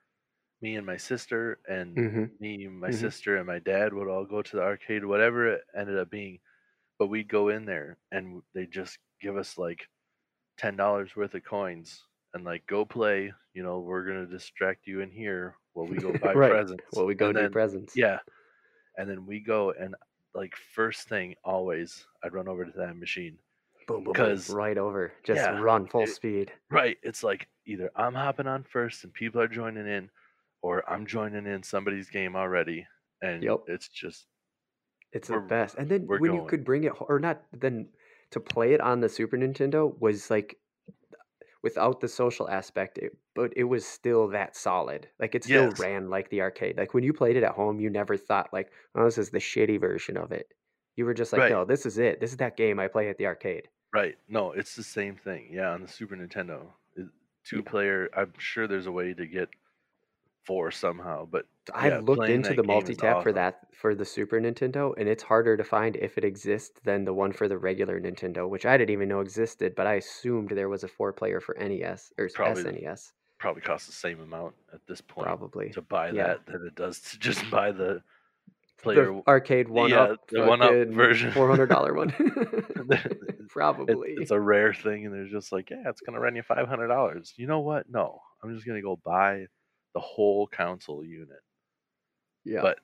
me 0.61 0.76
and 0.76 0.86
my 0.86 0.97
sister 0.97 1.59
and 1.68 2.03
hmm 2.05 2.38
me, 2.39 2.68
my 2.68 2.89
Mhm. 2.89 2.91
sister, 2.91 3.38
and 3.38 3.47
my 3.47 3.59
dad 3.59 3.93
would 3.93 4.07
all 4.07 4.26
go 4.26 4.41
to 4.43 4.55
the 4.57 4.61
arcade, 4.63 5.03
whatever 5.05 5.47
it 5.53 5.63
ended 5.76 5.97
up 5.97 6.09
being. 6.09 6.39
But 6.99 7.07
we'd 7.07 7.30
go 7.30 7.49
in 7.49 7.65
there 7.65 7.99
and 8.11 8.43
they 8.53 8.68
just 8.68 8.99
give 9.22 9.38
us 9.38 9.57
like 9.57 9.89
ten 10.57 10.76
dollars 10.76 11.15
worth 11.15 11.36
of 11.36 11.43
coins 11.45 12.05
and 12.34 12.43
like 12.45 12.68
go 12.68 12.86
play. 12.86 13.34
You 13.53 13.63
know, 13.63 13.80
we're 13.82 14.05
gonna 14.05 14.28
distract 14.28 14.88
you 14.88 15.01
in 15.01 15.11
here 15.11 15.57
while 15.74 15.88
we 15.88 15.99
go 15.99 16.13
buy 16.24 16.36
right. 16.36 16.57
presents. 16.57 16.86
Well, 16.91 17.05
we 17.05 17.15
go 17.15 17.32
and 17.32 17.38
do 17.38 17.47
then, 17.47 17.49
presents. 17.49 17.95
yeah, 17.95 18.20
and 18.97 19.09
then 19.09 19.26
we 19.26 19.39
go 19.39 19.72
and 19.72 19.95
like 20.34 20.55
first 20.55 21.07
thing 21.09 21.36
always, 21.43 22.07
I'd 22.24 22.34
run 22.34 22.47
over 22.47 22.65
to 22.65 22.72
that 22.78 22.97
machine. 22.97 23.39
Boom, 23.88 24.03
boom, 24.03 24.03
boom. 24.03 24.13
'Cause- 24.13 24.49
Right 24.53 24.77
over. 24.77 25.13
Just 25.23 25.39
yeah, 25.41 25.59
run 25.59 25.88
full 25.88 26.03
it- 26.03 26.07
speed. 26.09 26.53
Right. 26.69 26.97
It's 27.03 27.23
like 27.23 27.47
either 27.65 27.89
I'm 27.95 28.13
hopping 28.13 28.45
on 28.47 28.63
first 28.63 29.03
and 29.03 29.13
people 29.13 29.41
are 29.41 29.47
joining 29.47 29.88
in, 29.88 30.09
or 30.61 30.88
I'm 30.89 31.05
joining 31.05 31.45
in 31.47 31.63
somebody's 31.63 32.09
game 32.09 32.35
already, 32.35 32.85
and 33.21 33.41
Yep. 33.43 33.59
it's 33.67 33.88
just 33.89 34.27
It's 35.13 35.29
the 35.29 35.39
best. 35.39 35.75
And 35.77 35.89
then 35.89 36.05
when 36.05 36.21
you 36.33 36.45
could 36.47 36.65
bring 36.65 36.83
it, 36.83 36.91
or 37.01 37.17
not, 37.17 37.41
then 37.53 37.93
to 38.31 38.41
play 38.41 38.73
it 38.73 38.81
on 38.81 38.99
the 38.99 39.07
Super 39.07 39.38
Nintendo 39.38 39.97
was 39.99 40.29
like 40.29 40.59
without 41.63 42.01
the 42.01 42.07
social 42.09 42.49
aspect, 42.49 42.97
it, 42.97 43.17
but 43.33 43.53
it 43.55 43.63
was 43.63 43.85
still 43.85 44.27
that 44.27 44.55
solid. 44.55 45.09
Like 45.17 45.33
it 45.33 45.45
still 45.45 45.69
Yes. 45.69 45.79
ran 45.79 46.09
like 46.09 46.29
the 46.29 46.41
arcade. 46.41 46.77
Like 46.77 46.93
when 46.93 47.03
you 47.05 47.13
played 47.13 47.38
it 47.38 47.43
at 47.43 47.53
home, 47.53 47.79
you 47.79 47.89
never 47.89 48.17
thought 48.17 48.51
like, 48.53 48.69
"Oh, 48.95 49.05
this 49.05 49.17
is 49.17 49.29
the 49.31 49.39
shitty 49.39 49.79
version 49.79 50.17
of 50.17 50.31
it." 50.33 50.53
You 50.97 51.05
were 51.05 51.13
just 51.13 51.31
like, 51.31 51.39
Right. 51.43 51.51
"No, 51.51 51.63
this 51.65 51.85
is 51.85 51.97
it. 51.97 52.19
This 52.19 52.31
is 52.31 52.38
that 52.38 52.57
game 52.57 52.77
I 52.79 52.88
play 52.89 53.09
at 53.09 53.17
the 53.17 53.27
arcade." 53.27 53.69
Right. 53.93 54.17
No, 54.27 54.51
it's 54.51 54.75
the 54.75 54.83
same 54.83 55.15
thing. 55.15 55.49
Yeah, 55.51 55.71
on 55.71 55.81
the 55.81 55.88
Super 55.88 56.15
Nintendo, 56.15 56.73
it- 56.95 57.07
two 57.43 57.57
Yeah. 57.57 57.69
player. 57.71 58.09
I'm 58.13 58.33
sure 58.38 58.67
there's 58.67 58.88
a 58.88 58.91
way 58.91 59.13
to 59.13 59.25
get 59.27 59.49
four 60.43 60.71
somehow, 60.71 61.25
but 61.25 61.45
I've 61.73 61.91
yeah, 61.91 61.99
looked 61.99 62.19
playing 62.19 62.35
into 62.35 62.49
that 62.49 62.55
the 62.55 62.63
game 62.63 62.69
is 62.71 62.73
multi-tap 62.73 63.21
for 63.23 63.29
awesome. 63.29 63.35
that 63.35 63.75
for 63.75 63.93
the 63.95 64.05
Super 64.05 64.39
Nintendo, 64.39 64.93
and 64.97 65.09
it's 65.09 65.23
harder 65.23 65.57
to 65.57 65.63
find 65.63 65.95
if 65.97 66.17
it 66.17 66.23
exists 66.23 66.79
than 66.85 67.03
the 67.03 67.13
one 67.13 67.33
for 67.33 67.47
the 67.49 67.57
regular 67.57 67.99
Nintendo, 67.99 68.47
which 68.49 68.65
I 68.65 68.77
didn't 68.77 68.91
even 68.91 69.09
know 69.09 69.19
existed, 69.19 69.75
but 69.75 69.88
I 69.88 69.95
assumed 69.95 70.49
there 70.49 70.69
was 70.69 70.83
a 70.85 70.88
four-player 70.88 71.41
for 71.41 71.57
NES 71.57 72.13
or 72.17 72.25
s- 72.25 72.33
Probably 72.33 72.63
SNES, 72.63 73.13
Probably 73.39 73.61
costs 73.61 73.88
the 73.88 73.93
same 73.93 74.21
amount 74.21 74.55
at 74.73 74.85
this 74.88 75.01
point 75.01 75.25
probably. 75.27 75.69
to 75.71 75.81
buy 75.81 76.11
Yeah. 76.11 76.27
that 76.27 76.45
than 76.45 76.65
it 76.65 76.75
does 76.75 77.01
to 77.11 77.19
just 77.19 77.49
buy 77.51 77.71
the 77.73 78.01
player. 78.82 79.05
The 79.05 79.21
arcade 79.28 79.67
one 79.69 79.89
yeah, 79.89 80.01
up, 80.03 80.28
the 80.30 80.45
one-up 80.45 80.88
version. 80.89 81.32
four 81.32 81.47
hundred 81.49 81.67
dollar 81.69 81.93
one, 81.93 82.13
It- 82.19 83.19
probably. 83.49 84.15
it's 84.17 84.32
a 84.32 84.39
rare 84.39 84.73
thing, 84.73 85.05
and 85.05 85.13
they're 85.13 85.28
just 85.28 85.51
like, 85.51 85.69
yeah, 85.69 85.84
it's 85.88 86.01
gonna 86.01 86.19
run 86.19 86.36
you 86.36 86.43
five 86.43 86.67
hundred 86.67 86.88
dollars. 86.88 87.34
You 87.38 87.47
know 87.47 87.59
what? 87.61 87.86
No, 87.89 88.19
I'm 88.43 88.53
just 88.53 88.65
gonna 88.65 88.82
go 88.82 88.99
buy 89.03 89.45
the 89.93 89.99
whole 89.99 90.47
console 90.47 91.03
unit. 91.03 91.39
yeah, 92.45 92.61
But 92.61 92.78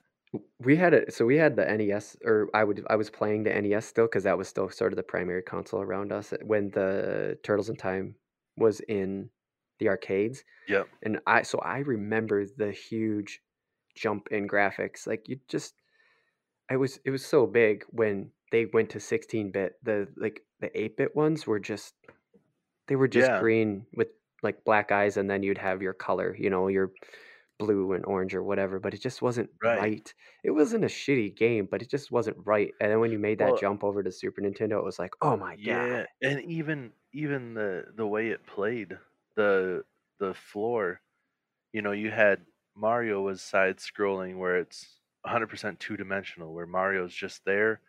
we 0.58 0.74
had 0.76 0.94
it. 0.94 1.14
So 1.14 1.24
we 1.24 1.36
had 1.36 1.54
the 1.54 1.64
NES, 1.64 2.16
or 2.24 2.48
I 2.54 2.64
would 2.64 2.84
I 2.90 2.96
was 2.96 3.08
playing 3.10 3.44
the 3.44 3.52
NES 3.60 3.86
still 3.86 4.06
because 4.06 4.24
that 4.24 4.36
was 4.36 4.48
still 4.48 4.68
sort 4.70 4.92
of 4.92 4.96
the 4.96 5.02
primary 5.04 5.42
console 5.42 5.80
around 5.80 6.12
us 6.12 6.32
eh, 6.32 6.38
when 6.42 6.70
the 6.70 7.38
Turtles 7.44 7.68
in 7.68 7.76
Time 7.76 8.16
was 8.56 8.80
in 8.80 9.30
the 9.78 9.88
arcades. 9.88 10.44
yep, 10.68 10.88
and 11.02 11.20
I 11.26 11.42
so 11.42 11.58
I 11.60 11.78
remember 11.78 12.46
the 12.56 12.72
huge 12.72 13.40
jump 13.94 14.28
in 14.32 14.48
graphics. 14.48 15.06
Like 15.06 15.28
you 15.28 15.38
just 15.48 15.74
it 16.70 16.76
was 16.76 16.98
it 17.04 17.10
was 17.10 17.24
so 17.24 17.46
big 17.46 17.84
when 17.90 18.32
they 18.52 18.66
went 18.66 18.90
to 18.90 19.00
16 19.00 19.50
bit. 19.50 19.74
The 19.82 20.08
like 20.16 20.42
the 20.60 20.76
8 20.78 20.96
bit 20.96 21.14
ones 21.16 21.46
were 21.46 21.60
just 21.60 21.94
they 22.88 22.96
were 22.96 23.08
just 23.08 23.34
Yeah, 23.34 23.36
green 23.36 23.86
with 23.94 24.08
like 24.42 24.64
black 24.64 24.92
eyes, 24.92 25.16
and 25.16 25.30
then 25.30 25.42
you'd 25.42 25.58
have 25.58 25.82
your 25.82 25.94
color, 25.94 26.36
you 26.38 26.50
know, 26.50 26.68
your 26.68 26.92
blue 27.58 27.92
and 27.94 28.04
orange 28.06 28.34
or 28.34 28.42
whatever. 28.44 28.80
But 28.80 28.94
it 28.94 29.02
just 29.02 29.22
wasn't 29.22 29.50
right. 29.62 29.90
right. 29.90 30.14
It 30.44 30.52
wasn't 30.52 30.84
a 30.84 30.88
shitty 30.88 31.36
game, 31.36 31.68
but 31.70 31.82
it 31.82 31.90
just 31.90 32.12
wasn't 32.12 32.38
right. 32.46 32.72
And 32.80 32.90
then 32.92 33.00
when 33.00 33.12
you 33.12 33.18
made 33.20 33.38
that 33.40 33.56
Well, 33.56 33.58
jump 33.58 33.84
over 33.84 34.02
to 34.02 34.12
Super 34.12 34.42
Nintendo, 34.42 34.78
it 34.78 34.84
was 34.84 34.98
like, 35.00 35.12
oh 35.22 35.36
my 35.36 35.56
god, 35.58 35.88
yeah, 35.90 36.06
and 36.22 36.42
even 36.44 36.92
even 37.12 37.54
the 37.54 37.92
the 37.94 38.06
way 38.06 38.30
it 38.30 38.46
played, 38.46 38.98
the 39.36 39.84
the 40.18 40.34
floor, 40.34 41.00
you 41.72 41.82
know, 41.82 41.92
you 41.92 42.10
had 42.10 42.46
Mario 42.76 43.22
was 43.22 43.42
side 43.42 43.78
scrolling 43.78 44.38
where 44.38 44.58
it's 44.58 45.00
100% 45.24 45.80
two 45.80 45.96
dimensional, 45.96 46.52
where 46.54 46.66
Mario's 46.66 47.14
just 47.14 47.44
there 47.44 47.80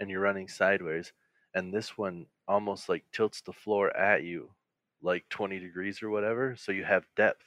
and 0.00 0.10
you're 0.10 0.20
running 0.20 0.48
sideways, 0.48 1.12
and 1.54 1.72
this 1.72 1.96
one 1.98 2.26
almost 2.48 2.88
like 2.88 3.04
tilts 3.12 3.40
the 3.42 3.52
floor 3.52 3.96
at 3.96 4.24
you 4.24 4.54
like 5.02 5.28
20 5.28 5.58
degrees 5.58 6.02
or 6.02 6.10
whatever, 6.10 6.56
so 6.56 6.72
you 6.72 6.84
have 6.84 7.06
depth. 7.16 7.44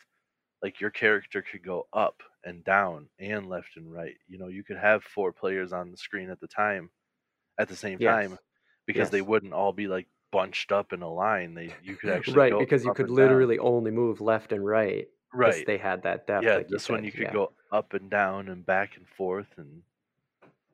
Like 0.61 0.81
your 0.81 0.91
character 0.91 1.41
could 1.43 1.63
go 1.63 1.87
up 1.93 2.23
and 2.43 2.63
down 2.63 3.09
and 3.19 3.47
left 3.49 3.77
and 3.77 3.91
right. 3.91 4.17
You 4.27 4.37
know, 4.39 4.47
you 4.47 4.63
could 4.63 4.77
have 4.77 5.03
four 5.03 5.31
players 5.33 5.73
on 5.73 5.91
the 5.91 5.97
screen 5.97 6.29
at 6.29 6.39
the 6.39 6.47
time 6.47 6.91
at 7.59 7.67
the 7.69 7.75
same 7.75 7.99
time 8.01 8.39
yes, 8.87 8.87
because 8.87 9.09
they 9.09 9.21
wouldn't 9.21 9.53
all 9.53 9.73
be 9.73 9.87
like 9.87 10.07
bunched 10.31 10.71
up 10.71 10.93
in 10.93 11.01
a 11.01 11.11
line. 11.13 11.53
They 11.53 11.75
you 11.81 11.97
could 11.97 12.09
actually 12.11 12.45
Right, 12.45 12.57
because 12.57 12.85
you 12.85 12.91
could 12.91 13.09
and 13.09 13.15
down. 13.15 13.45
literally 13.45 13.59
only 13.59 13.91
move 13.91 14.21
left 14.21 14.51
and 14.51 14.65
right 14.65 15.07
Right. 15.35 15.65
they 15.65 15.77
had 15.77 16.03
that 16.03 16.27
depth, 16.27 16.45
Yeah, 16.45 16.55
like 16.57 16.67
this 16.69 16.89
one 16.89 17.03
you 17.03 17.11
could 17.11 17.23
Yeah, 17.23 17.33
go 17.33 17.53
up 17.71 17.93
and 17.93 18.09
down 18.09 18.47
and 18.49 18.65
back 18.65 18.97
and 18.97 19.07
forth 19.07 19.57
and 19.57 19.83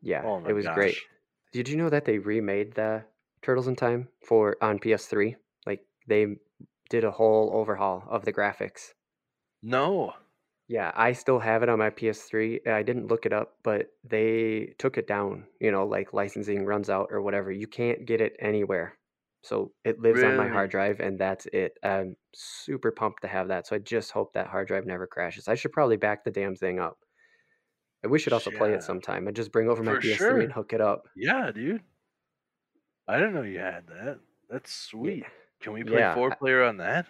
yeah, 0.02 0.24
oh 0.26 0.44
it 0.48 0.54
was 0.54 0.68
great. 0.68 0.98
Did 1.52 1.70
you 1.70 1.78
know 1.78 1.90
that 1.90 2.06
they 2.06 2.18
remade 2.20 2.74
the 2.76 3.06
Turtles 3.42 3.68
in 3.68 3.76
Time 3.76 4.10
for 4.26 4.58
on 4.62 4.80
PS3? 4.80 5.36
Like 5.66 5.86
they 6.08 6.38
did 6.90 7.04
a 7.04 7.12
whole 7.12 7.52
overhaul 7.54 8.06
of 8.10 8.26
the 8.26 8.34
graphics. 8.34 8.94
No. 9.64 10.14
Yeah, 10.68 10.92
I 10.96 11.12
still 11.14 11.40
have 11.40 11.64
it 11.64 11.70
on 11.70 11.80
my 11.80 11.90
PS3. 11.90 12.66
I 12.66 12.82
didn't 12.84 13.08
look 13.08 13.26
it 13.26 13.34
up, 13.34 13.58
but 13.64 13.94
they 14.04 14.74
took 14.80 14.98
it 14.98 15.06
down, 15.08 15.48
you 15.60 15.72
know, 15.72 15.86
like 15.86 16.14
licensing 16.14 16.66
runs 16.66 16.90
out 16.90 17.10
or 17.12 17.22
whatever. 17.22 17.52
You 17.52 17.68
can't 17.68 18.06
get 18.06 18.22
it 18.22 18.36
anywhere. 18.40 18.98
So 19.44 19.74
it 19.84 20.00
lives 20.00 20.24
on 20.24 20.36
my 20.36 20.48
hard 20.48 20.70
drive 20.72 21.00
and 21.00 21.20
that's 21.20 21.48
it. 21.48 21.78
I'm 21.84 22.16
super 22.36 22.92
pumped 22.92 23.22
to 23.24 23.28
have 23.28 23.48
that. 23.50 23.68
So 23.68 23.76
I 23.76 23.80
just 23.80 24.12
hope 24.12 24.34
that 24.34 24.48
hard 24.48 24.68
drive 24.68 24.86
never 24.86 25.08
crashes. 25.08 25.48
I 25.48 25.56
should 25.56 25.72
probably 25.72 25.98
back 25.98 26.24
the 26.24 26.32
damn 26.32 26.56
thing 26.56 26.80
up. 26.80 27.00
And 28.04 28.12
we 28.12 28.20
should 28.20 28.34
also 28.34 28.52
play 28.52 28.74
it 28.74 28.84
sometime. 28.84 29.28
I 29.28 29.32
just 29.32 29.52
bring 29.52 29.68
over 29.68 29.82
my 29.84 29.96
For 29.96 29.96
PS3 29.96 30.44
and 30.44 30.54
hook 30.54 30.72
it 30.74 30.82
up. 30.82 31.08
Yeah, 31.16 31.52
dude. 31.52 31.84
I 33.08 33.18
didn't 33.20 33.36
know 33.36 33.44
you 33.44 33.60
had 33.60 33.86
that. 33.88 34.22
That's 34.50 34.72
Yeah. 35.02 35.12
sweet. 35.12 35.28
Can 35.60 35.74
we 35.74 35.84
play 35.84 36.04
Yeah. 36.04 36.14
four 36.14 36.32
player 36.32 36.64
on 36.64 36.78
that? 36.78 37.08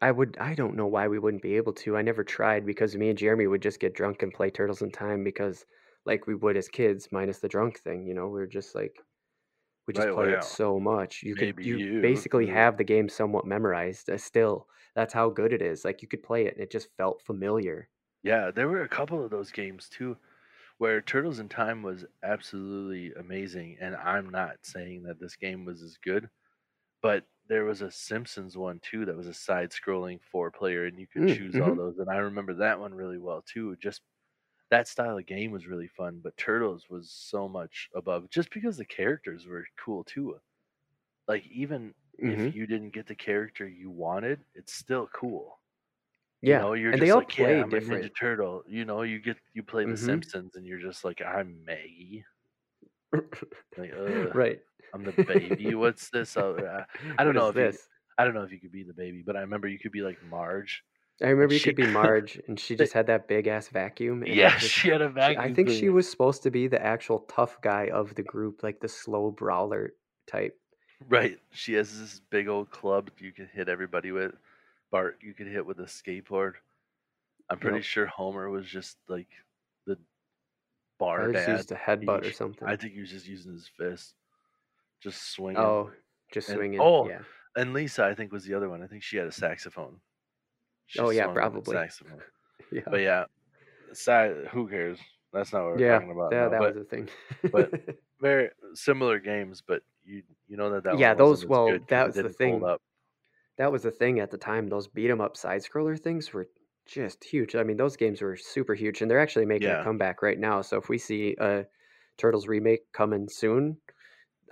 I 0.00 0.12
would 0.12 0.36
I 0.38 0.54
don't 0.54 0.76
know 0.76 0.86
why 0.86 1.08
we 1.08 1.18
wouldn't 1.18 1.42
be 1.42 1.56
able 1.56 1.72
to. 1.74 1.96
I 1.96 2.02
never 2.02 2.22
tried 2.22 2.64
because 2.64 2.94
me 2.96 3.08
and 3.08 3.18
Jeremy 3.18 3.48
would 3.48 3.60
just 3.62 3.80
get 3.80 3.92
drunk 3.94 4.22
and 4.22 4.32
play 4.32 4.48
Turtles 4.50 4.82
in 4.82 4.92
Time 4.92 5.24
because 5.24 5.66
like 6.04 6.26
we 6.28 6.34
would 6.36 6.56
as 6.56 6.68
kids, 6.68 7.10
minus 7.10 7.40
the 7.40 7.48
drunk 7.48 7.80
thing, 7.80 8.06
you 8.06 8.14
know, 8.14 8.28
we 8.28 8.40
are 8.40 8.46
just 8.46 8.74
like 8.76 8.96
we 9.86 9.94
just 9.94 10.10
play 10.10 10.32
it 10.32 10.42
so 10.44 10.80
much. 10.80 11.22
You 11.22 11.36
could 11.36 11.54
you 11.60 11.82
you. 11.82 11.84
basically 12.00 12.46
have 12.46 12.76
the 12.76 12.84
game 12.84 13.08
somewhat 13.08 13.46
memorized 13.46 14.10
uh, 14.10 14.18
still. 14.18 14.68
That's 14.94 15.12
how 15.14 15.30
good 15.30 15.52
it 15.52 15.62
is. 15.62 15.84
Like 15.84 16.02
you 16.02 16.08
could 16.08 16.22
play 16.22 16.46
it 16.46 16.54
and 16.54 16.62
it 16.62 16.70
just 16.70 16.88
felt 16.96 17.22
familiar. 17.22 17.90
Yeah, 18.22 18.50
there 18.50 18.68
were 18.68 18.82
a 18.82 18.88
couple 18.88 19.22
of 19.24 19.30
those 19.30 19.50
games 19.52 19.88
too 19.88 20.16
where 20.78 21.00
Turtles 21.02 21.38
in 21.40 21.48
Time 21.48 21.82
was 21.82 22.06
absolutely 22.22 23.12
amazing 23.14 23.78
and 23.80 23.96
I'm 23.96 24.30
not 24.30 24.64
saying 24.66 25.04
that 25.04 25.20
this 25.20 25.36
game 25.36 25.64
was 25.64 25.82
as 25.82 25.98
good, 25.98 26.30
but 27.02 27.26
there 27.48 27.64
was 27.66 27.82
a 27.82 27.90
Simpsons 27.92 28.56
one 28.56 28.80
too 28.80 29.06
that 29.06 29.16
was 29.16 29.28
a 29.28 29.34
side 29.34 29.70
scrolling 29.72 30.22
four 30.22 30.50
player 30.52 30.86
and 30.86 30.98
you 30.98 31.06
could 31.08 31.26
Mm, 31.26 31.26
choose 31.26 31.60
all 31.60 31.74
hmm 31.74 31.76
those 31.76 31.98
and 31.98 32.10
I 32.10 32.16
remember 32.18 32.54
that 32.56 32.80
one 32.80 32.94
really 32.94 33.18
well 33.18 33.42
too. 33.42 33.76
Just 33.76 34.02
that 34.70 34.88
style 34.88 35.18
of 35.18 35.26
game 35.26 35.50
was 35.52 35.66
really 35.66 35.88
fun, 35.88 36.20
but 36.20 36.36
Turtles 36.36 36.88
was 36.90 37.10
so 37.10 37.48
much 37.48 37.88
above 37.94 38.30
just 38.30 38.50
because 38.50 38.76
the 38.76 38.84
characters 38.84 39.46
were 39.46 39.66
cool 39.78 40.04
too. 40.04 40.40
Like 41.28 41.46
even 41.48 41.94
if 42.18 42.44
hmm 42.44 42.54
you 42.54 42.66
didn't 42.66 42.90
get 42.94 43.06
the 43.06 43.14
character 43.14 43.68
you 43.68 43.90
wanted, 43.90 44.44
it's 44.54 44.74
still 44.74 45.08
cool. 45.08 45.60
You 46.44 46.56
Yeah. 46.56 46.58
know, 46.58 46.74
you're 46.74 46.92
And 46.92 47.02
they 47.02 47.10
just 47.10 47.12
all 47.12 47.22
like, 47.22 47.36
"Yeah, 47.36 47.48
play 47.48 47.62
I'm 47.62 47.74
a 47.74 47.80
Ninja 47.80 48.10
different. 48.10 48.12
Turtle." 48.14 48.64
You 48.68 48.84
know, 48.86 49.02
you 49.02 49.20
get 49.20 49.38
you 49.54 49.62
play 49.64 49.86
The 49.86 49.96
hmm 49.96 49.98
Simpsons 49.98 50.56
and 50.56 50.66
you're 50.66 50.80
just 50.80 51.04
like, 51.04 51.22
"I'm 51.22 51.64
Maggie." 51.64 52.24
Like, 53.76 53.92
right. 54.32 54.62
I'm 54.92 55.04
the 55.04 55.12
baby. 55.12 55.74
What's 55.74 56.10
this?" 56.10 56.36
Uh, 56.36 56.84
I 57.18 57.24
don't 57.24 57.34
what 57.34 57.36
know 57.36 57.48
if 57.48 57.60
you 57.60 57.68
this? 57.68 57.88
I 58.18 58.24
don't 58.24 58.34
know 58.34 58.44
if 58.44 58.52
you 58.52 58.60
could 58.60 58.72
be 58.72 58.84
the 58.84 58.94
baby, 58.94 59.22
but 59.26 59.36
I 59.36 59.40
remember 59.40 59.68
you 59.68 59.78
could 59.78 59.92
be 59.92 60.02
like 60.02 60.22
Marge 60.22 60.84
I 61.22 61.28
remember 61.28 61.52
you 61.54 61.58
she 61.60 61.66
could 61.66 61.76
be 61.76 61.86
Marge, 61.86 62.40
and 62.48 62.58
she 62.58 62.74
just 62.76 62.92
had 62.92 63.06
that 63.06 63.28
big 63.28 63.46
ass 63.46 63.68
vacuum, 63.68 64.24
Yeah, 64.26 64.56
just. 64.58 64.72
she 64.72 64.88
had 64.88 65.00
a 65.00 65.08
She, 65.14 65.36
I 65.36 65.52
think 65.52 65.70
she 65.70 65.88
was 65.88 66.10
supposed 66.10 66.42
to 66.42 66.50
be 66.50 66.66
the 66.66 66.84
actual 66.84 67.20
tough 67.20 67.60
guy 67.60 67.88
of 67.88 68.14
the 68.14 68.22
group, 68.22 68.62
like 68.62 68.80
the 68.80 68.88
slow 68.88 69.30
brawler 69.30 69.94
type. 70.26 70.58
Right. 71.08 71.38
She 71.52 71.74
has 71.74 71.98
this 72.00 72.20
big 72.30 72.48
old 72.48 72.70
club 72.70 73.10
you 73.18 73.32
can 73.32 73.48
hit 73.52 73.68
everybody 73.68 74.10
with. 74.10 74.32
Bart 74.90 75.18
you 75.20 75.34
could 75.34 75.46
hit 75.46 75.64
with 75.66 75.78
a 75.80 75.84
skateboard. 75.84 76.54
I'm 77.50 77.58
pretty 77.58 77.78
Yep. 77.78 77.84
sure 77.84 78.06
Homer 78.06 78.48
was 78.48 78.66
just 78.66 78.96
like 79.08 79.28
the 79.86 79.98
bar 80.98 81.32
dad. 81.32 81.48
used 81.48 81.72
a 81.72 81.76
He, 81.76 81.82
headbutt 81.82 82.22
or 82.28 82.32
something. 82.32 82.66
I 82.66 82.76
think 82.76 82.94
he 82.94 83.00
was 83.00 83.10
just 83.10 83.26
using 83.26 83.52
his 83.52 83.68
fist, 83.76 84.14
just 85.02 85.30
swinging. 85.32 85.60
Oh, 85.60 85.90
just 86.32 86.48
And 86.48 86.56
swinging. 86.58 86.80
oh, 86.80 87.06
Yeah. 87.08 87.20
and 87.56 87.72
Lisa, 87.74 88.04
I 88.04 88.14
think 88.14 88.32
was 88.32 88.44
the 88.44 88.54
other 88.54 88.68
one. 88.68 88.82
I 88.82 88.86
think 88.86 89.02
she 89.02 89.16
had 89.16 89.26
a 89.26 89.32
saxophone. 89.32 90.00
She 90.86 91.04
Oh 91.04 91.10
yeah, 91.10 91.26
swung 91.26 91.42
on 91.42 91.58
a 91.58 91.64
probably. 91.64 91.64
saxophone. 91.64 92.22
Yeah. 92.72 92.88
But 92.90 92.98
yeah, 93.00 93.24
si- 93.92 94.46
who 94.50 94.68
cares? 94.68 95.00
That's 95.32 95.52
not 95.52 95.64
what 95.64 95.72
we're 95.72 95.80
Yeah. 95.80 96.00
talking 96.00 96.10
about 96.12 96.32
Yeah, 96.32 96.48
now. 96.48 96.50
that 96.50 96.60
But 96.60 96.74
was 96.74 96.76
a 96.76 96.84
thing. 96.84 97.08
but 97.52 97.72
very 98.20 98.50
similar 98.74 99.18
games. 99.20 99.62
But 99.66 99.82
you 100.04 100.24
you 100.48 100.56
know 100.56 100.70
that 100.70 100.84
that 100.84 100.98
yeah, 100.98 101.14
those. 101.14 101.46
Well, 101.46 101.78
good 101.78 101.86
that 101.88 102.06
was 102.06 102.18
the 102.18 102.28
thing. 102.30 102.68
up. 102.68 102.82
That 103.58 103.72
was 103.72 103.84
the 103.84 103.90
thing 103.92 104.20
at 104.20 104.30
the 104.30 104.38
time. 104.38 104.68
Those 104.68 104.88
beat 104.88 105.10
'em 105.10 105.20
up 105.20 105.36
side 105.36 105.62
scroller 105.62 105.98
things 106.00 106.32
were 106.32 106.48
just 106.86 107.24
huge. 107.24 107.56
I 107.56 107.64
mean, 107.64 107.76
those 107.78 107.96
games 107.96 108.22
were 108.22 108.36
super 108.36 108.74
huge, 108.74 109.02
and 109.02 109.10
they're 109.10 109.20
actually 109.20 109.46
making 109.46 109.72
a 109.72 109.76
comeback 109.76 110.22
right 110.22 110.38
now. 110.38 110.62
So 110.62 110.78
if 110.78 110.88
we 110.88 110.98
see 110.98 111.36
a 111.40 111.66
Turtles 112.18 112.48
remake 112.48 112.92
coming 112.92 113.28
soon, 113.28 113.80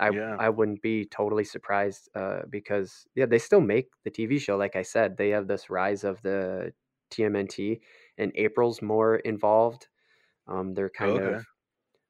I 0.00 0.10
yeah. 0.10 0.38
I 0.38 0.48
wouldn't 0.50 0.82
be 0.82 1.04
totally 1.06 1.44
surprised 1.44 2.08
uh, 2.14 2.42
because 2.48 3.06
yeah, 3.14 3.26
they 3.26 3.38
still 3.38 3.60
make 3.60 3.92
the 4.04 4.10
TV 4.10 4.38
show. 4.38 4.56
Like 4.56 4.76
I 4.76 4.82
said, 4.82 5.16
they 5.16 5.30
have 5.30 5.48
this 5.48 5.70
rise 5.70 6.04
of 6.04 6.22
the 6.22 6.74
TMNT, 7.10 7.80
and 8.18 8.32
April's 8.36 8.82
more 8.82 9.16
involved. 9.16 9.88
Um, 10.48 10.74
they're 10.74 10.90
kind 10.90 11.16
Okay. 11.16 11.36
of 11.36 11.46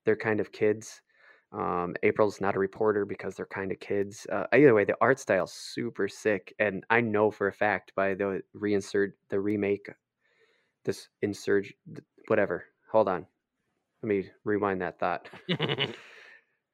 they're 0.05 0.17
kind 0.17 0.41
of 0.41 0.53
kids. 0.53 1.03
Um, 1.53 1.97
April's 2.03 2.41
not 2.41 2.57
a 2.57 2.59
reporter 2.59 3.05
because 3.05 3.37
they're 3.37 3.47
kind 3.47 3.73
of 3.73 3.81
kids. 3.81 4.27
Uh, 4.33 4.47
either 4.53 4.75
way, 4.75 4.85
the 4.85 4.97
art 5.01 5.19
style's 5.21 5.53
super 5.53 6.09
sick, 6.09 6.55
and 6.59 6.85
I 6.91 7.01
know 7.03 7.31
for 7.31 7.49
a 7.49 7.53
fact 7.53 7.95
by 7.95 8.15
the 8.15 8.43
reinsert 8.57 9.13
the 9.29 9.41
remake, 9.41 9.89
this 10.85 11.09
insurge 11.23 11.75
whatever. 12.29 12.67
Hold 12.91 13.09
on, 13.09 13.27
let 14.03 14.09
me 14.09 14.31
rewind 14.45 14.83
that 14.83 14.99
thought. 15.01 15.31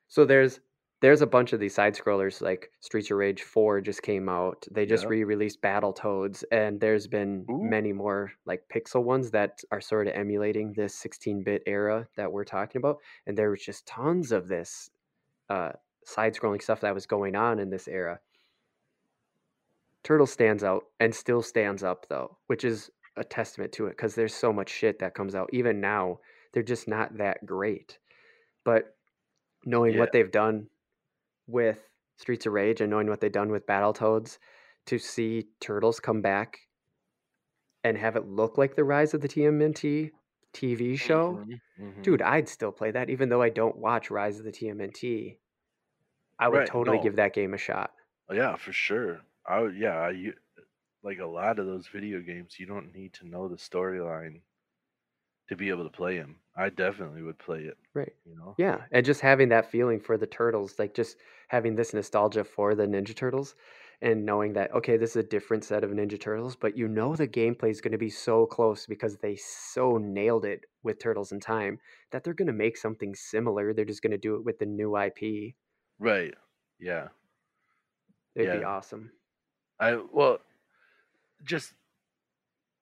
So 0.08 0.24
there's 0.24 0.60
there's 1.00 1.22
a 1.22 1.26
bunch 1.26 1.52
of 1.52 1.60
these 1.60 1.74
side 1.74 1.94
scrollers 1.94 2.40
like 2.40 2.70
Streets 2.80 3.10
of 3.10 3.18
Rage 3.18 3.42
4 3.42 3.80
just 3.80 4.02
came 4.02 4.28
out. 4.28 4.66
They 4.70 4.84
just 4.84 5.04
Yep. 5.04 5.10
re-released 5.10 5.62
Battletoads 5.62 6.42
and 6.50 6.80
there's 6.80 7.06
been 7.06 7.46
Ooh. 7.50 7.62
many 7.62 7.92
more 7.92 8.32
like 8.46 8.64
pixel 8.68 9.04
ones 9.04 9.30
that 9.30 9.60
are 9.70 9.80
sort 9.80 10.08
of 10.08 10.14
emulating 10.14 10.72
this 10.72 10.96
16-bit 11.00 11.62
era 11.66 12.08
that 12.16 12.32
we're 12.32 12.44
talking 12.44 12.80
about 12.80 12.98
and 13.26 13.38
there 13.38 13.50
was 13.50 13.62
just 13.64 13.86
tons 13.86 14.32
of 14.32 14.48
this 14.48 14.90
uh 15.50 15.70
side 16.04 16.34
scrolling 16.34 16.60
stuff 16.62 16.80
that 16.80 16.94
was 16.94 17.06
going 17.06 17.36
on 17.36 17.58
in 17.60 17.70
this 17.70 17.86
era. 17.86 18.18
Turtle 20.04 20.26
stands 20.26 20.64
out 20.64 20.84
and 21.00 21.14
still 21.14 21.42
stands 21.42 21.82
up 21.82 22.06
though, 22.08 22.38
which 22.46 22.64
is 22.64 22.90
a 23.16 23.24
testament 23.24 23.72
to 23.72 23.86
it 23.86 23.90
because 23.90 24.14
there's 24.14 24.34
so 24.34 24.52
much 24.52 24.70
shit 24.70 24.98
that 25.00 25.14
comes 25.14 25.34
out. 25.34 25.50
Even 25.52 25.80
now, 25.80 26.18
they're 26.52 26.62
just 26.62 26.88
not 26.88 27.16
that 27.18 27.44
great. 27.44 27.98
But 28.64 28.96
knowing 29.64 29.94
Yeah. 29.94 30.00
what 30.00 30.12
they've 30.12 30.30
done 30.30 30.68
with 31.48 31.90
Streets 32.18 32.46
of 32.46 32.54
Rage 32.54 32.80
and 32.82 32.90
knowing 32.90 33.08
what 33.08 33.20
they've 33.22 33.32
done 33.32 33.50
with 33.50 33.66
Battletoads, 33.66 34.38
to 34.86 34.98
see 34.98 35.50
Turtles 35.60 36.00
come 36.00 36.22
back 36.22 36.60
and 37.84 37.96
have 37.96 38.16
it 38.16 38.26
look 38.26 38.58
like 38.58 38.74
the 38.74 38.84
rise 38.84 39.14
of 39.14 39.20
the 39.20 39.28
TMNT 39.28 40.12
TV 40.52 40.96
show, 40.96 41.40
Mhm, 41.40 41.60
mhm. 41.78 42.02
dude, 42.02 42.22
I'd 42.22 42.48
still 42.48 42.72
play 42.72 42.90
that 42.92 43.10
even 43.10 43.28
though 43.28 43.42
I 43.42 43.50
don't 43.50 43.76
watch 43.78 44.10
Rise 44.10 44.38
of 44.38 44.44
the 44.44 44.52
TMNT. 44.52 45.38
I 46.38 46.48
would 46.48 46.64
Right. 46.64 46.66
totally 46.66 46.98
No. 46.98 47.00
give 47.00 47.16
that 47.16 47.34
game 47.34 47.54
a 47.54 47.58
shot. 47.58 47.94
Yeah, 48.30 48.56
for 48.56 48.72
sure. 48.72 49.22
I 49.46 49.60
would. 49.60 49.76
Yeah. 49.76 49.96
I, 49.98 50.10
you, 50.10 50.34
like 51.02 51.18
a 51.18 51.26
lot 51.26 51.58
of 51.58 51.66
those 51.66 51.88
video 51.88 52.20
games, 52.20 52.58
you 52.60 52.66
don't 52.66 52.94
need 52.94 53.14
to 53.14 53.26
know 53.26 53.48
the 53.48 53.56
storyline 53.56 54.42
to 55.48 55.56
be 55.56 55.68
able 55.70 55.84
to 55.84 55.90
play 55.90 56.16
him. 56.16 56.36
I 56.56 56.70
definitely 56.70 57.22
would 57.22 57.38
play 57.38 57.60
it. 57.60 57.78
Right. 57.94 58.12
You 58.24 58.36
know. 58.36 58.54
Yeah, 58.58 58.82
and 58.92 59.04
just 59.06 59.20
having 59.20 59.48
that 59.50 59.70
feeling 59.70 60.00
for 60.00 60.16
the 60.16 60.26
turtles, 60.26 60.78
like 60.78 60.94
just 60.94 61.16
having 61.48 61.76
this 61.76 61.94
nostalgia 61.94 62.44
for 62.44 62.74
the 62.74 62.86
Ninja 62.86 63.14
Turtles 63.14 63.54
and 64.00 64.24
knowing 64.24 64.52
that 64.52 64.72
okay, 64.74 64.96
this 64.96 65.10
is 65.10 65.16
a 65.16 65.22
different 65.22 65.64
set 65.64 65.84
of 65.84 65.90
Ninja 65.90 66.20
Turtles, 66.20 66.56
but 66.56 66.76
you 66.76 66.88
know 66.88 67.16
the 67.16 67.28
gameplay 67.28 67.70
is 67.70 67.80
going 67.80 67.92
to 67.92 67.98
be 67.98 68.10
so 68.10 68.46
close 68.46 68.86
because 68.86 69.16
they 69.16 69.36
so 69.36 69.98
nailed 69.98 70.44
it 70.44 70.64
with 70.82 70.98
Turtles 70.98 71.32
in 71.32 71.40
Time 71.40 71.78
that 72.10 72.24
they're 72.24 72.34
going 72.34 72.46
to 72.46 72.52
make 72.52 72.76
something 72.76 73.14
similar. 73.14 73.72
They're 73.72 73.84
just 73.84 74.02
going 74.02 74.12
to 74.12 74.18
do 74.18 74.36
it 74.36 74.44
with 74.44 74.58
the 74.58 74.66
new 74.66 74.96
IP. 74.96 75.54
Right. 75.98 76.34
Yeah. 76.78 77.08
It'd 78.34 78.60
be 78.60 78.64
awesome. 78.64 79.10
I 79.80 80.00
well, 80.12 80.38
just 81.44 81.72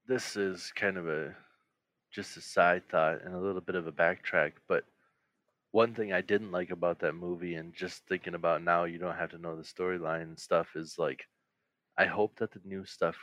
this 0.07 0.37
is 0.37 0.73
kind 0.75 0.97
of 0.97 1.09
a 1.09 1.35
just 2.17 2.39
a 2.39 2.43
side 2.43 2.89
thought 2.91 3.23
and 3.23 3.35
a 3.37 3.41
little 3.41 3.63
bit 3.63 3.77
of 3.77 3.87
a 3.89 3.93
backtrack, 3.93 4.55
but 4.69 4.87
one 5.73 5.95
thing 5.95 6.13
I 6.13 6.23
didn't 6.23 6.53
like 6.53 6.71
about 6.71 7.01
that 7.01 7.15
movie 7.15 7.55
and 7.57 7.75
just 7.75 8.07
thinking 8.09 8.35
about 8.35 8.63
now 8.63 8.85
you 8.85 8.99
don't 8.99 9.17
have 9.17 9.31
to 9.33 9.39
know 9.39 9.57
the 9.57 9.63
storyline 9.63 10.23
and 10.25 10.41
stuff 10.41 10.77
is 10.77 10.99
like 10.99 11.29
I 11.99 12.07
hope 12.07 12.37
that 12.39 12.53
the 12.53 12.61
new 12.65 12.85
stuff 12.87 13.17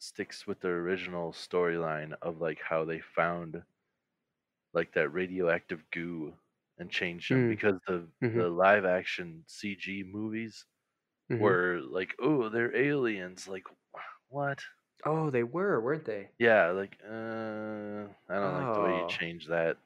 sticks 0.00 0.46
with 0.46 0.60
the 0.60 0.68
original 0.68 1.32
storyline 1.32 2.14
of 2.22 2.40
like 2.40 2.60
how 2.62 2.84
they 2.84 3.00
found 3.00 3.64
like 4.72 4.92
that 4.92 5.08
radioactive 5.10 5.82
goo 5.90 6.38
and 6.78 6.90
changed 6.90 7.30
them 7.30 7.44
Mm. 7.44 7.48
because 7.48 7.78
the 7.86 8.08
Mhm. 8.22 8.44
the 8.44 8.48
live 8.48 8.84
action 8.84 9.44
CG 9.46 10.02
movies 10.02 10.64
Mhm. 11.28 11.56
were 11.56 11.80
like, 11.82 12.14
oh, 12.20 12.48
they're 12.50 12.76
aliens. 12.76 13.48
Like, 13.48 13.64
what? 14.28 14.62
Oh, 15.04 15.30
they 15.30 15.42
were, 15.44 15.80
weren't 15.80 16.04
they? 16.06 16.32
Yeah, 16.38 16.70
like, 16.70 16.98
uh, 17.04 18.08
I 18.28 18.34
don't 18.40 18.54
like 18.54 18.72
the 18.72 18.80
way 18.80 18.96
you 18.96 19.04
Oh. 19.04 19.06
change 19.06 19.46
that. 19.46 19.78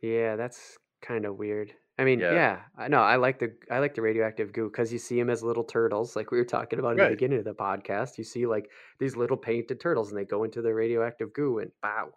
Yeah, 0.00 0.36
that's 0.36 0.78
kind 1.00 1.24
of 1.24 1.36
weird. 1.36 1.74
I 1.98 2.04
mean, 2.04 2.24
Yeah. 2.24 2.28
yeah, 2.28 2.64
I 2.76 2.88
know. 2.88 3.00
I 3.00 3.16
like 3.16 3.38
the 3.38 3.56
I 3.70 3.78
like 3.78 3.94
the 3.94 4.02
radioactive 4.02 4.52
goo 4.52 4.68
because 4.68 4.92
you 4.92 4.98
see 4.98 5.16
them 5.18 5.30
as 5.30 5.42
little 5.44 5.62
turtles, 5.64 6.16
like 6.16 6.30
we 6.32 6.38
were 6.38 6.44
talking 6.44 6.78
about 6.80 6.94
in 6.94 7.00
the 7.00 7.06
Right. 7.06 7.16
beginning 7.16 7.38
of 7.38 7.44
the 7.44 7.54
podcast. 7.54 8.18
You 8.18 8.24
see 8.24 8.46
like 8.46 8.70
these 8.98 9.16
little 9.16 9.36
painted 9.36 9.78
turtles, 9.80 10.10
and 10.10 10.18
they 10.18 10.24
go 10.24 10.42
into 10.44 10.60
the 10.60 10.74
radioactive 10.74 11.32
goo, 11.32 11.58
and 11.60 11.70
bow. 11.80 12.14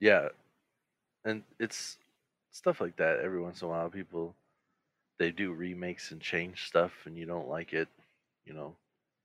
Yeah, 0.00 0.28
and 1.24 1.44
it's 1.60 1.98
stuff 2.52 2.80
like 2.80 2.96
that. 2.96 3.20
Every 3.20 3.40
once 3.40 3.62
in 3.62 3.66
a 3.68 3.70
while, 3.70 3.90
people 3.90 4.36
they 5.18 5.32
do 5.32 5.52
remakes 5.52 6.12
and 6.12 6.20
change 6.22 6.66
stuff, 6.68 7.06
and 7.06 7.16
you 7.18 7.26
don't 7.26 7.48
like 7.48 7.72
it. 7.74 7.88
You 8.46 8.54
know, 8.54 8.76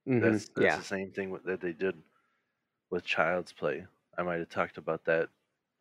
Mhm, 0.06 0.08
that's 0.20 0.50
that's 0.50 0.76
Yeah, 0.76 0.78
the 0.78 0.84
same 0.84 1.12
thing 1.12 1.32
with, 1.32 1.44
that 1.46 1.62
they 1.62 1.74
did 1.74 2.02
with 2.90 3.04
Child's 3.06 3.52
Play. 3.54 3.86
I 4.18 4.24
might 4.24 4.40
have 4.40 4.50
talked 4.50 4.78
about 4.78 5.06
that 5.06 5.30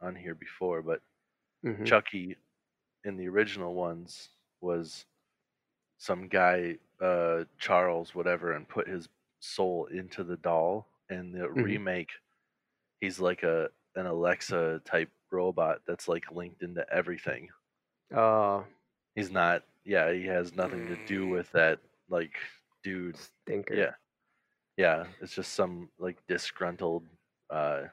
on 0.00 0.14
here 0.16 0.34
before, 0.34 0.82
but 0.82 1.00
mhm, 1.62 1.84
Chucky 1.84 2.36
in 3.04 3.16
the 3.16 3.28
original 3.28 3.74
ones 3.74 4.30
was 4.60 5.06
some 5.98 6.28
guy, 6.28 6.78
uh, 7.00 7.44
Charles, 7.58 8.14
whatever, 8.14 8.52
and 8.52 8.68
put 8.68 8.88
his 8.88 9.08
soul 9.40 9.86
into 9.86 10.24
the 10.24 10.36
doll. 10.38 10.86
In 11.10 11.32
the 11.32 11.48
Mhm. 11.54 11.62
remake, 11.62 12.10
he's 13.00 13.20
like 13.20 13.42
a 13.42 13.70
an 13.96 14.06
Alexa 14.06 14.80
type 14.84 15.10
robot 15.30 15.82
that's 15.86 16.08
like 16.08 16.30
linked 16.32 16.62
into 16.62 16.84
everything. 16.92 17.50
Oh, 18.14 18.66
He's 19.14 19.30
not. 19.30 19.64
Yeah, 19.84 20.12
he 20.12 20.26
has 20.26 20.54
nothing 20.54 20.86
to 20.86 20.96
do 21.06 21.26
with 21.26 21.50
that. 21.52 21.80
Like, 22.08 22.34
dude. 22.82 23.16
stinker. 23.16 23.74
Yeah, 23.74 23.94
yeah. 24.76 25.06
It's 25.20 25.34
just 25.34 25.52
some 25.54 25.90
like 25.98 26.18
disgruntled 26.26 27.06
uh 27.50 27.84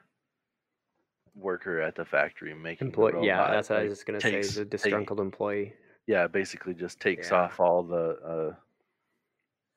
worker 1.34 1.80
at 1.80 1.94
the 1.96 2.04
factory 2.04 2.54
making 2.54 2.88
the 2.88 2.92
Employee. 2.96 3.26
Yeah, 3.26 3.50
that's 3.50 3.70
what 3.70 3.78
I 3.80 3.82
was 3.84 3.92
just 3.92 4.06
gonna 4.06 4.20
say. 4.20 4.30
takes 4.42 4.54
The 4.54 4.64
take, 4.64 4.70
disgruntled 4.70 5.20
employee. 5.20 5.74
yeah, 6.06 6.26
basically 6.26 6.74
just 6.74 7.00
takes 7.00 7.30
Yeah. 7.30 7.36
off 7.44 7.60
all 7.60 7.82
the 7.82 8.18
uh 8.20 8.56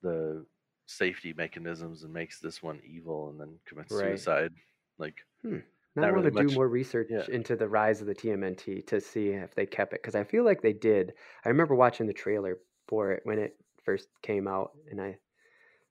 the 0.01 0.45
safety 0.85 1.33
mechanisms 1.33 2.03
and 2.03 2.13
makes 2.13 2.39
this 2.39 2.61
one 2.63 2.81
evil 2.85 3.29
and 3.29 3.39
then 3.39 3.59
commits 3.65 3.93
Right. 3.93 4.09
suicide. 4.19 4.53
Like, 4.97 5.25
Hmm. 5.41 5.57
I 5.97 6.11
want 6.11 6.25
really 6.25 6.31
to 6.31 6.43
do 6.43 6.51
more 6.51 6.67
research 6.67 7.09
Yeah, 7.09 7.25
into 7.27 7.55
the 7.55 7.67
rise 7.67 8.01
of 8.01 8.07
the 8.07 8.13
TMNT 8.13 8.81
to 8.87 9.01
see 9.01 9.29
if 9.29 9.55
they 9.55 9.65
kept 9.65 9.93
it 9.93 10.01
because 10.01 10.15
I 10.15 10.23
feel 10.23 10.43
like 10.43 10.61
they 10.61 10.73
did. 10.73 11.13
I 11.43 11.49
remember 11.49 11.75
watching 11.75 12.05
the 12.07 12.13
trailer 12.13 12.59
for 12.87 13.11
it 13.11 13.21
when 13.25 13.39
it 13.39 13.57
first 13.83 14.09
came 14.21 14.47
out, 14.47 14.71
and 14.91 15.01
I 15.01 15.19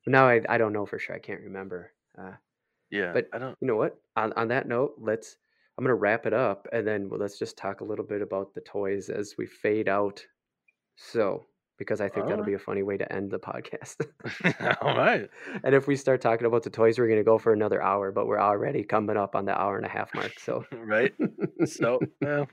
now 0.07 0.29
I, 0.29 0.41
I 0.49 0.59
don't 0.59 0.73
know 0.73 0.87
for 0.87 0.99
sure. 0.99 1.15
I 1.17 1.19
can't 1.19 1.41
remember. 1.43 1.93
Uh, 2.19 2.33
yeah. 2.91 3.13
but 3.13 3.29
I 3.33 3.39
don't. 3.39 3.57
you 3.61 3.67
know 3.67 3.77
what? 3.77 3.97
On 4.17 4.33
on 4.35 4.49
that 4.49 4.69
note, 4.69 4.95
let's. 4.99 5.37
I'm 5.79 5.85
gonna 5.85 5.95
wrap 5.95 6.25
it 6.25 6.33
up, 6.33 6.67
and 6.73 6.87
then 6.87 7.09
well, 7.11 7.21
let's 7.21 7.39
just 7.39 7.59
talk 7.59 7.81
a 7.83 7.85
little 7.85 8.05
bit 8.05 8.23
about 8.23 8.55
the 8.55 8.63
toys 8.63 9.11
as 9.11 9.35
we 9.37 9.45
fade 9.47 9.89
out. 9.89 10.25
So, 10.97 11.45
because 11.77 12.01
I 12.01 12.09
think 12.09 12.25
All 12.25 12.31
that'll 12.31 12.45
right. 12.45 12.49
be 12.53 12.55
a 12.55 12.59
funny 12.59 12.83
way 12.83 12.97
to 12.97 13.13
end 13.13 13.31
the 13.31 13.39
podcast. 13.39 13.97
all 14.81 14.97
right. 14.97 15.29
and 15.65 15.75
if 15.75 15.87
we 15.87 15.95
start 15.97 16.23
talking 16.23 16.47
about 16.47 16.63
the 16.63 16.71
toys, 16.71 16.99
we're 16.99 17.09
gonna 17.09 17.23
go 17.23 17.37
for 17.37 17.53
another 17.53 17.83
hour, 17.83 18.11
but 18.11 18.27
we're 18.27 18.41
already 18.41 18.85
coming 18.85 19.19
up 19.19 19.37
on 19.37 19.45
the 19.45 19.61
hour 19.61 19.77
and 19.77 19.85
a 19.85 19.89
half 19.91 20.15
mark. 20.15 20.39
So. 20.41 20.65
right. 20.73 21.13
So, 21.67 22.01
well, 22.23 22.47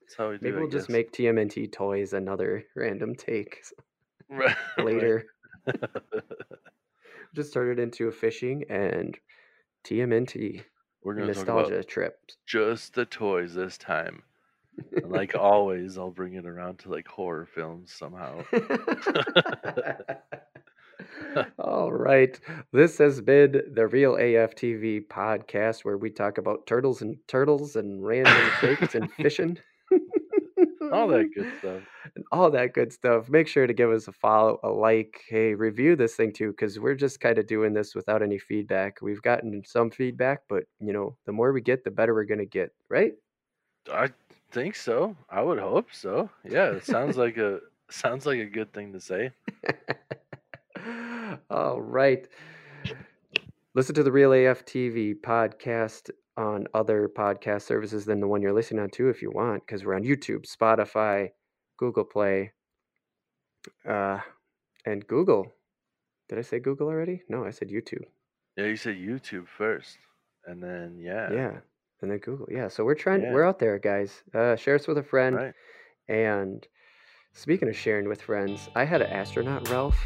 that's 0.00 0.16
how 0.18 0.30
we 0.30 0.38
do. 0.38 0.44
Maybe 0.46 0.56
we'll 0.56 0.68
just 0.68 0.88
make 0.88 1.12
TMNT 1.12 1.70
toys 1.70 2.12
another 2.12 2.64
random 2.74 3.14
take 3.14 3.58
s- 3.60 3.72
Right. 4.28 4.56
right. 4.76 4.84
later. 4.86 5.26
just 7.34 7.52
turned 7.52 7.78
it 7.78 7.82
into 7.82 8.08
a 8.08 8.12
fishing 8.12 8.64
and 8.68 9.18
TMNT 9.84 10.62
We're 11.02 11.14
gonna 11.14 11.34
talk 11.34 11.44
about 11.44 11.56
nostalgia 11.56 11.84
trips. 11.84 12.36
just 12.46 12.94
the 12.94 13.04
toys 13.04 13.54
this 13.54 13.78
time. 13.78 14.22
And 14.92 15.10
like 15.10 15.34
always, 15.38 15.98
I'll 15.98 16.10
bring 16.10 16.34
it 16.34 16.46
around 16.46 16.78
to 16.80 16.90
like 16.90 17.08
horror 17.08 17.46
films 17.46 17.92
somehow. 17.92 18.42
All 21.58 21.92
right. 21.92 22.38
This 22.72 22.98
has 22.98 23.20
been 23.20 23.62
the 23.74 23.86
Real 23.86 24.16
AF 24.16 24.54
TV 24.54 25.06
podcast 25.06 25.84
where 25.84 25.98
we 25.98 26.10
talk 26.10 26.38
about 26.38 26.66
turtles 26.66 27.02
and 27.02 27.16
turtles 27.28 27.76
and 27.76 28.04
random 28.04 28.50
fakes 28.60 28.94
and 28.94 29.10
fishing. 29.12 29.58
All 30.92 31.08
that 31.08 31.30
good 31.34 31.52
stuff. 31.58 31.82
and 32.14 32.24
all 32.32 32.50
that 32.50 32.72
good 32.74 32.92
stuff. 32.92 33.28
Make 33.28 33.48
sure 33.48 33.66
to 33.66 33.72
give 33.74 33.90
us 33.90 34.08
a 34.08 34.12
follow, 34.12 34.58
a 34.62 34.68
like, 34.68 35.22
hey, 35.28 35.54
review 35.54 35.96
this 35.96 36.14
thing 36.14 36.32
too, 36.32 36.50
because 36.50 36.78
we're 36.78 36.94
just 36.94 37.20
kind 37.20 37.38
of 37.38 37.46
doing 37.46 37.72
this 37.72 37.94
without 37.94 38.22
any 38.22 38.38
feedback. 38.38 38.98
We've 39.02 39.22
gotten 39.22 39.62
some 39.64 39.90
feedback, 39.90 40.42
but 40.48 40.64
you 40.80 40.92
know, 40.92 41.16
the 41.26 41.32
more 41.32 41.52
we 41.52 41.60
get, 41.60 41.84
the 41.84 41.90
better 41.90 42.14
we're 42.14 42.24
gonna 42.24 42.44
get, 42.44 42.72
right? 42.88 43.12
I 43.92 44.10
think 44.50 44.74
so. 44.76 45.16
I 45.30 45.42
would 45.42 45.58
hope 45.58 45.88
so. 45.92 46.30
Yeah, 46.44 46.66
it 46.70 46.84
sounds 46.84 47.16
like 47.24 47.36
a 47.36 47.60
sounds 47.88 48.26
like 48.26 48.38
a 48.40 48.46
good 48.46 48.72
thing 48.72 48.92
to 48.92 49.00
say. 49.00 49.30
all 51.50 51.80
right. 51.80 52.26
Listen 53.74 53.94
to 53.94 54.02
the 54.02 54.12
Real 54.12 54.32
AF 54.32 54.64
TV 54.64 55.14
podcast 55.14 56.10
on 56.36 56.66
other 56.74 57.08
podcast 57.08 57.62
services 57.62 58.04
than 58.04 58.20
the 58.20 58.28
one 58.28 58.42
you're 58.42 58.52
listening 58.52 58.82
on 58.82 58.90
too, 58.90 59.08
if 59.08 59.22
you 59.22 59.30
want, 59.30 59.64
because 59.66 59.84
we're 59.84 59.94
on 59.94 60.02
YouTube, 60.04 60.44
Spotify, 60.46 61.30
Google 61.78 62.04
Play, 62.04 62.52
uh, 63.88 64.18
and 64.84 65.06
Google. 65.06 65.52
Did 66.28 66.38
I 66.38 66.42
say 66.42 66.58
Google 66.58 66.88
already? 66.88 67.22
No, 67.28 67.44
I 67.44 67.50
said 67.50 67.68
YouTube. 67.68 68.02
Yeah, 68.56 68.66
you 68.66 68.76
said 68.76 68.96
YouTube 68.96 69.46
first, 69.48 69.98
and 70.46 70.62
then 70.62 70.98
yeah, 70.98 71.32
Yeah, 71.32 71.58
and 72.02 72.10
then 72.10 72.18
Google. 72.18 72.46
Yeah, 72.50 72.68
so 72.68 72.84
we're 72.84 72.94
trying. 72.94 73.22
Yeah. 73.22 73.32
We're 73.32 73.44
out 73.44 73.58
there, 73.58 73.78
guys. 73.78 74.22
Uh, 74.34 74.56
share 74.56 74.74
us 74.74 74.86
with 74.86 74.98
a 74.98 75.02
friend. 75.02 75.36
right. 75.36 75.54
And 76.08 76.66
speaking 77.32 77.68
of 77.68 77.76
sharing 77.76 78.08
with 78.08 78.22
friends, 78.22 78.68
I 78.74 78.84
had 78.84 79.02
an 79.02 79.10
astronaut 79.10 79.68
Ralph, 79.68 79.98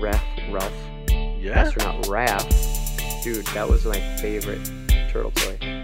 Ralph, 0.00 0.22
Ralph, 0.50 0.72
Yeah, 1.10 1.52
astronaut 1.60 2.04
Raph. 2.04 3.22
Dude, 3.22 3.46
that 3.48 3.68
was 3.68 3.84
my 3.84 3.98
favorite 4.18 4.64
turtle 5.10 5.32
toy. 5.32 5.77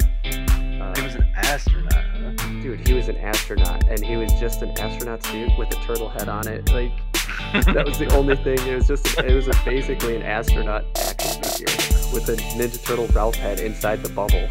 Was 1.15 1.23
an 1.23 1.33
astronaut, 1.37 1.93
huh? 1.93 2.61
dude, 2.61 2.89
he 2.89 2.95
was 2.95 3.09
an 3.09 3.17
astronaut, 3.19 3.85
and 3.85 4.05
he 4.05 4.17
was 4.17 4.33
just 4.33 4.63
an 4.63 4.71
astronaut 4.81 5.23
suit 5.23 5.49
with 5.57 5.71
a 5.71 5.81
turtle 5.83 6.09
head 6.09 6.29
on 6.29 6.49
it. 6.49 6.69
Like 6.73 6.91
that 7.73 7.85
was 7.87 7.99
the 7.99 8.13
only 8.15 8.35
thing. 8.35 8.59
It 8.67 8.75
was 8.75 8.89
just. 8.89 9.17
It 9.19 9.33
was 9.33 9.47
a, 9.47 9.53
basically 9.65 10.17
an 10.17 10.23
astronaut 10.23 10.85
action 10.99 11.43
figure 11.45 11.67
with 12.13 12.29
a 12.29 12.37
Ninja 12.57 12.85
Turtle 12.85 13.07
Ralph 13.09 13.37
head 13.37 13.61
inside 13.61 14.03
the 14.03 14.09
bubble. 14.09 14.49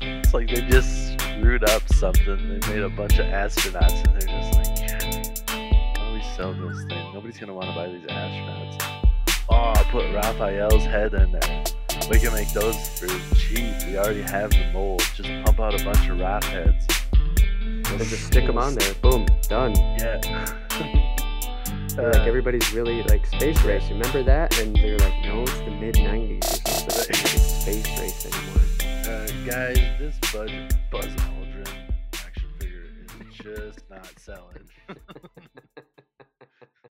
It's 0.00 0.32
like 0.32 0.48
they 0.48 0.60
just 0.68 1.20
screwed 1.20 1.64
up 1.64 1.82
something. 1.94 2.60
They 2.60 2.68
made 2.72 2.82
a 2.82 2.90
bunch 2.90 3.18
of 3.18 3.26
astronauts, 3.26 4.04
and 4.04 4.20
they're 4.20 4.40
just 4.40 4.54
like, 4.54 4.90
"How 5.50 6.06
do 6.06 6.12
we 6.12 6.22
sell 6.36 6.52
this 6.52 6.84
thing? 6.84 7.12
Nobody's 7.12 7.38
gonna 7.38 7.54
want 7.54 7.66
to 7.66 7.74
buy 7.74 7.88
these 7.88 8.06
astronauts." 8.06 8.82
Oh, 9.50 9.56
I'll 9.56 9.84
put 9.86 10.14
Raphael's 10.14 10.84
head 10.84 11.12
in 11.14 11.32
there. 11.32 11.64
We 12.10 12.18
can 12.18 12.32
make 12.32 12.50
those 12.52 12.76
for 12.98 13.06
cheap. 13.36 13.64
We 13.86 13.96
already 13.96 14.22
have 14.22 14.50
the 14.50 14.70
mold. 14.72 15.00
Just 15.14 15.28
pump 15.44 15.60
out 15.60 15.80
a 15.80 15.84
bunch 15.84 16.08
of 16.08 16.18
Raph 16.18 16.44
heads. 16.44 16.86
And 17.90 17.98
just 18.08 18.26
stick 18.26 18.46
them 18.46 18.58
on 18.58 18.74
there. 18.74 18.94
Boom, 19.02 19.26
done. 19.48 19.74
Yeah. 19.76 20.18
They're 21.96 22.06
like 22.12 22.16
Uh, 22.16 22.24
everybody's 22.24 22.72
really 22.72 23.02
like 23.04 23.24
space 23.26 23.62
race. 23.64 23.88
Remember 23.90 24.22
that? 24.24 24.58
And 24.58 24.74
they're 24.76 24.98
like, 24.98 25.24
no, 25.24 25.42
it's 25.42 25.58
the 25.60 25.70
mid 25.70 25.94
'90s. 25.94 26.38
It's 26.44 27.08
not 27.08 27.16
space 27.62 28.00
race 28.00 28.26
anymore. 28.26 29.14
uh, 29.14 29.26
guys, 29.48 29.76
this 29.98 30.18
Buzz, 30.32 30.50
Buzz 30.90 31.06
Aldrin 31.06 31.68
action 32.14 32.48
figure 32.58 32.84
is 33.28 33.34
just 33.36 33.88
not 33.88 34.12
selling. 34.18 34.68